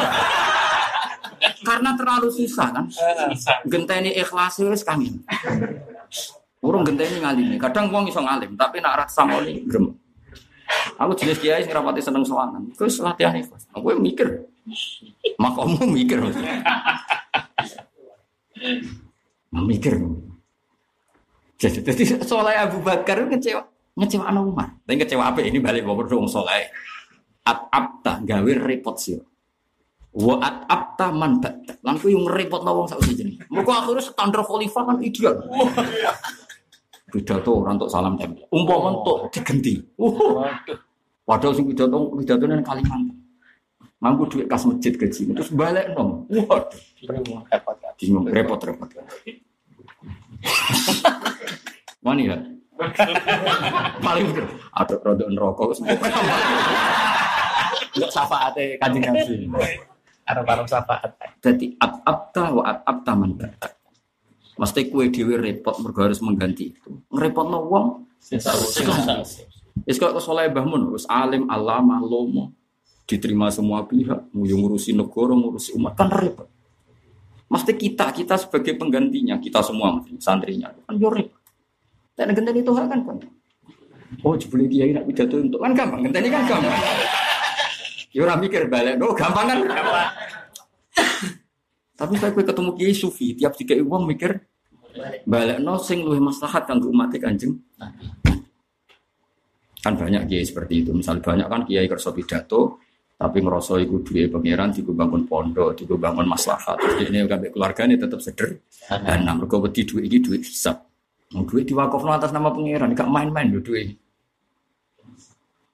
Karena 1.65 1.97
terlalu 1.97 2.29
susah 2.29 2.69
kan. 2.73 2.85
Genteni 3.65 4.13
ikhlas 4.17 4.61
wis 4.61 4.85
kangen. 4.85 5.25
Urung 6.61 6.85
genteni 6.85 7.21
ngalimi. 7.25 7.57
Kadang 7.57 7.89
wong 7.89 8.13
iso 8.13 8.21
ngalim, 8.21 8.53
tapi 8.55 8.85
nak 8.85 9.05
rasa 9.05 9.25
samoni 9.25 9.65
gremeng. 9.65 9.97
Aku 11.01 11.17
jenis 11.19 11.41
kiai 11.41 11.65
sing 11.65 11.73
rapati 11.75 11.99
seneng 12.05 12.23
sowanan. 12.23 12.71
Terus 12.77 13.01
latihan 13.03 13.35
ikhlas. 13.35 13.67
Aku 13.75 13.97
mikir. 13.99 14.47
Makamu 15.41 15.89
mikir 15.89 16.21
maksudnya. 16.21 16.63
Mikir. 19.51 19.95
Jadi, 21.61 21.85
jadi 21.85 22.03
soalnya 22.25 22.65
Abu 22.65 22.81
Bakar 22.81 23.21
ngecewa, 23.29 23.61
ngecewa 23.97 24.25
anak 24.33 24.43
Umar. 24.49 24.69
Tapi 24.85 24.97
ngecewa 24.97 25.25
apa 25.29 25.45
ini 25.45 25.61
balik 25.61 25.85
bawa 25.85 26.09
dong 26.09 26.25
soalnya. 26.25 26.73
At 27.45 27.69
abta 27.69 28.21
gawe 28.25 28.51
repot 28.65 28.97
sih. 28.97 29.21
Wa 30.11 30.43
at 30.43 30.67
abta 30.67 31.15
man. 31.15 31.39
Langku 31.87 32.11
yang 32.11 32.27
repot 32.27 32.67
lawang 32.67 32.91
sak 32.91 32.99
jenis. 33.07 33.39
Muka 33.47 33.87
akhirnya 33.87 34.03
standar 34.03 34.43
khalifah 34.43 34.83
kan 34.91 34.97
ideal. 35.01 35.39
Pidato 37.11 37.51
orang 37.63 37.79
untuk 37.79 37.91
salam 37.91 38.15
tempel. 38.19 38.47
Umpama 38.51 38.99
untuk 38.99 39.31
digenti. 39.35 39.79
Padahal 41.27 41.55
sing 41.55 41.67
pidato 41.71 42.15
pidato 42.19 42.45
nang 42.47 42.63
Kalimantan. 42.63 43.19
Mampu 44.01 44.25
duit 44.33 44.49
kas 44.49 44.65
masjid 44.65 44.97
gaji. 44.97 45.31
Terus 45.37 45.51
balik 45.53 45.93
dong. 45.93 46.25
Waduh. 46.27 46.81
Repot 47.51 47.77
ya. 47.79 47.91
Bingung, 48.01 48.25
repot-repot. 48.33 48.89
Wani 52.01 52.33
ya. 52.33 52.37
Paling 54.01 54.25
bener. 54.33 54.49
Ada 54.73 54.95
produk 54.97 55.29
rokok 55.37 55.77
semua. 55.77 56.01
Enggak 57.93 58.11
syafaate 58.15 58.81
kanjeng 58.81 59.05
Nabi. 59.05 59.37
Arep-arep 60.31 60.67
syafaat. 60.71 61.11
Jadi 61.43 61.75
at 61.81 62.01
abta 62.07 62.45
wa 62.55 62.63
abta 62.67 63.13
man. 63.19 63.35
Mesti 64.61 64.93
kue 64.93 65.09
dhewe 65.09 65.41
repot 65.41 65.81
mergo 65.81 66.05
harus 66.05 66.21
mengganti 66.21 66.77
itu. 66.77 66.91
Ngerepotno 67.09 67.59
wong 67.65 67.87
Wis 69.89 69.97
kok 69.97 70.13
soleh 70.21 70.53
Mbah 70.53 70.67
Mun, 70.69 70.93
wis 70.93 71.09
alim, 71.09 71.49
alama, 71.49 71.97
lomo, 72.05 72.53
diterima 73.09 73.49
semua 73.49 73.81
pihak, 73.89 74.29
mau 74.31 74.45
yang 74.45 74.61
ngurusi 74.61 74.93
negara, 74.93 75.33
ngurusi 75.33 75.73
umat 75.81 75.97
kan 75.97 76.13
repot. 76.13 76.45
Mesti 77.51 77.73
kita, 77.75 78.13
kita 78.13 78.37
sebagai 78.39 78.77
penggantinya, 78.77 79.41
kita 79.41 79.65
semua 79.65 79.97
mesti 79.97 80.21
santrinya 80.21 80.71
kan 80.71 80.95
yo 81.01 81.09
repot. 81.09 81.41
Dan 82.13 82.37
genteni 82.37 82.61
itu 82.61 82.73
kan 82.77 82.87
kan. 82.87 83.01
Oh, 84.27 84.37
jebule 84.37 84.69
kiai 84.69 84.93
nak 84.93 85.09
pidato 85.09 85.41
untuk 85.41 85.65
kan 85.65 85.73
gampang, 85.73 86.05
genteni 86.05 86.29
kan 86.29 86.45
gampang. 86.45 86.77
Yo 88.11 88.27
ora 88.27 88.35
mikir 88.35 88.67
balik, 88.67 88.99
no 88.99 89.15
gampang. 89.15 89.47
Kan. 89.47 89.59
Tapi 91.95 92.13
saya 92.19 92.35
kue 92.35 92.43
ketemu 92.43 92.71
kiai 92.75 92.95
sufi, 92.97 93.39
tiap 93.39 93.55
tiga 93.55 93.79
uang 93.79 94.09
mikir 94.11 94.35
balik 95.23 95.63
no 95.63 95.79
sing 95.79 96.03
luwih 96.03 96.19
maslahat 96.19 96.67
kanggo 96.67 96.91
umat 96.91 97.15
kanjeng. 97.15 97.55
Kan 99.81 99.95
banyak 99.95 100.27
kiai 100.27 100.43
seperti 100.43 100.83
itu. 100.83 100.91
Misal 100.91 101.23
banyak 101.23 101.47
kan 101.47 101.63
kiai 101.63 101.87
kerso 101.87 102.11
pidato 102.11 102.83
tapi 103.21 103.45
ngerasa 103.45 103.77
iku 103.85 104.01
duwe 104.01 104.33
pangeran 104.33 104.73
bangun 104.75 105.23
pondok 105.29 105.77
diku 105.79 105.95
bangun 105.95 106.27
maslahat. 106.27 106.83
Terus 106.83 107.15
ini 107.15 107.23
keluarga 107.53 107.87
ini 107.87 107.95
tetap 107.95 108.19
seder. 108.19 108.59
Dan 108.91 109.29
mergo 109.29 109.63
wedi 109.63 109.87
duit 109.87 110.11
iki 110.11 110.19
duit 110.19 110.43
hisab. 110.43 110.83
Mau 111.31 111.47
duit 111.47 111.63
diwakafno 111.63 112.11
atas 112.11 112.35
nama 112.35 112.51
pangeran 112.51 112.91
gak 112.91 113.07
main-main 113.07 113.55
duit 113.55 113.95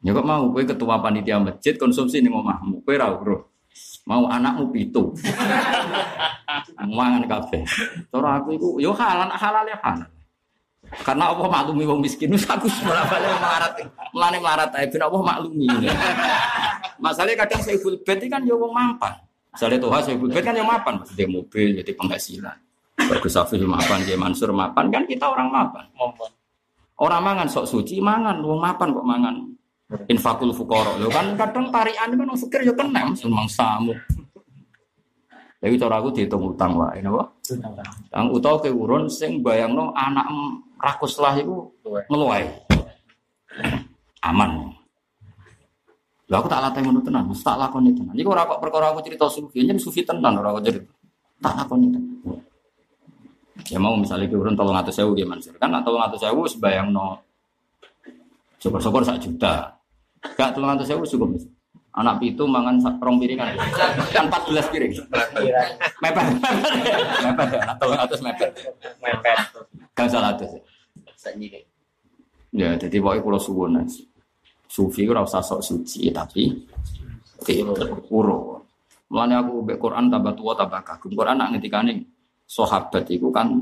Ya 0.07 0.15
kok 0.15 0.23
mau? 0.23 0.47
Kowe 0.55 0.63
ketua 0.63 1.03
panitia 1.03 1.43
masjid 1.43 1.75
konsumsi 1.75 2.23
ning 2.23 2.31
omahmu. 2.31 2.87
Kowe 2.87 2.95
ra 2.95 3.11
urus 3.11 3.43
mau 4.07 4.31
anakmu 4.31 4.71
pitu. 4.71 5.11
Mangan 6.79 7.27
kabeh. 7.27 7.67
Cara 8.15 8.39
aku 8.39 8.55
iku 8.55 8.69
yo 8.79 8.95
halal 8.95 9.27
halal 9.35 9.67
ya 9.67 9.75
halal. 9.83 10.07
Karena 11.03 11.35
Allah 11.35 11.51
maklumi 11.51 11.83
wong 11.83 11.99
miskin 11.99 12.31
wis 12.31 12.47
aku 12.47 12.71
malah 12.87 13.03
balik 13.11 13.35
melarat. 13.43 13.73
Melane 14.15 14.39
melarat 14.39 14.71
ae 14.79 14.87
ben 14.87 15.03
Allah 15.03 15.23
maklumi. 15.27 15.67
Masalahnya 17.03 17.43
kadang 17.43 17.61
saya 17.67 17.77
bed 17.83 18.19
ini 18.23 18.31
kan 18.31 18.47
yo 18.47 18.55
wong 18.63 18.71
mampan 18.71 19.27
misalnya 19.57 20.05
saya 20.05 20.21
full 20.21 20.29
bed 20.29 20.45
kan 20.45 20.53
yo 20.53 20.65
mapan. 20.69 21.01
Maksudnya 21.01 21.27
mobil 21.33 21.69
jadi 21.81 21.93
penghasilan. 21.97 22.57
Bagus 22.97 23.33
Safi 23.33 23.57
mapan, 23.65 24.05
Kiai 24.05 24.21
Mansur 24.21 24.53
mapan. 24.53 24.93
Kan 24.93 25.09
kita 25.09 25.33
orang 25.33 25.49
mapan. 25.49 25.85
Orang 26.97 27.21
mangan 27.25 27.49
sok 27.49 27.69
suci 27.69 28.01
mangan, 28.01 28.41
wong 28.45 28.61
mapan 28.61 28.89
kok 28.93 29.05
mangan. 29.05 29.35
Infakul 29.87 30.51
fukoro. 30.51 30.99
Lho 30.99 31.07
kan 31.15 31.39
kadang 31.39 31.71
tarian 31.71 32.11
kan 32.11 32.27
wong 32.27 32.39
fikir 32.39 32.67
yo 32.67 32.75
kena 32.75 33.07
samu. 33.47 33.95
Tapi 35.57 35.79
cara 35.79 35.99
aku 35.99 36.11
dihitung 36.13 36.55
utang 36.55 36.75
wae 36.79 36.99
napa? 37.01 37.33
Tang 38.11 38.29
utawa 38.35 38.59
ke 38.59 38.71
urun 38.71 39.07
sing 39.07 39.41
bayangno 39.41 39.95
anak 39.95 40.27
rakus 40.83 41.23
lah 41.23 41.39
iku 41.39 41.71
ngeluai. 42.11 42.51
Aman. 44.27 44.75
Lah 46.27 46.43
aku 46.43 46.51
tak 46.51 46.59
latih 46.59 46.83
ngono 46.83 46.99
tenan, 47.07 47.31
mesti 47.31 47.47
tak 47.47 47.55
lakoni 47.55 47.95
tenan. 47.95 48.11
Iku 48.19 48.35
ora 48.35 48.43
kok 48.43 48.59
perkara 48.59 48.91
aku 48.91 48.99
cerita 49.07 49.31
sufi, 49.31 49.63
yen 49.63 49.79
sufi 49.79 50.03
tenan 50.03 50.35
ora 50.35 50.51
kok 50.59 50.67
cerita. 50.67 50.91
Tak 51.39 51.55
lakoni 51.63 51.87
tenan. 51.95 52.15
Ya 53.71 53.79
mau 53.79 53.95
misalnya 53.95 54.27
ke 54.27 54.35
urun 54.35 54.59
tolong 54.59 54.75
atau 54.75 54.91
sewu 54.91 55.15
gimana 55.15 55.39
sih? 55.39 55.55
Kan 55.55 55.71
tolong 55.87 56.03
atau 56.03 56.19
sewu 56.19 56.51
sebayang 56.51 56.91
no 56.91 57.23
syukur-syukur 58.59 59.07
sak 59.07 59.23
juta. 59.23 59.76
Gak 60.35 60.51
tolong 60.59 60.75
atau 60.75 60.83
sewu 60.83 61.07
cukup. 61.07 61.39
Anak 61.97 62.21
pitu 62.21 62.45
mangan 62.45 62.77
rong 62.99 63.17
piringan. 63.23 63.57
Kan 64.11 64.27
14 64.29 64.73
piring. 64.75 64.93
Mepet. 66.03 66.27
Mepet. 67.25 67.49
Tolong 67.79 68.01
atus 68.03 68.21
mepet. 68.21 68.51
Mepet. 69.01 69.39
Gak 69.95 70.09
salah 70.11 70.35
atus. 70.35 70.51
Ya, 72.57 72.73
jadi 72.75 72.97
pokoknya 73.03 73.21
kalau 73.23 73.41
suwun 73.41 73.83
Sufi 74.67 75.07
itu 75.07 75.15
rasa 75.15 75.39
sok 75.41 75.63
suci, 75.63 76.11
tapi 76.11 76.51
uro. 78.11 78.67
Mulanya 79.07 79.39
aku 79.39 79.63
be 79.63 79.79
Quran 79.79 80.11
tambah 80.11 80.35
tua 80.35 80.53
tambah 80.59 80.83
kagum. 80.83 81.15
Quran 81.15 81.39
nak 81.39 81.55
ngetikane 81.55 82.03
sahabat 82.43 83.07
itu 83.07 83.31
kan 83.31 83.55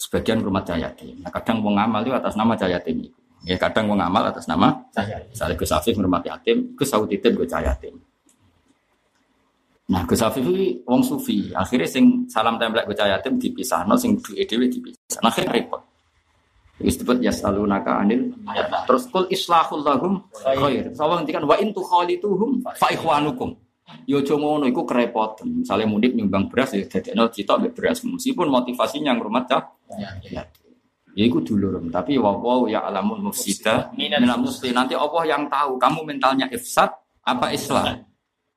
sebagian 0.00 0.40
rumah 0.40 0.64
jayatim. 0.64 1.20
Nah, 1.20 1.28
kadang 1.28 1.60
wong 1.60 1.76
amal 1.76 2.00
itu 2.00 2.16
atas 2.16 2.32
nama 2.32 2.56
jayatim 2.56 3.04
itu. 3.04 3.19
Ya 3.48 3.56
kadang 3.56 3.88
wong 3.88 4.00
amal 4.00 4.28
atas 4.28 4.44
nama 4.44 4.84
Saya. 4.92 5.24
Gus 5.56 5.72
Afif 5.72 5.96
rumah 5.96 6.20
yatim, 6.20 6.76
Gus 6.76 6.92
Saud 6.92 7.08
Titip 7.08 7.32
Gus 7.40 7.48
Jayatim. 7.48 7.96
Nah, 9.90 10.04
Gus 10.04 10.20
Afif 10.20 10.44
itu 10.44 10.84
wong 10.84 11.00
sufi. 11.00 11.50
Akhirnya 11.56 11.88
sing 11.88 12.28
salam 12.28 12.60
templek 12.60 12.84
Gus 12.84 13.00
Jayatim 13.00 13.40
dipisah, 13.40 13.88
no 13.88 13.96
sing 13.96 14.20
duwe 14.20 14.44
dhewe 14.44 14.68
dipisah. 14.68 15.24
Nah, 15.24 15.32
akhirnya 15.32 15.56
repot. 15.56 15.82
Itu 16.80 17.04
disebut 17.04 17.20
yasalunaka 17.20 18.00
anil 18.00 18.32
terus 18.88 19.04
kul 19.12 19.28
islahul 19.28 19.84
lahum 19.84 20.24
khair. 20.32 20.88
Sawang 20.96 21.24
ngendikan 21.24 21.44
wa 21.44 21.56
in 21.60 21.76
tukhalituhum 21.76 22.64
fa 22.64 22.88
ikhwanukum. 22.88 23.52
Yo 24.08 24.24
aja 24.24 24.32
ngono 24.32 24.64
iku 24.64 24.88
kerepotan. 24.88 25.60
Misalnya 25.60 25.84
mudik 25.90 26.16
nyumbang 26.16 26.48
beras 26.48 26.72
ya 26.72 26.86
dadekno 26.88 27.28
citok 27.28 27.56
mbek 27.60 27.72
beras 27.76 28.00
meskipun 28.00 28.48
motivasinya 28.48 29.12
ngrumat 29.12 29.44
cah. 29.44 29.62
Ya. 30.24 30.48
Ya 31.20 31.28
iku 31.28 31.44
dulur, 31.44 31.76
tapi 31.92 32.16
wa 32.16 32.32
wa 32.32 32.64
ya 32.64 32.80
alamul 32.80 33.28
mufsida 33.28 33.92
minal 33.92 34.40
muslim. 34.40 34.72
Nanti 34.72 34.96
Allah 34.96 35.28
yang 35.28 35.52
tahu 35.52 35.76
kamu 35.76 36.00
mentalnya 36.08 36.48
ifsad 36.48 36.88
apa 37.20 37.52
islam. 37.52 38.08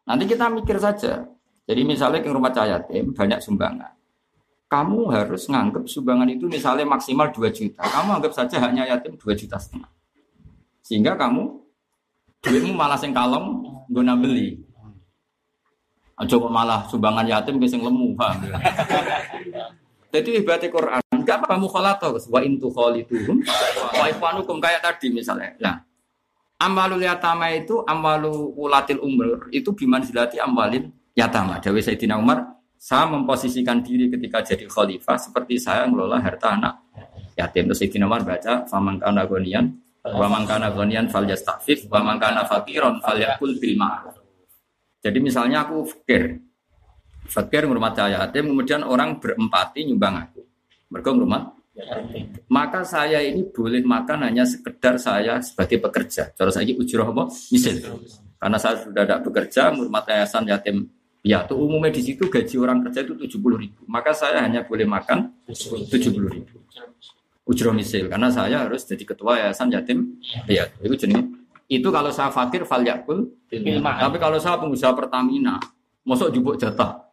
Nanti 0.07 0.23
kita 0.23 0.47
mikir 0.47 0.79
saja. 0.79 1.27
Jadi 1.67 1.81
misalnya 1.83 2.23
ke 2.23 2.31
rumah 2.31 2.55
yatim 2.55 3.11
banyak 3.11 3.43
sumbangan. 3.43 3.91
Kamu 4.71 5.11
harus 5.11 5.51
nganggap 5.51 5.91
sumbangan 5.91 6.31
itu 6.31 6.47
misalnya 6.47 6.87
maksimal 6.87 7.35
2 7.35 7.51
juta. 7.51 7.83
Kamu 7.83 8.23
anggap 8.23 8.31
saja 8.31 8.55
hanya 8.63 8.87
yatim 8.87 9.19
2 9.19 9.35
juta 9.35 9.59
setengah. 9.59 9.91
Sehingga 10.87 11.19
kamu 11.19 11.43
duitmu 12.47 12.71
malah 12.79 12.95
sing 12.95 13.11
kalong 13.11 13.59
guna 13.91 14.15
beli. 14.15 14.55
Kok 16.15 16.47
malah 16.47 16.87
sumbangan 16.87 17.27
yatim 17.27 17.59
ke 17.59 17.67
sing 17.67 17.83
lemu, 17.83 18.15
ya? 18.15 18.55
Jadi 20.15 20.39
ibadah 20.39 20.69
Quran 20.71 21.02
enggak 21.23 21.47
apa 21.47 21.55
mukhalato 21.55 22.11
wa 22.29 22.39
in 22.43 22.59
tukhalituhum 22.59 23.39
wa 23.95 24.05
ikhwanukum 24.11 24.59
kayak 24.59 24.83
tadi 24.83 25.09
misalnya. 25.09 25.55
Nah, 25.63 25.75
amalul 26.59 26.99
yatama 26.99 27.49
itu 27.55 27.81
amalu 27.87 28.51
ulatil 28.59 28.99
umur 28.99 29.47
itu 29.55 29.71
bimanzilati 29.71 30.37
amalin 30.43 30.91
yatama. 31.15 31.63
Dewi 31.63 31.79
Sayyidina 31.79 32.19
Umar, 32.19 32.59
saya 32.75 33.07
memposisikan 33.07 33.79
diri 33.79 34.11
ketika 34.11 34.43
jadi 34.43 34.67
khalifah 34.67 35.15
seperti 35.15 35.55
saya 35.55 35.87
ngelola 35.87 36.19
harta 36.19 36.59
anak 36.59 36.83
yatim. 37.39 37.71
Terus 37.71 37.79
Sayyidina 37.79 38.05
Umar 38.05 38.27
baca 38.27 38.67
faman 38.67 38.99
kana 38.99 39.23
gonian 39.23 39.79
wa 40.03 40.27
man 40.27 40.43
kana 40.43 40.67
gonian 40.75 41.07
falyastafif 41.07 41.87
wa 41.87 42.03
man 42.03 42.19
kana 42.19 42.43
faqiran 42.43 42.99
falyakul 42.99 43.55
bil. 43.55 43.79
Jadi 45.03 45.19
misalnya 45.19 45.67
aku 45.67 45.83
fakir, 45.83 46.39
fakir 47.27 47.67
cahaya 47.67 48.23
yatim, 48.23 48.51
kemudian 48.55 48.87
orang 48.87 49.19
berempati 49.19 49.83
nyumbang 49.87 50.27
aku. 50.27 50.43
Mereka 50.93 51.09
ngurmat, 51.09 51.57
maka 52.53 52.85
saya 52.85 53.17
ini 53.25 53.49
boleh 53.49 53.81
makan 53.81 54.29
hanya 54.29 54.45
sekedar 54.45 55.01
saya 55.01 55.41
sebagai 55.41 55.81
pekerja. 55.81 56.29
Cara 56.37 56.53
saya 56.53 56.69
ujroh 56.69 57.09
apa? 57.09 57.33
Misal. 57.49 57.81
Karena 58.37 58.57
saya 58.61 58.77
sudah 58.77 59.01
tidak 59.01 59.25
bekerja, 59.25 59.73
ngurmat 59.73 60.05
yayasan 60.05 60.45
yatim 60.45 60.85
Ya, 61.23 61.39
tuh 61.47 61.55
umumnya 61.55 61.87
di 61.87 62.03
situ 62.03 62.27
gaji 62.27 62.59
orang 62.59 62.83
kerja 62.83 63.07
itu 63.07 63.15
70 63.15 63.55
ribu. 63.55 63.79
Maka 63.87 64.11
saya 64.11 64.43
hanya 64.43 64.67
boleh 64.67 64.83
makan 64.83 65.31
70 65.47 65.87
ribu. 66.19 66.59
Ujroh 67.47 67.71
misil, 67.71 68.11
karena 68.11 68.27
saya 68.27 68.67
harus 68.67 68.83
jadi 68.83 69.07
ketua 69.07 69.39
yayasan 69.39 69.71
yatim. 69.71 70.19
Ya, 70.51 70.67
itu 70.83 70.99
jenis. 70.99 71.23
Itu 71.71 71.95
kalau 71.95 72.11
saya 72.11 72.27
fakir, 72.27 72.67
fal 72.67 72.83
yakul. 72.83 73.31
Tapi 73.47 74.17
kalau 74.19 74.35
saya 74.35 74.59
pengusaha 74.59 74.91
Pertamina, 74.91 75.63
masuk 76.03 76.27
jubuk 76.35 76.59
jatah 76.59 77.07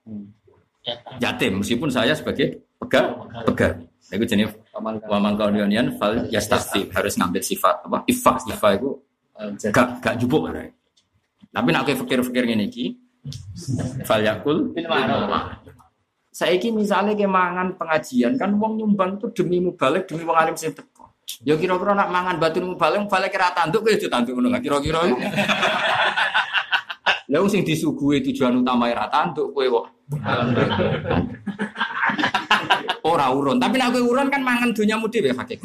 yatim, 1.23 1.63
meskipun 1.63 1.87
saya 1.87 2.11
sebagai 2.19 2.67
pegang, 2.91 3.07
pegang. 3.47 3.77
Itu 4.11 4.27
jenis 4.27 4.51
waman 4.75 5.39
kaunian 5.39 5.95
fal 5.95 6.27
yastafif 6.27 6.91
harus 6.91 7.15
ngambil 7.15 7.43
sifat 7.47 7.87
apa? 7.87 8.03
Ifa, 8.11 8.43
ifa 8.51 8.69
itu 8.75 8.91
gak 9.71 10.03
gak 10.03 10.19
jubuk. 10.19 10.51
Tapi 11.51 11.69
nak 11.71 11.87
kayak 11.87 11.99
fakir-fakir 12.03 12.51
ini 12.51 12.67
ki, 12.67 12.99
fal 14.03 14.19
yakul. 14.19 14.75
Saya 16.35 16.59
ini 16.59 16.83
misalnya 16.83 17.15
kayak 17.15 17.31
mangan 17.31 17.79
pengajian 17.79 18.35
kan 18.35 18.59
wong 18.59 18.83
nyumbang 18.83 19.23
itu 19.23 19.31
demi 19.31 19.63
mubalik 19.63 20.11
demi 20.11 20.27
wong 20.27 20.35
alim 20.35 20.59
sing 20.59 20.75
teko. 20.75 21.15
Ya 21.47 21.55
kira-kira 21.55 21.95
nak 21.95 22.11
mangan 22.11 22.43
batu 22.43 22.59
mubalik 22.59 23.07
mubalik 23.07 23.31
kira 23.31 23.55
tanduk 23.55 23.87
itu 23.87 24.11
tanduk 24.11 24.35
ngono 24.35 24.59
kira-kira. 24.59 25.07
Lalu 27.31 27.47
sing 27.55 27.63
disuguhi 27.63 28.23
tujuan 28.27 28.63
utama 28.63 28.91
era 28.91 29.07
tanduk 29.07 29.55
kowe 29.55 29.67
kok. 29.67 29.87
Ora 33.11 33.27
urun, 33.35 33.59
tapi 33.59 33.75
nek 33.75 33.91
kowe 33.91 34.07
urun 34.07 34.31
kan 34.31 34.39
mangan 34.39 34.71
dunyamu 34.71 35.11
dhewe 35.11 35.35
hakik. 35.35 35.59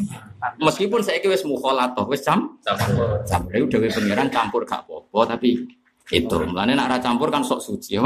Meskipun 0.58 1.06
saya 1.06 1.22
wis 1.22 1.46
mukhalato, 1.46 2.10
wis 2.10 2.26
jam? 2.26 2.58
Jam 2.66 3.46
lha 3.46 3.62
dhewe 3.70 3.86
pangeran 3.86 4.34
campur 4.34 4.66
gak 4.66 4.82
apa-apa 4.90 5.38
tapi 5.38 5.62
Itu, 6.14 6.38
mulane 6.38 6.78
nak 6.78 6.86
ra 6.86 6.98
campur 7.02 7.34
kan 7.34 7.42
sok 7.42 7.58
suci, 7.58 7.98
ya. 7.98 8.06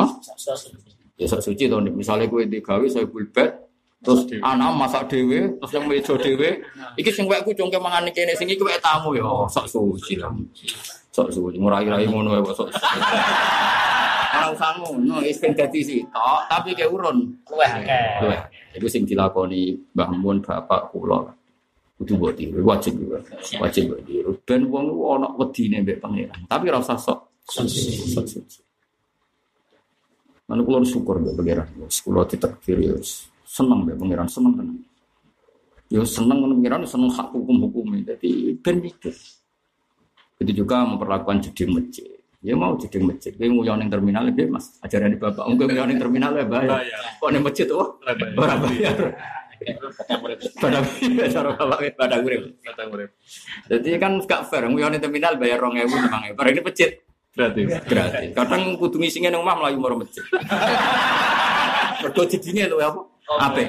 Ya 1.19 1.27
sok 1.27 1.43
suci 1.43 1.67
to, 1.67 1.83
misalnya 1.91 2.31
gue 2.31 2.47
digawe 2.47 2.87
saya 2.87 3.03
bulbet, 3.03 3.67
terus 3.99 4.23
anak 4.39 4.71
masak 4.79 5.11
dewe, 5.11 5.59
terus 5.59 5.71
yang 5.75 5.83
meja 5.83 6.15
dewe, 6.15 6.63
iki 6.95 7.11
sing 7.11 7.27
wekku 7.27 7.51
cungke 7.51 7.75
mangan 7.75 8.07
kene, 8.15 8.39
sing 8.39 8.47
iki 8.47 8.63
wek 8.63 8.79
tamu 8.79 9.19
ya, 9.19 9.27
sok 9.51 9.67
suci 9.67 10.15
lah. 10.15 10.31
Sok 11.11 11.27
suci, 11.27 11.59
ngurai-rai 11.59 12.07
ngono 12.07 12.39
ya 12.39 12.41
kok 12.47 12.55
sok 12.55 12.69
suci. 12.71 12.87
Ora 14.29 14.53
usah 14.53 14.77
ngono, 14.77 15.25
wis 15.25 15.41
ben 15.41 15.57
dadi 15.57 15.81
sitok, 15.81 16.39
tapi 16.45 16.77
ke 16.77 16.85
urun. 16.85 17.33
Luweh 17.49 17.69
akeh. 17.69 18.05
Luwih. 18.21 18.41
Iku 18.77 18.85
sing 18.85 19.03
dilakoni 19.09 19.73
Mbah 19.97 20.09
Mun 20.13 20.37
bapak 20.45 20.93
kula. 20.93 21.25
Kudu 21.99 22.15
mbok 22.15 22.31
tiru, 22.37 22.63
wajib 22.63 22.95
juga. 22.95 23.19
Wajib 23.59 23.91
mbok 23.91 24.01
tiru. 24.07 24.31
Ben 24.47 24.63
wong 24.69 24.85
ku 24.93 25.03
ana 25.17 25.27
wedine 25.35 25.83
mbek 25.83 25.99
pangeran. 25.99 26.39
Tapi 26.47 26.63
ora 26.71 26.79
usah 26.79 26.95
sok. 26.95 27.19
Mana 30.47 30.61
kula 30.63 30.79
syukur 30.85 31.19
mbek 31.19 31.35
pangeran. 31.35 31.67
Kula 31.89 32.23
ditakdir 32.29 32.77
ya 32.79 32.93
wis 32.95 33.27
seneng 33.49 33.83
mbek 33.83 33.97
pangeran, 33.97 34.27
seneng 34.29 34.53
tenan. 34.55 34.77
Ya 35.89 36.05
seneng 36.05 36.37
ngono 36.45 36.53
pangeran, 36.61 36.85
seneng 36.85 37.09
hak 37.09 37.33
hukum-hukum 37.33 37.97
Jadi 38.05 38.53
ben 38.61 38.77
mikir. 38.77 39.15
Itu 40.39 40.51
juga 40.53 40.85
memperlakukan 40.87 41.49
jeding 41.49 41.75
masjid. 41.75 42.08
Ya 42.39 42.55
mau 42.55 42.79
jeding 42.79 43.03
masjid. 43.03 43.35
Kowe 43.35 43.47
nguyon 43.51 43.83
ning 43.83 43.91
terminal 43.91 44.23
ya 44.31 44.47
Mas. 44.47 44.79
Ajaran 44.79 45.11
di 45.11 45.19
Bapak, 45.19 45.43
engko 45.43 45.67
nguyon 45.67 45.87
ning 45.91 45.99
terminal 45.99 46.31
ya 46.31 46.47
bayar. 46.47 46.87
Kok 47.19 47.29
ning 47.35 47.43
masjid 47.43 47.67
oh 47.75 47.99
ora 48.39 48.55
bayar. 48.55 48.95
Pada 50.55 50.79
cara 51.27 51.51
bapak 51.51 51.99
pada 51.99 52.15
urip. 52.23 52.55
Jadi 53.67 53.99
kan 53.99 54.23
gak 54.23 54.47
fair, 54.47 54.71
nguyon 54.71 54.95
ning 54.95 55.03
terminal 55.03 55.35
bayar 55.35 55.59
2000 55.59 55.83
5000. 56.31 56.39
Bareng 56.39 56.55
ini 56.55 56.63
masjid 56.63 56.91
Gratis. 57.29 57.67
gratis. 57.85 58.33
Kadang 58.33 58.75
kudu 58.81 58.97
ngisi 58.97 59.21
nang 59.21 59.43
omah 59.43 59.55
mlayu 59.59 59.77
maro 59.77 59.99
masjid. 59.99 60.23
Mergo 62.01 62.23
jedinge 62.23 62.71
lho 62.71 62.79
apa? 62.79 63.01
Ape? 63.51 63.63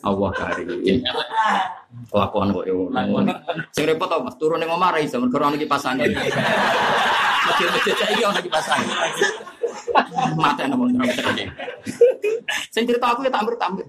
Allah 0.00 0.30
karim. 0.32 0.68
Kelakuan 2.10 2.54
kok 2.54 2.64
yo. 2.66 2.88
Sing 3.74 3.84
repot 3.86 4.06
apa 4.06 4.30
Mas? 4.30 4.36
Turun 4.38 4.62
ning 4.62 4.70
omah 4.70 4.94
ra 4.94 4.98
iso 5.02 5.18
mergo 5.18 5.38
ana 5.42 5.58
kipas 5.58 5.84
angin. 5.86 6.10
Masjid-masjid 7.46 7.94
saiki 7.98 8.22
ana 8.22 8.40
kipas 8.40 8.66
angin. 8.70 8.94
Mata 10.38 10.64
wong 10.70 10.94
Sing 12.70 12.82
cerita 12.86 13.06
aku 13.10 13.26
ya 13.26 13.30
tak 13.30 13.42
tampir 13.58 13.86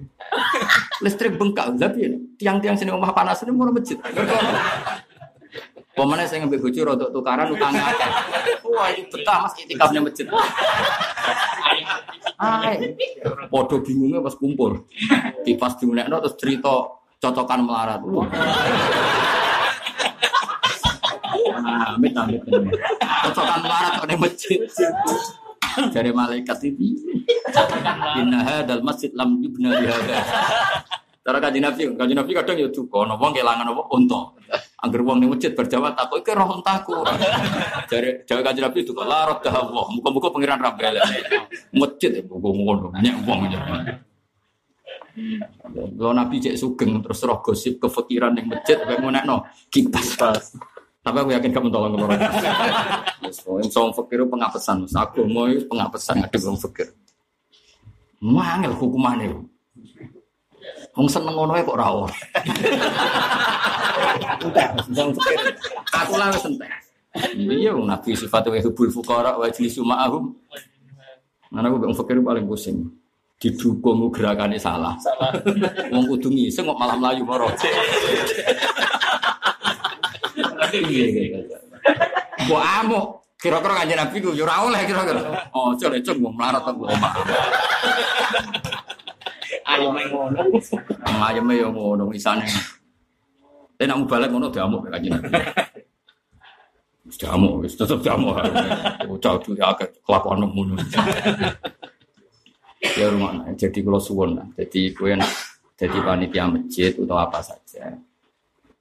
Listrik 1.02 1.36
bengkak, 1.36 1.76
tapi 1.76 2.08
tiang-tiang 2.40 2.78
sini 2.78 2.94
omah 2.94 3.12
panas 3.12 3.44
ini 3.44 3.52
murah 3.54 3.74
masjid. 3.74 3.98
Pemane 6.02 6.26
saya 6.26 6.42
ngambil 6.42 6.66
bojo 6.66 6.82
rodok 6.82 7.10
tukaran 7.14 7.54
utang 7.54 7.78
akeh. 7.78 8.10
Wah, 8.74 8.90
itu 8.90 9.06
betah 9.14 9.46
Mas 9.46 9.54
itikafnya 9.54 10.02
masjid. 10.02 10.26
Hai. 12.42 12.98
Podo 13.54 13.86
bingungnya 13.86 14.18
pas 14.18 14.34
kumpul. 14.34 14.90
Di 15.46 15.54
pas 15.62 15.78
diunekno 15.78 16.18
terus 16.26 16.42
cerita 16.42 16.90
cocokan 17.22 17.70
melarat. 17.70 18.02
Wah. 18.02 18.26
Nah, 21.62 21.94
amit 21.94 22.18
amit. 22.18 22.42
Cocokan 23.30 23.60
melarat 23.62 24.02
kok 24.02 24.10
di 24.10 24.18
masjid. 24.18 24.60
Dari 25.94 26.10
malaikat 26.10 26.58
itu. 26.66 26.98
Inna 28.18 28.42
hadal 28.42 28.82
masjid 28.82 29.14
lam 29.14 29.38
yubna 29.38 29.78
bihada. 29.78 30.18
Cara 31.22 31.38
kaji 31.38 31.62
nabi, 31.62 31.94
kaji 31.94 32.14
nabi 32.18 32.32
kadang 32.34 32.58
ya 32.58 32.66
ono 32.74 33.14
wong 33.22 33.38
kelangan 33.38 33.70
apa 33.70 33.86
unta. 33.94 34.34
Angger 34.82 35.06
wong 35.06 35.22
ning 35.22 35.30
masjid 35.30 35.54
berjawab 35.54 35.94
takut 35.94 36.26
iki 36.26 36.34
roh 36.34 36.58
untaku. 36.58 37.06
Jare 37.86 38.26
jare 38.26 38.42
kaji 38.42 38.60
nabi 38.66 38.82
itu 38.82 38.98
la 38.98 39.30
rad 39.30 39.46
Allah. 39.46 39.86
Muga-muga 39.94 40.34
pangeran 40.34 40.58
ra. 40.58 40.74
Masjid 41.70 42.10
ya 42.18 42.22
muga 42.26 42.50
ngono, 42.50 42.88
nyek 42.98 43.16
wong 43.22 43.40
ya. 43.54 43.62
Kalau 45.72 46.14
Nabi 46.16 46.40
cek 46.40 46.56
sugeng 46.58 47.04
terus 47.04 47.22
roh 47.28 47.44
gosip 47.44 47.78
kefikiran 47.78 48.34
yang 48.34 48.48
masjid 48.48 48.80
kayak 48.80 49.00
mau 49.04 49.12
nekno 49.12 49.44
kipas 49.68 50.18
Tapi 51.02 51.18
aku 51.18 51.30
yakin 51.34 51.50
kamu 51.50 51.68
tolong 51.74 51.98
kemarin. 51.98 52.22
Soal 53.74 53.90
fakir 53.90 54.22
pengapesan, 54.22 54.86
aku 54.86 55.26
mau 55.26 55.50
pengapesan 55.50 56.22
ada 56.22 56.38
belum 56.38 56.62
fakir. 56.62 56.94
Mangel 58.22 58.78
hukumannya. 58.78 59.50
Wong 60.92 61.08
seneng 61.08 61.36
ngono 61.40 61.56
kok 61.56 61.76
ora 61.80 61.88
ora. 61.88 62.16
Aku 65.96 66.14
lah 66.20 66.28
wis 66.36 66.44
entek. 66.44 66.68
Iya, 67.36 67.76
wong 67.76 67.88
Nabi 67.88 68.16
sifatnya 68.16 68.60
hubul 68.64 68.92
fuqara 68.92 69.40
wa 69.40 69.48
jlisu 69.48 69.88
ma'ahum. 69.88 70.36
Mana 71.52 71.72
aku 71.72 71.80
wong 71.80 71.96
fakir 71.96 72.20
paling 72.20 72.44
pusing. 72.44 72.92
Didukung 73.40 74.12
gerakannya 74.12 74.60
salah. 74.60 75.00
Wong 75.96 76.12
kudu 76.12 76.28
ngiseng 76.28 76.68
kok 76.68 76.80
malah 76.80 77.00
melayu 77.00 77.24
moro. 77.24 77.48
Iya, 80.72 81.06
iya, 81.08 81.24
iya. 81.36 81.40
Mbok 82.48 82.64
amuk. 82.84 83.06
Kira-kira 83.42 83.74
kanjeng 83.74 83.98
Nabi 83.98 84.22
ku 84.22 84.38
yo 84.38 84.46
ora 84.46 84.62
oleh 84.68 84.86
kira-kira. 84.86 85.50
Oh, 85.56 85.74
jare 85.74 85.98
cung 86.06 86.20
wong 86.22 86.36
melarat 86.38 86.62
aku 86.62 86.86
omah. 86.86 87.14
Main 89.80 90.08
ngono. 90.12 90.42
Ayeme 91.24 91.54
yo 91.56 91.72
ngono 91.72 92.12
isane. 92.12 92.44
Tapi 93.80 93.88
nak 93.88 94.06
balik 94.06 94.30
ngono 94.30 94.52
diamuk 94.52 94.86
kanjeng 94.92 95.16
Nabi. 95.18 95.32
Diamuk, 97.12 97.66
wis 97.66 97.74
tetep 97.80 98.00
diamuk. 98.04 98.38
Bocah 99.08 99.34
itu 99.40 99.58
ya 99.58 99.74
kelakuan 100.06 100.44
ngono. 100.44 100.76
Ya 102.82 103.14
rumah, 103.14 103.46
jadi 103.54 103.80
kalau 103.86 104.02
suwon 104.02 104.42
lah. 104.42 104.48
Jadi 104.58 104.90
kue 104.94 105.14
nak 105.14 105.30
jadi 105.78 105.98
panitia 106.02 106.50
masjid 106.50 106.94
atau 106.98 107.18
apa 107.18 107.42
saja. 107.42 107.94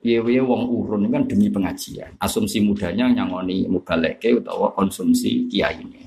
Piye 0.01 0.41
wong 0.41 0.73
urun 0.73 1.13
kan 1.13 1.29
demi 1.29 1.53
pengajian. 1.53 2.17
Asumsi 2.17 2.65
mudanya 2.65 3.05
nyangoni 3.13 3.69
mubaleke 3.69 4.33
utawa 4.33 4.73
konsumsi 4.73 5.45
kiai 5.53 5.77
ini. 5.77 6.00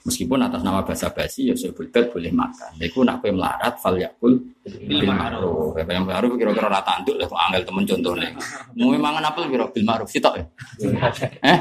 Meskipun 0.00 0.40
atas 0.40 0.64
nama 0.64 0.80
bahasa 0.80 1.12
basi 1.12 1.52
ya 1.52 1.54
saya 1.54 1.76
boleh 1.76 2.32
makan. 2.32 2.72
Iku 2.80 3.04
nak 3.04 3.20
kowe 3.20 3.28
melarat 3.28 3.76
fal 3.76 4.00
yakul 4.00 4.32
bil 4.64 5.02
ma'ruf. 5.04 5.76
Apa 5.76 5.92
yang 5.92 6.08
ma'ruf 6.08 6.40
kira-kira 6.40 6.72
rata 6.72 7.04
anduk 7.04 7.20
lah 7.20 7.28
kok 7.28 7.36
angel 7.36 7.62
temen 7.68 7.84
contohnya. 7.84 8.28
Mau 8.80 8.96
mangan 8.96 9.28
apel 9.28 9.52
kira 9.52 9.68
bil 9.68 9.84
ma'ruf 9.84 10.08
sitok 10.08 10.40
ya. 10.40 10.44
Eh? 11.44 11.58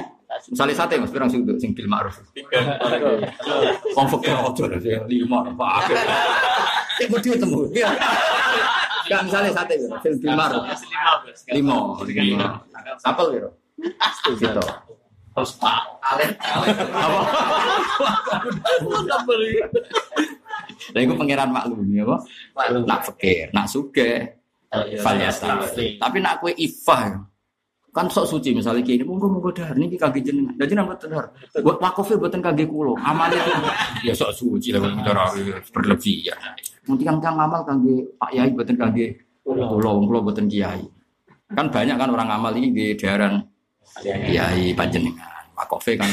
Misalnya 0.48 0.72
sate 0.72 0.96
mas, 0.96 1.12
pirang 1.12 1.28
sing 1.28 1.44
sing 1.60 1.76
bil 1.76 1.92
ma'ruf. 1.92 2.16
Wong 3.92 4.08
fakir 4.08 4.40
ojo 4.40 4.64
sing 4.80 5.04
lima 5.12 5.44
apa. 5.44 5.92
Cek 6.96 7.12
bodi 7.12 7.36
temu. 7.36 7.68
Enggak 7.68 9.22
misalnya 9.28 9.52
sate 9.52 9.76
kira 9.84 10.00
sing 10.00 10.16
bil 10.16 10.32
ma'ruf. 10.32 10.64
Lima, 11.52 11.76
lima. 12.08 12.48
Apel 13.04 13.26
kira. 13.36 13.50
Sitok. 14.32 14.89
Terus 15.40 15.56
Pak 15.56 16.04
Alen. 16.04 16.36
Apa? 19.16 19.34
Lah 20.90 21.00
iku 21.00 21.14
pangeran 21.16 21.48
maklum 21.54 21.86
ya, 21.96 22.04
apa? 22.04 22.18
Nak 22.84 23.00
fakir, 23.08 23.48
nak 23.56 23.72
suge, 23.72 24.36
falyasta. 25.00 25.64
Tapi 25.96 26.18
nak 26.20 26.44
kue 26.44 26.52
ifah 26.60 27.24
kan 27.90 28.06
sok 28.06 28.30
suci 28.30 28.54
misalnya 28.54 28.86
gini 28.86 29.02
monggo 29.02 29.26
monggo 29.26 29.50
dahar 29.50 29.74
niki 29.80 29.98
kaki 29.98 30.22
jenengan. 30.22 30.54
Jadi 30.60 30.74
nama 30.78 30.94
dahar 30.94 31.26
buat 31.64 31.82
wakofnya 31.82 32.22
buatan 32.22 32.42
kaki 32.44 32.70
kulo 32.70 32.94
amal 33.02 33.34
itu 33.34 33.50
ya 34.08 34.14
sok 34.14 34.30
suci 34.30 34.70
lah 34.76 34.94
cara 35.02 35.26
berlebihan. 35.74 36.38
Nanti 36.86 37.04
kan 37.04 37.18
kang 37.18 37.42
amal 37.42 37.66
kaki 37.66 38.06
pak 38.14 38.30
yai 38.30 38.54
buatan 38.54 38.78
kaki 38.78 39.06
kulo 39.42 40.06
kulo 40.06 40.20
buatan 40.22 40.46
kiai. 40.46 40.86
Kan 41.50 41.74
banyak 41.74 41.98
kan 41.98 42.10
orang 42.14 42.30
amal 42.30 42.54
ini 42.54 42.70
di 42.70 42.94
daerah 42.94 43.42
kiai 44.02 44.74
panjenengan 44.78 45.40
wakofnya 45.60 46.06
kan. 46.06 46.12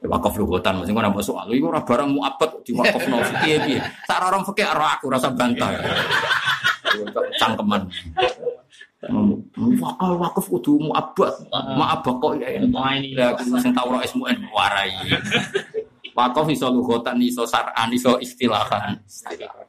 Wakaf 0.00 0.32
luhutan 0.40 0.80
mesti 0.80 0.96
ngono 0.96 1.12
masuk 1.12 1.36
alu 1.36 1.52
iku 1.52 1.68
ora 1.68 1.84
barang 1.84 2.08
muabat 2.08 2.64
di 2.64 2.72
wakaf 2.72 3.04
no 3.04 3.20
piye 3.44 3.60
piye 3.68 3.80
sak 4.08 4.24
orang 4.24 4.40
fikih 4.48 4.64
ora 4.72 4.96
aku 4.96 5.12
rasa 5.12 5.28
bantah. 5.28 5.76
Cangkeman. 7.36 7.84
Wakaf 9.76 10.12
wakaf 10.16 10.44
kudu 10.48 10.80
muabat 10.88 11.44
muabak 11.52 12.16
kok 12.16 12.32
ya 12.40 12.48
ini. 12.48 13.12
ya 13.12 13.36
aku 13.36 13.60
sing 13.60 13.76
tau 13.76 13.92
ora 13.92 14.00
ismu 14.00 14.24
warai. 14.56 15.20
Wakaf 16.16 16.48
iso 16.48 16.72
luhutan 16.72 17.20
iso 17.20 17.44
saran 17.44 17.92
iso 17.92 18.16
istilahan. 18.24 18.96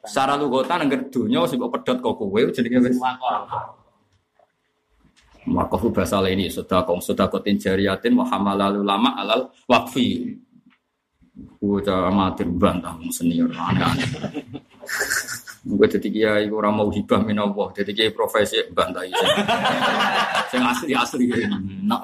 Secara 0.08 0.40
luhutan 0.40 0.88
angger 0.88 1.12
donya 1.12 1.44
sing 1.44 1.60
kok 1.60 1.76
pedhot 1.76 2.00
kok 2.00 2.16
kowe 2.16 2.40
jenenge 2.56 2.88
wis. 2.88 2.96
Wakaf 2.96 3.81
bahasa 5.90 6.22
ini 6.30 6.48
sudah 6.50 6.86
kong 6.86 7.02
sudah 7.02 7.26
kotin 7.26 7.58
jariatin 7.58 8.14
Muhammad 8.14 8.62
lalu 8.62 8.82
lama 8.86 9.18
alal 9.18 9.42
wakfi. 9.66 10.38
Gue 11.32 11.82
amatir 11.88 12.46
bantah 12.52 12.98
senior 13.10 13.50
aneh-aneh. 13.50 14.10
Gue 15.62 15.86
jadi 15.86 16.08
kiai 16.10 16.44
gue 16.50 16.58
mau 16.58 16.90
hibah 16.90 17.22
minallah, 17.22 17.70
jadi 17.74 17.92
kiai 17.94 18.12
profesi 18.12 18.58
bantah 18.74 19.06
itu. 19.06 19.26
Yang 20.58 20.66
asli 20.74 20.94
asli 20.98 21.26
nak. 21.86 22.02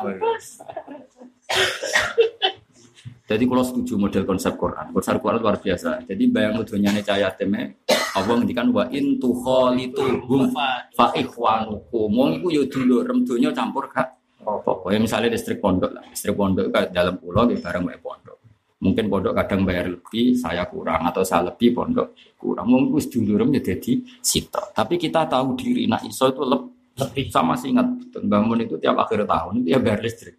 Jadi 3.28 3.44
kalau 3.44 3.60
setuju 3.60 4.00
model 4.00 4.24
konsep 4.24 4.56
Quran, 4.56 4.96
konsep 4.96 5.20
Quran 5.20 5.44
luar 5.44 5.60
biasa. 5.60 6.08
Jadi 6.08 6.24
bayang 6.32 6.64
dunyane 6.64 7.04
cahaya 7.04 7.28
teme, 7.36 7.84
Allah 8.16 8.34
ngendikan 8.40 8.72
wa 8.72 8.88
in 8.88 9.20
tukhalituhum 9.20 10.56
fa 10.96 11.12
ikhwanukum. 11.12 12.08
Wong 12.08 12.40
iku 12.40 12.48
yo 12.56 12.64
dulurem 12.72 13.28
donya 13.28 13.52
campur 13.52 13.92
gak 13.92 14.16
apa-apa. 14.40 14.96
Ya 14.96 15.00
misalnya 15.04 15.36
listrik 15.36 15.60
pondok 15.60 15.92
lah, 15.92 16.08
listrik 16.08 16.40
pondok 16.40 16.72
kan 16.72 16.88
dalam 16.88 17.20
pulau 17.20 17.44
di 17.44 17.60
bareng 17.60 17.84
wae 17.84 18.00
pondok. 18.00 18.40
Mungkin 18.80 19.12
pondok 19.12 19.36
kadang 19.36 19.68
bayar 19.68 19.92
lebih, 19.92 20.40
saya 20.40 20.64
kurang 20.72 21.04
atau 21.04 21.20
saya 21.28 21.52
lebih 21.52 21.76
pondok 21.76 22.16
kurang. 22.40 22.72
Mungkin 22.72 22.96
wis 22.96 23.12
dulurem 23.12 23.52
ya 23.60 23.76
jadi 23.76 24.08
sitok. 24.24 24.72
Tapi 24.72 24.96
kita 24.96 25.28
tahu 25.28 25.60
diri, 25.60 25.84
nah 25.84 26.00
iso 26.00 26.32
itu 26.32 26.48
lebih 26.48 26.72
Lebih. 26.98 27.30
sama 27.30 27.54
sih 27.54 27.70
ingat 27.70 27.86
bangun 28.26 28.66
itu 28.66 28.74
tiap 28.82 28.98
akhir 28.98 29.30
tahun 29.30 29.62
itu 29.62 29.70
ya 29.70 29.78
bayar 29.78 30.02
listrik. 30.02 30.34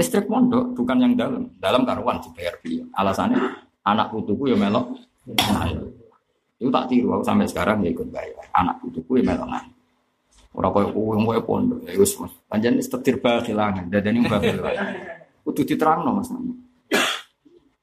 Listrik 0.00 0.24
pondok 0.24 0.72
bukan 0.72 0.96
yang 0.96 1.12
dalam, 1.12 1.52
dalam 1.60 1.84
karuan 1.84 2.16
dibayar 2.24 2.56
beliau. 2.64 2.88
Alasannya 2.96 3.36
anak 3.84 4.08
putuku 4.08 4.48
ya 4.48 4.56
melok. 4.56 4.96
Nah, 5.28 5.68
itu 6.56 6.72
tak 6.72 6.88
tiru 6.88 7.12
aku 7.12 7.24
sampai 7.28 7.44
sekarang 7.44 7.84
ya 7.84 7.92
ikut 7.92 8.08
bayar. 8.08 8.48
Anak 8.56 8.80
putuku 8.80 9.20
ya 9.20 9.36
melok 9.36 9.48
nang. 9.52 9.68
Orang 10.56 10.72
kaya 10.72 10.88
yang 10.90 11.22
kaya 11.28 11.40
pondok 11.44 11.80
ya 11.84 11.92
wis 12.00 12.16
Mas. 12.16 12.32
Panjen 12.48 12.80
wis 12.80 12.88
tetir 12.88 13.20
bagilangan, 13.20 13.92
dadane 13.92 14.24
babil. 14.24 14.56
Kudu 15.44 15.62
diterangno 15.68 16.16
Mas. 16.16 16.32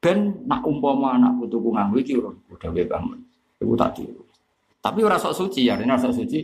Ben 0.02 0.41
nak 0.49 0.65
umpama 0.65 1.22
anak 1.22 1.38
putuku 1.38 1.69
nganggo 1.69 1.98
iki 2.02 2.18
ora 2.18 2.34
udah 2.34 2.69
bangun. 2.73 3.19
Iku 3.61 3.73
tak 3.77 3.94
tiru. 3.94 4.26
Tapi 4.81 4.99
ora 5.06 5.22
sok 5.22 5.38
suci 5.38 5.69
ya, 5.69 5.77
ora 5.77 6.02
sok 6.02 6.18
suci. 6.18 6.41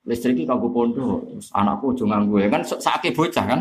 Listrik 0.00 0.48
kanggo 0.48 0.72
pondok, 0.72 1.28
anakku 1.52 1.92
aja 1.92 2.04
nganggo 2.08 2.40
ya 2.40 2.48
kan 2.48 2.64
sakit 2.64 3.12
bocah 3.12 3.44
kan. 3.44 3.60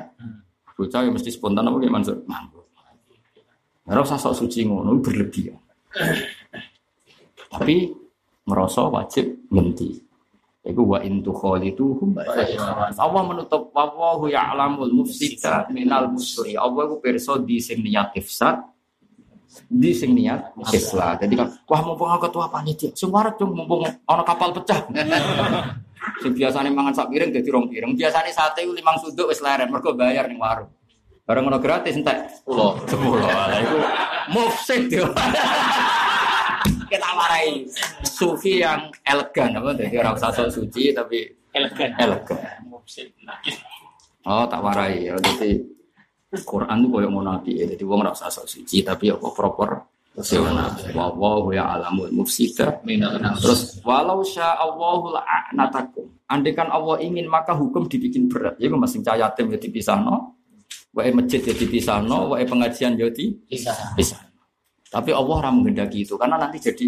Bocah 0.79 1.03
ya 1.03 1.11
mesti 1.11 1.27
spontan 1.27 1.67
apa 1.67 1.75
gimana 1.75 1.99
Mansur? 1.99 2.23
Nganggo. 2.23 2.61
Ora 3.83 3.99
usah 3.99 4.15
sok 4.15 4.31
suci 4.31 4.63
ngono 4.63 4.95
berlebihan. 5.03 5.59
Tapi 7.51 7.91
merasa 8.47 8.87
wajib 8.87 9.43
ngenti. 9.51 9.99
Iku 10.63 10.95
wa 10.95 11.03
intu 11.03 11.35
khalituhum 11.35 12.15
Allah 12.95 13.21
menutup 13.27 13.75
wallahu 13.75 14.31
ya'lamul 14.31 15.03
mufsida 15.03 15.67
minal 15.67 16.15
musri. 16.15 16.55
Allah 16.55 16.87
iku 16.87 17.03
pirsa 17.03 17.35
di 17.43 17.59
sing 17.59 17.83
niat 17.83 18.15
ifsad 18.15 18.63
di 19.67 19.91
sing 19.91 20.13
niat 20.15 20.55
islah. 20.71 21.17
Jadi 21.19 21.33
kan 21.35 21.47
wah 21.67 21.81
mumpung 21.83 22.07
aku 22.07 22.29
ketua 22.29 22.47
panitia, 22.47 22.93
warek 23.09 23.35
dong 23.35 23.51
mumpung 23.57 23.83
ana 23.83 24.23
kapal 24.23 24.53
pecah. 24.55 24.87
Sing 26.19 26.31
biasane 26.35 26.69
mangan 26.71 26.93
sak 26.95 27.07
piring 27.11 27.31
dadi 27.31 27.49
rong 27.51 27.67
piring. 27.67 27.95
Biasane 27.95 28.31
sate 28.31 28.63
ku 28.63 28.71
limang 28.75 28.97
suduk 28.99 29.31
wis 29.31 29.39
leren 29.43 29.69
mergo 29.71 29.95
bayar 29.95 30.27
ning 30.27 30.39
warung. 30.39 30.71
Bareng 31.29 31.45
ono 31.45 31.61
gratis 31.61 31.93
entek 31.93 32.41
10. 32.49 32.89
10. 32.89 33.21
Lah 33.21 33.59
iku 33.61 33.77
mufsid 34.33 34.89
yo. 34.89 35.05
Kita 36.91 37.09
warai 37.13 37.69
sufi 38.01 38.65
yang 38.65 38.89
elegan 39.05 39.53
apa 39.61 39.77
jadi 39.77 40.01
orang 40.01 40.17
usah 40.17 40.33
sok 40.33 40.49
suci 40.49 40.89
tapi 40.89 41.21
elegan. 41.53 41.93
elegan. 42.01 42.65
Oh, 44.25 44.49
tak 44.49 44.61
warai 44.65 45.05
ya. 45.05 45.13
Jadi 45.21 45.61
Quran 46.41 46.81
itu 46.81 46.87
koyo 46.89 47.07
ngono 47.13 47.45
ya. 47.45 47.69
Jadi 47.69 47.83
wong 47.85 48.01
ora 48.01 48.09
usah 48.09 48.33
sok 48.33 48.49
suci 48.49 48.81
tapi 48.81 49.13
apa 49.13 49.29
proper 49.29 49.69
wa 50.17 51.05
wa 51.13 51.53
ya 51.53 51.79
alamul 51.79 52.11
mufsida 52.11 52.81
Terus 53.39 53.79
walau 53.85 54.19
sya 54.25 54.57
Allahu 54.57 55.15
la'natakum. 55.15 56.05
Andaikan 56.29 56.67
Allah 56.69 56.99
ingin 57.01 57.25
maka 57.25 57.55
hukum 57.55 57.87
dibikin 57.87 58.27
berat. 58.27 58.59
Ya 58.59 58.69
masing 58.73 59.01
cahaya 59.01 59.31
yatim 59.31 59.49
ya 59.53 59.57
dipisahno. 59.57 60.35
Wae 60.89 61.13
masjid 61.13 61.39
ya 61.39 61.53
dipisahno, 61.53 62.33
wae 62.33 62.43
pengajian 62.49 62.97
ya 62.97 63.07
Bisa. 63.13 63.71
dipisahno. 63.93 64.29
Tapi 64.89 65.13
Allah 65.13 65.35
ora 65.45 65.49
menghendaki 65.53 66.01
itu 66.01 66.17
karena 66.17 66.41
nanti 66.41 66.57
jadi 66.57 66.87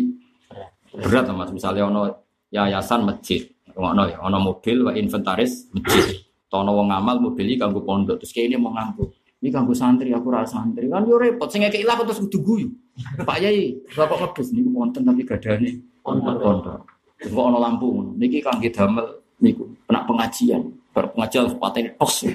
berat 0.97 1.29
Mas. 1.31 1.53
Misalnya 1.53 1.85
ono 1.87 2.01
yayasan 2.49 3.05
masjid, 3.05 3.45
ono 3.77 4.09
ya, 4.09 4.17
ono 4.25 4.37
mobil 4.41 4.89
wa 4.89 4.91
inventaris 4.97 5.69
masjid. 5.71 6.17
Tono 6.51 6.75
wong 6.75 6.91
ngamal 6.91 7.23
mobil 7.23 7.47
iki 7.47 7.63
kanggo 7.63 7.79
pondok, 7.79 8.19
terus 8.19 8.35
kayak 8.35 8.51
ini 8.51 8.57
mau 8.59 8.75
nganggo. 8.75 9.07
Ini 9.41 9.49
kanggo 9.49 9.73
santri, 9.73 10.13
aku 10.13 10.29
rasa 10.29 10.61
santri 10.61 10.85
kan 10.85 11.01
yo 11.09 11.17
repot. 11.17 11.49
Sing 11.49 11.65
ngekek 11.65 11.81
ilah 11.81 11.97
terus 12.05 12.21
kudu 12.21 12.39
guyu. 12.45 12.69
Pak 13.25 13.41
Yai, 13.41 13.73
bapak 13.89 14.37
ngedus 14.37 14.53
niku 14.53 14.69
wonten 14.69 15.01
tapi 15.01 15.25
gadane 15.25 15.81
pondok. 16.05 16.85
Terus 17.17 17.33
kok 17.33 17.45
ono 17.49 17.57
lampu 17.57 17.89
ngono. 17.89 18.13
Niki 18.21 18.37
kangge 18.45 18.69
damel 18.69 19.25
niku 19.41 19.65
kena 19.89 20.05
pengajian. 20.05 20.61
Bar 20.93 21.09
pengajian 21.09 21.57
patene 21.57 21.89
tos. 21.97 22.29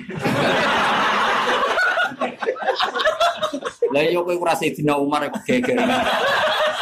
Lah 3.95 4.03
yo 4.11 4.27
kowe 4.27 4.35
ora 4.35 4.59
Sayyidina 4.59 4.99
Umar 4.99 5.31
kok 5.31 5.47
geger. 5.47 5.79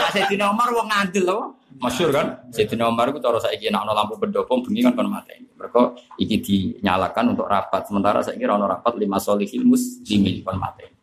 Sayyidina 0.09 0.49
Umar 0.49 0.73
wong 0.73 0.89
ngandel 0.89 1.29
lho. 1.29 1.53
Masyur 1.83 2.15
kan? 2.15 2.47
Sayyidina 2.55 2.87
Umar 2.87 3.11
itu 3.11 3.19
cara 3.19 3.43
saiki 3.43 3.67
nek 3.67 3.83
ana 3.83 3.93
lampu 3.99 4.15
pendopo 4.15 4.63
bengi 4.63 4.87
kan 4.87 4.95
kon 4.95 5.11
mateni. 5.11 5.47
Mergo 5.59 5.99
iki 6.21 6.39
dinyalakan 6.39 7.35
untuk 7.35 7.51
rapat. 7.51 7.91
Sementara 7.91 8.23
saiki 8.23 8.47
ora 8.47 8.55
ana 8.55 8.67
rapat 8.79 8.95
lima 8.95 9.19
solihil 9.19 9.67
muslimin 9.67 10.47
kon 10.47 10.57
mateni. 10.59 10.95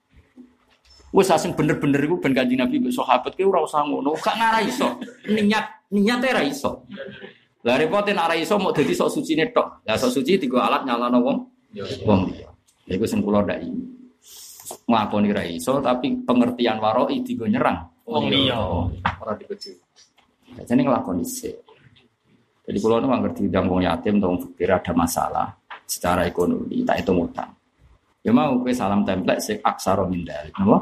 Wes 1.11 1.27
asing 1.27 1.51
bener-bener 1.59 1.99
iku 2.07 2.23
ben 2.23 2.31
kanjeng 2.31 2.63
Nabi 2.63 2.79
mbek 2.79 2.95
sahabat 2.95 3.35
ki 3.35 3.43
ora 3.43 3.59
usah 3.67 3.83
ngono, 3.83 4.15
gak 4.15 4.31
ngara 4.31 4.63
iso. 4.63 4.95
Niat 5.27 5.91
niate 5.91 6.27
ora 6.31 6.43
iso. 6.47 6.87
Lah 7.67 7.75
repote 7.75 8.15
nek 8.15 8.31
ora 8.31 8.35
iso 8.39 8.55
mau 8.55 8.71
dadi 8.71 8.95
sok 8.95 9.19
sucine 9.19 9.51
tok. 9.51 9.83
Lah 9.83 9.99
sok 9.99 10.23
suci 10.23 10.39
digo 10.39 10.55
alat 10.55 10.87
nyalano 10.87 11.19
wong 11.19 11.37
wong 12.07 12.21
liya. 12.31 12.47
Iku 12.87 13.03
sing 13.03 13.19
kula 13.19 13.43
ndak 13.43 13.59
ini. 13.59 13.83
Ngakoni 14.87 15.35
ra 15.35 15.43
iso 15.43 15.83
tapi 15.83 16.23
pengertian 16.23 16.79
waroi 16.79 17.19
digo 17.27 17.43
nyerang 17.43 17.91
Wong 18.07 18.31
liya. 18.31 18.55
ora 19.19 19.35
dikeju. 19.35 19.80
Jadi 20.59 20.81
ngelakon 20.83 21.23
isi. 21.23 21.51
Jadi 22.61 22.77
kalau 22.77 23.03
nggak 23.03 23.19
ngerti 23.25 23.41
jangkung 23.51 23.81
yatim 23.83 24.21
atau 24.21 24.37
fakir 24.37 24.69
ada 24.71 24.93
masalah 24.93 25.47
secara 25.87 26.23
ekonomi, 26.23 26.87
tak 26.87 27.03
itu 27.03 27.11
utang. 27.11 27.51
Ya 28.21 28.31
mau 28.31 28.61
kue 28.61 28.71
salam 28.71 29.01
template 29.01 29.41
sih 29.41 29.57
aksara 29.59 30.05
mindal, 30.05 30.53
nopo. 30.61 30.77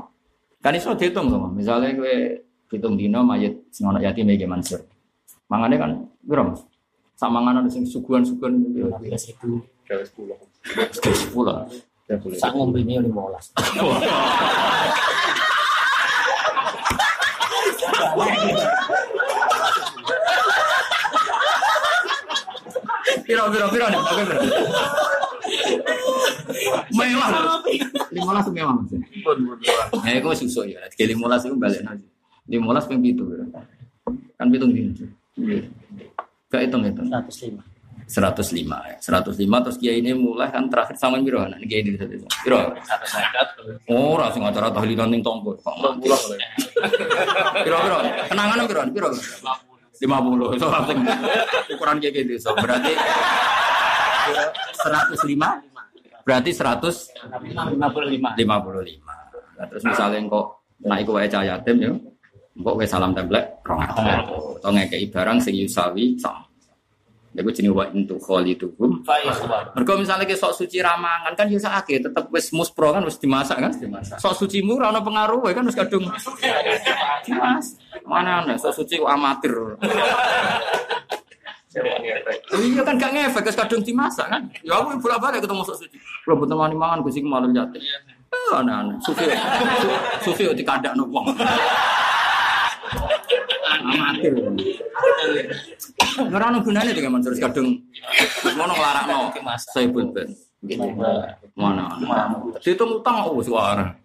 Kan 0.60 0.76
iso 0.76 0.92
dihitung 0.92 1.32
sama, 1.32 1.48
misalnya 1.50 1.96
kue 1.96 2.44
hitung 2.70 3.00
dino 3.00 3.24
mayat 3.24 3.56
sing 3.72 3.88
anak 3.88 4.12
yatim 4.12 4.28
bagi 4.28 4.46
mansur. 4.46 4.84
Mangane 5.50 5.76
kan 5.80 5.92
piro 6.22 6.44
Mas? 6.52 6.62
Sama 7.16 7.42
mangan 7.42 7.66
ada 7.66 7.70
sing 7.72 7.88
suguhan-suguhan 7.88 8.60
piro? 8.76 8.92
12.000. 9.00 9.64
sepuluh, 11.10 11.66
saya 12.06 12.22
Sak 12.38 12.54
ngombe 12.54 12.86
belas. 12.86 13.50
15. 18.99 18.99
Piro 23.30 23.46
piro 23.54 23.70
piro 23.70 23.86
nih, 23.94 24.00
oke 24.02 24.24
piro. 24.26 24.42
Mewah. 26.98 27.30
Lima 28.10 28.30
belas 28.34 28.48
mewah 28.50 28.74
Mas. 28.74 28.90
Ya 30.02 30.18
iku 30.18 30.34
susu 30.34 30.66
ya. 30.66 30.82
Tiga 30.90 31.14
lima 31.14 31.30
belas 31.30 31.46
itu 31.46 31.54
balik 31.54 31.86
aja. 31.86 32.08
Lima 32.50 32.74
belas 32.74 32.90
ping 32.90 33.06
pitu 33.06 33.30
piro. 33.30 33.46
Kan 34.34 34.50
pitung 34.50 34.74
dino. 34.74 34.98
Gak 36.50 36.62
hitung 36.66 36.82
hitung. 36.82 37.06
Seratus 38.10 38.50
lima. 38.50 38.82
105 38.90 38.90
ya. 38.90 38.98
105 38.98 39.66
terus 39.70 39.78
kiai 39.78 40.02
ini 40.02 40.18
mulai 40.18 40.50
kan 40.50 40.66
terakhir 40.66 40.98
sama 40.98 41.22
piro 41.22 41.46
anak 41.46 41.62
kiai 41.70 41.86
ini. 41.86 42.02
Piro? 42.42 42.74
Satu 42.82 43.06
sekat. 43.06 43.48
Oh, 43.94 44.18
sing 44.34 44.42
acara 44.42 44.74
tahlilan 44.74 45.14
ning 45.14 45.22
tonggo. 45.22 45.54
Kok 45.62 46.02
Pulang 46.02 46.02
boleh. 46.02 46.42
Piro 47.62 47.78
piro? 47.78 49.14
Piro? 50.00 50.56
50. 50.56 50.60
So 50.60 50.68
ukuran 51.76 51.98
kayak 52.00 52.14
gitu. 52.24 52.34
So 52.40 52.56
berarti 52.56 52.94
105 54.80 55.70
berarti 56.26 56.52
155. 56.54 58.38
Lima 58.38 58.58
puluh 58.62 58.82
lima. 58.86 59.14
Nah, 59.58 59.66
terus 59.68 59.84
misalnya 59.84 60.22
kok 60.30 60.46
naik 60.86 61.04
ke 61.10 61.28
cahaya 61.28 61.58
yatim 61.58 61.76
ya. 61.82 61.92
Kok 62.60 62.76
wae 62.76 62.88
salam 62.88 63.12
template 63.16 63.64
rong 63.64 63.82
atau 63.84 64.70
ngekei 64.72 65.08
barang 65.10 65.40
sing 65.40 65.56
yusawi 65.56 66.20
sama. 66.20 66.49
Ya 67.40 67.48
gue 67.48 67.56
jenis 67.56 67.72
wa 67.72 67.88
intu 67.96 68.20
khalituhum 68.20 69.00
Faiz. 69.08 69.32
Mergo 69.72 69.96
misalnya 69.96 70.28
ke 70.28 70.36
sok 70.36 70.60
suci 70.60 70.84
ramangan 70.84 71.32
kan 71.40 71.48
ya 71.48 71.56
sakit, 71.56 72.12
tetep 72.12 72.28
wis 72.36 72.52
muspro 72.52 72.92
kan 72.92 73.00
wis 73.08 73.16
dimasak 73.16 73.64
kan? 73.64 73.72
Dimasak. 73.72 74.20
Sok 74.20 74.44
suci 74.44 74.60
mu 74.60 74.76
ora 74.76 74.92
ono 74.92 75.00
pengaruh 75.00 75.48
wae 75.48 75.56
kan 75.56 75.64
wis 75.64 75.72
kadung. 75.72 76.04
Mas, 77.32 77.80
mana 78.04 78.44
ana 78.44 78.60
sok 78.60 78.84
suci 78.84 79.00
amatir. 79.00 79.56
iya 82.60 82.82
kan 82.84 83.00
gak 83.00 83.12
ngefek 83.16 83.48
wis 83.48 83.56
kadung 83.56 83.88
dimasak 83.88 84.28
kan. 84.28 84.52
Ya 84.60 84.76
aku 84.76 85.00
bolak-balik 85.00 85.40
ketemu 85.40 85.64
sok 85.64 85.80
suci. 85.80 85.96
Kalau 85.96 86.44
butuh 86.44 86.60
mani 86.60 86.76
mangan 86.76 87.00
kucing 87.08 87.24
malu 87.24 87.56
jatuh. 87.56 87.80
Eh, 87.80 88.52
aneh-aneh. 88.52 89.00
Sufi, 89.00 89.32
sufi 90.28 90.44
yo 90.44 90.52
dikandakno 90.52 91.08
wong. 91.08 91.24
Amatir. 93.80 94.34
Ora 96.20 96.46
ono 96.52 96.60
gunane 96.60 96.92
dengan 96.92 97.16
Mansur 97.16 97.36
kadung 97.40 97.80
ngono 98.44 98.74
nglarakno 98.76 99.32
Mas. 99.44 99.64
saya 99.72 99.88
bulben. 99.88 100.36
Mana? 101.56 101.96
Dihitung 102.60 103.00
utang 103.00 103.24
oh 103.32 103.40
suara. 103.40 103.96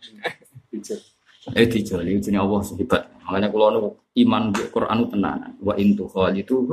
Eh 1.53 1.67
dijoli 1.67 2.23
jenenge 2.23 2.41
Allah 2.41 2.61
hebat. 2.79 3.03
Makanya 3.25 3.49
kalau 3.49 3.69
nu 3.73 3.81
iman 4.25 4.53
di 4.55 4.63
Quran 4.71 5.01
tenan. 5.11 5.59
Wa 5.59 5.75
in 5.81 5.97
tukhalitu 5.99 6.65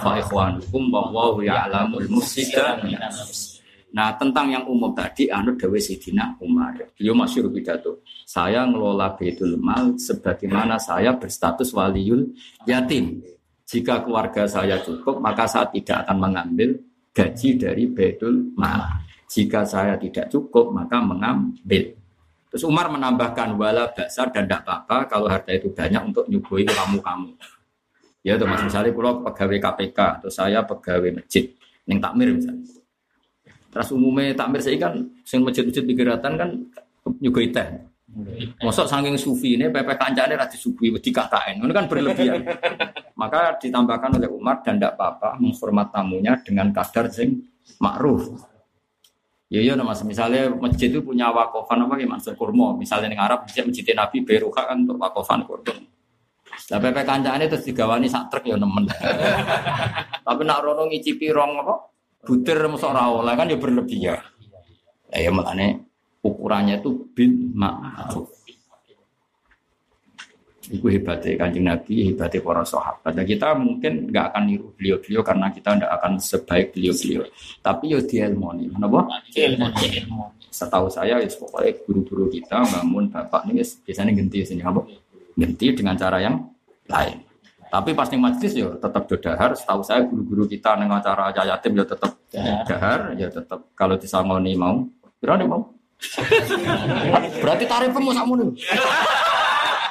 fa 0.00 0.18
ikhwanukum 0.18 0.90
wa 0.90 1.36
ya'lamul 1.38 2.08
mufsida 2.10 2.80
minas 2.82 3.51
Nah 3.92 4.16
tentang 4.16 4.48
yang 4.48 4.64
umum 4.64 4.96
tadi 4.96 5.28
anut 5.28 5.60
Dewi 5.60 5.76
Sidina 5.76 6.32
Umar. 6.40 6.72
Beliau 6.96 7.12
masyur 7.12 7.52
pidato. 7.52 8.00
Saya 8.24 8.64
ngelola 8.64 9.12
Baitul 9.12 9.60
Mal 9.60 10.00
sebagaimana 10.00 10.80
saya 10.80 11.12
berstatus 11.12 11.76
waliul 11.76 12.32
yatim. 12.64 13.20
Jika 13.68 14.04
keluarga 14.04 14.48
saya 14.48 14.80
cukup, 14.80 15.20
maka 15.20 15.44
saya 15.44 15.68
tidak 15.68 16.08
akan 16.08 16.16
mengambil 16.18 16.76
gaji 17.12 17.60
dari 17.60 17.84
Baitul 17.88 18.56
Mal. 18.56 19.04
Jika 19.28 19.64
saya 19.64 19.96
tidak 19.96 20.28
cukup, 20.28 20.72
maka 20.72 21.00
mengambil. 21.00 21.92
Terus 22.52 22.68
Umar 22.68 22.92
menambahkan 22.92 23.56
wala 23.56 23.88
basar 23.96 24.28
dan 24.28 24.44
tidak 24.44 24.68
apa-apa 24.68 25.08
kalau 25.08 25.24
harta 25.24 25.56
itu 25.56 25.72
banyak 25.72 26.04
untuk 26.04 26.28
nyubui 26.28 26.68
kamu-kamu. 26.68 27.32
Ya, 28.20 28.36
mas 28.38 28.60
misalnya 28.60 28.92
kalau 28.92 29.24
pegawai 29.24 29.58
KPK 29.58 29.98
atau 30.20 30.30
saya 30.30 30.60
pegawai 30.62 31.16
masjid, 31.16 31.48
yang 31.88 31.98
takmir 31.98 32.28
misalnya. 32.28 32.81
Terus 33.72 33.88
umumnya 33.96 34.36
takmir 34.36 34.60
saya 34.60 34.76
kan, 34.76 35.00
sing 35.24 35.40
masjid-masjid 35.40 35.80
pikiratan 35.80 36.32
kan 36.36 36.50
nyugoi 37.24 37.48
teh. 37.48 37.68
Masuk 38.60 38.84
saking 38.84 39.16
sufi 39.16 39.56
ini, 39.56 39.72
PP 39.72 39.96
kancane 39.96 40.36
rati 40.36 40.60
sufi 40.60 40.92
di 40.92 41.10
KKN, 41.10 41.64
ini 41.64 41.72
kan 41.72 41.88
berlebihan. 41.88 42.44
Maka 43.20 43.56
ditambahkan 43.56 44.20
oleh 44.20 44.28
Umar 44.28 44.60
dan 44.60 44.76
tidak 44.76 45.00
apa-apa 45.00 45.40
menghormat 45.40 45.88
tamunya 45.88 46.36
dengan 46.44 46.68
kadar 46.76 47.08
sing 47.08 47.40
ma'ruf. 47.80 48.44
Ya 49.48 49.60
iya 49.64 49.76
mas, 49.76 50.00
misalnya 50.04 50.48
masjid 50.52 50.88
itu 50.88 51.00
punya 51.04 51.28
wakofan 51.32 51.84
apa 51.84 51.96
gimana? 51.96 52.20
Kurma, 52.36 52.76
misalnya 52.76 53.08
di 53.12 53.16
Arab 53.20 53.44
masjid 53.44 53.64
masjid 53.64 53.84
Nabi 53.92 54.24
Beruka 54.24 54.64
kan 54.64 54.80
untuk 54.84 54.96
wakofan 55.00 55.44
kurma. 55.48 55.76
Lah 56.72 56.78
PP 56.80 56.98
kancane 57.04 57.44
terus 57.48 57.64
digawani 57.64 58.08
sak 58.08 58.32
truk 58.32 58.48
ya 58.48 58.56
nemen. 58.56 58.88
Tapi 60.26 60.40
nak 60.44 60.60
rono 60.64 60.88
ngicipi 60.88 61.28
rong 61.28 61.60
apa? 61.64 61.91
Butir 62.22 62.58
mosok 62.70 62.94
ora 62.94 63.10
oleh 63.10 63.34
kan 63.34 63.50
ya 63.50 63.58
berlebihan. 63.58 64.22
Lah 65.10 65.18
ya 65.18 65.30
makane 65.34 65.82
ukurannya 66.22 66.78
itu 66.78 67.10
bin 67.10 67.50
ma'ruf. 67.50 68.30
Itu 70.70 70.86
hebatnya 70.86 71.34
kanjeng 71.34 71.66
Nabi, 71.66 72.14
hebatnya 72.14 72.38
para 72.38 72.62
sahabat. 72.62 73.12
Dan 73.18 73.26
kita 73.26 73.58
mungkin 73.58 74.06
nggak 74.08 74.24
akan 74.30 74.42
niru 74.46 74.70
beliau-beliau 74.78 75.20
karena 75.26 75.50
kita 75.50 75.74
nggak 75.74 75.92
akan 75.98 76.12
sebaik 76.22 76.78
beliau-beliau. 76.78 77.26
Tapi 77.58 77.84
yo 77.90 77.98
di 78.06 78.16
ilmu 78.22 78.48
nih, 78.54 78.66
kenapa? 78.70 78.98
Setahu 80.48 80.86
saya, 80.86 81.18
ya 81.18 81.26
pokoknya 81.26 81.74
guru-guru 81.82 82.30
kita 82.30 82.62
bangun 82.62 83.10
bapak 83.10 83.50
ini 83.50 83.66
biasanya 83.66 84.14
ganti 84.14 84.46
sini 84.46 84.62
apa? 84.62 84.80
Ganti 85.34 85.66
dengan 85.74 85.98
cara 85.98 86.22
yang 86.22 86.38
lain. 86.86 87.31
Tapi 87.72 87.96
pas 87.96 88.04
ning 88.12 88.20
majlis 88.20 88.52
yo 88.52 88.76
tetap 88.76 89.08
dodahar. 89.08 89.56
Setahu 89.56 89.80
saya 89.80 90.04
guru-guru 90.04 90.44
kita 90.44 90.76
neng 90.76 90.92
acara 90.92 91.32
yatim 91.32 91.72
yo 91.72 91.88
tetap 91.88 92.20
dahar, 92.68 93.16
ya 93.16 93.32
tetap 93.32 93.72
kalau 93.72 93.96
disangoni 93.96 94.52
mau. 94.52 94.84
Kira 95.16 95.40
mau. 95.48 95.72
Berarti 97.42 97.64
tarifnya 97.64 98.04
mau 98.04 98.12
sakmu 98.12 98.34
nih. 98.36 98.48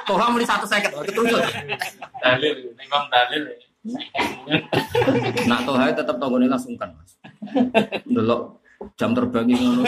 Toh 0.06 0.18
kamu 0.20 0.44
di 0.44 0.48
satu 0.50 0.66
seket, 0.70 0.92
terus. 0.94 1.42
Dalil, 2.22 2.70
memang 2.78 3.10
dalil. 3.10 3.44
Nak 5.50 5.60
toh 5.66 5.74
tetap 5.74 6.16
tonggone 6.22 6.46
langsung 6.46 6.78
kan 6.78 6.94
mas. 6.94 7.18
Delok 8.06 8.62
jam 8.94 9.18
terbang 9.18 9.50
ini 9.50 9.58
ngono. 9.58 9.84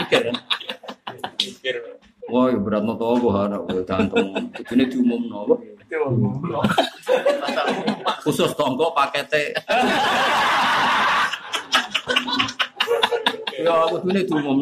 Mikir 0.00 0.20
kan. 0.32 0.36
Mikir. 1.36 1.76
Wah, 2.32 2.48
ya 2.48 2.56
berat 2.56 2.88
gua 2.88 3.44
anak 3.44 3.68
gue 3.68 3.84
gantung. 3.84 4.32
Ini 4.72 4.84
diumum 4.88 5.28
no. 5.28 5.60
Khusus 8.24 8.56
tonggo 8.56 8.96
pakete. 8.96 9.52
Ya, 13.62 13.86
aku 13.86 14.02
ini 14.10 14.26
diumum 14.26 14.58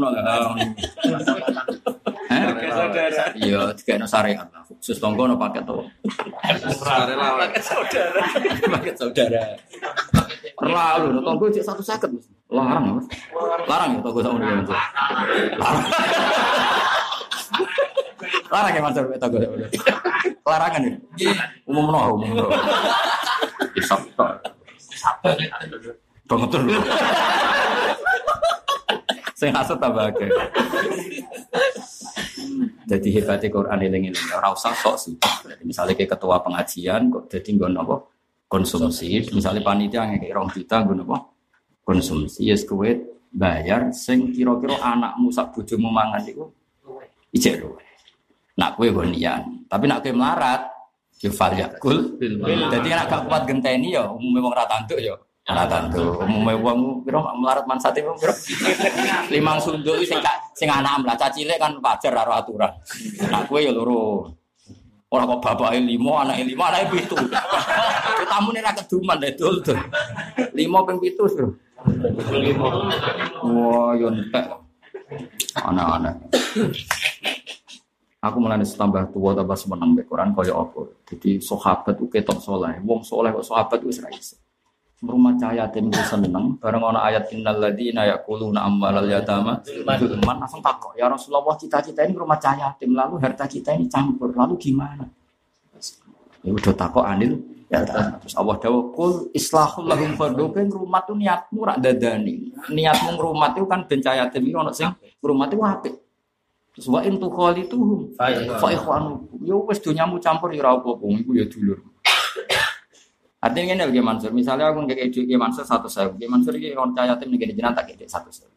no. 2.31 2.55
Eh? 2.55 3.31
Iya, 3.43 3.61
tiga 3.75 4.07
syariat 4.07 4.47
lah. 4.55 4.63
Khusus 4.79 5.03
tonggo 5.03 5.27
no 5.27 5.35
paket 5.35 5.67
tuh. 5.67 5.83
Paket 6.39 7.63
saudara. 7.67 8.23
Paket 8.71 8.95
saudara. 8.95 9.43
Terlalu, 10.55 11.07
no 11.19 11.21
tonggo 11.27 11.51
cek 11.51 11.65
satu 11.67 11.83
seket. 11.83 12.11
Larang, 12.51 13.03
mas. 13.03 13.07
Larang 13.67 13.91
ya 13.99 14.01
tonggo 14.07 14.21
sama 14.23 14.39
dia. 14.39 14.55
Mas. 14.55 14.71
Larang. 15.59 15.85
Larang 18.51 18.73
ya 18.73 18.81
mas, 18.81 18.95
tonggo 18.95 19.39
sama 19.43 19.55
dia. 19.59 19.69
Larangan 20.47 20.81
ya. 20.87 20.95
Umum 21.67 21.87
no, 21.91 21.99
umum 22.15 22.31
no. 22.39 22.47
Isap. 23.75 24.01
Banget 26.31 26.51
Saya 29.41 29.57
hasut 29.57 29.81
tambah 29.81 30.05
akeh. 30.05 30.29
Jadi 32.85 33.09
hebatnya 33.09 33.49
Quran 33.49 33.81
ini 33.89 34.13
ini 34.13 34.21
ora 34.37 34.53
usah 34.53 34.77
sok 34.77 34.97
sih. 35.01 35.17
Misalnya 35.65 35.97
kayak 35.97 36.13
ketua 36.13 36.45
pengajian 36.45 37.09
kok 37.09 37.25
jadi 37.33 37.49
nggon 37.57 37.81
apa? 37.81 38.05
Konsumsi. 38.45 39.33
Misalnya 39.33 39.65
panitia 39.65 40.05
yang 40.05 40.21
kayak 40.21 40.35
rong 40.37 40.53
juta 40.53 40.85
nggon 40.85 41.09
apa? 41.09 41.17
Konsumsi. 41.89 42.53
Yes 42.53 42.69
kowe 42.69 42.85
bayar 43.33 43.97
sing 43.97 44.29
kira-kira 44.37 44.77
anakmu 44.77 45.33
sak 45.33 45.57
bojomu 45.57 45.89
mangan 45.89 46.21
iku 46.29 46.53
ijek 47.33 47.65
luwe. 47.65 47.81
Nak 48.61 48.77
kowe 48.77 48.93
gonian. 48.93 49.65
Tapi 49.73 49.89
nak 49.89 50.05
kowe 50.05 50.13
melarat 50.13 50.69
fal 51.33 51.57
yakul. 51.57 52.21
Jadi 52.21 52.89
nek 52.93 53.09
gak 53.09 53.25
kuat 53.25 53.49
genteni 53.49 53.97
ya 53.97 54.05
umume 54.05 54.45
wong 54.45 54.53
ra 54.53 54.69
tanduk 54.69 55.01
ya. 55.01 55.17
Ora 55.51 55.67
tanduk. 55.67 56.23
Umume 56.23 56.55
wong 56.63 57.03
pira 57.03 57.19
melarat 57.35 57.67
mansate 57.67 58.07
wong 58.07 58.15
pira? 58.15 58.31
Limang 59.35 59.59
sunduk 59.59 59.99
sing 60.07 60.23
sing 60.55 60.71
anak 60.71 61.03
lah 61.03 61.19
cilik 61.19 61.59
kan 61.59 61.75
wajar 61.83 62.15
karo 62.15 62.33
aturan. 62.39 62.71
Nak 63.27 63.51
kowe 63.51 63.59
ya 63.59 63.75
loro. 63.75 64.31
Ora 65.11 65.27
kok 65.27 65.43
bapake 65.43 65.83
limo, 65.83 66.23
anake 66.23 66.47
limo, 66.47 66.63
anake 66.63 66.87
pitu. 66.95 67.19
Tamune 68.31 68.63
ra 68.63 68.71
keduman 68.71 69.19
dul 69.35 69.59
tuh. 69.59 69.75
Limo 70.55 70.87
ping 70.87 71.03
pitu, 71.03 71.27
Bro. 71.27 71.51
Wah, 73.43 73.99
yo 73.99 74.07
entek. 74.15 74.47
Anak-anak. 75.59 76.15
Aku 78.21 78.37
malah 78.39 78.61
tambah 78.63 79.03
tua 79.11 79.33
tambah 79.33 79.57
semenang 79.57 79.97
be 79.97 80.07
Quran 80.07 80.31
kaya 80.37 80.55
apa. 80.55 80.93
Jadi 81.09 81.41
sahabat 81.43 81.97
itu 81.99 82.07
ketok 82.07 82.39
soleh. 82.39 82.79
Wong 82.85 83.03
soleh 83.03 83.33
kok 83.33 83.49
sahabat 83.49 83.81
itu 83.83 83.91
serai. 83.97 84.15
Rumah 85.01 85.33
cahaya 85.41 85.65
tim 85.73 85.89
itu 85.89 85.97
seneng. 86.05 86.61
Bareng 86.61 86.85
ana 86.85 87.01
ayat 87.09 87.33
innal 87.33 87.57
ladzina 87.57 88.05
yaquluna 88.05 88.69
amwalal 88.69 89.09
yatama 89.09 89.65
man 90.21 90.37
langsung 90.45 90.61
takok. 90.61 90.93
Ya 90.93 91.09
Rasulullah 91.09 91.57
cita-cita 91.57 92.05
ini 92.05 92.13
rumah 92.13 92.37
cahaya 92.37 92.77
tim 92.77 92.93
lalu 92.93 93.17
harta 93.17 93.49
kita 93.49 93.73
ini 93.73 93.89
campur. 93.89 94.29
Lalu 94.37 94.61
gimana? 94.61 95.09
Ya 96.45 96.53
udah 96.53 96.75
takok 96.77 97.05
anil 97.09 97.41
ya 97.71 97.87
terus 97.87 98.35
Allah 98.35 98.59
dawuh 98.59 98.91
kul 98.93 99.31
islahul 99.31 99.87
lahum 99.87 100.19
fardu 100.19 100.51
kan 100.51 100.67
rumah 100.69 101.01
tuh 101.01 101.17
niatmu 101.17 101.65
rak 101.65 101.81
dadani. 101.81 102.53
Niatmu 102.69 103.17
ngrumat 103.17 103.57
itu 103.57 103.65
kan 103.65 103.89
ben 103.89 104.05
cahaya 104.05 104.29
tim 104.29 104.45
iki 104.45 104.53
ono 104.53 104.69
sing 104.69 104.93
ngrumat 105.25 105.49
itu 105.49 105.65
apik. 105.65 105.95
Terus 106.77 106.87
wa 106.93 107.01
in 107.01 107.17
tukhalituhum 107.17 108.21
fa 108.21 108.69
ikhwanu. 108.69 109.33
Yo 109.49 109.65
wis 109.65 109.81
donyamu 109.81 110.21
campur 110.21 110.53
ya 110.53 110.61
ora 110.61 110.77
apa-apa, 110.77 111.09
iku 111.25 111.33
ya 111.33 111.49
dulur. 111.49 111.81
Artinya 113.41 113.73
ini 113.73 113.83
lagi 113.89 114.03
Mansur, 114.05 114.31
misalnya 114.37 114.69
aku 114.69 114.85
nggak 114.85 115.01
kayak 115.01 115.41
Mansur 115.41 115.65
satu 115.65 115.89
saya, 115.89 116.13
Ki 116.13 116.29
Mansur 116.29 116.53
ini 116.61 116.77
orang 116.77 116.93
cahaya 116.93 117.17
tim 117.17 117.33
nih 117.33 117.57
jenang 117.57 117.73
tak 117.73 117.89
kayak 117.89 118.05
satu 118.05 118.29
saya. 118.29 118.53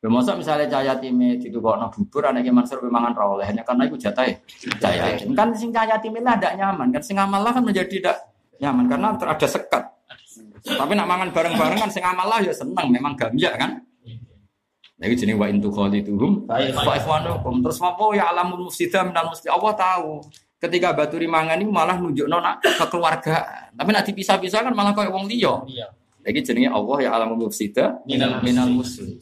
Bermaksud 0.00 0.40
misalnya 0.40 0.64
cahaya 0.68 0.96
tim 0.96 1.16
itu 1.16 1.52
kok 1.60 1.76
no 1.76 1.92
bubur, 1.92 2.28
anak 2.28 2.48
Mansur 2.48 2.80
memang 2.80 3.12
oleh 3.12 3.44
hanya 3.44 3.60
karena 3.64 3.84
itu 3.84 4.00
jatah 4.00 4.24
cahaya 4.80 5.20
tim. 5.20 5.36
Kan 5.36 5.52
sing 5.52 5.68
cahaya 5.72 6.00
tim 6.00 6.16
ini 6.16 6.24
ada 6.24 6.56
nyaman, 6.56 6.88
kan 6.88 7.04
sing 7.04 7.20
amal 7.20 7.44
kan 7.44 7.60
menjadi 7.60 8.00
tidak 8.00 8.16
nyaman 8.64 8.84
karena 8.88 9.12
ada 9.12 9.48
sekat. 9.48 9.84
Tapi 10.64 10.92
nak 10.96 11.04
mangan 11.04 11.28
bareng-bareng 11.28 11.78
kan 11.84 11.90
sing 11.92 12.04
amal 12.04 12.28
ya 12.40 12.52
senang, 12.56 12.88
memang 12.88 13.12
gambia 13.12 13.52
kan. 13.60 13.76
Nah, 14.94 15.04
itu 15.10 15.26
jenis 15.26 15.36
wa 15.36 15.50
intu 15.52 15.68
khalituhum 15.68 16.48
fa 16.48 16.94
ikhwanukum. 16.96 17.60
Terus 17.60 17.76
apa 17.82 18.04
ya 18.16 18.32
alamul 18.32 18.70
mufsidah 18.70 19.04
minal 19.04 19.28
mufsidah. 19.28 19.52
Allah 19.52 19.72
tahu. 19.76 20.22
Ketika 20.64 20.96
batu 20.96 21.20
rimangan 21.20 21.60
ini 21.60 21.68
malah 21.68 22.00
nunjuk 22.00 22.24
nona 22.24 22.56
ke 22.56 22.72
keluarga. 22.88 23.68
Tapi 23.76 23.90
nanti 23.92 24.16
pisah-pisah 24.16 24.64
kan 24.64 24.72
malah 24.72 24.96
kayak 24.96 25.12
wong 25.12 25.28
liya. 25.28 25.60
Lagi 26.24 26.40
jenenge 26.40 26.72
Allah 26.72 26.96
ya 27.04 27.10
alamul 27.12 27.48
mufsidah 27.48 28.00
minal, 28.08 28.40
minal 28.40 28.72
muslim. 28.72 29.20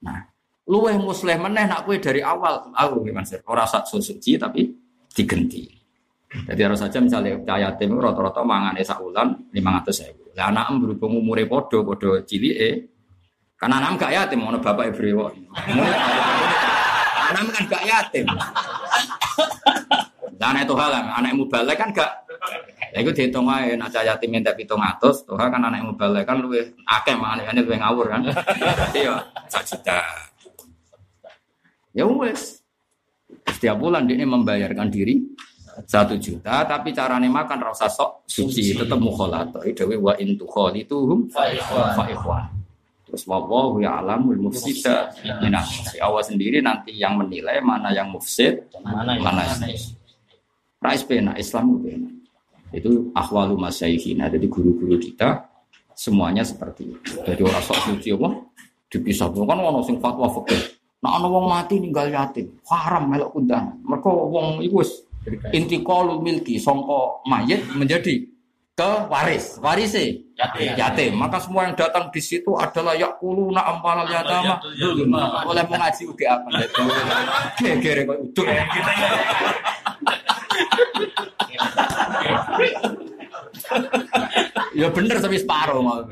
Nah, 0.00 0.24
luweh 0.64 0.96
muslim 0.96 1.36
meneh 1.36 1.68
nak 1.68 1.84
kue 1.84 2.00
dari 2.00 2.24
awal. 2.24 2.72
Aku 2.72 3.04
gimana 3.04 3.28
sih? 3.28 3.44
Ora 3.44 3.68
sak 3.68 3.84
suci 3.92 4.40
tapi 4.40 4.72
digenti. 5.12 5.68
Jadi 6.30 6.60
harus 6.64 6.80
saja 6.80 6.96
misalnya 7.02 7.36
kaya 7.44 7.74
yatim 7.74 7.98
rata-rata 7.98 8.40
mangan 8.40 8.78
esa 8.80 8.96
ulan 9.02 9.36
lima 9.52 9.82
ratus 9.82 10.00
ribu. 10.06 10.32
Lah 10.32 10.48
anak 10.48 10.72
berhubung 10.80 11.20
umure 11.20 11.44
podo 11.44 11.84
podo 11.84 12.22
cilik 12.24 12.56
eh 12.56 12.74
karena 13.60 13.76
anak 13.76 14.00
gak 14.00 14.12
yatim, 14.16 14.40
mau 14.40 14.56
bapak 14.56 14.88
ibu 14.88 15.28
Anak 17.28 17.44
kan 17.52 17.64
gak 17.68 17.84
yatim. 17.84 18.24
Lah 20.40 20.56
anak 20.56 20.64
Tuhan 20.72 20.88
lah, 20.88 21.02
anak 21.20 21.36
mubalek 21.36 21.76
kan 21.76 21.92
gak 21.92 22.24
Ya 22.96 23.04
itu 23.04 23.12
dihitung 23.12 23.44
aja, 23.44 23.76
nak 23.76 23.92
cah 23.92 24.02
yatim 24.02 24.32
pitung 24.56 24.80
atus, 24.80 25.22
Tuhan 25.28 25.52
kan 25.52 25.60
anak 25.60 25.84
mubalek 25.84 26.24
kan 26.24 26.40
lebih 26.40 26.72
akeh 26.88 27.12
makanya 27.12 27.60
lebih 27.60 27.76
ngawur 27.76 28.08
kan. 28.08 28.24
Iya, 28.96 29.20
satu 29.52 29.76
juta. 29.76 30.00
Ya 31.92 32.08
wes. 32.08 32.64
Setiap 33.52 33.76
bulan 33.76 34.08
dia 34.08 34.24
membayarkan 34.24 34.88
diri 34.88 35.20
satu 35.84 36.16
juta, 36.16 36.64
tapi 36.64 36.96
caranya 36.96 37.28
makan 37.28 37.60
rasa 37.60 37.86
sok 37.92 38.24
suci, 38.24 38.72
tetap 38.74 38.96
mukholato. 38.96 39.60
Itu 39.62 39.86
wa 40.00 40.16
intu 40.16 40.48
kholituhum 40.48 41.28
fa 41.28 41.52
ikhwan. 42.08 42.48
Terus 43.06 43.22
wa 43.28 43.44
ya 43.78 44.00
alamul 44.00 44.50
mufsida 44.50 45.12
minah. 45.44 45.62
Allah 46.00 46.24
sendiri 46.24 46.64
nanti 46.64 46.96
yang 46.96 47.20
menilai 47.20 47.60
mana 47.60 47.92
yang 47.92 48.08
mufsid, 48.08 48.66
Mana 48.80 49.14
yang 49.14 49.22
mana 49.28 49.42
yang 49.44 49.99
Rais 50.80 51.04
pena, 51.04 51.36
Islam 51.36 51.76
itu 51.76 51.78
pena. 51.84 52.08
Itu 52.72 52.90
ahwalu 53.12 53.60
masyaihina. 53.60 54.32
Jadi 54.32 54.48
guru-guru 54.48 54.96
kita 54.96 55.44
semuanya 55.92 56.40
seperti 56.40 56.96
itu. 56.96 57.20
Jadi 57.20 57.40
orang 57.44 57.60
sok 57.60 57.78
suci 57.84 58.08
apa? 58.16 58.28
Dipisah. 58.88 59.28
Kan 59.28 59.60
orang 59.60 59.84
sing 59.84 60.00
fatwa 60.00 60.26
fikih. 60.32 60.80
Nah, 61.00 61.16
ana 61.16 61.28
wong 61.32 61.48
mati 61.48 61.80
ninggal 61.80 62.12
yatim, 62.12 62.60
haram 62.68 63.08
melok 63.08 63.32
kundangan. 63.32 63.76
Mereka 63.80 64.08
wong 64.08 64.60
iku 64.60 64.84
wis 64.84 65.00
intiqalul 65.52 66.20
milki 66.20 66.60
songko 66.60 67.24
mayit 67.24 67.64
menjadi 67.72 68.28
ke 68.76 68.90
waris, 69.08 69.60
warise 69.60 70.24
Yatim. 70.36 70.72
yatim. 70.76 71.12
Maka 71.16 71.40
semua 71.40 71.68
yang 71.68 71.76
datang 71.76 72.08
di 72.08 72.20
situ 72.20 72.52
adalah 72.56 72.96
yakuluna 72.96 73.60
ampalal 73.60 74.08
yatama. 74.08 74.56
Oleh 75.44 75.64
mengaji 75.68 76.08
ugi 76.08 76.24
apa? 76.24 76.48
Gegere 77.60 78.08
kok 78.08 78.18
uduk. 78.24 78.48
Ya 84.74 84.88
bener 84.90 85.16
tapi 85.20 85.36
separuh 85.36 85.80
mau. 85.82 86.04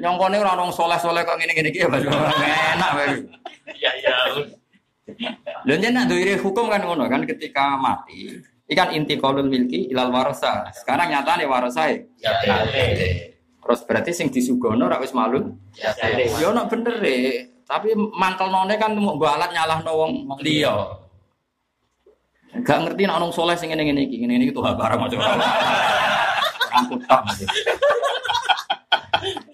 Nyongkone 0.00 0.36
ora 0.42 0.58
orang 0.58 0.74
soleh-soleh 0.74 1.22
kok 1.22 1.38
ngene-ngene 1.38 1.70
iki 1.70 1.84
ya 1.84 1.88
enak 1.88 2.90
wae. 2.98 3.08
Iya 3.78 3.90
iya. 4.00 4.16
Lha 5.64 5.74
yen 5.78 5.92
nak 5.94 6.08
duwe 6.10 6.34
hukum 6.40 6.66
kan 6.68 6.82
ngono 6.82 7.06
kan 7.06 7.22
ketika 7.28 7.76
mati 7.76 8.40
ikan 8.64 8.96
inti 8.96 9.20
kolul 9.20 9.46
milki 9.46 9.92
ilal 9.92 10.10
warasa. 10.10 10.72
Sekarang 10.72 11.12
nyatane 11.12 11.44
warasae. 11.44 12.08
Terus 13.64 13.80
berarti 13.88 14.12
sing 14.12 14.28
disugono 14.28 14.88
ora 14.88 15.00
wis 15.00 15.14
malun. 15.16 15.56
Ya 15.76 16.48
ono 16.48 16.66
bener 16.68 17.00
e. 17.04 17.16
Tapi 17.64 17.96
mangkel 17.96 18.52
none 18.52 18.76
kan 18.76 18.92
mau 18.92 19.16
mbok 19.16 19.30
alat 19.30 19.50
nyalahno 19.56 19.92
wong 19.96 20.12
liya. 20.44 21.03
Gak 22.62 22.78
ngerti 22.86 23.02
nek 23.10 23.18
orang 23.18 23.34
soleh 23.34 23.58
sing 23.58 23.74
ngene-ngene 23.74 24.06
iki, 24.06 24.22
ngene-ngene 24.22 24.44
iki 24.46 24.54
tuh 24.54 24.62
barang 24.62 25.00
aja. 25.10 25.16
Orang. 25.18 25.40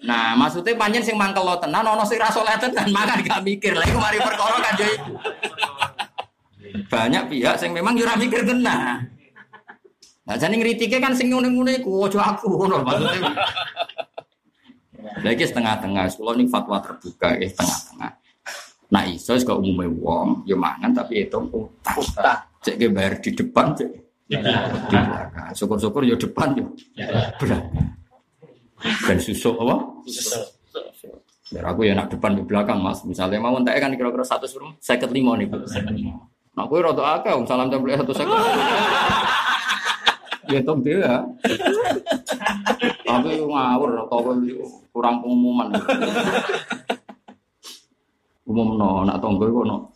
Nah, 0.05 0.37
maksudnya 0.37 0.77
panjen 0.77 1.01
sing 1.01 1.17
mangkel 1.17 1.41
lo 1.41 1.57
tenan 1.57 1.81
ono 1.81 2.05
sing 2.05 2.21
ra 2.21 2.29
soleh 2.29 2.53
tenan 2.61 2.93
makan 2.93 3.25
gak 3.25 3.41
mikir. 3.41 3.73
Lah 3.73 3.89
iku 3.89 3.97
mari 3.97 4.21
perkara 4.21 4.57
kan 4.61 4.73
yo 4.77 4.85
iku. 4.85 5.13
Banyak 6.91 7.23
pihak 7.31 7.55
sing 7.57 7.73
memang 7.73 7.97
ora 7.97 8.13
mikir 8.13 8.45
tenan. 8.45 9.09
Nah, 10.21 10.35
jane 10.37 10.61
ngritike 10.61 11.01
kan 11.01 11.17
sing 11.17 11.33
ngene-ngene 11.33 11.81
iku 11.81 12.05
aja 12.05 12.37
aku 12.37 12.53
ngono 12.53 12.85
maksudnya. 12.85 13.33
Lagi 15.25 15.49
setengah-tengah, 15.49 16.13
kalau 16.13 16.37
ini 16.37 16.45
fatwa 16.45 16.77
terbuka, 16.77 17.33
ya 17.41 17.49
setengah-tengah. 17.49 18.11
Nah 18.93 19.03
iso 19.09 19.33
kok 19.33 19.57
umumnya 19.57 19.89
wong, 19.89 20.45
ya 20.45 20.53
mangan 20.53 20.93
tapi 20.93 21.25
itu 21.25 21.39
utang. 21.49 21.97
Cek 22.61 22.75
ke 22.77 22.93
bayar 22.93 23.17
di 23.17 23.33
depan, 23.33 23.73
cek 23.73 23.89
di 24.29 24.37
belakang. 24.37 25.49
Syukur-syukur 25.57 26.05
ya 26.05 26.13
depan 26.13 26.53
ya 26.53 26.65
belakang. 27.41 27.89
Dan 28.81 29.17
susuk 29.17 29.57
apa? 29.61 29.75
Biar 31.51 31.65
aku 31.67 31.83
ya 31.83 31.97
nak 31.97 32.07
depan 32.13 32.37
di 32.37 32.43
belakang 32.45 32.79
mas. 32.79 33.03
Misalnya 33.03 33.41
mau 33.41 33.57
entek 33.57 33.81
kan 33.81 33.91
kira-kira 33.97 34.23
satu 34.23 34.47
suruh 34.47 34.71
seket 34.79 35.09
lima 35.11 35.35
nih. 35.35 35.49
Nah 35.51 36.63
aku 36.63 36.79
rada 36.79 37.19
akeh, 37.19 37.33
salam 37.49 37.67
tempel 37.67 37.97
satu 37.97 38.13
seket. 38.13 38.39
Ya 40.47 40.59
tong 40.63 40.79
dia. 40.85 41.27
Tapi 43.03 43.29
ngawur 43.41 44.05
atau 44.07 44.37
kurang 44.95 45.19
pengumuman. 45.19 45.73
Umum 48.47 48.75
no, 48.75 49.03
nak 49.07 49.19
tonggo 49.23 49.47
iku 49.47 49.61
no. 49.63 49.91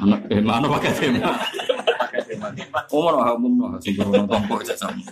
Mana 0.00 0.66
pakai 0.78 0.92
tema. 0.96 1.32
Umum 2.92 3.12
no, 3.12 3.20
umum 3.36 3.52
no, 3.56 3.66
sing 3.80 3.96
no 3.96 4.24
tonggo 4.24 4.54
aja 4.60 4.74
sama. 4.76 5.04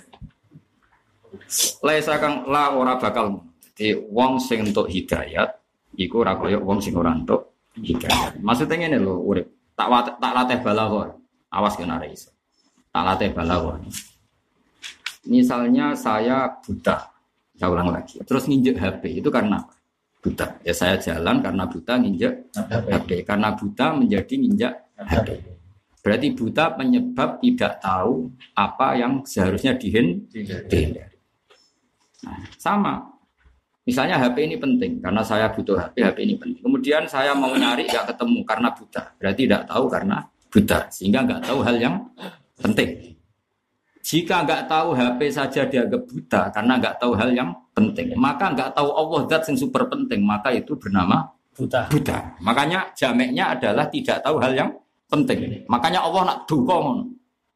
Laisa 1.85 2.17
kang 2.21 2.49
la 2.49 2.73
ora 2.73 2.97
bakal. 2.97 3.45
Jadi 3.81 3.97
wong 4.13 4.37
sing 4.37 4.61
entuk 4.69 4.93
hidayat 4.93 5.57
iku 5.97 6.21
ora 6.21 6.37
kaya 6.37 6.61
wong 6.61 6.85
sing 6.85 6.93
ora 6.97 7.17
entuk 7.17 7.57
hidayat. 7.81 8.37
Maksudnya 8.41 8.77
ngene 8.77 8.99
lho, 9.01 9.17
urip. 9.25 9.49
Tak 9.73 10.21
tak 10.21 10.33
latih 10.37 10.61
balaghor. 10.61 11.17
Awas 11.49 11.75
kena 11.81 11.97
ora 11.97 12.09
iso. 12.09 12.29
Tak 12.93 13.05
latih 13.05 13.33
balaghor. 13.33 13.81
Misalnya 15.25 15.97
saya 15.97 16.49
buta, 16.61 17.09
saya 17.57 17.69
ulang 17.69 17.93
lagi. 17.93 18.21
Terus 18.25 18.49
nginjek 18.49 18.77
HP 18.77 19.21
itu 19.21 19.29
karena 19.33 19.65
apa? 19.65 19.80
Buta. 20.21 20.47
Ya 20.63 20.73
saya 20.77 21.01
jalan 21.01 21.41
karena 21.41 21.65
buta 21.67 21.97
nginjek 21.97 22.53
HP. 22.55 23.25
Karena 23.25 23.57
buta 23.57 23.97
menjadi 23.97 24.35
nginjak 24.37 24.73
HP. 25.01 25.29
Berarti 26.01 26.29
buta 26.33 26.65
penyebab 26.77 27.41
tidak 27.45 27.77
tahu 27.81 28.33
apa 28.57 28.97
yang 28.97 29.21
seharusnya 29.25 29.77
dihindari. 29.77 31.13
Nah, 32.25 32.41
sama. 32.57 32.95
Misalnya 33.85 34.21
HP 34.21 34.45
ini 34.45 34.57
penting 34.61 35.01
karena 35.01 35.25
saya 35.25 35.49
butuh 35.51 35.75
HP, 35.77 36.05
HP 36.05 36.19
ini 36.23 36.35
penting. 36.37 36.63
Kemudian 36.63 37.09
saya 37.09 37.33
mau 37.33 37.53
nyari 37.57 37.89
nggak 37.89 38.13
ketemu 38.15 38.41
karena 38.45 38.69
buta. 38.71 39.03
Berarti 39.17 39.41
tidak 39.49 39.65
tahu 39.67 39.85
karena 39.89 40.17
buta, 40.51 40.79
sehingga 40.93 41.19
nggak 41.27 41.43
tahu 41.49 41.59
hal 41.65 41.77
yang 41.81 41.97
penting. 42.61 43.10
Jika 44.11 44.43
nggak 44.43 44.67
tahu 44.67 44.91
HP 44.99 45.21
saja 45.31 45.63
dianggap 45.71 46.03
buta 46.03 46.51
karena 46.51 46.83
nggak 46.83 46.99
tahu 46.99 47.15
hal 47.15 47.31
yang 47.31 47.55
penting, 47.71 48.11
maka 48.19 48.51
nggak 48.51 48.75
tahu 48.75 48.91
Allah 48.91 49.21
zat 49.31 49.47
yang 49.47 49.55
super 49.63 49.87
penting, 49.87 50.27
maka 50.27 50.51
itu 50.51 50.75
bernama 50.75 51.31
Buta. 51.55 51.87
buta. 51.87 52.19
Makanya 52.43 52.91
jameknya 52.99 53.55
adalah 53.55 53.87
tidak 53.87 54.19
tahu 54.27 54.43
hal 54.43 54.51
yang 54.51 54.71
penting. 55.07 55.63
Makanya 55.71 56.03
Allah 56.03 56.23
nak 56.27 56.39
dukung 56.51 57.07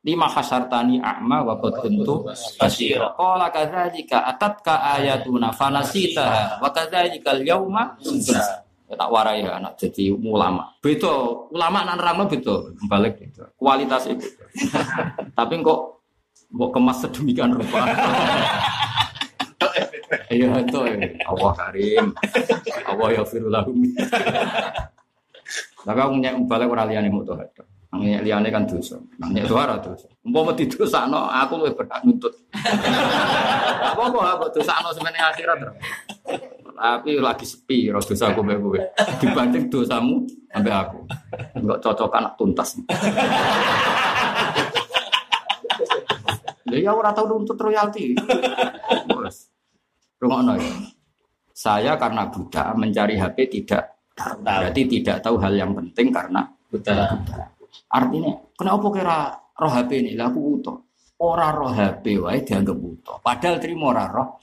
lima 0.07 0.31
hasartani 0.31 1.03
a'ma 1.03 1.43
wa 1.43 1.59
qad 1.59 1.75
kuntu 1.83 2.23
basira. 2.61 3.11
Qala 3.19 3.51
kadzalika 3.51 4.23
atatka 4.23 4.79
ayatuna 4.95 5.51
fanasitaha 5.51 6.63
wa 6.63 6.71
kadzalika 6.71 7.35
al-yauma. 7.35 7.99
Ya, 8.85 8.95
tak 9.01 9.09
warai 9.11 9.43
ya 9.43 9.59
anak 9.59 9.81
jadi 9.81 10.13
ulama. 10.13 10.71
Beda 10.85 11.11
ulama 11.51 11.83
nan 11.83 11.99
nerangno 11.99 12.31
balik. 12.87 13.27
Kualitas 13.57 14.07
itu. 14.07 14.29
Tapi 15.39 15.55
kok 15.65 16.04
kok 16.51 16.71
kemas 16.75 16.99
sedemikian 17.05 17.55
rupa. 17.57 17.81
Iya 20.31 20.51
itu 20.63 20.79
Allah 21.27 21.53
Karim. 21.55 22.07
Allah 22.87 23.09
ya 23.15 23.23
firulahum. 23.27 23.77
Tapi 25.85 26.01
aku 26.01 26.15
nyek 26.17 26.35
balik 26.49 26.73
ora 26.73 26.89
liyane 26.89 27.13
mutahad. 27.13 27.51
Nyek 27.95 28.23
liyane 28.27 28.49
kan 28.51 28.67
dosa. 28.67 28.99
Nyek 29.21 29.47
suara 29.47 29.79
dosa. 29.79 30.09
Umpama 30.25 30.57
didosakno 30.57 31.29
aku 31.29 31.53
luwih 31.61 31.75
berhak 31.77 32.01
nuntut. 32.03 32.33
Apa-apa 33.85 34.49
kok 34.49 34.51
dosakno 34.59 34.91
semene 34.97 35.19
akhirat. 35.21 35.57
Bro. 35.61 35.73
Tapi 36.75 37.11
lagi 37.23 37.47
sepi 37.47 37.93
ro 37.93 38.03
dosa 38.03 38.33
aku 38.33 38.41
mbek 38.43 38.59
kowe. 38.59 38.81
Dibanding 39.23 39.71
dosamu 39.71 40.27
sampai 40.51 40.73
aku. 40.75 40.99
Enggak 41.55 41.79
cocokan 41.85 42.25
tuntas. 42.35 42.81
Lah 46.75 46.83
ya 46.83 46.93
ora 46.93 47.11
tau 47.15 47.31
nuntut 47.31 47.55
royalti. 47.55 48.19
Bos. 49.09 49.49
Rungokno 50.19 50.59
ya. 50.59 50.75
Saya 51.55 51.95
karena 51.95 52.27
buta 52.27 52.75
mencari 52.75 53.15
HP 53.15 53.63
tidak 53.63 53.95
tahu. 54.19 54.43
Berarti 54.43 54.83
tidak 54.91 55.23
tahu 55.23 55.39
hal 55.39 55.55
yang 55.55 55.71
penting 55.71 56.11
karena 56.11 56.43
Buta. 56.75 57.07
Artinya, 57.95 58.35
kenapa 58.59 58.87
kira 58.91 59.17
roh 59.55 59.71
HP 59.71 59.91
ini? 60.03 60.13
Lah 60.19 60.27
aku 60.27 60.39
buta. 60.43 60.75
Ora 61.23 61.55
roh 61.55 61.71
HP 61.71 62.19
wae 62.19 62.43
dianggap 62.43 62.75
buta. 62.75 63.13
Padahal 63.23 63.63
terima 63.63 63.95
ora 63.95 64.11
roh. 64.11 64.43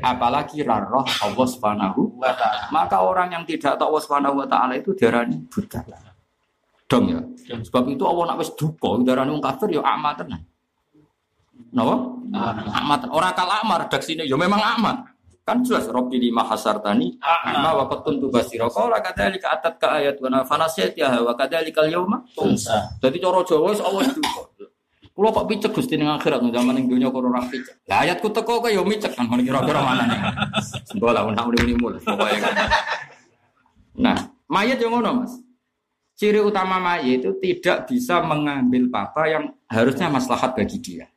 Apalagi 0.00 0.64
ra 0.64 0.80
roh 0.80 1.04
Allah 1.04 1.46
Subhanahu 1.46 2.16
wa 2.16 2.32
taala. 2.32 2.72
Maka 2.72 3.04
orang 3.04 3.36
yang 3.36 3.44
tidak 3.44 3.76
tahu 3.76 3.92
Allah 3.92 4.02
Subhanahu 4.08 4.34
wa 4.40 4.46
taala 4.48 4.72
itu 4.80 4.96
diarani 4.96 5.36
buta. 5.44 5.84
Dong 6.88 7.04
ya. 7.12 7.20
Sebab 7.60 7.84
itu 7.92 8.04
Allah 8.08 8.32
nak 8.32 8.40
wis 8.40 8.56
duka 8.56 8.96
diarani 9.04 9.36
wong 9.36 9.44
kafir 9.44 9.68
ya 9.68 9.84
amat 9.84 10.24
tenan. 10.24 10.40
Napa? 11.72 11.94
Amat. 12.84 13.08
Ora 13.12 13.32
kal 13.36 13.50
amar 13.64 13.88
redaksine 13.88 14.24
ya 14.24 14.36
memang 14.36 14.60
amat. 14.78 15.12
Kan 15.48 15.64
jelas 15.64 15.88
Robbi 15.88 16.20
lima 16.20 16.44
hasartani 16.44 17.16
ma 17.48 17.72
wa 17.72 17.88
qatun 17.88 18.20
tu 18.20 18.28
basira. 18.28 18.68
Qala 18.68 19.00
kadzalika 19.00 19.56
atat 19.56 19.74
ka 19.80 19.96
ayat 19.96 20.20
wa 20.20 20.44
fanasiyatiha 20.44 21.24
wa 21.24 21.32
kadzalika 21.32 21.80
al-yauma 21.84 22.20
Tunsa. 22.36 22.92
Jadi 23.00 23.16
cara 23.16 23.40
Jawa 23.44 23.72
awas 23.72 24.08
itu. 24.12 24.20
Kulo 25.18 25.34
kok 25.34 25.50
picek 25.50 25.74
Gusti 25.74 25.98
ning 25.98 26.06
akhirat 26.06 26.44
ning 26.44 26.54
zaman 26.54 26.78
ning 26.78 26.86
donya 26.86 27.10
kok 27.10 27.24
ora 27.24 27.42
picek. 27.42 27.74
Lah 27.90 28.06
ayatku 28.06 28.28
teko 28.30 28.60
kok 28.62 28.70
ya 28.70 28.84
micek 28.84 29.16
kan 29.16 29.26
kira-kira 29.26 29.80
mana 29.82 30.04
nih. 30.06 30.20
Mbok 30.94 31.10
lah 31.10 31.26
nak 31.32 31.48
pokoke 31.48 32.36
kan. 32.38 32.54
Nah, 33.98 34.30
mayat 34.46 34.78
yang 34.78 34.94
ngono, 34.94 35.26
Mas. 35.26 35.34
Ciri 36.14 36.38
utama 36.38 36.78
mayat 36.78 37.18
itu 37.18 37.34
tidak 37.42 37.90
bisa 37.90 38.22
mengambil 38.22 38.86
apa 38.94 39.26
yang 39.26 39.44
harusnya 39.66 40.06
maslahat 40.06 40.54
bagi 40.54 40.78
dia. 40.78 41.10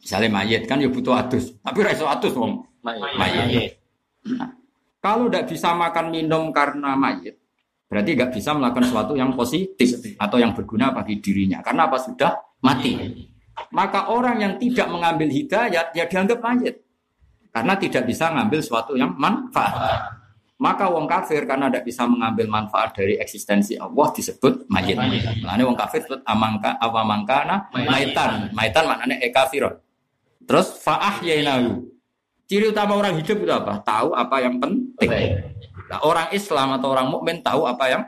Misalnya 0.00 0.32
mayat 0.32 0.64
kan 0.64 0.80
ya 0.80 0.88
butuh 0.88 1.12
adus, 1.12 1.52
tapi 1.60 1.78
ra 1.84 1.92
iso 1.92 2.08
adus 2.08 2.32
wong 2.32 2.64
mayat. 2.80 3.76
Nah, 4.24 4.56
kalau 5.00 5.28
tidak 5.28 5.52
bisa 5.52 5.76
makan 5.76 6.08
minum 6.08 6.48
karena 6.56 6.96
mayat, 6.96 7.36
berarti 7.84 8.16
nggak 8.16 8.32
bisa 8.32 8.56
melakukan 8.56 8.88
sesuatu 8.88 9.12
yang 9.12 9.36
positif 9.36 10.16
atau 10.16 10.40
yang 10.40 10.56
berguna 10.56 10.88
bagi 10.88 11.20
dirinya. 11.20 11.60
Karena 11.60 11.84
apa 11.84 12.00
sudah 12.00 12.32
mati. 12.64 12.96
Maka 13.76 14.08
orang 14.08 14.40
yang 14.40 14.54
tidak 14.56 14.88
mengambil 14.88 15.28
hidayat, 15.28 15.92
ya 15.92 16.04
dianggap 16.08 16.40
mayat. 16.40 16.80
Karena 17.52 17.76
tidak 17.76 18.08
bisa 18.08 18.32
mengambil 18.32 18.64
sesuatu 18.64 18.96
yang 18.96 19.12
manfaat. 19.20 20.16
Maka 20.60 20.92
wong 20.92 21.08
kafir 21.08 21.48
karena 21.48 21.68
tidak 21.68 21.88
bisa 21.88 22.04
mengambil 22.04 22.48
manfaat 22.48 22.92
dari 22.92 23.16
eksistensi 23.20 23.76
Allah 23.76 24.08
disebut 24.16 24.64
mayit. 24.68 24.96
Makanya 25.44 25.64
wong 25.64 25.76
kafir 25.76 26.04
disebut 26.04 26.24
amangka 26.24 26.76
awamangkana 26.80 27.68
maitan. 27.72 28.48
Maitan 28.56 28.84
maknanya 28.88 29.16
e 29.20 29.28
kafirun. 29.28 29.76
Terus 30.44 30.68
faah 30.80 31.20
yainahu. 31.22 31.86
Ciri 32.50 32.66
utama 32.74 32.98
orang 32.98 33.14
hidup 33.14 33.38
itu 33.46 33.52
apa? 33.54 33.78
Tahu 33.86 34.10
apa 34.10 34.36
yang 34.42 34.58
penting. 34.58 35.10
Nah, 35.86 36.02
orang 36.02 36.34
Islam 36.34 36.74
atau 36.74 36.90
orang 36.90 37.06
mukmin 37.06 37.38
tahu 37.38 37.62
apa 37.62 37.84
yang 37.86 38.02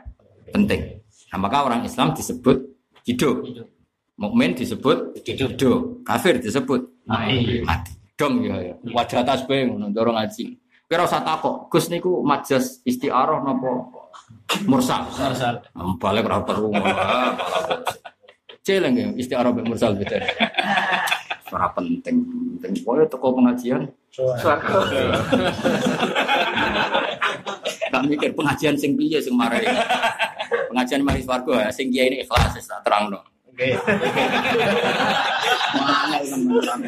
penting. 0.51 0.99
Nah, 1.31 1.39
maka 1.39 1.63
orang 1.63 1.87
Islam 1.87 2.11
disebut 2.11 2.59
hidup. 3.07 3.39
Mukmin 4.19 4.51
disebut 4.51 5.15
hidup. 5.23 6.03
Kafir 6.03 6.43
disebut 6.43 6.91
Mati. 7.07 7.63
mati. 7.63 7.91
Dong 8.19 8.43
ya, 8.45 8.55
ya. 8.61 8.75
Wajah 8.93 9.23
tasbih 9.25 9.73
ngono 9.73 9.89
dorong 9.95 10.19
ngaji. 10.19 10.59
Kira 10.85 11.07
usah 11.07 11.25
takok, 11.25 11.71
Gus 11.73 11.89
niku 11.89 12.21
majas 12.21 12.83
istiarah 12.85 13.41
napa 13.41 13.89
mursal? 14.69 15.07
Mursal. 15.09 15.55
Nah, 15.73 15.95
Balik 15.97 16.27
ora 16.29 16.43
perlu 16.45 16.69
ah, 16.77 17.33
Celeng 18.67 18.95
ya 18.95 19.07
istiarah 19.17 19.49
mek 19.55 19.65
mursal 19.65 19.95
beda. 19.97 20.19
Ora 21.53 21.69
penting, 21.69 22.17
penting 22.57 22.81
koyo 22.81 23.05
teko 23.05 23.37
pengajian. 23.37 23.85
Tak 27.93 28.01
mikir 28.09 28.33
pengajian 28.33 28.73
sing 28.73 28.97
piye 28.97 29.21
sing 29.21 29.37
marai. 29.37 29.61
Pengajian 30.73 31.05
mari 31.05 31.21
swarga 31.21 31.69
sing 31.69 31.93
kiai 31.93 32.09
ini 32.09 32.25
ikhlas 32.25 32.57
wis 32.57 32.65
tak 32.65 32.81
terangno. 32.81 33.21
Oke. 33.45 33.77
Mangel 35.77 36.23
teman 36.25 36.81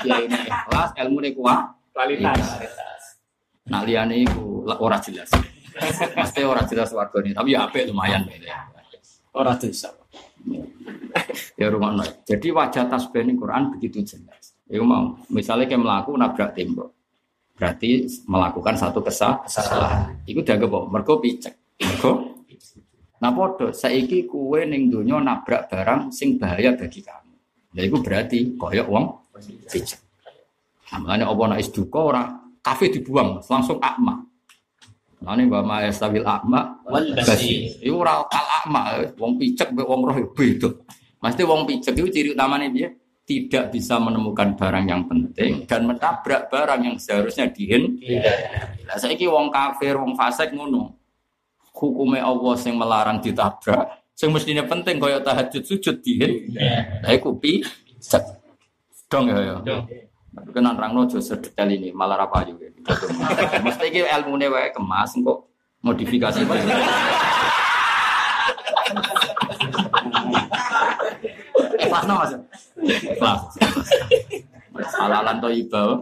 Kiai 0.00 0.24
ini 0.24 0.38
ikhlas, 0.48 0.90
ilmu 0.96 1.20
ini 1.20 1.30
kuat. 1.36 1.76
Kualitas. 1.92 2.40
Nak 3.68 3.84
liyane 3.84 4.24
iku 4.24 4.64
ora 4.80 4.96
jelas. 4.96 5.28
Mesti 6.16 6.40
ora 6.40 6.64
jelas 6.64 6.88
warga 6.96 7.20
ini, 7.20 7.36
tapi 7.36 7.52
ya 7.52 7.68
apik 7.68 7.84
lumayan 7.92 8.24
ya. 8.40 8.64
Ora 9.36 9.52
dosa. 9.60 9.99
Ya 11.58 11.68
rumah 11.68 11.92
Jadi 12.24 12.48
wajah 12.54 12.88
tasbih 12.88 13.26
ini 13.26 13.36
Quran 13.36 13.76
begitu 13.76 14.00
jelas. 14.00 14.56
Iku 14.70 14.86
mau, 14.86 15.18
misalnya 15.28 15.66
kayak 15.66 15.82
melaku 15.82 16.10
nabrak 16.14 16.54
tembok. 16.54 16.94
Berarti 17.58 18.08
melakukan 18.24 18.78
satu 18.78 19.04
kesal- 19.04 19.42
kesalahan. 19.44 20.16
Iku 20.24 20.40
dianggap 20.40 20.70
apa? 20.70 20.80
Mergo 20.88 21.20
picek. 21.20 21.54
Mergo 21.82 22.40
Nah 23.20 23.36
podo, 23.36 23.68
saiki 23.68 24.24
kue 24.24 24.64
ning 24.64 24.88
donya 24.88 25.20
nabrak 25.20 25.68
barang 25.68 26.08
sing 26.08 26.40
bahaya 26.40 26.72
bagi 26.72 27.04
kamu. 27.04 27.34
Lah 27.76 27.82
iku 27.84 28.00
berarti 28.00 28.56
koyok 28.56 28.88
wong 28.88 29.06
picek. 29.68 30.00
Namanya 30.96 31.28
apa 31.28 31.42
nak 31.44 31.60
duka 31.68 32.00
ora 32.00 32.24
kafe 32.64 32.88
dibuang 32.88 33.44
langsung 33.44 33.76
akma. 33.76 34.24
Nane 35.20 35.44
wa 35.52 35.60
ma 35.60 35.84
yastabil 35.84 36.24
akma 36.24 36.80
Wal 36.88 37.12
basir. 37.12 37.76
Iku 37.84 38.00
ora 38.00 38.24
kal 38.32 38.46
akma, 38.64 39.04
wong 39.20 39.36
picek 39.36 39.68
mbek 39.76 39.84
wong 39.84 40.00
roh 40.08 40.16
beda. 40.32 40.68
Mesti 41.20 41.42
wong 41.44 41.68
picek 41.68 41.92
itu 41.92 42.08
ciri 42.08 42.28
utamanya 42.32 42.72
dia 42.72 42.88
tidak 43.28 43.70
bisa 43.70 44.00
menemukan 44.00 44.56
barang 44.58 44.84
yang 44.90 45.06
penting 45.06 45.68
dan 45.68 45.86
menabrak 45.86 46.50
barang 46.50 46.80
yang 46.82 46.96
seharusnya 46.96 47.52
dihin. 47.52 48.00
Lah 48.88 48.96
saiki 48.96 49.28
wong 49.28 49.52
kafir, 49.52 49.94
wong 49.94 50.16
fasik 50.16 50.50
ngono. 50.56 50.98
Hukume 51.70 52.18
Allah 52.18 52.54
sing 52.58 52.74
melarang 52.76 53.22
ditabrak, 53.22 54.10
sing 54.12 54.34
mestinya 54.34 54.66
penting 54.66 54.98
kaya 54.98 55.22
tahajud 55.22 55.62
sujud 55.62 56.00
dihin. 56.02 56.50
Lah 57.04 57.12
iku 57.12 57.36
picek. 57.36 58.24
Dong 59.06 59.30
ya 59.30 59.62
ya. 59.62 59.78
Tapi 60.30 60.50
kan 60.54 60.62
orang 60.62 60.94
nojo 60.94 61.18
sedetail 61.18 61.74
ini 61.74 61.90
malah 61.90 62.14
apa 62.22 62.46
juga. 62.46 62.70
Mesti 63.66 63.84
iki 63.90 64.06
ilmune 64.06 64.46
wae 64.46 64.70
kemas 64.70 65.18
kok 65.18 65.38
modifikasi. 65.82 66.46
Ikhlas 71.80 72.04
no 72.08 72.14
mas? 72.22 72.32
Ikhlas. 72.78 73.42
Halalan 74.96 75.36
toibah. 75.42 75.98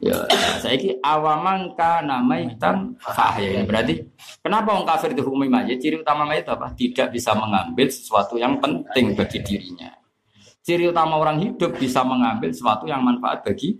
Ya, 0.00 0.16
saya 0.64 0.80
ini 0.80 0.96
awaman 1.04 1.76
kana 1.76 2.24
maitan 2.24 2.96
fahya. 3.04 3.68
Berarti 3.68 4.00
kenapa 4.40 4.72
orang 4.72 4.88
kafir 4.88 5.12
dihukumi 5.12 5.44
mayit? 5.44 5.76
Ciri 5.76 6.00
utama 6.00 6.24
mayit 6.24 6.48
apa? 6.48 6.72
Tidak 6.72 7.12
bisa 7.12 7.36
mengambil 7.36 7.92
sesuatu 7.92 8.40
yang 8.40 8.56
penting 8.64 9.12
bagi 9.12 9.44
dirinya. 9.44 9.99
Ciri 10.70 10.86
utama 10.86 11.18
orang 11.18 11.42
hidup 11.42 11.74
bisa 11.82 12.06
mengambil 12.06 12.54
sesuatu 12.54 12.86
yang 12.86 13.02
manfaat 13.02 13.42
bagi 13.42 13.74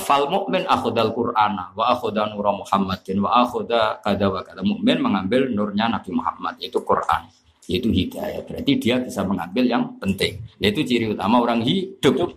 fal 0.00 0.32
mukmin 0.32 0.64
akhudal 0.64 1.12
qur'ana 1.12 1.76
wa 1.76 1.92
akhudha 1.92 2.32
nura 2.32 2.56
muhammadin 2.56 3.20
wa 3.20 3.44
akhudha 3.44 4.00
kada 4.00 4.32
wa 4.32 4.40
kada. 4.40 4.64
Mukmin 4.64 5.04
mengambil 5.04 5.44
nurnya 5.52 5.92
nabi 5.92 6.08
Muhammad 6.16 6.56
yaitu 6.56 6.80
Quran 6.80 7.28
yaitu 7.68 7.92
hidayah. 7.92 8.40
Berarti 8.48 8.72
dia 8.80 8.96
bisa 8.96 9.28
mengambil 9.28 9.68
yang 9.68 10.00
penting. 10.00 10.40
Yaitu 10.56 10.88
ciri 10.88 11.12
utama 11.12 11.44
orang 11.44 11.60
hidup. 11.60 12.32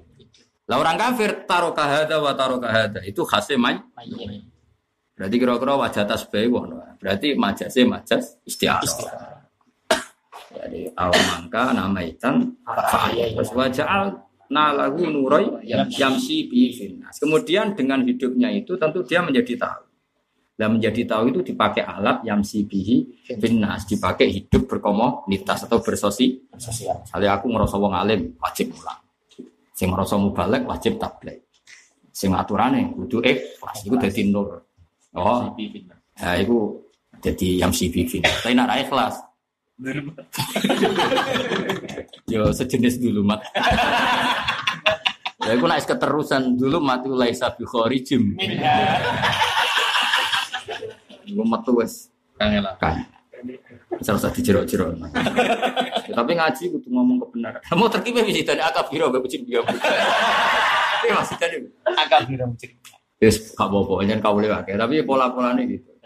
Lah 0.68 0.84
orang 0.84 1.00
kafir 1.00 1.48
taruh 1.48 1.72
kahada 1.72 2.20
wa 2.20 2.36
taruh 2.36 2.60
kahada 2.60 3.00
itu 3.08 3.24
khasnya 3.24 3.56
may. 3.56 3.80
Berarti 5.16 5.36
kira-kira 5.40 5.80
wajah 5.80 6.04
tasbih 6.04 6.52
berarti 7.00 7.32
majase 7.40 7.88
majas 7.88 8.36
istiarah 8.44 9.37
jadi 10.58 10.90
awamangka 10.98 11.78
namaitan 11.78 12.58
fa'ayah 12.66 13.38
terus 13.38 13.54
wajah 13.54 14.10
nalahu 14.52 15.08
nuroy 15.08 15.64
yamsi 15.68 16.48
bi 16.48 16.72
finnas. 16.72 17.20
Kemudian 17.20 17.76
dengan 17.76 18.04
hidupnya 18.04 18.52
itu 18.52 18.80
tentu 18.80 19.04
dia 19.04 19.20
menjadi 19.24 19.60
tahu. 19.60 19.84
Dan 20.58 20.82
menjadi 20.82 21.06
tahu 21.06 21.30
itu 21.30 21.54
dipakai 21.54 21.86
alat 21.86 22.26
yamsi 22.26 22.66
bihi 22.66 23.22
finnas, 23.38 23.86
dipakai 23.86 24.26
hidup 24.34 24.66
berkomunitas 24.66 25.70
atau 25.70 25.78
bersosi. 25.86 26.50
Misalnya 26.50 27.38
aku 27.38 27.46
ngerasa 27.54 27.76
wong 27.78 27.94
alim 27.94 28.34
wajib 28.42 28.74
mulang. 28.74 28.98
Sing 29.78 29.94
ngerasa 29.94 30.18
mubalek 30.18 30.66
wajib 30.66 30.98
tabligh. 30.98 31.46
Sing 32.10 32.34
aturane 32.34 32.90
kudu 32.90 33.22
ikhlas 33.22 33.86
iku 33.86 34.02
dadi 34.02 34.22
nur. 34.26 34.66
Oh, 35.14 35.54
ya 36.18 36.42
iku 36.42 36.82
jadi 37.22 37.62
yamsi 37.62 37.94
bi 37.94 38.10
finnas. 38.10 38.42
Tapi 38.42 38.58
ra 38.58 38.76
ikhlas 38.82 39.22
Yo 42.26 42.50
sejenis 42.50 42.98
dulu 42.98 43.22
mat. 43.22 43.46
ya 45.46 45.54
aku 45.54 45.70
naik 45.70 45.86
keterusan 45.86 46.58
dulu 46.58 46.82
mati 46.82 47.06
laisa 47.14 47.54
bi 47.54 47.62
kharijim. 47.62 48.34
Gue 51.28 51.46
metu 51.46 51.78
wes 51.78 52.10
Kangen 52.42 52.66
lah. 52.66 52.74
kan. 52.82 53.06
Bisa 54.02 54.18
usah 54.18 54.34
dijerok-jerok. 54.34 54.98
Ya, 54.98 56.14
tapi 56.18 56.34
ngaji 56.34 56.64
kudu 56.74 56.90
ngomong 56.90 57.22
kebenaran. 57.30 57.62
Mau 57.78 57.86
terkibah 57.86 58.26
bisa 58.26 58.54
tadi 58.54 58.62
akab 58.66 58.90
biro 58.90 59.14
gak 59.14 59.22
becik 59.22 59.46
dia. 59.46 59.62
Tapi 59.62 61.08
masih 61.14 61.38
tadi. 61.38 61.58
Agak 61.86 62.26
bilang 62.26 62.58
cerita. 62.58 62.98
Yes, 63.22 63.54
gak 63.54 63.70
apa-apa, 63.70 64.06
jangan 64.06 64.22
kau 64.26 64.38
lewat. 64.42 64.70
Tapi 64.70 65.02
pola-polanya 65.06 65.62
gitu. 65.66 65.97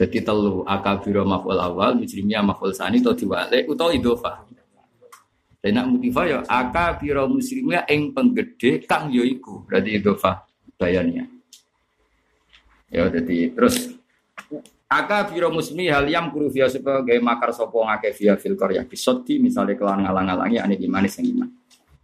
Jadi 0.00 0.24
telu 0.24 0.64
akabiro 0.64 1.28
maf'ul 1.28 1.60
awal, 1.60 2.00
mujrimiyah 2.00 2.40
maf'ul 2.40 2.72
sani, 2.72 3.04
atau 3.04 3.12
diwale, 3.12 3.68
atau 3.68 3.92
idofah. 3.92 4.48
Dan 5.60 5.76
nak 5.76 5.86
mutifah 5.92 6.24
ya 6.24 6.38
akabiro 6.48 7.28
muslimiyah 7.28 7.84
ing 7.92 8.16
penggede 8.16 8.80
kang 8.88 9.12
yoiku. 9.12 9.68
Berarti 9.68 10.00
idofah 10.00 10.40
bayannya. 10.80 11.28
Ya 12.88 13.12
jadi 13.12 13.52
terus 13.52 13.92
akabiro 14.88 15.52
muslimiyah 15.52 16.00
hal 16.00 16.08
yang 16.08 16.32
kuru 16.32 16.48
via 16.48 16.72
sebagai 16.72 17.20
makar 17.20 17.52
sopo 17.52 17.84
ngake 17.84 18.16
via 18.16 18.40
filkor 18.40 18.72
ya 18.72 18.88
bisoti 18.88 19.36
misalnya 19.36 19.76
kelan 19.76 20.08
ngalang-ngalangi 20.08 20.64
ane 20.64 20.80
gimana 20.80 21.04
sing 21.12 21.28
iman. 21.28 21.52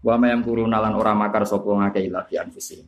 Wa 0.04 0.20
mayam 0.20 0.44
kurunalan 0.44 0.92
ora 0.92 1.16
makar 1.16 1.48
sapa 1.48 1.66
ngake 1.66 2.12
ila 2.12 2.28
fi 2.28 2.36
anfusihim. 2.36 2.84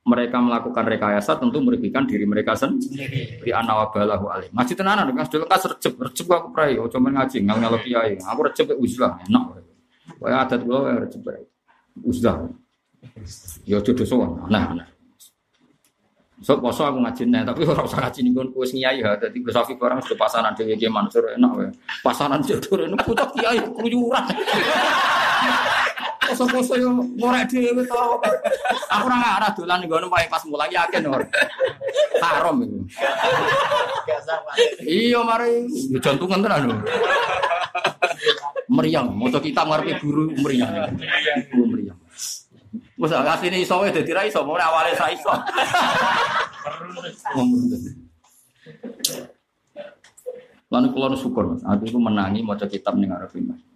Mereka 0.00 0.40
melakukan 0.40 0.84
rekayasa 0.88 1.36
tentu 1.36 1.60
merugikan 1.60 2.08
diri 2.08 2.24
mereka 2.24 2.56
sendiri. 2.56 3.44
Di 3.44 3.52
anawabalahu 3.52 4.32
alim. 4.32 4.50
Ngaji 4.56 4.72
tenanan 4.72 5.12
kan 5.12 5.28
sudah 5.28 5.44
kas 5.44 5.68
recep, 5.68 5.92
recep 6.00 6.24
aku 6.24 6.48
prai, 6.56 6.80
oh 6.80 6.88
cuman 6.88 7.20
ngaji 7.20 7.44
ngal 7.44 7.60
ngal 7.60 7.76
kiai. 7.84 8.16
Aku 8.16 8.40
recep 8.48 8.72
ya 8.72 8.76
uzlah 8.80 9.20
enak. 9.28 9.60
Wah 10.16 10.40
adat 10.40 10.64
ya 10.64 10.96
recep 11.04 11.20
prai. 11.20 11.44
Uzlah. 12.00 12.48
Ya 13.68 13.76
jodoh 13.84 14.08
sowan. 14.08 14.48
Nah, 14.48 14.72
nah. 14.72 14.88
So 16.40 16.56
poso 16.56 16.88
aku 16.88 17.04
ngaji 17.04 17.28
nih, 17.28 17.44
tapi 17.44 17.68
ora 17.68 17.84
usah 17.84 18.00
ngaji 18.00 18.24
ning 18.24 18.32
kono 18.32 18.56
wis 18.56 18.72
ngiyai 18.72 19.04
ha. 19.04 19.20
Dadi 19.20 19.44
Gus 19.44 19.52
Safi 19.52 19.76
barang 19.76 20.00
sudah 20.00 20.16
pasanan 20.16 20.56
dhewe 20.56 20.72
Ki 20.80 20.88
Mansur 20.88 21.36
enak 21.36 21.52
wae. 21.52 21.68
Pasanan 22.00 22.40
jodoh 22.40 22.80
ini 22.80 22.96
pucuk 23.04 23.36
kiai 23.36 23.60
keluyuran. 23.60 24.24
Poso-poso 26.30 26.78
yo 26.78 26.90
ngorek 27.18 27.50
dhewe 27.50 27.82
tau. 27.90 28.22
Aku 28.86 29.04
ora 29.10 29.16
ngarah 29.18 29.50
dolan 29.58 29.82
ning 29.82 29.90
kono 29.90 30.06
wae 30.06 30.30
pas 30.30 30.46
mulai 30.46 30.70
yakin 30.70 31.10
ora. 31.10 31.26
Haram 32.22 32.62
iku. 32.62 32.78
Iya 34.86 35.20
mari 35.26 35.66
yo 35.90 35.98
jantungan 35.98 36.38
tenan 36.38 36.70
lho. 36.70 36.76
Meriang, 38.70 39.10
moto 39.10 39.42
kita 39.42 39.66
ngarepe 39.66 39.98
guru 39.98 40.30
meriang. 40.38 40.94
Guru 41.50 41.64
meriang. 41.74 41.98
Wes 42.94 43.10
asline 43.10 43.58
iso 43.66 43.82
wae 43.82 43.90
dadi 43.90 44.14
ra 44.14 44.22
iso, 44.22 44.46
mau 44.46 44.54
awale 44.54 44.94
sa 44.94 45.10
iso. 45.10 45.32
Lalu 50.70 50.86
kalau 50.94 51.18
syukur, 51.18 51.44
mas. 51.50 51.66
aku 51.66 51.90
itu 51.90 51.98
menangi 51.98 52.46
mau 52.46 52.54
kitab 52.54 52.94
nih 52.94 53.10
Arabin 53.10 53.50
mas. 53.50 53.69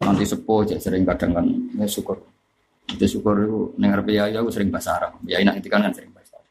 Nanti 0.00 0.24
sepuh 0.24 0.64
aja 0.64 0.76
sering 0.80 1.04
kadang 1.04 1.36
kan 1.36 1.46
ya 1.76 1.84
syukur. 1.84 2.16
Itu 2.88 3.04
syukur 3.04 3.36
itu 3.36 3.58
nih 3.76 3.88
Arabin 3.92 4.16
ya 4.16 4.40
aku 4.40 4.48
sering 4.48 4.72
bahasa 4.72 4.96
Arab. 4.96 5.20
Ya 5.28 5.44
enak 5.44 5.60
itu 5.60 5.68
kan 5.68 5.84
kan 5.84 5.92
sering 5.92 6.10
bahasa 6.16 6.40
Arab. 6.40 6.48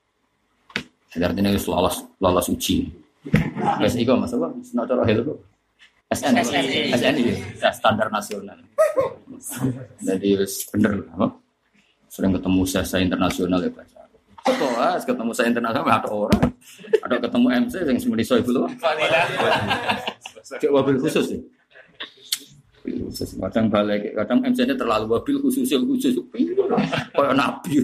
Jadi 1.10 1.24
artinya 1.26 1.50
itu 1.50 1.70
lolos 1.74 1.96
lolos 2.22 2.48
uji. 2.54 2.94
Wes 3.82 3.98
iko 3.98 4.14
mas 4.16 4.32
apa? 4.38 4.54
Senang 4.62 4.86
cara 4.86 5.04
helo 5.04 5.22
kok. 5.34 5.40
SN, 6.10 6.34
SNI. 6.42 6.90
SNI, 6.98 7.22
ya, 7.62 7.70
standar 7.70 8.10
nasional. 8.10 8.58
Jadi 10.02 10.30
wes 10.42 10.66
bener, 10.74 11.06
apa? 11.14 11.38
sering 12.10 12.34
ketemu 12.34 12.62
saya 12.66 13.06
internasional 13.06 13.62
ya 13.62 13.70
bahasa 13.70 13.96
Arab. 14.02 14.20
Ketemu 15.06 15.32
saya 15.38 15.48
internasional 15.54 15.86
ada 15.86 16.10
orang, 16.10 16.46
ada 17.06 17.16
ketemu 17.22 17.48
MC 17.70 17.74
yang 17.86 17.98
semuanya 18.02 18.26
soal 18.26 18.42
dulu. 18.42 18.66
Cek 20.42 20.70
wabil 20.74 20.98
khusus 20.98 21.38
ya. 21.38 21.40
Kadang 23.40 23.68
balik, 23.68 24.16
kadang 24.16 24.40
MC 24.44 24.64
nya 24.64 24.76
terlalu 24.76 25.06
wabil 25.12 25.38
khusus 25.44 25.68
yang 25.68 25.84
khusus. 25.84 26.16
Kayak 27.12 27.36
nabi. 27.36 27.84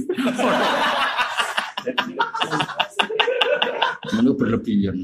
Ini 4.16 4.32
berlebihan. 4.32 4.96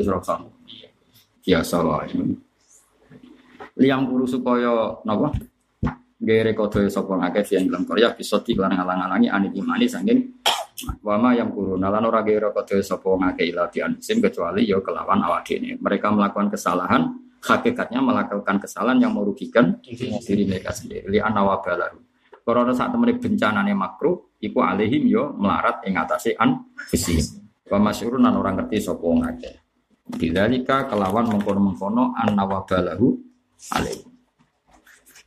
Isra 0.00 0.18
sama. 0.24 0.48
Biasa 1.44 1.76
lah. 1.84 2.08
Liang 3.76 4.02
puru 4.06 4.24
supaya 4.24 4.96
napa? 5.04 5.34
Gere 6.24 6.56
kodoe 6.56 6.88
sapa 6.88 7.20
ngake 7.20 7.44
fian 7.44 7.68
dalam 7.68 7.84
Korea 7.84 8.16
bisa 8.16 8.40
diklan 8.40 8.72
ngalang-alangi 8.72 9.28
anit 9.28 9.52
imani 9.52 9.84
saking 9.84 10.40
wama 11.04 11.36
yang 11.36 11.52
kuruna 11.52 11.92
lan 11.92 12.08
ora 12.08 12.24
gere 12.24 12.48
kodoe 12.48 12.80
sapa 12.80 13.12
ngake 13.12 13.52
ila 13.52 13.68
diansim 13.68 14.24
kecuali 14.24 14.64
ya 14.64 14.80
kelawan 14.80 15.20
awak 15.20 15.44
dene. 15.44 15.76
Mereka 15.76 16.08
melakukan 16.14 16.48
kesalahan 16.48 17.12
hakikatnya 17.44 18.00
melakukan 18.00 18.56
kesalahan 18.56 18.96
yang 18.96 19.12
merugikan 19.12 19.76
diri 19.84 20.48
mereka 20.48 20.72
sendiri. 20.72 21.04
Li 21.12 21.20
anawabalaru. 21.20 22.00
Karena 22.44 22.72
saat 22.76 22.92
temen 22.92 23.16
bencanane 23.16 23.72
makruh 23.72 24.36
iku 24.40 24.60
alihim 24.60 25.08
yo 25.08 25.32
melarat 25.36 25.80
ing 25.88 25.96
atase 25.96 26.36
an 26.36 26.76
fisi. 26.88 27.20
Wa 27.68 27.80
lan 27.80 28.34
orang 28.36 28.60
ngerti 28.60 28.84
sapa 28.84 29.04
ngake. 29.04 29.52
Bidzalika 30.04 30.84
kelawan 30.84 31.32
mengkono-mengkono 31.32 32.12
an 32.12 32.36
nawabalahu 32.36 33.16
alaihi. 33.72 34.04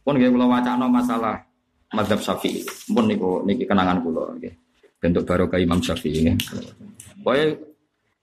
Pun 0.05 0.13
nggih 0.15 0.29
kula 0.29 0.45
wacana 0.45 0.85
masalah 0.85 1.41
mazhab 1.89 2.21
Syafi'i. 2.21 2.61
Pun 2.93 3.09
niku 3.09 3.41
niki 3.41 3.65
kenangan 3.65 4.05
kula 4.05 4.37
nggih. 4.37 4.53
Bentuk 5.01 5.25
barokah 5.25 5.57
Imam 5.57 5.81
Syafi'i 5.81 6.29
nggih. 6.29 6.37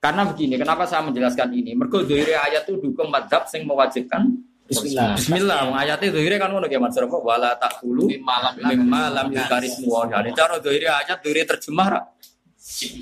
Karena 0.05 0.21
begini, 0.21 0.53
kenapa 0.61 0.85
saya 0.85 1.01
menjelaskan 1.01 1.49
ini? 1.49 1.73
Mergo 1.73 2.05
doire 2.05 2.37
ayat 2.37 2.69
itu 2.69 2.77
dukung 2.77 3.09
mazhab 3.09 3.49
sing 3.49 3.65
mewajibkan 3.65 4.37
Bismillah. 4.65 5.13
Bismillah, 5.13 5.59
wong 5.69 5.77
ayatnya 5.77 6.09
doire 6.09 6.41
kan 6.41 6.49
ngono 6.49 6.65
nggih 6.65 6.81
Mas 6.81 6.97
Rafa, 6.97 7.17
wala 7.21 7.53
taqulu 7.53 8.09
malam 8.17 8.53
mimma 8.57 9.13
lam 9.13 9.29
yukarismu 9.29 9.85
wa 9.85 10.09
Jadi 10.09 10.29
cara 10.33 10.57
doire 10.57 10.89
ayat 10.89 11.21
doire 11.21 11.45
terjemah 11.45 11.87
ra. 11.89 12.01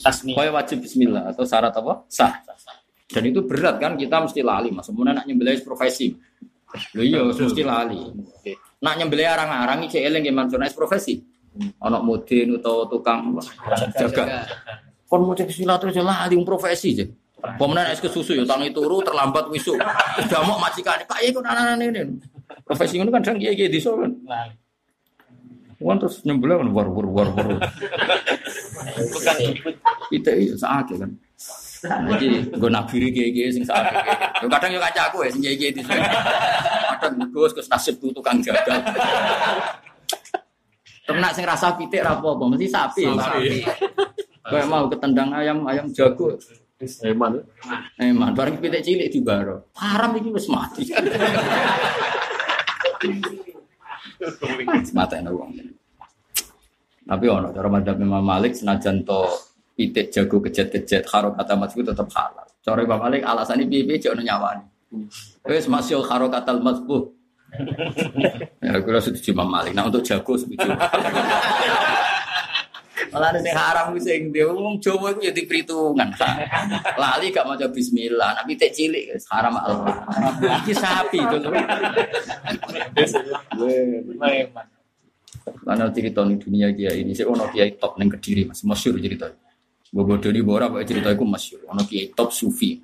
Tasmi. 0.03 0.35
Wajib 0.35 0.83
bismillah 0.83 1.31
atau 1.31 1.47
syarat 1.47 1.71
apa? 1.71 2.03
Sah. 2.11 2.43
Dan 3.07 3.31
itu 3.31 3.47
berat 3.47 3.79
kan 3.79 3.95
kita 3.95 4.19
mesti 4.19 4.43
lali, 4.43 4.75
Mas. 4.75 4.91
Kemudian 4.91 5.15
nak 5.15 5.23
nyembelih 5.23 5.63
profesi. 5.63 6.11
Lho 6.99 7.03
iya, 7.03 7.23
mesti 7.23 7.63
lali. 7.63 8.11
Nak 8.83 8.93
nyembelih 8.99 9.27
arang-arang 9.31 9.87
iki 9.87 10.03
eling 10.03 10.27
Mansur 10.35 10.59
Nek 10.59 10.75
profesi. 10.75 11.15
Ana 11.79 12.03
mudin 12.03 12.59
utawa 12.59 12.91
tukang 12.91 13.39
jaga. 13.95 14.43
Kon 15.13 15.29
mau 15.29 15.37
cek 15.37 15.45
terus 15.45 15.93
lali 16.01 16.33
wong 16.33 16.41
profesi 16.41 16.97
je. 16.97 17.05
Pemenang 17.61 17.93
es 17.93 18.01
kesusu 18.01 18.33
ya 18.33 18.41
tangi 18.49 18.73
turu 18.73 18.97
terlambat 19.05 19.45
wisuk. 19.53 19.77
Udah 19.77 20.41
mau 20.41 20.57
majikan 20.57 21.05
Pak 21.05 21.21
ya 21.21 21.29
kok 21.29 21.45
anak 21.45 21.77
ini. 21.85 22.17
Profesi 22.65 22.97
ngono 22.97 23.13
kan 23.13 23.21
kiai 23.21 23.53
kiai 23.53 23.69
desa 23.69 23.93
kan. 23.93 24.09
Wan 25.77 26.01
terus 26.01 26.25
nyembelih 26.25 26.65
kan 26.65 26.69
war 26.73 26.89
war 26.89 27.05
war 27.05 27.29
war. 27.29 27.45
Bukan 29.13 29.35
ikut. 29.53 29.75
Kita 30.09 30.33
iya 30.33 30.57
saat 30.57 30.89
kan. 30.89 31.13
Jadi 32.17 32.49
gue 32.49 32.69
nabiri 32.73 33.13
kiai 33.13 33.53
sing 33.53 33.69
saat. 33.69 33.93
Kadang 34.41 34.73
yo 34.73 34.81
kaca 34.81 35.13
aku 35.13 35.29
ya 35.29 35.29
sing 35.29 35.45
kiai 35.45 35.77
desa. 35.77 35.93
Kadang 36.97 37.29
gue 37.29 37.47
kes 37.53 37.69
nasib 37.69 38.01
tuh 38.01 38.09
tukang 38.09 38.41
jagal. 38.41 38.81
Ternak 41.05 41.37
sing 41.37 41.45
rasa 41.45 41.77
pitik 41.77 42.01
ra 42.01 42.17
apa-apa, 42.17 42.49
mesti 42.49 42.65
sapi. 42.65 43.05
Sapi. 43.13 43.61
Kayak 44.43 44.67
mau 44.67 44.85
ketendang 44.91 45.31
ayam 45.31 45.63
ayam 45.63 45.87
jago. 45.95 46.35
Eman. 46.83 47.39
Eman 47.95 48.35
bareng 48.35 48.59
pitik 48.59 48.83
cilik 48.83 49.07
di 49.07 49.23
baro. 49.23 49.71
Haram 49.79 50.19
iki 50.19 50.29
wis 50.35 50.51
mati. 50.51 50.83
Mata 54.91 55.15
enak 55.15 55.31
wong. 55.31 55.51
Tapi 57.03 57.25
ono 57.27 57.51
cara 57.51 57.67
madzhab 57.67 57.99
Imam 57.99 58.23
Malik 58.23 58.55
senajan 58.55 59.03
to 59.07 59.27
pitik 59.75 60.11
jago 60.11 60.39
kejet-kejet 60.43 61.07
karo 61.07 61.31
kata 61.35 61.55
masku 61.55 61.83
tetap 61.83 62.07
halal. 62.11 62.47
Cara 62.63 62.79
Imam 62.83 62.99
Malik 62.99 63.23
alasannya 63.23 63.67
piye-piye 63.67 64.03
jek 64.03 64.11
ono 64.15 64.23
nyawani. 64.23 64.65
Wis 65.47 65.67
masih 65.71 66.03
karo 66.03 66.27
kata 66.27 66.59
masbuh. 66.59 67.03
ya 68.65 68.81
kira 68.81 68.99
setuju 68.99 69.31
Imam 69.35 69.47
Malik. 69.47 69.71
Nah 69.71 69.87
untuk 69.87 70.03
jago 70.03 70.35
setuju. 70.35 70.67
Malah 73.11 73.35
yang 73.35 73.57
haram 73.57 73.85
wis 73.97 74.05
sing 74.07 74.31
dia 74.31 74.47
wong 74.47 74.79
Jawa 74.79 75.11
iku 75.17 75.25
ya 75.25 75.33
diperhitungan. 75.35 76.13
Lali 76.95 77.33
gak 77.33 77.45
maca 77.49 77.67
bismillah, 77.67 78.37
tapi 78.37 78.55
tek 78.55 78.71
cilik 78.71 79.17
haram 79.33 79.59
al. 79.59 79.83
Iki 80.63 80.73
sapi. 80.77 81.19
Eman. 84.13 84.65
Karena 85.43 85.91
cerita 85.91 86.23
di 86.23 86.39
dunia 86.39 86.71
dia 86.71 86.95
ini, 86.95 87.11
saya 87.11 87.27
ono 87.27 87.51
kiai 87.51 87.75
top 87.75 87.99
neng 87.99 88.07
kediri 88.07 88.47
mas, 88.47 88.63
masyur 88.63 88.95
cerita. 89.01 89.27
Bobo 89.91 90.15
doni 90.15 90.39
bora, 90.39 90.71
pakai 90.71 90.87
cerita 90.87 91.11
itu 91.11 91.27
masyur. 91.27 91.67
Ono 91.67 91.83
kiai 91.83 92.15
top 92.15 92.31
sufi. 92.31 92.79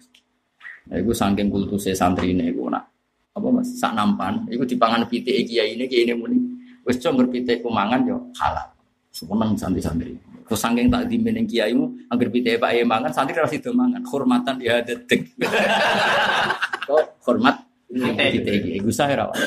Nah, 0.91 0.99
itu 0.99 1.15
saking 1.15 1.47
kultusnya 1.47 1.95
santri 1.95 2.35
ini, 2.35 2.51
itu 2.51 2.65
nak 2.67 2.83
apa 3.31 3.47
mas, 3.47 3.79
sak 3.79 3.95
nampan. 3.95 4.43
Itu 4.51 4.67
dipangan 4.67 5.07
pitik 5.07 5.47
kiai 5.47 5.79
ini, 5.79 5.87
kiai 5.87 6.03
ini 6.03 6.13
muni. 6.17 6.37
Wes 6.83 6.99
cuma 6.99 7.23
berpitik 7.23 7.63
kumangan 7.63 8.03
yo 8.03 8.17
halal. 8.39 8.67
Semenang 9.09 9.57
santri-santri. 9.57 10.13
Terus 10.49 10.61
saking 10.65 10.89
tak 10.89 11.05
dimeneng 11.05 11.45
kiaimu, 11.45 12.09
angger 12.09 12.29
pitik 12.33 12.57
pak 12.57 12.73
mangan, 12.81 13.13
santri 13.13 13.37
harus 13.37 13.53
itu 13.53 13.69
mangan. 13.69 14.01
Hormatan 14.01 14.57
dia 14.57 14.81
detik. 14.81 15.29
Kok 16.89 17.21
hormat 17.21 17.69
pitik 17.85 18.81
kiai, 18.81 19.13
rawat. 19.13 19.37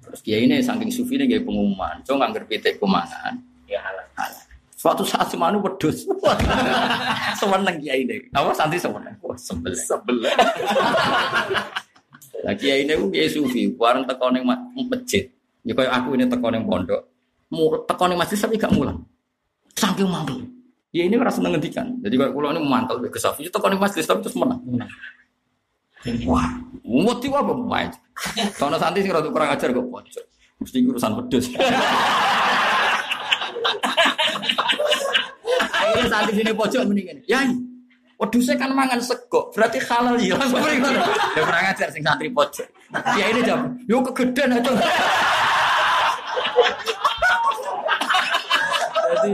Terus 0.00 0.20
kiai 0.24 0.48
ini 0.48 0.64
saking 0.64 0.88
sufi 0.88 1.20
ini 1.20 1.28
kayak 1.28 1.44
pengumuman, 1.44 2.00
cuma 2.04 2.24
nganggur 2.24 2.48
pitik 2.48 2.80
kumangan. 2.80 3.36
Ya 3.68 3.80
halal. 3.84 4.08
Suatu 4.72 5.04
saat 5.04 5.28
semanu 5.28 5.60
wedus. 5.60 6.08
Semeneng 7.40 7.76
kiai 7.76 8.08
ini. 8.08 8.32
Apa 8.32 8.56
santri 8.56 8.80
semeneng? 8.80 9.20
Wah, 9.20 9.36
sebelah. 9.36 9.76
Sebelah. 9.76 10.32
Lah 12.42 12.54
kiai 12.56 12.88
ini 12.88 12.96
ku 12.96 13.12
kiai 13.12 13.28
sufi, 13.28 13.68
bareng 13.68 14.08
teko 14.08 14.32
ning 14.32 14.48
ma- 14.48 14.64
masjid. 14.88 15.28
Ya 15.62 15.76
kayak 15.76 15.92
aku 15.92 16.16
ini 16.16 16.24
teko 16.24 16.48
ning 16.48 16.64
pondok. 16.64 17.11
Mu 17.52 17.84
teko 17.84 18.08
ning 18.08 18.16
masjid 18.16 18.40
tapi 18.40 18.56
gak 18.56 18.72
mulang. 18.72 19.04
Saking 19.76 20.08
mantul. 20.08 20.40
Ya 20.88 21.04
ini 21.04 21.20
rasa 21.20 21.40
seneng 21.40 21.60
ngendikan. 21.60 22.00
Jadi 22.00 22.16
kula 22.16 22.56
ini 22.56 22.64
mantel 22.64 22.96
ke 23.04 23.20
safi, 23.20 23.44
teko 23.52 23.68
ning 23.68 23.76
masjid 23.76 24.00
tapi 24.00 24.24
terus 24.24 24.36
menang. 24.40 24.60
Wah, 26.26 26.48
mati 26.82 27.30
apa 27.30 27.52
main? 27.54 27.92
Soalnya 28.58 28.80
santri 28.82 29.06
sing 29.06 29.14
rada 29.14 29.30
kurang 29.30 29.54
ajar 29.54 29.70
kok 29.70 29.86
pojok. 29.86 30.24
Mesti 30.58 30.78
urusan 30.82 31.14
wedhus. 31.14 31.46
Akhirnya 35.70 36.08
santri 36.10 36.32
sini 36.42 36.50
pojok 36.50 36.82
mendingan. 36.90 37.22
Ya, 37.30 37.46
wedhusnya 38.18 38.58
kan 38.58 38.74
mangan 38.74 38.98
sego, 38.98 39.54
berarti 39.54 39.78
halal 39.78 40.18
ya. 40.18 40.34
Ya 41.38 41.42
pernah 41.46 41.62
ngajar 41.70 41.88
sing 41.94 42.02
santri 42.02 42.34
pojok. 42.34 42.66
Ya 43.14 43.30
ini 43.30 43.46
jawab, 43.46 43.70
yo 43.86 44.02
kegedean 44.02 44.58
aja. 44.58 44.74
Jadi 49.12 49.30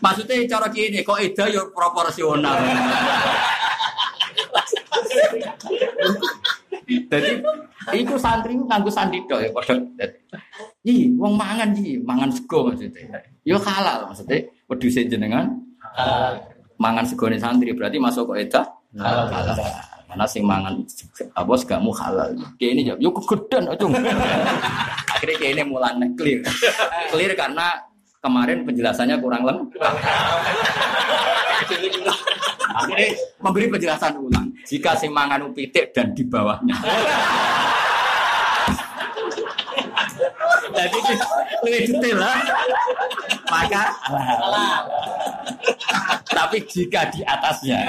maksudnya 0.00 0.34
cara 0.48 0.66
gini 0.72 1.04
kok 1.04 1.20
eda 1.20 1.44
yo 1.52 1.68
proporsional. 1.76 2.56
Jadi 6.88 7.30
iku 7.96 8.14
santri 8.16 8.56
nganggo 8.56 8.90
sandi 8.90 9.20
tok 9.28 9.40
ya 9.40 9.48
padha. 9.52 9.74
Ih, 10.82 11.14
wong 11.14 11.38
mangan 11.38 11.70
iki, 11.78 12.00
mangan 12.02 12.30
sego 12.32 12.72
maksudnya. 12.72 13.20
Yo 13.46 13.56
halal 13.60 14.08
maksudnya 14.10 14.48
wedhuse 14.66 15.04
jenengan 15.06 15.60
mangan 16.80 17.04
segone 17.06 17.36
santri 17.38 17.70
berarti 17.76 18.00
masuk 18.00 18.32
kok 18.34 18.38
eda 18.40 18.62
Halal. 18.98 19.24
halal. 19.30 19.56
Karena 20.12 20.28
sing 20.28 20.44
mangan 20.44 20.76
apa 21.32 21.52
segamu 21.56 21.88
halal. 21.96 22.36
Kayak 22.60 22.70
ini 22.76 22.80
jawab, 22.84 23.00
yo 23.00 23.10
kegedean 23.16 23.64
aja. 23.72 23.84
Akhirnya 25.16 25.36
kayak 25.40 25.52
ini 25.56 25.62
mulan 25.64 26.04
clear. 26.12 26.44
Clear 27.08 27.32
karena 27.32 27.72
kemarin 28.22 28.62
penjelasannya 28.62 29.18
kurang 29.18 29.42
lengkap. 29.42 29.94
Akhirnya 32.72 33.10
memberi 33.42 33.66
penjelasan 33.66 34.14
ulang. 34.16 34.54
Jika 34.62 34.94
sing 34.94 35.10
mangan 35.10 35.50
pitik 35.50 35.90
dan 35.90 36.14
di 36.14 36.22
bawahnya. 36.22 36.78
Jadi 40.72 40.98
lebih 41.66 41.80
detail 41.90 42.16
lah. 42.22 42.38
Maka 43.50 43.84
halal. 44.06 44.86
Tapi 46.30 46.62
jika 46.70 47.10
di 47.10 47.20
atasnya. 47.26 47.82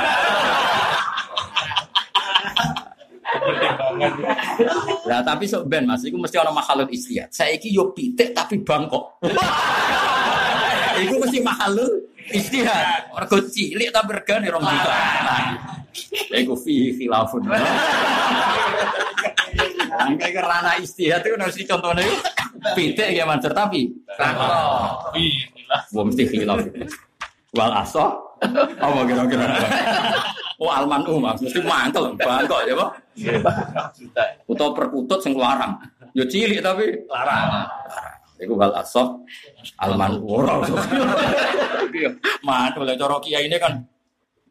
Lah 5.10 5.22
tapi 5.26 5.49
sok 5.49 5.65
ben 5.65 5.89
Mas, 5.89 6.05
iku 6.05 6.18
mesti 6.18 6.38
ana 6.38 6.53
makhluk 6.53 6.89
istihad. 6.93 7.30
Saiki 7.34 7.73
yo 7.73 7.91
pitik 7.91 8.34
tapi 8.34 8.61
bangkok. 8.61 9.19
iku 11.03 11.15
mesti 11.22 11.39
makhluk 11.41 11.91
istihad. 12.30 13.10
Mergo 13.14 13.38
cilik 13.49 13.89
tapi 13.89 14.10
regane 14.14 14.47
rong 14.49 14.64
juta. 14.64 14.93
Iku 16.34 16.53
fi 16.57 16.93
khilafun. 16.97 17.41
Angka 19.93 20.27
ke 20.34 20.41
istihad 20.81 21.22
itu 21.22 21.38
harus 21.38 21.57
dicontohnya 21.57 22.01
itu 22.01 22.18
pitik 22.73 23.10
ya 23.14 23.23
mancer 23.26 23.53
tapi 23.53 23.93
bangkok. 24.18 25.14
Wah 25.93 26.03
mesti 26.05 26.23
khilaf. 26.30 26.60
Wal 27.53 27.71
aso 27.73 28.34
apa 28.81 29.01
kira-kira? 29.05 29.45
Oh 30.57 30.69
alman 30.73 31.05
umah 31.05 31.38
mesti 31.38 31.61
mantel 31.61 32.17
bangkok 32.17 32.65
ya, 32.65 32.73
Pak. 32.73 32.89
Utawa 34.49 34.71
perkutut 34.73 35.19
sing 35.21 35.38
larang. 35.38 35.77
Yo 36.17 36.25
cilik 36.25 36.61
tapi 36.65 37.05
Larang. 37.09 37.69
Iku 38.41 38.57
wal 38.57 38.73
aso 38.73 39.21
alman 39.77 40.17
ora. 40.25 40.65
Mantul 42.41 42.89
lah 42.89 42.95
cara 42.97 43.15
kiai 43.21 43.45
ini 43.45 43.57
kan 43.61 43.85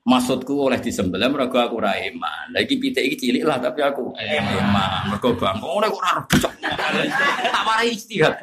maksudku 0.02 0.66
oleh 0.66 0.82
disembelih 0.82 1.30
mergo 1.30 1.58
aku 1.58 1.78
ora 1.78 1.94
iman. 1.94 2.50
Lah 2.50 2.60
iki 2.62 2.78
pitik 2.78 3.06
iki 3.06 3.16
cilik 3.28 3.46
lah 3.46 3.62
tapi 3.62 3.80
aku 3.82 4.10
iman. 4.18 5.14
Mergo 5.14 5.34
bangkok 5.38 5.70
ora 5.70 5.86
kok 5.86 6.00
ora 6.02 6.12
bocok. 6.26 6.52
Tak 7.52 7.62
warai 7.62 7.88
istihad. 7.94 8.34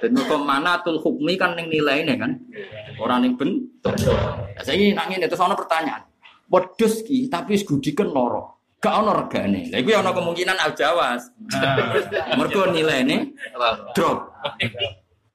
Dan 0.00 0.10
mergo 0.12 0.36
manatul 0.42 1.00
hukmi 1.00 1.40
kan 1.40 1.56
ning 1.56 1.72
nilaine 1.72 2.14
kan. 2.20 2.36
Ora 3.00 3.16
ning 3.16 3.40
bentuk. 3.40 3.96
Saiki 4.60 4.92
nak 4.92 5.08
ngene 5.08 5.26
terus 5.28 5.40
ana 5.40 5.56
pertanyaan. 5.56 6.04
Wedhus 6.52 7.00
ki 7.02 7.32
tapi 7.32 7.56
wis 7.56 7.64
gudiken 7.64 8.12
loro. 8.12 8.60
Gak 8.84 9.00
ono 9.00 9.16
regane. 9.16 9.72
Lah 9.72 9.80
iku 9.80 9.96
ono 9.96 10.12
kemungkinan 10.12 10.60
al 10.60 10.76
jawas. 10.76 11.32
Mergo 12.36 12.68
nilaine 12.68 13.32
drop. 13.96 14.36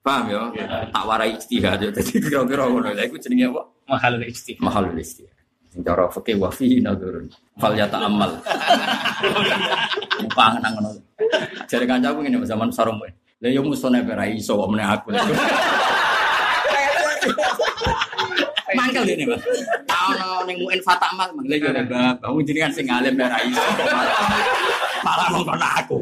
Paham 0.10 0.26
ya? 0.26 0.42
Tak 0.90 1.04
warai 1.06 1.38
istihad 1.38 1.78
ya. 1.78 1.94
Jadi 1.94 2.18
kira-kira 2.18 2.66
ngono. 2.66 2.90
Lah 2.90 3.06
iku 3.06 3.22
jenenge 3.22 3.54
apa? 3.54 3.62
Mahal 3.86 4.18
istihad. 4.26 4.58
Mahalul 4.66 4.98
istihad. 4.98 5.38
Sing 5.70 5.86
cara 5.86 6.10
fikih 6.10 6.42
wa 6.42 6.50
fihi 6.50 6.82
nadhurun. 6.82 7.30
Fal 7.62 7.78
yata'ammal. 7.78 8.42
Mupangan 10.26 10.66
nang 10.66 10.74
ngono. 10.82 10.98
Jare 11.70 11.86
kancaku 11.86 12.26
ngene 12.26 12.42
zaman 12.42 12.74
sarung 12.74 12.98
kowe. 12.98 13.06
Lah 13.40 13.50
yo 13.54 13.62
musone 13.62 14.02
ora 14.02 14.26
iso 14.26 14.58
kok 14.58 14.70
meneh 14.74 14.88
aku. 14.90 15.14
Mangkel 18.74 19.04
dene, 19.06 19.30
Mas. 19.30 19.46
Ono 20.10 20.42
ning 20.50 20.58
muin 20.58 20.82
fatamal 20.82 21.30
manggil 21.38 21.62
yo 21.62 21.70
Mbak. 21.70 22.26
Bangun 22.26 22.44
jenengan 22.50 22.74
sing 22.74 22.90
alim 22.90 23.14
ora 23.14 23.38
iso. 23.46 23.62
Malah 25.06 25.28
mongkon 25.38 25.62
aku. 25.62 25.98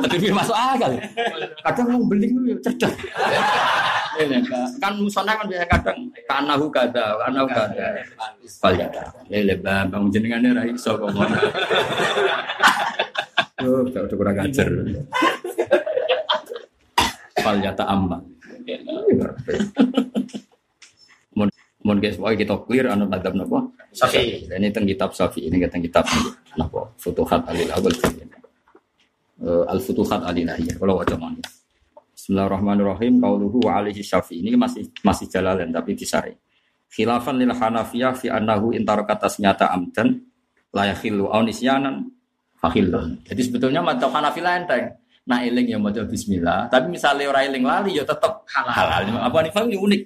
Tapi 0.00 0.32
masuk 0.32 0.56
akal. 0.56 0.92
Kadang 1.64 1.86
mau 1.92 2.02
beli 2.08 2.32
itu 2.32 2.56
cerdas. 2.64 2.92
Ini, 4.20 4.44
kan 4.76 5.00
musona 5.00 5.32
kan 5.32 5.48
biasa 5.48 5.66
kadang 5.70 5.98
kanahu 6.28 6.66
kada, 6.68 7.16
kanahu 7.24 7.46
kada. 7.48 7.86
Falyata. 8.60 9.02
Lele 9.32 9.56
bang 9.60 10.04
jenengan 10.12 10.44
ora 10.44 10.62
iso 10.68 10.92
kok 10.96 11.08
ngono. 11.08 11.38
Yo, 13.60 13.84
udah 13.88 14.16
kurang 14.16 14.36
ajar. 14.40 14.68
Falyata 17.40 17.84
amma. 17.88 18.20
Mun 21.32 21.48
mun 21.80 21.96
guys, 21.96 22.20
pokoknya 22.20 22.36
kita 22.44 22.54
clear 22.68 22.86
anu 22.92 23.08
madhab 23.08 23.32
napa? 23.32 23.72
Syafi'i. 23.96 24.52
Ini 24.52 24.68
teng 24.68 24.84
kitab 24.84 25.16
Syafi'i 25.16 25.48
ini 25.48 25.64
teng 25.64 25.80
kitab 25.80 26.04
napa? 26.60 26.92
Futuhat 27.00 27.48
Alil 27.48 27.72
Awal. 27.72 27.94
Eh, 29.40 29.64
Al 29.72 29.80
Futuhat 29.80 30.20
Alil 30.28 30.44
Akhir. 30.52 30.76
Kalau 30.76 31.00
waca 31.00 31.16
mawon. 31.16 31.40
Bismillahirrahmanirrahim. 32.12 33.24
Qauluhu 33.24 33.64
wa 33.64 33.80
alaihi 33.80 34.04
Syafi'i 34.04 34.44
ini 34.44 34.52
masih 34.52 34.92
masih 35.00 35.32
jalalan 35.32 35.72
tapi 35.72 35.96
disari. 35.96 36.36
Khilafan 36.92 37.40
lil 37.40 37.48
Hanafiyah 37.48 38.12
fi 38.12 38.28
annahu 38.28 38.76
intaraka 38.76 39.16
tasnyata 39.16 39.72
amdan 39.72 40.20
la 40.76 40.92
yakhillu 40.92 41.32
aw 41.32 41.40
nisyanan 41.40 42.12
fakhillun. 42.60 43.24
Jadi 43.24 43.40
sebetulnya 43.40 43.80
madzhab 43.80 44.12
Hanafi 44.12 44.44
lah 44.44 44.60
enteng. 44.60 44.92
Nah 45.24 45.40
eling 45.40 45.72
ya 45.72 45.78
maca 45.80 46.04
bismillah, 46.04 46.68
tapi 46.68 46.90
misalnya 46.90 47.30
ora 47.30 47.40
eling 47.46 47.64
lali 47.64 47.96
ya 47.96 48.04
tetep 48.04 48.44
halal. 48.44 48.72
halal. 48.76 49.24
Apa 49.24 49.40
nih 49.40 49.52
ini 49.72 49.78
unik. 49.80 50.02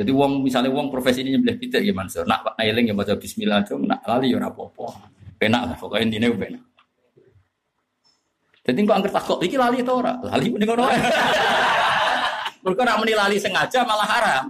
Jadi 0.00 0.10
wong 0.12 0.44
misalnya 0.44 0.68
wong 0.72 0.92
profesi 0.92 1.24
ini 1.24 1.36
nyembelih 1.36 1.56
pitik 1.56 1.80
ya 1.80 1.92
Mansur. 1.96 2.28
Nak 2.28 2.60
eling 2.60 2.92
ya 2.92 2.94
maca 2.96 3.16
bismillah 3.16 3.64
tuh 3.64 3.80
nak 3.80 4.04
lali 4.04 4.36
ya 4.36 4.36
ora 4.36 4.52
apa-apa. 4.52 5.08
Penak 5.40 5.62
lah 5.72 5.76
pokoknya 5.80 6.04
intine 6.04 6.28
penak. 6.36 6.69
Jadi 8.60 8.78
kok 8.84 8.96
angker 8.96 9.12
takut 9.12 9.38
iki 9.40 9.56
lali 9.56 9.80
to 9.80 9.92
ora? 9.96 10.12
Lali 10.20 10.46
mending 10.52 10.68
ngono. 10.68 10.84
Mergo 12.64 12.82
nak 12.84 12.96
meni 13.00 13.16
lali 13.16 13.36
sengaja 13.40 13.80
malah 13.88 14.04
haram. 14.04 14.44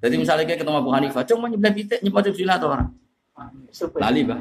Jadi 0.00 0.14
misalnya 0.16 0.48
kayak 0.48 0.64
ketemu 0.64 0.78
Abu 0.80 0.90
Hanifah, 0.94 1.22
cuma 1.28 1.50
nyembelih 1.50 1.74
pitik 1.76 2.00
nyebut 2.00 2.24
bismillah 2.32 2.56
to 2.56 2.66
ora? 2.72 2.84
Lali, 4.00 4.20
Bang. 4.24 4.40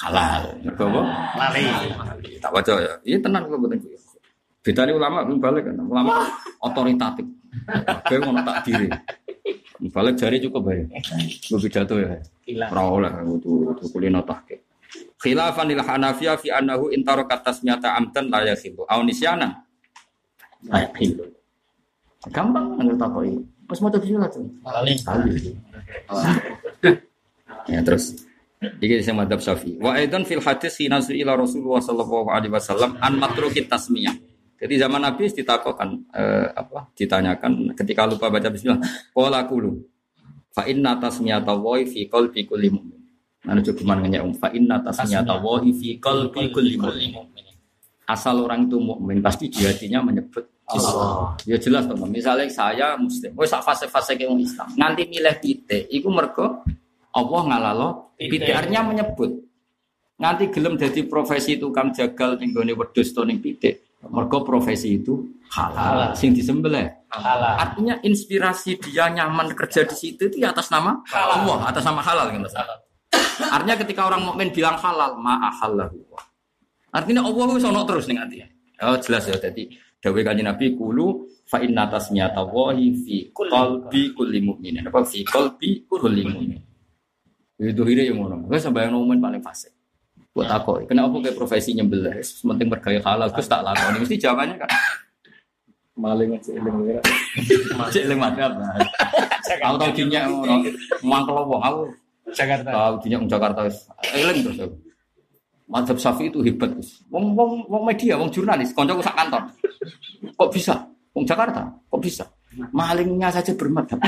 Halal. 0.00 0.42
Mergo 0.64 0.84
apa? 0.88 1.02
Lali. 1.36 1.66
Tak 2.40 2.50
baca 2.50 2.72
ya. 2.80 2.94
Iya 3.04 3.18
tenang 3.20 3.46
kok 3.46 3.60
boten 3.60 3.78
kuwi. 3.78 3.96
Bedane 4.64 4.92
ulama 4.96 5.22
balik 5.28 5.68
kan. 5.68 5.76
Ulama 5.84 6.24
otoritatif. 6.64 7.26
Kayak 8.08 8.20
ngono 8.24 8.40
tak 8.42 8.64
diri. 8.64 8.88
Balik 9.92 10.14
jari 10.16 10.40
cukup 10.40 10.72
bae. 10.72 10.82
Gue 11.44 11.58
pidato 11.60 11.94
ya. 12.00 12.16
Ora 12.72 12.82
oleh 12.88 13.12
kudu 13.12 13.76
kudu 13.76 13.84
kulino 13.92 14.24
tahqiq. 14.24 14.73
Khilafan 15.24 15.72
lil 15.72 15.80
Hanafiyah 15.80 16.36
fi 16.36 16.52
annahu 16.52 16.92
in 16.92 17.00
tarakat 17.00 17.40
tasmiyata 17.40 17.96
amdan 17.96 18.28
la 18.28 18.44
yakhilu. 18.44 18.84
Aw 18.84 19.00
nisyana. 19.00 19.64
La 20.68 20.84
yakhilu. 20.84 21.24
Gampang 22.28 22.76
nang 22.76 22.92
takoki. 23.00 23.40
Pas 23.64 23.80
mau 23.80 23.88
tuh. 23.88 24.04
Lali. 24.68 24.92
Kali. 25.00 25.32
Ya 27.72 27.80
terus. 27.80 28.20
Iki 28.60 29.00
sing 29.00 29.16
madzhab 29.16 29.40
Syafi'i. 29.40 29.80
Wa 29.80 29.96
aidan 29.96 30.28
fil 30.28 30.40
hadis 30.44 30.76
hina 30.80 31.00
ila 31.00 31.40
Rasulullah 31.40 31.80
sallallahu 31.80 32.28
alaihi 32.32 32.52
wasallam 32.52 32.96
an 33.00 33.16
matruki 33.16 33.64
tasmiyah. 33.64 34.12
Jadi 34.60 34.80
zaman 34.80 35.04
Nabi 35.04 35.28
ditakokkan 35.28 35.88
eh, 36.12 36.48
apa? 36.52 36.88
Ditanyakan 36.96 37.76
ketika 37.76 38.08
lupa 38.08 38.32
baca 38.32 38.48
bismillah. 38.48 38.80
Qala 39.12 39.44
qulu. 39.48 39.80
Fa 40.52 40.64
inna 40.64 40.96
tasmiyata 40.96 41.52
wa 41.56 41.76
fi 41.84 42.08
qalbi 42.08 42.48
kulli 42.48 42.68
mu'min. 42.72 43.03
Nah, 43.44 43.60
cuma 43.60 43.92
nanya 44.00 44.24
um 44.24 44.32
fa 44.32 44.48
inna 44.56 44.80
tasmiyata 44.80 45.36
wa 45.36 45.60
fi 45.60 46.00
qalbi 46.00 46.48
kulli 46.48 46.80
mu'min. 46.80 47.12
Asal 48.04 48.40
orang 48.40 48.68
itu 48.68 48.76
mukmin 48.80 49.24
pasti 49.24 49.48
di 49.48 49.64
hatinya 49.64 50.04
menyebut 50.04 50.44
Allah. 50.68 51.36
Ya 51.44 51.56
jelas 51.60 51.84
teman. 51.88 52.08
Misalnya 52.08 52.48
saya 52.48 52.96
muslim, 52.96 53.32
wes 53.36 53.52
fase-fase 53.52 54.16
ke 54.16 54.24
Islam. 54.28 54.68
Nanti 54.76 55.08
milih 55.08 55.36
pitik, 55.40 55.88
iku 55.88 56.08
mergo 56.08 56.64
Allah 57.12 57.40
ngalalo 57.48 57.88
pitik 58.16 58.52
artinya 58.52 58.92
menyebut. 58.92 59.44
Nganti 60.20 60.44
gelem 60.52 60.80
jadi 60.80 61.00
profesi 61.04 61.60
tukang 61.60 61.92
jagal 61.92 62.40
ning 62.40 62.52
gone 62.52 62.72
wedhus 62.72 63.12
to 63.12 63.24
ning 63.24 63.40
pitik. 63.40 63.84
Mergo 64.04 64.44
profesi 64.44 65.00
itu 65.00 65.40
halal, 65.48 66.12
sing 66.12 66.36
disembelih. 66.36 67.08
Halal. 67.08 67.56
Artinya 67.56 67.94
inspirasi 68.04 68.76
dia 68.84 69.08
nyaman 69.08 69.56
kerja 69.56 69.88
di 69.88 69.96
situ 69.96 70.28
itu 70.28 70.44
atas 70.44 70.68
nama 70.68 71.00
Allah, 71.08 71.72
atas 71.72 71.84
nama 71.88 72.04
halal 72.04 72.28
kan 72.28 72.44
Mas? 72.44 72.56
Artinya 73.54 73.76
ketika 73.82 74.06
orang 74.06 74.22
mukmin 74.22 74.48
bilang 74.54 74.78
halal, 74.78 75.18
ma'ahallahu. 75.18 75.98
Artinya 76.94 77.26
Allah 77.26 77.44
wis 77.54 77.66
ono 77.66 77.82
terus 77.82 78.06
ning 78.06 78.22
ati. 78.22 78.38
Oh 78.82 78.98
jelas 78.98 79.26
ya 79.26 79.38
tadi 79.38 79.70
dawuh 80.02 80.20
kanjeng 80.20 80.46
Nabi 80.46 80.74
kulu 80.74 81.26
fa 81.48 81.62
inna 81.62 81.88
tasmiyata 81.88 82.44
wahi 82.46 82.94
fi 83.02 83.16
qalbi 83.34 84.14
kulli 84.14 84.38
mu'minin. 84.42 84.86
Apa 84.86 85.02
fi 85.02 85.26
qalbi 85.26 85.82
kulli 85.90 86.22
mu'min. 86.22 86.60
Itu 87.58 87.82
hire 87.86 88.10
yang 88.10 88.22
ngono. 88.22 88.46
Wes 88.50 88.62
sampeyan 88.66 88.94
mukmin 88.94 89.22
paling 89.22 89.42
fasik. 89.42 89.70
Buat 90.34 90.50
aku, 90.50 90.90
kenapa 90.90 91.14
kayak 91.22 91.38
profesi 91.38 91.78
nyembelih? 91.78 92.18
Penting 92.18 92.66
bergaya 92.66 92.98
halal, 93.06 93.30
terus 93.30 93.46
tak 93.46 93.62
lakoni. 93.62 94.02
Mesti 94.02 94.18
jawabannya 94.18 94.58
kan 94.58 94.70
Maling 95.94 96.34
aja 96.34 96.50
eling 96.58 96.74
ora. 96.74 97.02
Cek 97.86 98.10
eling 98.10 98.18
madhab. 98.18 98.50
Aku 99.62 99.78
tau 99.78 99.90
dinya 99.94 100.26
ngono. 100.26 100.66
Mangkel 101.06 101.38
wong 101.38 101.62
aku 101.62 101.80
Jakarta. 102.32 102.96
dinya 103.04 103.20
wong 103.20 103.28
Jakarta 103.28 103.60
wis 103.68 103.84
eling 104.16 104.40
terus 104.46 104.58
aku. 104.64 104.76
Madhab 105.64 105.96
Syafi'i 105.96 106.28
itu 106.28 106.44
hebat 106.44 106.76
Gus. 106.76 107.04
Wong 107.08 107.32
wong 107.32 107.68
wong 107.68 107.82
media, 107.88 108.20
wong 108.20 108.28
jurnalis, 108.28 108.72
kancaku 108.76 109.00
sak 109.00 109.16
kantor. 109.16 109.42
Kok 110.36 110.50
bisa? 110.52 110.74
Wong 111.16 111.24
Jakarta, 111.24 111.64
kok 111.68 112.00
bisa? 112.00 112.24
Malingnya 112.70 113.32
saja 113.32 113.52
bermadhab. 113.56 113.98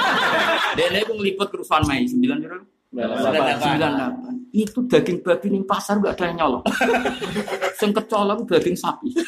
Dene 0.78 1.04
aku 1.04 1.12
ngeliput 1.20 1.48
kerusuhan 1.52 1.84
Mei 1.86 2.08
9 2.08 2.18
piro? 2.18 2.58
Sembilan 2.88 3.90
delapan. 3.92 4.34
Itu 4.48 4.88
daging 4.88 5.20
babi 5.20 5.46
ning 5.52 5.68
pasar 5.68 6.00
gak 6.00 6.16
ada 6.16 6.24
yang 6.32 6.36
nyolong. 6.40 6.64
Sing 7.78 7.92
kecolong 7.92 8.48
daging 8.48 8.76
sapi. 8.76 9.12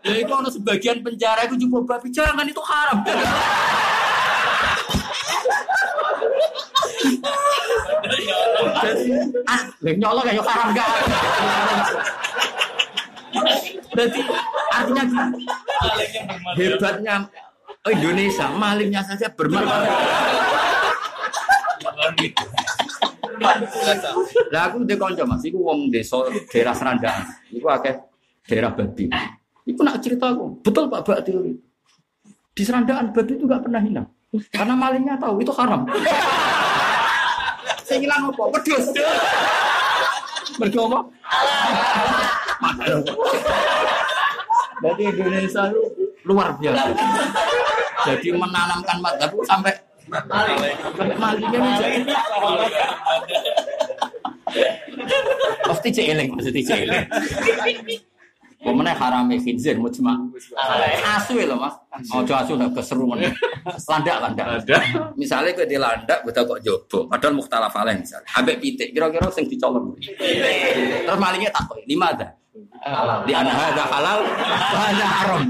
Ya 0.00 0.26
itu 0.26 0.32
ada 0.32 0.48
sebagian 0.50 1.04
penjara 1.04 1.44
itu 1.44 1.68
coba 1.68 1.94
babi 1.94 2.08
jangan 2.10 2.42
itu 2.42 2.58
haram. 2.66 3.04
Ah, 9.46 9.60
lah 9.80 9.94
nyolong 9.96 10.24
kayak 10.24 10.44
haram 10.44 10.68
gak? 10.72 10.88
Jadi 13.90 14.20
artinya 14.70 15.04
hebatnya 16.56 17.14
Indonesia 17.88 18.46
malingnya 18.54 19.02
saja 19.04 19.26
bermanfaat. 19.32 19.88
Lah 24.52 24.62
aku 24.68 24.76
ndek 24.84 24.98
kanca 25.00 25.24
Mas, 25.24 25.42
iku 25.48 25.58
wong 25.64 25.88
desa 25.88 26.20
daerah 26.52 26.74
Serandaan. 26.76 27.24
Iku 27.50 27.66
akeh 27.72 27.96
daerah 28.44 28.70
babi. 28.74 29.08
Iku 29.64 29.80
nak 29.80 30.00
cerita 30.02 30.32
aku, 30.32 30.60
betul 30.60 30.92
Pak 30.92 31.02
Baktil. 31.06 31.56
Di 32.52 32.62
Serandaan 32.66 33.14
babi 33.14 33.32
itu 33.38 33.44
gak 33.48 33.64
pernah 33.64 33.80
hilang. 33.80 34.08
Karena 34.30 34.74
malingnya 34.78 35.18
tahu 35.18 35.42
itu 35.42 35.50
haram. 35.58 35.82
Saya 37.82 37.98
hilang 37.98 38.30
apa? 38.30 38.42
Wedhus. 38.54 38.94
Mergo 40.62 40.80
apa? 40.86 41.00
Jadi 44.80 45.02
Indonesia 45.02 45.62
itu 45.74 45.82
luar 46.22 46.54
biasa. 46.62 46.88
Jadi 48.06 48.28
menanamkan 48.30 48.96
madhab 49.02 49.34
sampai 49.42 49.74
sampai 50.10 51.16
malingnya 51.18 51.58
menjadi 51.58 51.98
Pasti 55.66 55.88
cek 55.94 56.06
eling, 56.06 56.28
pasti 56.38 56.60
cek 56.62 56.78
eling. 56.86 57.06
Pemenang 58.60 58.92
harame 58.92 59.40
khinzir 59.40 59.80
mujma. 59.80 60.20
Asu 61.16 61.40
ya 61.40 61.48
loh 61.48 61.56
mas. 61.56 61.72
Ojo 62.12 62.32
asu 62.36 62.60
udah 62.60 62.68
keseruan. 62.76 63.24
Landak 63.88 64.16
landak. 64.20 64.46
Misalnya 65.16 65.56
ke 65.56 65.64
di 65.64 65.80
landak, 65.80 66.20
betul 66.28 66.44
kok 66.44 66.60
jobo. 66.60 67.08
Padahal 67.08 67.40
mukhtalaf 67.40 67.72
alaih 67.72 67.96
misalnya. 67.96 68.28
Ambek 68.36 68.60
pitik, 68.60 68.92
kira-kira 68.92 69.32
sing 69.32 69.48
dicolong. 69.48 69.96
Terus 70.04 71.18
malingnya 71.18 71.48
takut. 71.56 71.80
Lima 71.88 72.12
ada. 72.12 72.36
Di 73.24 73.32
anak 73.32 73.56
ada 73.72 73.84
halal, 73.88 74.18
hanya 74.76 75.06
haram. 75.08 75.42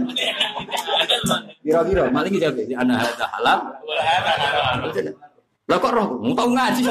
Kira-kira 1.67 2.07
malingnya 2.15 2.47
jawab 2.47 2.63
di 2.63 2.75
anak 2.79 3.11
ada 3.11 3.27
halal. 3.27 3.59
Lah 5.67 5.79
kok 5.79 5.93
roh, 5.95 6.07
mau 6.23 6.35
tahu 6.35 6.51
ngaji? 6.55 6.83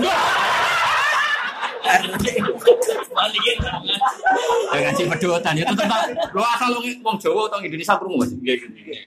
Ya 4.70 4.78
ngaji 4.84 5.04
pedotan 5.08 5.56
itu 5.56 5.74
tentang 5.74 6.12
lo 6.36 6.44
asal 6.44 6.76
wong 6.76 6.86
wong 7.02 7.16
Jawa 7.18 7.48
atau 7.48 7.60
Indonesia 7.64 7.96
krungu 7.96 8.20
Mas. 8.20 8.32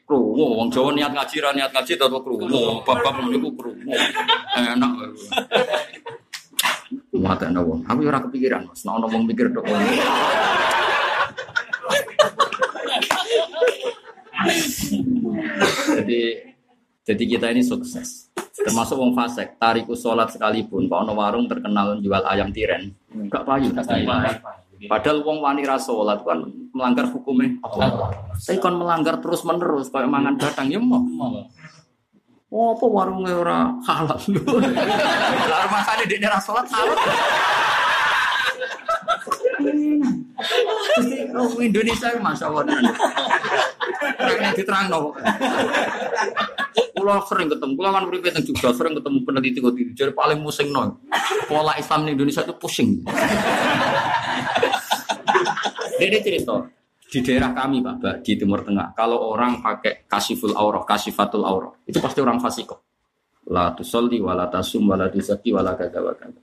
Krungu 0.09 0.45
wong 0.59 0.69
Jawa 0.73 0.89
niat 0.97 1.13
ngaji 1.13 1.37
ra 1.45 1.51
niat 1.53 1.71
ngaji 1.71 1.93
tetep 1.95 2.23
krungu. 2.25 2.81
Bab-bab 2.83 3.29
niku 3.29 3.53
krungu. 3.55 3.93
Enak. 4.57 4.91
Mata 7.13 7.47
wong. 7.61 7.85
Aku 7.87 8.01
ora 8.09 8.21
kepikiran 8.25 8.67
Mas. 8.67 8.83
Nek 8.83 9.09
wong 9.09 9.23
mikir 9.29 9.53
tok. 9.53 9.69
Jadi 15.93 16.52
jadi 17.03 17.25
kita 17.27 17.47
ini 17.51 17.63
sukses. 17.67 18.31
Termasuk 18.53 18.95
wong 18.95 19.17
fasek, 19.19 19.59
tariku 19.59 19.99
sholat 19.99 20.31
sekalipun, 20.31 20.87
Pak 20.87 20.99
ono 21.03 21.13
warung 21.19 21.51
terkenal 21.51 21.99
jual 21.99 22.23
ayam 22.23 22.55
tiren, 22.55 22.95
gak 23.27 23.43
payu. 23.43 23.75
Padahal 24.87 25.19
wong 25.27 25.43
wani 25.43 25.67
ra 25.67 25.79
kan 25.79 26.47
melanggar 26.71 27.11
hukumnya. 27.11 27.59
Saya 28.39 28.59
kan 28.63 28.79
melanggar 28.79 29.19
terus 29.19 29.43
menerus 29.43 29.91
kayak 29.91 30.07
mangan 30.07 30.39
batang 30.39 30.71
ya 30.71 30.79
mau. 30.79 31.03
Oh, 32.53 32.77
apa 32.77 32.85
warungnya 32.85 33.33
ora 33.33 33.59
halal? 33.89 34.21
Lah 35.51 35.69
masane 35.73 36.05
di 36.05 36.21
daerah 36.21 36.37
sholat 36.37 36.69
halal. 36.69 36.99
Oh, 41.33 41.55
Indonesia 41.63 42.13
masya 42.19 42.51
Allah. 42.51 42.67
Karena 44.19 44.51
diterang 44.55 44.87
no. 44.89 45.13
Pulau 46.93 47.19
sering 47.27 47.51
ketemu, 47.51 47.73
pulau 47.75 47.91
kan 47.91 48.05
beribu 48.07 48.31
yang 48.31 48.45
juga 48.47 48.69
sering 48.71 48.95
ketemu 48.97 49.19
peneliti 49.27 49.59
kok. 49.59 49.75
Jadi 49.75 50.13
paling 50.15 50.39
musing 50.39 50.71
no. 50.71 51.03
Pola 51.51 51.75
Islam 51.77 52.07
di 52.07 52.15
Indonesia 52.15 52.47
itu 52.47 52.55
pusing. 52.57 53.03
Dia 55.99 56.21
cerita 56.23 56.57
di 57.13 57.21
daerah 57.21 57.53
kami 57.53 57.85
Pak, 57.85 58.25
di 58.25 58.41
Timur 58.41 58.65
Tengah. 58.65 58.97
Kalau 58.97 59.21
orang 59.29 59.61
pakai 59.61 60.09
kasiful 60.09 60.57
aurah, 60.57 60.81
kasifatul 60.89 61.45
aurah, 61.45 61.77
itu 61.85 62.01
pasti 62.01 62.25
orang 62.25 62.41
fasiko. 62.41 62.81
La 63.53 63.77
tusolli, 63.77 64.17
wala 64.17 64.49
tasum, 64.49 64.89
wala 64.89 65.13
tusaki, 65.13 65.53
wala 65.53 65.77
kata 65.77 66.01
kata. 66.01 66.41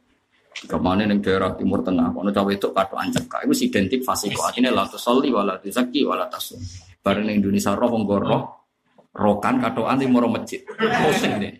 Ke 0.70 0.78
mana 0.78 1.10
ning 1.10 1.26
daerah 1.26 1.58
Timur 1.58 1.82
Tengah, 1.82 2.14
kono 2.14 2.30
cawe 2.30 2.52
itu 2.54 2.70
kado 2.70 2.96
ancam 3.02 3.26
kak, 3.26 3.50
itu 3.50 3.66
identik 3.66 4.06
fasiko. 4.06 4.46
Artinya 4.46 4.70
la 4.70 4.86
tusolli, 4.86 5.34
wala 5.34 5.58
tusaki, 5.58 6.06
wala 6.06 6.30
tasum. 6.30 6.62
Bareng 7.00 7.32
Indonesia 7.32 7.72
roh 7.80 7.90
wong 7.96 8.04
goroh, 8.04 8.68
rokan 9.16 9.64
kadoan 9.64 10.04
di 10.04 10.08
moro 10.08 10.28
masjid. 10.28 10.60
Pusing 10.76 11.40
deh. 11.40 11.54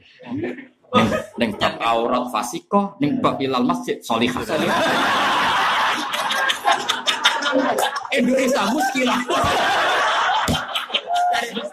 Ning 0.90 1.08
ning 1.40 1.50
bab 1.56 1.80
aurat 1.80 2.28
fasiko, 2.28 3.00
ning 3.00 3.24
bab 3.24 3.40
ilal 3.40 3.64
masjid 3.64 4.02
solihah. 4.04 4.44
Indonesia 8.12 8.62
muskilah. 8.68 9.20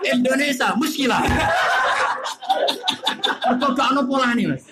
Indonesia 0.07 0.69
muskilah. 0.78 1.23
Kok 3.47 3.70
gak 3.75 3.89
ono 3.95 4.03
polane, 4.07 4.55
Mas? 4.55 4.62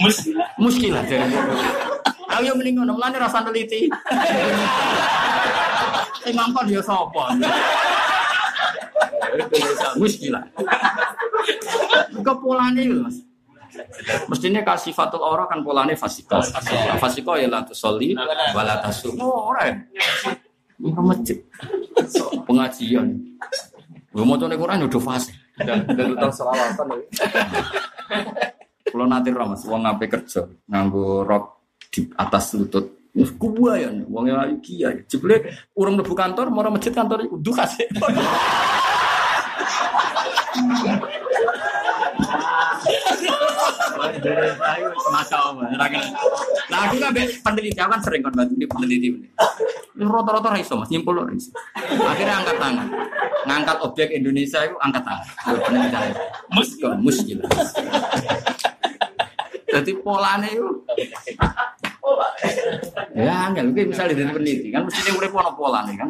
Mus. 0.00 0.16
Muskilah 0.58 1.04
jadi. 1.04 1.36
Ayo 2.32 2.56
mending 2.56 2.80
ngono, 2.80 2.96
mulane 2.96 3.16
rasa 3.20 3.44
teliti. 3.44 3.92
Sing 6.24 6.32
ngongkon 6.32 6.72
ya 6.72 6.80
sapa? 6.80 7.36
Muskilah. 10.00 10.44
Kok 12.22 12.36
polane 12.40 12.82
lho, 12.88 13.04
Mas? 13.04 13.20
Mestinya 14.28 14.60
kasih 14.64 14.92
fatul 14.92 15.24
aura 15.24 15.48
kan 15.48 15.64
polanya 15.64 15.96
fasiko. 15.96 16.40
Fasiko 17.00 17.36
ya 17.40 17.48
lantu 17.48 17.72
soli, 17.72 18.12
wala 18.52 18.80
tasum. 18.84 19.16
Oh, 19.16 19.52
ora. 19.52 19.72
Ini 20.76 20.92
masjid. 21.00 21.38
Pengajian. 22.48 23.16
Gue 24.12 24.24
mau 24.28 24.36
coba 24.36 24.56
Quran 24.56 24.84
udah 24.88 25.02
fase. 25.04 25.32
Dan 25.52 25.84
dan 25.84 26.16
utang 26.16 26.32
selawatan 26.32 27.04
Kalau 28.92 29.08
nanti 29.08 29.32
ramas, 29.32 29.64
uang 29.64 29.88
ngapain 29.88 30.12
kerja, 30.12 30.44
nganggo 30.68 31.24
rok 31.24 31.44
di 31.88 32.12
atas 32.12 32.52
lutut. 32.52 33.08
Kubah 33.40 33.80
ya, 33.80 33.88
uangnya 33.88 34.44
lagi 34.44 34.84
ya. 34.84 34.92
Jebule 35.08 35.48
urung 35.72 35.96
lebu 35.96 36.12
kantor, 36.12 36.52
mau 36.52 36.68
masjid 36.68 36.92
kantor 36.92 37.24
itu 37.24 37.52
masya 45.12 45.36
Allah. 45.40 45.68
Nah 46.68 46.78
aku 46.88 46.96
kan 47.00 47.12
peneliti, 47.16 47.80
aku 47.80 47.90
kan 47.96 48.00
sering 48.00 48.20
kan 48.24 48.32
bantu 48.32 48.54
di 48.56 48.68
peneliti. 48.68 49.08
Ini 49.92 50.04
Rata-rata 50.08 50.56
raiso 50.56 50.80
mas, 50.80 50.88
nyimpul 50.88 51.12
loh. 51.16 51.28
Akhirnya 52.08 52.40
angkat 52.40 52.56
tangan, 52.56 52.88
ngangkat 53.44 53.76
objek 53.84 54.08
Indonesia 54.12 54.64
itu 54.64 54.76
angkat 54.80 55.04
tangan. 55.04 55.26
Itu 55.52 55.60
peneliti 55.68 55.92
saya. 55.92 56.12
Mus 56.48 56.70
kan, 56.80 56.96
mus. 57.00 57.16
Jadi 59.72 59.92
polanya 60.04 60.48
itu 60.52 60.68
Ya, 63.16 63.48
enggak, 63.48 63.72
mungkin 63.72 63.84
misalnya 63.92 64.12
dari 64.20 64.28
peneliti 64.28 64.68
kan 64.68 64.84
mestinya 64.84 65.12
urip 65.16 65.32
ono 65.32 65.50
pola 65.56 65.80
nih 65.88 65.96
kan. 65.96 66.08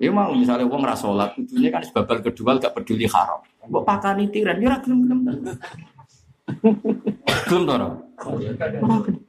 Ya 0.00 0.10
mau 0.14 0.32
misalnya 0.32 0.64
wong 0.64 0.80
ra 0.80 0.96
salat, 0.96 1.36
kudunya 1.36 1.68
kan 1.68 1.84
sebabal 1.84 2.24
kedua 2.24 2.56
gak 2.56 2.72
peduli 2.72 3.04
haram. 3.04 3.44
Mbok 3.68 3.84
pakani 3.84 4.32
tiran, 4.32 4.56
ya 4.56 4.72
ora 4.72 4.78
gelem-gelem. 4.80 5.20
Gelem 7.44 7.62
to 7.68 7.72
ora? 7.76 7.88
Ora 8.24 8.38
gelem. 8.48 9.20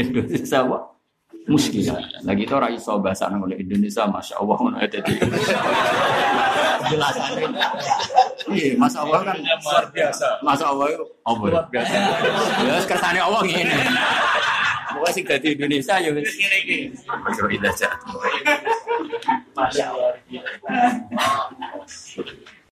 Indonesia 0.00 0.58
apa? 0.64 0.95
Muskilah. 1.46 2.02
Lagi 2.26 2.42
itu 2.42 2.54
ora 2.58 2.66
iso 2.74 2.98
bahasa 2.98 3.30
nang 3.30 3.46
oleh 3.46 3.62
Indonesia, 3.62 4.02
masya 4.10 4.34
Allah 4.42 4.56
ngono 4.58 4.76
ya 4.82 4.88
dadi. 4.90 5.14
Jelasan. 6.90 7.54
Iya, 8.50 8.74
masya 8.74 8.98
Allah 9.06 9.20
kan 9.22 9.36
luar 9.38 9.86
biasa. 9.94 10.28
masya 10.42 10.66
Allah 10.74 10.86
itu 10.90 11.04
apa? 11.22 11.44
ya? 11.46 11.52
Luar 11.54 11.66
biasa. 11.70 11.94
Ya 12.66 12.74
kersane 12.82 13.20
Allah 13.22 13.40
ngene. 13.46 13.76
Pokoknya 14.96 15.12
sing 15.14 15.24
dadi 15.28 15.48
Indonesia 15.54 15.94
ya 16.02 16.10
wis. 16.10 16.30
Ini 16.34 16.58
ini. 16.66 16.78
Masya 17.06 17.42
Allah. 17.46 17.94
Masya 19.54 19.84
Allah. 19.94 20.12